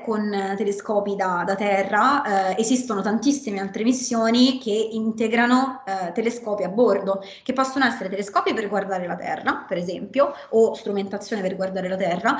con 0.05 0.53
telescopi 0.55 1.17
da, 1.17 1.43
da 1.45 1.55
terra, 1.55 2.21
uh, 2.21 2.55
esistono 2.57 3.01
tantissime 3.01 3.59
altre 3.59 3.83
missioni 3.83 4.57
che 4.57 4.71
integrano 4.71 5.83
uh, 5.85 6.13
telescopi 6.13 6.63
a 6.63 6.69
bordo, 6.69 7.21
che 7.43 7.51
possono 7.51 7.83
essere 7.83 8.07
telescopi 8.07 8.53
per 8.53 8.69
guardare 8.69 9.05
la 9.05 9.17
Terra, 9.17 9.65
per 9.67 9.75
esempio, 9.75 10.33
o 10.51 10.75
strumentazione 10.75 11.41
per 11.41 11.57
guardare 11.57 11.89
la 11.89 11.97
Terra, 11.97 12.37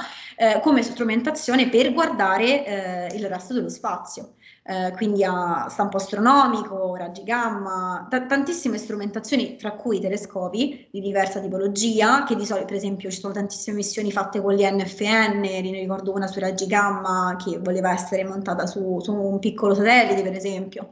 come 0.61 0.81
strumentazione 0.81 1.67
per 1.67 1.91
guardare 1.91 3.09
il 3.13 3.27
resto 3.27 3.53
dello 3.53 3.69
spazio 3.69 4.35
eh, 4.67 4.91
quindi 4.95 5.23
a 5.23 5.67
stampo 5.69 5.97
astronomico, 5.97 6.95
raggi 6.95 7.23
gamma, 7.23 8.07
t- 8.09 8.25
tantissime 8.25 8.79
strumentazioni, 8.79 9.57
tra 9.57 9.73
cui 9.73 9.99
telescopi 9.99 10.87
di 10.89 11.01
diversa 11.01 11.39
tipologia, 11.39 12.23
che 12.23 12.35
di 12.35 12.45
solito 12.47 12.65
per 12.65 12.75
esempio 12.75 13.11
ci 13.11 13.19
sono 13.19 13.33
tantissime 13.33 13.75
missioni 13.75 14.11
fatte 14.11 14.41
con 14.41 14.53
gli 14.53 14.63
NFN, 14.63 15.39
ne 15.39 15.61
ricordo 15.61 16.11
una 16.13 16.25
sui 16.25 16.41
raggi 16.41 16.65
gamma 16.65 17.35
che 17.37 17.59
voleva 17.59 17.91
essere 17.91 18.23
montata 18.23 18.65
su, 18.65 18.99
su 19.01 19.13
un 19.13 19.37
piccolo 19.37 19.75
satellite 19.75 20.23
per 20.23 20.33
esempio. 20.33 20.89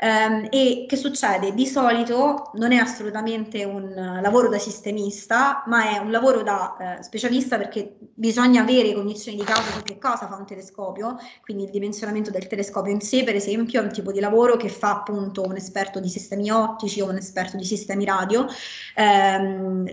Um, 0.00 0.46
e 0.50 0.86
che 0.88 0.94
succede? 0.94 1.52
Di 1.54 1.66
solito 1.66 2.52
non 2.54 2.70
è 2.70 2.76
assolutamente 2.76 3.64
un 3.64 4.20
lavoro 4.22 4.48
da 4.48 4.58
sistemista, 4.58 5.64
ma 5.66 5.90
è 5.90 5.98
un 5.98 6.12
lavoro 6.12 6.44
da 6.44 6.98
eh, 6.98 7.02
specialista 7.02 7.56
perché 7.56 7.96
bisogna 8.14 8.62
avere 8.62 8.92
cognizioni 8.94 9.36
di 9.36 9.42
causa 9.42 9.72
su 9.72 9.82
che 9.82 9.98
cosa 9.98 10.28
fa 10.28 10.36
un 10.36 10.46
telescopio, 10.46 11.16
quindi 11.42 11.64
il 11.64 11.70
dimensionamento 11.70 12.30
del 12.30 12.46
telescopio 12.46 12.92
in 12.92 13.00
sé, 13.00 13.24
per 13.24 13.34
esempio, 13.34 13.80
è 13.80 13.84
un 13.84 13.90
tipo 13.90 14.12
di 14.12 14.20
lavoro 14.20 14.56
che 14.56 14.68
fa 14.68 14.90
appunto 14.98 15.42
un 15.42 15.56
esperto 15.56 15.98
di 15.98 16.08
sistemi 16.08 16.48
ottici 16.48 17.00
o 17.00 17.08
un 17.08 17.16
esperto 17.16 17.56
di 17.56 17.64
sistemi 17.64 18.04
radio. 18.04 18.46
Um, 18.94 19.84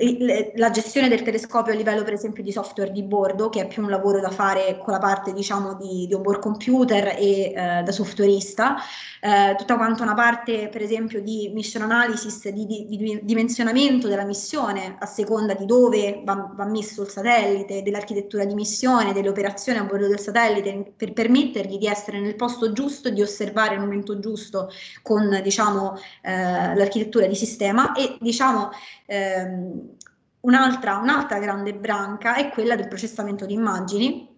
la 0.55 0.69
gestione 0.69 1.07
del 1.07 1.23
telescopio 1.23 1.73
a 1.73 1.75
livello, 1.75 2.03
per 2.03 2.13
esempio, 2.13 2.43
di 2.43 2.51
software 2.51 2.91
di 2.91 3.01
bordo, 3.01 3.49
che 3.49 3.61
è 3.61 3.67
più 3.67 3.81
un 3.81 3.89
lavoro 3.89 4.21
da 4.21 4.29
fare 4.29 4.77
con 4.77 4.93
la 4.93 4.99
parte, 4.99 5.33
diciamo, 5.33 5.73
di, 5.73 6.05
di 6.05 6.13
un 6.13 6.21
board 6.21 6.41
computer 6.41 7.15
e 7.17 7.53
uh, 7.55 7.83
da 7.83 7.91
softwareista, 7.91 8.75
uh, 9.21 9.55
tutta 9.55 9.75
quanta 9.75 9.93
quanto 9.95 10.03
una 10.03 10.13
parte, 10.13 10.67
per 10.67 10.81
esempio, 10.81 11.21
di 11.21 11.49
mission 11.53 11.81
analysis, 11.81 12.49
di, 12.49 12.65
di, 12.65 12.85
di 12.87 13.19
dimensionamento 13.23 14.09
della 14.09 14.25
missione, 14.25 14.97
a 14.99 15.05
seconda 15.05 15.53
di 15.53 15.65
dove 15.65 16.21
va, 16.25 16.51
va, 16.53 16.65
messo 16.65 17.03
il 17.03 17.09
satellite, 17.09 17.81
dell'architettura 17.81 18.43
di 18.43 18.53
missione, 18.53 19.13
delle 19.13 19.29
operazioni 19.29 19.79
a 19.79 19.85
bordo 19.85 20.07
del 20.07 20.19
satellite, 20.19 20.93
per 20.97 21.13
permettergli 21.13 21.77
di 21.77 21.87
essere 21.87 22.19
nel 22.19 22.35
posto 22.35 22.73
giusto, 22.73 23.09
di 23.09 23.21
osservare 23.21 23.75
il 23.75 23.79
momento 23.79 24.19
giusto 24.19 24.69
con, 25.01 25.39
diciamo, 25.41 25.97
eh, 26.21 26.75
l'architettura 26.75 27.25
di 27.27 27.35
sistema. 27.35 27.93
E, 27.93 28.17
diciamo, 28.19 28.71
ehm, 29.05 29.95
un'altra, 30.41 30.97
un'altra 30.97 31.39
grande 31.39 31.73
branca 31.73 32.35
è 32.35 32.49
quella 32.49 32.75
del 32.75 32.89
processamento 32.89 33.45
di 33.45 33.53
immagini 33.53 34.34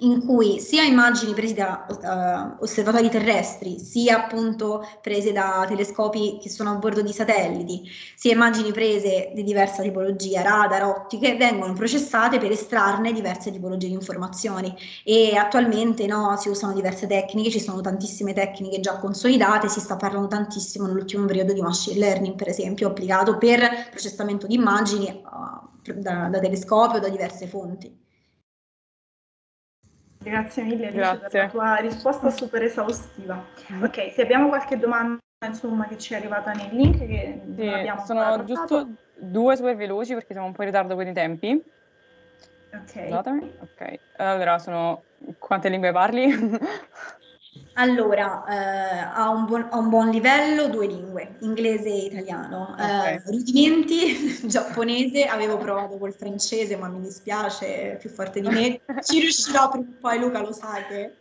in 0.00 0.26
cui 0.26 0.60
sia 0.60 0.82
immagini 0.82 1.32
prese 1.32 1.54
da 1.54 1.86
uh, 1.88 2.62
osservatori 2.62 3.08
terrestri, 3.08 3.78
sia 3.78 4.24
appunto 4.24 4.86
prese 5.00 5.32
da 5.32 5.64
telescopi 5.66 6.38
che 6.40 6.50
sono 6.50 6.70
a 6.70 6.74
bordo 6.74 7.00
di 7.00 7.12
satelliti, 7.12 7.88
sia 8.14 8.32
immagini 8.32 8.72
prese 8.72 9.30
di 9.34 9.42
diversa 9.42 9.82
tipologia, 9.82 10.42
radar, 10.42 10.84
ottiche, 10.84 11.36
vengono 11.36 11.72
processate 11.72 12.38
per 12.38 12.50
estrarne 12.50 13.12
diverse 13.12 13.50
tipologie 13.50 13.86
di 13.86 13.94
informazioni 13.94 14.74
e 15.02 15.34
attualmente 15.36 16.06
no, 16.06 16.36
si 16.36 16.50
usano 16.50 16.74
diverse 16.74 17.06
tecniche, 17.06 17.50
ci 17.50 17.60
sono 17.60 17.80
tantissime 17.80 18.34
tecniche 18.34 18.80
già 18.80 18.98
consolidate, 18.98 19.68
si 19.68 19.80
sta 19.80 19.96
parlando 19.96 20.28
tantissimo 20.28 20.86
nell'ultimo 20.86 21.24
periodo 21.24 21.54
di 21.54 21.62
machine 21.62 21.98
learning 21.98 22.34
per 22.34 22.48
esempio 22.48 22.88
applicato 22.88 23.38
per 23.38 23.88
processamento 23.90 24.46
di 24.46 24.56
immagini 24.56 25.22
uh, 25.24 25.92
da, 25.94 26.28
da 26.28 26.38
telescopio 26.38 26.98
o 26.98 27.00
da 27.00 27.08
diverse 27.08 27.46
fonti. 27.46 28.04
Grazie 30.26 30.64
mille 30.64 30.88
Alice 30.88 31.18
per 31.18 31.32
la 31.32 31.48
tua 31.48 31.76
risposta 31.76 32.30
super 32.30 32.60
esaustiva. 32.60 33.44
Ok, 33.80 34.10
se 34.10 34.22
abbiamo 34.22 34.48
qualche 34.48 34.76
domanda 34.76 35.20
insomma, 35.46 35.86
che 35.86 35.98
ci 35.98 36.14
è 36.14 36.16
arrivata 36.16 36.50
nel 36.50 36.74
link 36.74 36.98
che 36.98 37.40
sì, 37.54 37.68
abbiamo 37.68 38.04
sono 38.04 38.44
giusto 38.44 38.88
due 39.20 39.54
super 39.54 39.76
veloci 39.76 40.14
perché 40.14 40.32
siamo 40.32 40.48
un 40.48 40.52
po' 40.52 40.62
in 40.62 40.68
ritardo 40.68 40.96
con 40.96 41.06
i 41.06 41.12
tempi. 41.12 41.62
Ok. 42.72 42.90
Scusatemi. 42.90 43.56
Ok, 43.60 44.00
allora 44.16 44.58
sono 44.58 45.04
quante 45.38 45.68
lingue 45.68 45.92
parli? 45.92 46.26
Allora, 47.78 48.44
eh, 48.48 49.10
ha, 49.12 49.28
un 49.28 49.44
buon, 49.44 49.68
ha, 49.70 49.76
un 49.76 49.90
buon, 49.90 50.08
livello, 50.08 50.68
due 50.68 50.86
lingue, 50.86 51.36
inglese 51.40 51.88
e 51.88 52.04
italiano. 52.06 52.70
Okay. 52.72 53.16
Eh, 53.16 53.22
rudimenti, 53.26 54.40
giapponese, 54.48 55.26
avevo 55.26 55.58
provato 55.58 55.98
col 55.98 56.14
francese, 56.14 56.76
ma 56.76 56.88
mi 56.88 57.00
dispiace, 57.00 57.92
è 57.92 57.96
più 57.98 58.08
forte 58.08 58.40
di 58.40 58.48
me. 58.48 58.80
Ci 59.04 59.20
riuscirò 59.20 59.68
prima 59.68 59.88
o 59.90 59.96
poi, 60.00 60.18
Luca 60.18 60.40
lo 60.40 60.52
sa 60.52 60.86
che 60.88 61.16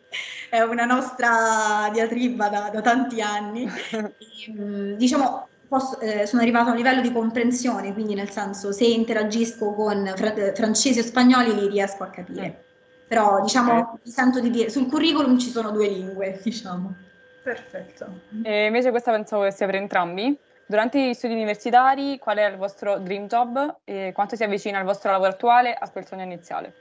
è 0.49 0.61
una 0.61 0.85
nostra 0.85 1.89
diatriba 1.91 2.47
da, 2.47 2.69
da 2.71 2.81
tanti 2.81 3.21
anni. 3.21 3.69
E, 4.17 4.51
mm, 4.51 4.93
diciamo, 4.93 5.49
Posso, 5.67 5.99
eh, 5.99 6.27
sono 6.27 6.43
arrivata 6.43 6.67
a 6.67 6.71
un 6.71 6.77
livello 6.77 7.01
di 7.01 7.11
comprensione, 7.11 7.91
quindi 7.91 8.13
nel 8.13 8.29
senso 8.29 8.71
se 8.71 8.85
interagisco 8.85 9.73
con 9.73 10.13
fra- 10.15 10.53
francesi 10.53 10.99
o 10.99 11.03
spagnoli 11.03 11.55
li 11.55 11.67
riesco 11.67 12.03
a 12.03 12.09
capire 12.11 12.65
però 13.07 13.41
diciamo 13.41 13.99
mi 14.03 14.11
sento 14.11 14.39
di 14.39 14.49
dire 14.49 14.69
sul 14.69 14.87
curriculum 14.87 15.37
ci 15.37 15.49
sono 15.49 15.71
due 15.71 15.87
lingue, 15.87 16.39
diciamo. 16.43 16.95
Perfetto. 17.43 18.21
E 18.43 18.65
invece 18.65 18.89
questa 18.89 19.11
pensavo 19.11 19.43
che 19.43 19.51
sia 19.51 19.67
per 19.67 19.75
entrambi. 19.75 20.35
Durante 20.67 21.09
gli 21.09 21.13
studi 21.13 21.33
universitari, 21.33 22.17
qual 22.17 22.37
è 22.37 22.49
il 22.49 22.57
vostro 22.57 22.97
dream 22.97 23.27
job 23.27 23.81
e 23.83 24.11
quanto 24.15 24.35
si 24.35 24.43
avvicina 24.43 24.79
al 24.79 24.85
vostro 24.85 25.11
lavoro 25.11 25.29
attuale 25.29 25.75
a 25.75 25.87
quel 25.91 26.07
sogno 26.07 26.23
iniziale? 26.23 26.73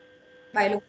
Vai 0.53 0.71
Lu. 0.71 0.83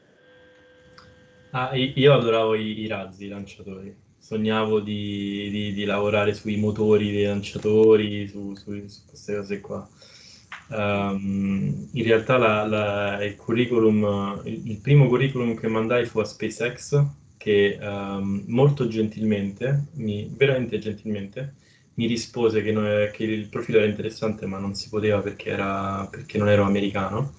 Ah, 1.51 1.75
io 1.75 2.13
adoravo 2.13 2.55
i, 2.55 2.79
i 2.79 2.87
razzi, 2.87 3.25
i 3.25 3.27
lanciatori. 3.27 3.93
Sognavo 4.17 4.79
di, 4.79 5.49
di, 5.51 5.73
di, 5.73 5.83
lavorare 5.83 6.33
sui 6.33 6.55
motori 6.55 7.11
dei 7.11 7.25
lanciatori, 7.25 8.27
su, 8.27 8.55
su, 8.55 8.87
su 8.87 9.05
queste 9.05 9.35
cose 9.35 9.59
qua. 9.59 9.87
Um, 10.67 11.89
in 11.91 12.03
realtà 12.03 12.37
la, 12.37 12.65
la, 12.65 13.23
il 13.23 13.35
curriculum, 13.35 14.41
il, 14.45 14.67
il, 14.71 14.77
primo 14.79 15.07
curriculum 15.07 15.55
che 15.55 15.67
mandai 15.67 16.05
fu 16.05 16.19
a 16.19 16.25
SpaceX 16.25 17.05
che 17.37 17.77
um, 17.79 18.43
molto 18.47 18.87
gentilmente, 18.87 19.89
mi, 19.93 20.27
veramente 20.35 20.79
gentilmente, 20.79 21.53
mi 21.95 22.07
rispose 22.07 22.63
che, 22.63 22.71
non, 22.71 23.09
che, 23.13 23.23
il 23.23 23.47
profilo 23.47 23.77
era 23.77 23.87
interessante 23.87 24.47
ma 24.47 24.57
non 24.57 24.73
si 24.73 24.89
poteva 24.89 25.19
perché, 25.19 25.49
era, 25.49 26.07
perché 26.09 26.37
non 26.39 26.49
ero 26.49 26.63
americano. 26.63 27.35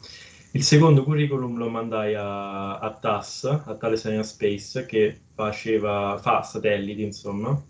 Il 0.53 0.63
secondo 0.63 1.03
curriculum 1.03 1.57
lo 1.57 1.69
mandai 1.69 2.15
a, 2.15 2.79
a 2.79 2.91
TAS, 2.93 3.45
a 3.45 3.75
Thales 3.75 4.21
Space, 4.21 4.87
che 4.87 5.19
faceva, 5.35 6.19
fa 6.23 6.43
satelliti, 6.43 7.03
insomma, 7.03 7.61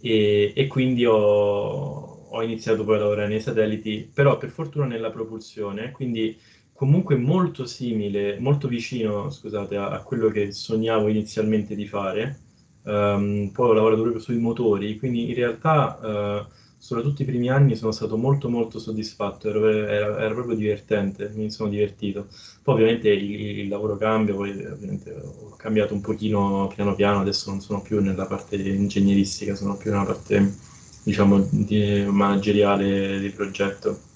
e, 0.00 0.52
e 0.54 0.66
quindi 0.66 1.04
ho, 1.06 2.09
ho 2.32 2.42
iniziato 2.42 2.84
poi 2.84 2.96
a 2.96 3.00
lavorare 3.00 3.28
nei 3.28 3.40
satelliti, 3.40 4.08
però 4.12 4.36
per 4.38 4.50
fortuna 4.50 4.86
nella 4.86 5.10
propulsione, 5.10 5.90
quindi 5.90 6.38
comunque 6.72 7.16
molto 7.16 7.66
simile, 7.66 8.38
molto 8.38 8.68
vicino, 8.68 9.30
scusate, 9.30 9.76
a, 9.76 9.90
a 9.90 10.02
quello 10.02 10.28
che 10.28 10.52
sognavo 10.52 11.08
inizialmente 11.08 11.74
di 11.74 11.86
fare. 11.86 12.40
Um, 12.82 13.50
poi 13.52 13.68
ho 13.68 13.72
lavorato 13.74 14.00
proprio 14.00 14.22
sui 14.22 14.38
motori, 14.38 14.98
quindi 14.98 15.28
in 15.28 15.34
realtà 15.34 16.46
uh, 16.48 16.52
soprattutto 16.78 17.20
i 17.20 17.26
primi 17.26 17.50
anni 17.50 17.76
sono 17.76 17.92
stato 17.92 18.16
molto 18.16 18.48
molto 18.48 18.78
soddisfatto, 18.78 19.50
era, 19.50 19.92
era, 19.92 20.18
era, 20.18 20.32
proprio 20.32 20.56
divertente, 20.56 21.30
mi 21.34 21.50
sono 21.50 21.68
divertito. 21.68 22.28
Poi 22.62 22.74
ovviamente 22.74 23.10
il, 23.10 23.58
il, 23.58 23.68
lavoro 23.68 23.98
cambia, 23.98 24.34
poi 24.34 24.64
ho 24.64 25.54
cambiato 25.56 25.92
un 25.92 26.00
pochino 26.00 26.72
piano 26.74 26.94
piano, 26.94 27.20
adesso 27.20 27.50
non 27.50 27.60
sono 27.60 27.82
più 27.82 28.00
nella 28.00 28.24
parte 28.24 28.56
ingegneristica, 28.56 29.54
sono 29.54 29.76
più 29.76 29.90
nella 29.90 30.04
parte 30.04 30.68
diciamo, 31.02 31.48
di 31.50 32.04
manageriale 32.08 33.18
di 33.18 33.30
progetto. 33.30 34.08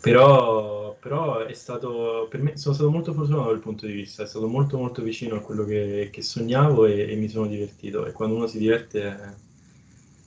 Però, 0.00 0.96
però 1.00 1.44
è 1.44 1.52
stato, 1.54 2.28
per 2.30 2.40
me, 2.40 2.56
sono 2.56 2.74
stato 2.74 2.90
molto 2.90 3.12
fortunato 3.12 3.48
dal 3.48 3.58
punto 3.58 3.86
di 3.86 3.92
vista, 3.92 4.22
è 4.22 4.26
stato 4.26 4.46
molto 4.46 4.78
molto 4.78 5.02
vicino 5.02 5.36
a 5.36 5.40
quello 5.40 5.64
che, 5.64 6.08
che 6.12 6.22
sognavo 6.22 6.86
e, 6.86 7.10
e, 7.10 7.16
mi 7.16 7.28
sono 7.28 7.46
divertito. 7.46 8.06
E 8.06 8.12
quando 8.12 8.36
uno 8.36 8.46
si 8.46 8.58
diverte 8.58 9.02
è, 9.02 9.18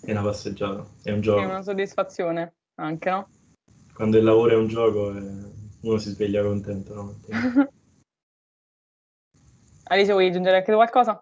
è 0.07 0.11
una 0.11 0.23
passeggiata, 0.23 0.85
è 1.03 1.11
un 1.11 1.21
gioco. 1.21 1.41
È 1.41 1.45
una 1.45 1.61
soddisfazione 1.61 2.53
anche, 2.75 3.09
no? 3.09 3.29
Quando 3.93 4.17
il 4.17 4.23
lavoro 4.23 4.51
è 4.51 4.55
un 4.55 4.67
gioco 4.67 5.15
eh, 5.15 5.21
uno 5.81 5.97
si 5.97 6.09
sveglia 6.09 6.43
contento, 6.43 6.93
no? 6.93 7.19
Alice, 9.85 10.11
vuoi 10.11 10.27
aggiungere 10.27 10.57
anche 10.57 10.71
tu 10.71 10.77
qualcosa? 10.77 11.21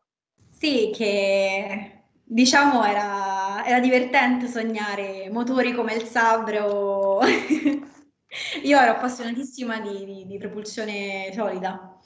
Sì, 0.51 0.91
che 0.93 1.98
diciamo 2.29 2.83
era, 2.85 3.65
era 3.65 3.79
divertente 3.79 4.47
sognare 4.47 5.29
motori 5.31 5.73
come 5.73 5.95
il 5.95 6.03
Sabre 6.03 6.59
o... 6.59 7.19
Io 8.63 8.79
ero 8.79 8.91
appassionatissima 8.91 9.79
di, 9.79 10.05
di, 10.05 10.25
di 10.27 10.37
propulsione 10.37 11.31
solida 11.33 11.97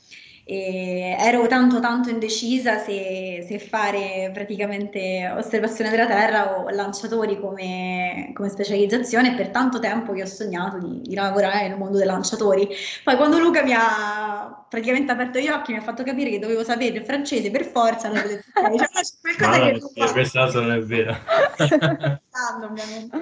e 0.45 1.15
ero 1.19 1.47
tanto 1.47 1.79
tanto 1.79 2.09
indecisa 2.09 2.77
se, 2.77 3.45
se, 3.47 3.59
fare 3.59 4.29
praticamente 4.33 5.33
osservazione 5.37 5.89
della 5.89 6.05
Terra 6.05 6.59
o 6.59 6.69
lanciatori 6.69 7.39
come, 7.39 8.31
come 8.33 8.49
specializzazione 8.49 9.35
per 9.35 9.49
tanto 9.49 9.79
tempo 9.79 10.11
che 10.13 10.23
ho 10.23 10.25
sognato 10.25 10.79
di, 10.79 11.01
di, 11.01 11.15
lavorare 11.15 11.67
nel 11.67 11.77
mondo 11.77 11.97
dei 11.97 12.05
lanciatori. 12.05 12.67
Poi 13.03 13.15
quando 13.15 13.39
Luca 13.39 13.63
mi 13.63 13.73
ha 13.73 14.62
praticamente 14.73 15.11
aperto 15.11 15.37
gli 15.37 15.49
occhi 15.49 15.71
mi 15.71 15.77
ha 15.77 15.83
fatto 15.83 16.01
capire 16.01 16.31
che 16.31 16.39
dovevo 16.39 16.63
sapere 16.63 16.97
il 16.97 17.05
francese 17.05 17.51
per 17.51 17.63
forza, 17.63 18.07
allora 18.07 18.23
cioè, 18.27 18.41
qualcosa 19.21 19.57
no, 19.57 19.71
che... 19.71 20.07
Sì, 20.07 20.11
questa 20.13 20.45
cosa 20.45 20.61
non 20.61 20.71
è 20.71 20.79
vera. 20.79 21.19
ovviamente. 22.63 23.17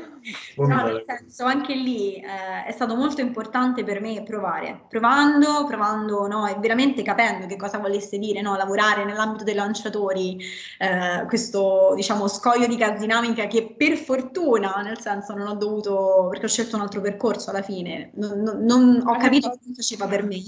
No, 0.55 0.83
nel 0.83 1.03
senso, 1.05 1.43
anche 1.43 1.73
lì 1.73 2.15
eh, 2.15 2.63
è 2.67 2.71
stato 2.71 2.95
molto 2.95 3.19
importante 3.19 3.83
per 3.83 3.99
me 3.99 4.23
provare, 4.23 4.85
provando, 4.87 5.65
provando 5.67 6.25
no, 6.27 6.47
e 6.47 6.55
veramente 6.57 7.01
capendo 7.01 7.47
che 7.47 7.57
cosa 7.57 7.79
volesse 7.79 8.17
dire 8.17 8.39
no, 8.39 8.55
lavorare 8.55 9.03
nell'ambito 9.03 9.43
dei 9.43 9.53
lanciatori, 9.53 10.39
eh, 10.79 11.25
questo 11.27 11.91
diciamo 11.97 12.29
scoglio 12.29 12.67
di 12.67 12.77
gas 12.77 12.97
dinamica 12.97 13.47
che 13.47 13.75
per 13.77 13.97
fortuna, 13.97 14.75
nel 14.81 15.01
senso 15.01 15.33
non 15.33 15.47
ho 15.47 15.55
dovuto, 15.55 16.27
perché 16.29 16.45
ho 16.45 16.49
scelto 16.49 16.77
un 16.77 16.83
altro 16.83 17.01
percorso 17.01 17.49
alla 17.49 17.61
fine, 17.61 18.11
non, 18.13 18.39
non, 18.39 18.63
non 18.63 19.03
ho 19.05 19.17
capito 19.17 19.49
cosa 19.49 19.59
faceva 19.75 20.07
per 20.07 20.23
me. 20.23 20.41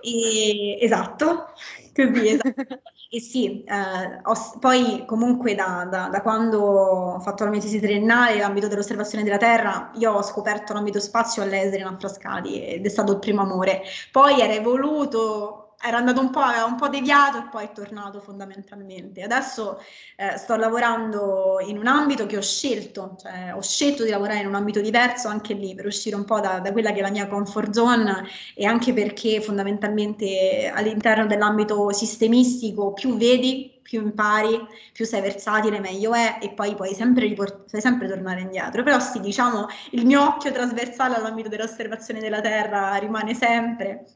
E, 0.00 0.78
esatto, 0.80 1.52
così, 1.94 2.28
esatto. 2.28 2.54
E 3.14 3.20
sì, 3.20 3.62
eh, 3.62 4.20
ho, 4.22 4.58
poi 4.58 5.04
comunque 5.06 5.54
da, 5.54 5.86
da, 5.88 6.08
da, 6.08 6.20
quando 6.20 6.58
ho 6.60 7.20
fatto 7.20 7.44
la 7.44 7.50
mia 7.50 7.60
tesi 7.60 7.78
triennale, 7.78 8.38
l'ambito 8.38 8.66
dell'osservazione 8.66 9.22
della 9.22 9.36
Terra, 9.36 9.92
io 9.98 10.12
ho 10.14 10.22
scoperto 10.22 10.72
l'ambito 10.72 10.98
spazio 10.98 11.42
all'Esere 11.42 11.82
in 11.82 11.86
Affrascati 11.86 12.60
ed 12.60 12.84
è 12.84 12.88
stato 12.88 13.12
il 13.12 13.20
primo 13.20 13.42
amore. 13.42 13.82
Poi 14.10 14.40
era 14.40 14.52
evoluto 14.52 15.63
era 15.86 15.98
andato 15.98 16.20
un 16.20 16.30
po', 16.30 16.40
un 16.40 16.76
po' 16.76 16.88
deviato 16.88 17.38
e 17.38 17.48
poi 17.50 17.64
è 17.64 17.72
tornato 17.72 18.20
fondamentalmente. 18.20 19.22
Adesso 19.22 19.80
eh, 20.16 20.36
sto 20.38 20.56
lavorando 20.56 21.58
in 21.60 21.76
un 21.76 21.86
ambito 21.86 22.24
che 22.24 22.38
ho 22.38 22.42
scelto, 22.42 23.16
cioè 23.20 23.52
ho 23.54 23.60
scelto 23.60 24.02
di 24.02 24.10
lavorare 24.10 24.40
in 24.40 24.46
un 24.46 24.54
ambito 24.54 24.80
diverso 24.80 25.28
anche 25.28 25.52
lì 25.52 25.74
per 25.74 25.84
uscire 25.86 26.16
un 26.16 26.24
po' 26.24 26.40
da, 26.40 26.60
da 26.60 26.72
quella 26.72 26.92
che 26.92 27.00
è 27.00 27.02
la 27.02 27.10
mia 27.10 27.26
comfort 27.26 27.70
zone 27.72 28.26
e 28.54 28.64
anche 28.64 28.94
perché 28.94 29.42
fondamentalmente 29.42 30.70
all'interno 30.74 31.26
dell'ambito 31.26 31.92
sistemistico 31.92 32.94
più 32.94 33.16
vedi, 33.18 33.78
più 33.82 34.00
impari, 34.00 34.58
più 34.92 35.04
sei 35.04 35.20
versatile, 35.20 35.80
meglio 35.80 36.14
è 36.14 36.38
e 36.40 36.50
poi 36.52 36.74
puoi 36.74 36.94
sempre, 36.94 37.26
riport- 37.26 37.68
puoi 37.68 37.82
sempre 37.82 38.08
tornare 38.08 38.40
indietro. 38.40 38.82
Però 38.82 38.98
sì, 39.00 39.20
diciamo, 39.20 39.66
il 39.90 40.06
mio 40.06 40.22
occhio 40.24 40.50
trasversale 40.50 41.16
all'ambito 41.16 41.48
dell'osservazione 41.50 42.20
della 42.20 42.40
Terra 42.40 42.94
rimane 42.96 43.34
sempre 43.34 44.06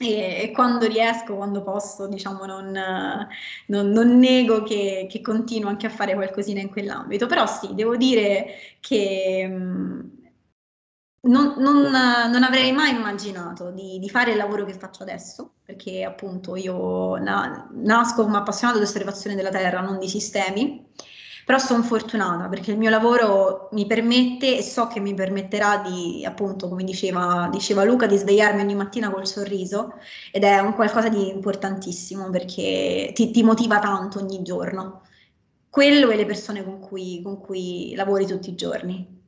e, 0.00 0.42
e, 0.42 0.50
quando 0.52 0.86
riesco, 0.86 1.36
quando 1.36 1.62
posso, 1.62 2.06
diciamo, 2.08 2.44
non, 2.46 2.70
non, 3.66 3.88
non 3.90 4.18
nego 4.18 4.62
che, 4.62 5.06
che, 5.10 5.20
continuo 5.20 5.68
anche 5.68 5.86
a 5.86 5.90
fare 5.90 6.14
qualcosina 6.14 6.60
in 6.60 6.70
quell'ambito. 6.70 7.26
Però 7.26 7.46
sì, 7.46 7.74
devo 7.74 7.96
dire 7.96 8.46
che 8.80 9.46
mh, 9.46 10.22
non, 11.24 11.54
non, 11.58 11.90
non, 12.30 12.42
avrei 12.42 12.72
mai 12.72 12.94
immaginato 12.94 13.70
di, 13.70 13.98
di, 13.98 14.08
fare 14.08 14.32
il 14.32 14.36
lavoro 14.38 14.64
che 14.64 14.74
faccio 14.74 15.02
adesso, 15.02 15.52
perché 15.64 16.04
appunto 16.04 16.56
io 16.56 17.16
na, 17.16 17.68
nasco 17.72 18.24
come 18.24 18.38
appassionato 18.38 18.78
di 18.78 18.84
osservazione 18.84 19.36
della 19.36 19.50
Terra, 19.50 19.80
non 19.80 19.98
di 19.98 20.08
sistemi. 20.08 20.90
Però 21.44 21.58
sono 21.58 21.82
fortunata 21.82 22.48
perché 22.48 22.70
il 22.70 22.78
mio 22.78 22.90
lavoro 22.90 23.68
mi 23.72 23.86
permette 23.86 24.58
e 24.58 24.62
so 24.62 24.86
che 24.86 25.00
mi 25.00 25.14
permetterà 25.14 25.78
di, 25.78 26.24
appunto, 26.24 26.68
come 26.68 26.84
diceva, 26.84 27.48
diceva 27.50 27.84
Luca, 27.84 28.06
di 28.06 28.16
svegliarmi 28.16 28.60
ogni 28.60 28.74
mattina 28.74 29.10
col 29.10 29.26
sorriso 29.26 29.94
ed 30.30 30.44
è 30.44 30.58
un 30.60 30.74
qualcosa 30.74 31.08
di 31.08 31.28
importantissimo 31.28 32.30
perché 32.30 33.10
ti, 33.14 33.30
ti 33.30 33.42
motiva 33.42 33.78
tanto 33.78 34.20
ogni 34.20 34.42
giorno. 34.42 35.02
Quello 35.68 36.10
e 36.10 36.16
le 36.16 36.26
persone 36.26 36.62
con 36.62 36.78
cui, 36.80 37.20
con 37.22 37.40
cui 37.40 37.94
lavori 37.96 38.26
tutti 38.26 38.50
i 38.50 38.54
giorni. 38.54 39.20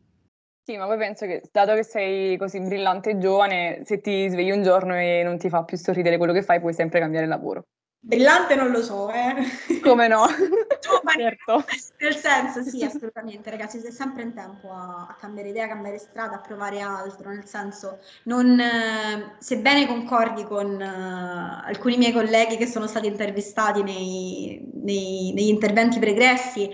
Sì, 0.66 0.77
ma 0.77 0.86
poi 0.86 0.97
penso 0.97 1.27
che, 1.27 1.43
dato 1.53 1.74
che 1.74 1.85
sei 1.85 2.39
così 2.39 2.61
brillante 2.61 3.11
e 3.11 3.19
giovane, 3.19 3.82
se 3.85 4.01
ti 4.01 4.28
svegli 4.28 4.51
un 4.51 4.62
giorno 4.62 4.95
e 4.95 5.23
non 5.23 5.36
ti 5.36 5.49
fa 5.49 5.65
più 5.65 5.77
sorridere 5.77 6.16
quello 6.16 6.32
che 6.32 6.43
fai, 6.43 6.61
puoi 6.61 6.73
sempre 6.73 7.01
cambiare 7.01 7.27
lavoro. 7.27 7.65
Brillante 8.06 8.55
non 8.55 8.70
lo 8.70 8.82
so, 8.82 9.10
eh. 9.10 9.81
Come 9.81 10.09
no? 10.09 10.26
certo. 11.16 11.64
Nel 12.01 12.14
senso, 12.14 12.62
sì, 12.62 12.85
assolutamente, 12.85 13.48
ragazzi, 13.48 13.78
siete 13.78 13.94
sempre 13.94 14.24
in 14.24 14.35
tempo 14.35 14.70
a, 14.70 15.06
a, 15.09 15.16
cambiare 15.18 15.48
idea, 15.48 15.64
a 15.64 15.68
cambiare 15.68 15.97
strada, 15.97 16.35
a 16.35 16.40
provare 16.40 16.81
altro, 16.81 17.31
nel 17.31 17.47
senso, 17.47 18.01
non, 18.24 18.60
eh, 18.60 19.36
sebbene 19.39 19.86
concordi 19.86 20.44
con 20.44 20.78
eh, 20.82 21.62
alcuni 21.64 21.97
miei 21.97 22.12
colleghi 22.12 22.59
che 22.59 22.66
sono 22.66 22.86
stati 22.86 23.06
intervistati 23.06 23.82
nei, 23.82 24.70
nei, 24.82 25.32
negli 25.35 25.48
interventi 25.48 25.98
pregressi, 25.98 26.70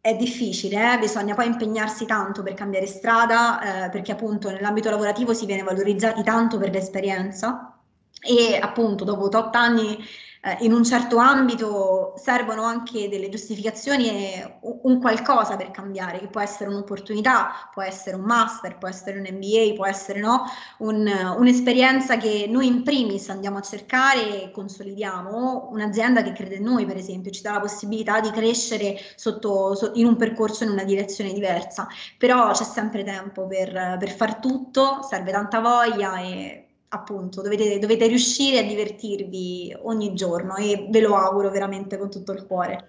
è 0.00 0.14
difficile, 0.14 0.94
eh? 0.94 0.98
bisogna 0.98 1.34
poi 1.34 1.46
impegnarsi 1.46 2.06
tanto 2.06 2.44
per 2.44 2.54
cambiare 2.54 2.86
strada, 2.86 3.86
eh, 3.86 3.90
perché 3.90 4.12
appunto 4.12 4.48
nell'ambito 4.52 4.88
lavorativo 4.88 5.34
si 5.34 5.46
viene 5.46 5.64
valorizzati 5.64 6.22
tanto 6.22 6.58
per 6.58 6.70
l'esperienza 6.70 7.76
e 8.20 8.56
appunto 8.56 9.02
dopo 9.02 9.24
8 9.24 9.58
anni 9.58 9.98
eh, 10.42 10.56
in 10.60 10.72
un 10.72 10.84
certo 10.84 11.18
ambito 11.18 12.14
servono 12.16 12.62
anche 12.62 13.08
delle 13.08 13.28
giustificazioni 13.28 14.08
e 14.08 14.58
un 14.62 14.98
qualcosa 14.98 15.56
per 15.56 15.70
cambiare, 15.70 16.18
che 16.18 16.28
può 16.28 16.40
essere 16.40 16.70
un'opportunità, 16.70 17.68
può 17.72 17.82
essere 17.82 18.16
un 18.16 18.22
master, 18.22 18.78
può 18.78 18.88
essere 18.88 19.18
un 19.18 19.26
MBA, 19.30 19.74
può 19.74 19.86
essere 19.86 20.20
no, 20.20 20.44
un, 20.78 21.06
un'esperienza 21.36 22.16
che 22.16 22.46
noi 22.48 22.66
in 22.66 22.82
primis 22.82 23.28
andiamo 23.28 23.58
a 23.58 23.62
cercare 23.62 24.44
e 24.44 24.50
consolidiamo, 24.50 25.68
un'azienda 25.72 26.22
che 26.22 26.32
crede 26.32 26.56
in 26.56 26.64
noi 26.64 26.86
per 26.86 26.96
esempio, 26.96 27.30
ci 27.30 27.42
dà 27.42 27.52
la 27.52 27.60
possibilità 27.60 28.20
di 28.20 28.30
crescere 28.30 28.98
sotto, 29.16 29.74
so, 29.74 29.90
in 29.94 30.06
un 30.06 30.16
percorso 30.16 30.64
in 30.64 30.70
una 30.70 30.84
direzione 30.84 31.32
diversa, 31.32 31.86
però 32.16 32.50
c'è 32.52 32.64
sempre 32.64 33.04
tempo 33.04 33.46
per, 33.46 33.96
per 33.98 34.10
far 34.10 34.36
tutto, 34.36 35.00
serve 35.02 35.32
tanta 35.32 35.60
voglia 35.60 36.18
e 36.20 36.69
appunto 36.92 37.42
dovete, 37.42 37.78
dovete, 37.78 38.06
riuscire 38.06 38.58
a 38.58 38.62
divertirvi 38.62 39.76
ogni 39.82 40.14
giorno 40.14 40.56
e 40.56 40.88
ve 40.90 41.00
lo 41.00 41.14
auguro 41.14 41.50
veramente 41.50 41.96
con 41.96 42.10
tutto 42.10 42.32
il 42.32 42.44
cuore. 42.46 42.88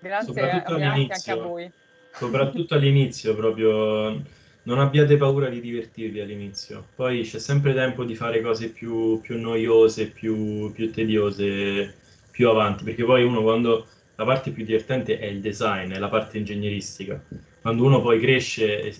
Grazie, 0.00 0.26
soprattutto 0.32 0.74
all'inizio, 0.74 1.14
anche 1.14 1.30
a 1.30 1.46
voi. 1.46 1.70
Soprattutto 2.12 2.74
all'inizio 2.74 3.36
proprio 3.36 4.22
non 4.62 4.80
abbiate 4.80 5.16
paura 5.16 5.48
di 5.48 5.60
divertirvi 5.60 6.20
all'inizio, 6.20 6.88
poi 6.96 7.22
c'è 7.22 7.38
sempre 7.38 7.74
tempo 7.74 8.04
di 8.04 8.14
fare 8.14 8.40
cose 8.40 8.70
più, 8.70 9.20
più 9.20 9.38
noiose, 9.40 10.08
più, 10.08 10.72
più 10.72 10.90
tediose 10.92 11.94
più 12.30 12.48
avanti, 12.48 12.84
perché 12.84 13.04
poi 13.04 13.24
uno 13.24 13.42
quando 13.42 13.86
la 14.16 14.24
parte 14.24 14.50
più 14.50 14.64
divertente 14.64 15.18
è 15.18 15.26
il 15.26 15.40
design, 15.40 15.92
è 15.92 15.98
la 15.98 16.08
parte 16.08 16.38
ingegneristica 16.38 17.22
quando 17.60 17.84
uno 17.84 18.00
poi 18.00 18.20
cresce 18.20 18.84
eh, 18.84 18.94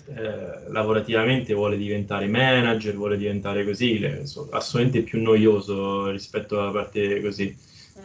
lavorativamente 0.69 1.53
vuole 1.53 1.77
diventare 1.77 2.27
manager, 2.27 2.95
vuole 2.95 3.17
diventare 3.17 3.63
così, 3.63 3.99
le, 3.99 4.23
assolutamente 4.51 5.01
più 5.03 5.21
noioso 5.21 6.09
rispetto 6.09 6.59
alla 6.59 6.71
parte 6.71 7.21
così, 7.21 7.55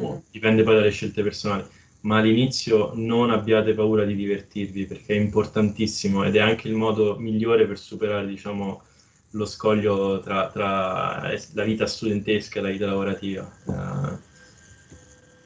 mm. 0.00 0.16
dipende 0.30 0.62
poi 0.62 0.74
dalle 0.74 0.90
scelte 0.90 1.22
personali, 1.22 1.64
ma 2.02 2.18
all'inizio 2.18 2.92
non 2.94 3.30
abbiate 3.30 3.74
paura 3.74 4.04
di 4.04 4.14
divertirvi 4.14 4.86
perché 4.86 5.14
è 5.14 5.18
importantissimo 5.18 6.24
ed 6.24 6.36
è 6.36 6.40
anche 6.40 6.68
il 6.68 6.74
modo 6.74 7.16
migliore 7.18 7.66
per 7.66 7.78
superare 7.78 8.26
diciamo, 8.26 8.82
lo 9.30 9.46
scoglio 9.46 10.20
tra, 10.20 10.48
tra, 10.50 11.32
la 11.52 11.64
vita 11.64 11.86
studentesca 11.86 12.58
e 12.58 12.62
la 12.62 12.70
vita 12.70 12.86
lavorativa. 12.86 13.50
Uh, 13.64 14.32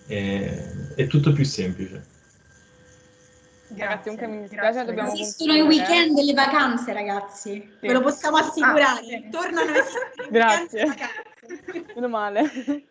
è, 0.07 0.95
è 0.95 1.07
tutto 1.07 1.33
più 1.33 1.45
semplice. 1.45 2.17
Ragazzi, 3.77 4.05
comunque 4.05 4.27
mi 4.27 4.41
dispiace, 4.41 4.85
dobbiamo 4.85 5.13
Esistono 5.13 5.55
i 5.55 5.61
weekend 5.61 6.19
e 6.19 6.25
le 6.25 6.33
vacanze, 6.33 6.93
ragazzi. 6.93 7.53
Sì. 7.53 7.77
Ve 7.81 7.93
lo 7.93 8.01
possiamo 8.01 8.39
assicurare. 8.39 9.01
Ah, 9.01 9.03
sì. 9.03 9.29
Tornano 9.31 9.71
i 9.71 9.75
Grazie. 10.31 10.95
Meno 11.95 12.09
male. 12.09 12.51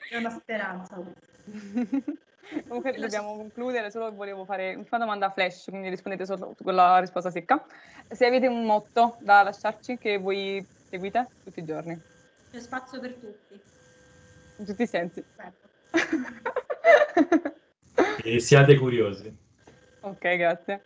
È 0.09 0.15
una 0.17 0.29
speranza. 0.29 0.95
Comunque 2.67 2.93
dobbiamo 2.93 3.35
concludere, 3.35 3.91
solo 3.91 4.09
volevo 4.13 4.45
fare 4.45 4.75
una 4.75 4.97
domanda 4.97 5.29
flash, 5.31 5.65
quindi 5.69 5.89
rispondete 5.89 6.25
solo 6.25 6.55
con 6.63 6.75
la 6.75 6.99
risposta 6.99 7.29
secca. 7.29 7.61
Se 8.09 8.25
avete 8.25 8.47
un 8.47 8.63
motto 8.63 9.17
da 9.19 9.43
lasciarci 9.43 9.97
che 9.97 10.17
voi 10.17 10.65
seguite 10.89 11.27
tutti 11.43 11.59
i 11.59 11.65
giorni. 11.65 11.99
C'è 12.51 12.59
spazio 12.59 13.01
per 13.01 13.15
tutti. 13.15 13.59
In 14.57 14.65
tutti 14.65 14.83
i 14.83 14.87
sensi. 14.87 15.21
e 18.23 18.39
siate 18.39 18.77
curiosi. 18.77 19.45
Ok, 20.09 20.35
grazie. 20.37 20.83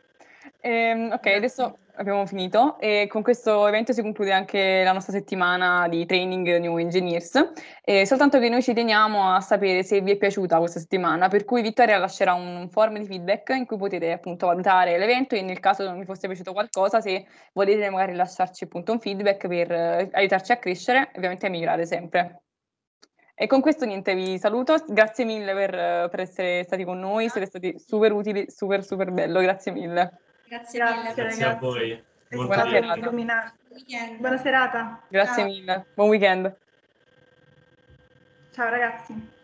Ehm, 0.62 1.12
ok, 1.12 1.26
adesso 1.28 1.78
abbiamo 1.96 2.26
finito 2.26 2.80
e 2.80 3.06
con 3.08 3.22
questo 3.22 3.68
evento 3.68 3.94
si 3.94 4.02
conclude 4.02 4.32
anche 4.32 4.82
la 4.84 4.92
nostra 4.92 5.14
settimana 5.14 5.88
di 5.88 6.06
training 6.08 6.58
New 6.58 6.78
Engineers. 6.78 7.52
E 7.84 8.06
soltanto 8.08 8.40
che 8.40 8.50
noi 8.50 8.64
ci 8.64 8.74
teniamo 8.74 9.34
a 9.34 9.42
sapere 9.42 9.84
se 9.84 10.02
vi 10.02 10.12
è 10.12 10.18
piaciuta 10.18 10.58
questa 10.58 10.80
settimana, 10.80 11.28
per 11.28 11.46
cui 11.46 11.62
Vittoria 11.62 11.98
lascerà 11.98 12.34
un 12.34 12.68
form 12.70 12.98
di 12.98 13.06
feedback 13.06 13.50
in 13.50 13.66
cui 13.68 13.78
potete 13.78 14.12
appunto 14.12 14.48
valutare 14.48 14.98
l'evento 14.98 15.36
e 15.36 15.42
nel 15.42 15.60
caso 15.60 15.84
non 15.84 16.00
vi 16.00 16.06
fosse 16.06 16.28
piaciuto 16.28 16.54
qualcosa, 16.54 17.02
se 17.02 17.26
volete 17.54 17.90
magari 17.90 18.16
lasciarci 18.16 18.64
appunto 18.64 18.92
un 18.92 19.00
feedback 19.00 19.48
per 19.48 19.72
eh, 19.72 20.10
aiutarci 20.12 20.52
a 20.52 20.58
crescere 20.58 21.10
e 21.12 21.18
ovviamente 21.18 21.46
a 21.46 21.50
migliorare 21.50 21.86
sempre. 21.86 22.42
E 23.42 23.48
con 23.48 23.60
questo 23.60 23.86
niente, 23.86 24.14
vi 24.14 24.38
saluto, 24.38 24.76
grazie 24.88 25.26
mille 25.26 25.52
per, 25.56 26.10
per 26.12 26.20
essere 26.20 26.64
stati 26.64 26.84
con 26.84 27.00
noi, 27.00 27.28
siete 27.28 27.48
stati 27.48 27.80
super 27.80 28.12
utili, 28.12 28.46
super 28.52 28.84
super 28.84 29.10
bello, 29.10 29.40
grazie 29.40 29.72
mille. 29.72 30.20
Grazie, 30.48 30.78
Grazie, 30.78 31.02
mille. 31.02 31.14
Grazie 31.16 31.46
a 31.46 31.56
voi. 31.56 32.04
Buona 32.30 32.70
serata. 32.70 33.10
Buona 34.20 34.38
serata. 34.38 35.02
Grazie 35.08 35.42
Ciao. 35.42 35.46
mille, 35.46 35.86
buon 35.96 36.10
weekend. 36.10 36.56
Ciao 38.52 38.70
ragazzi. 38.70 39.40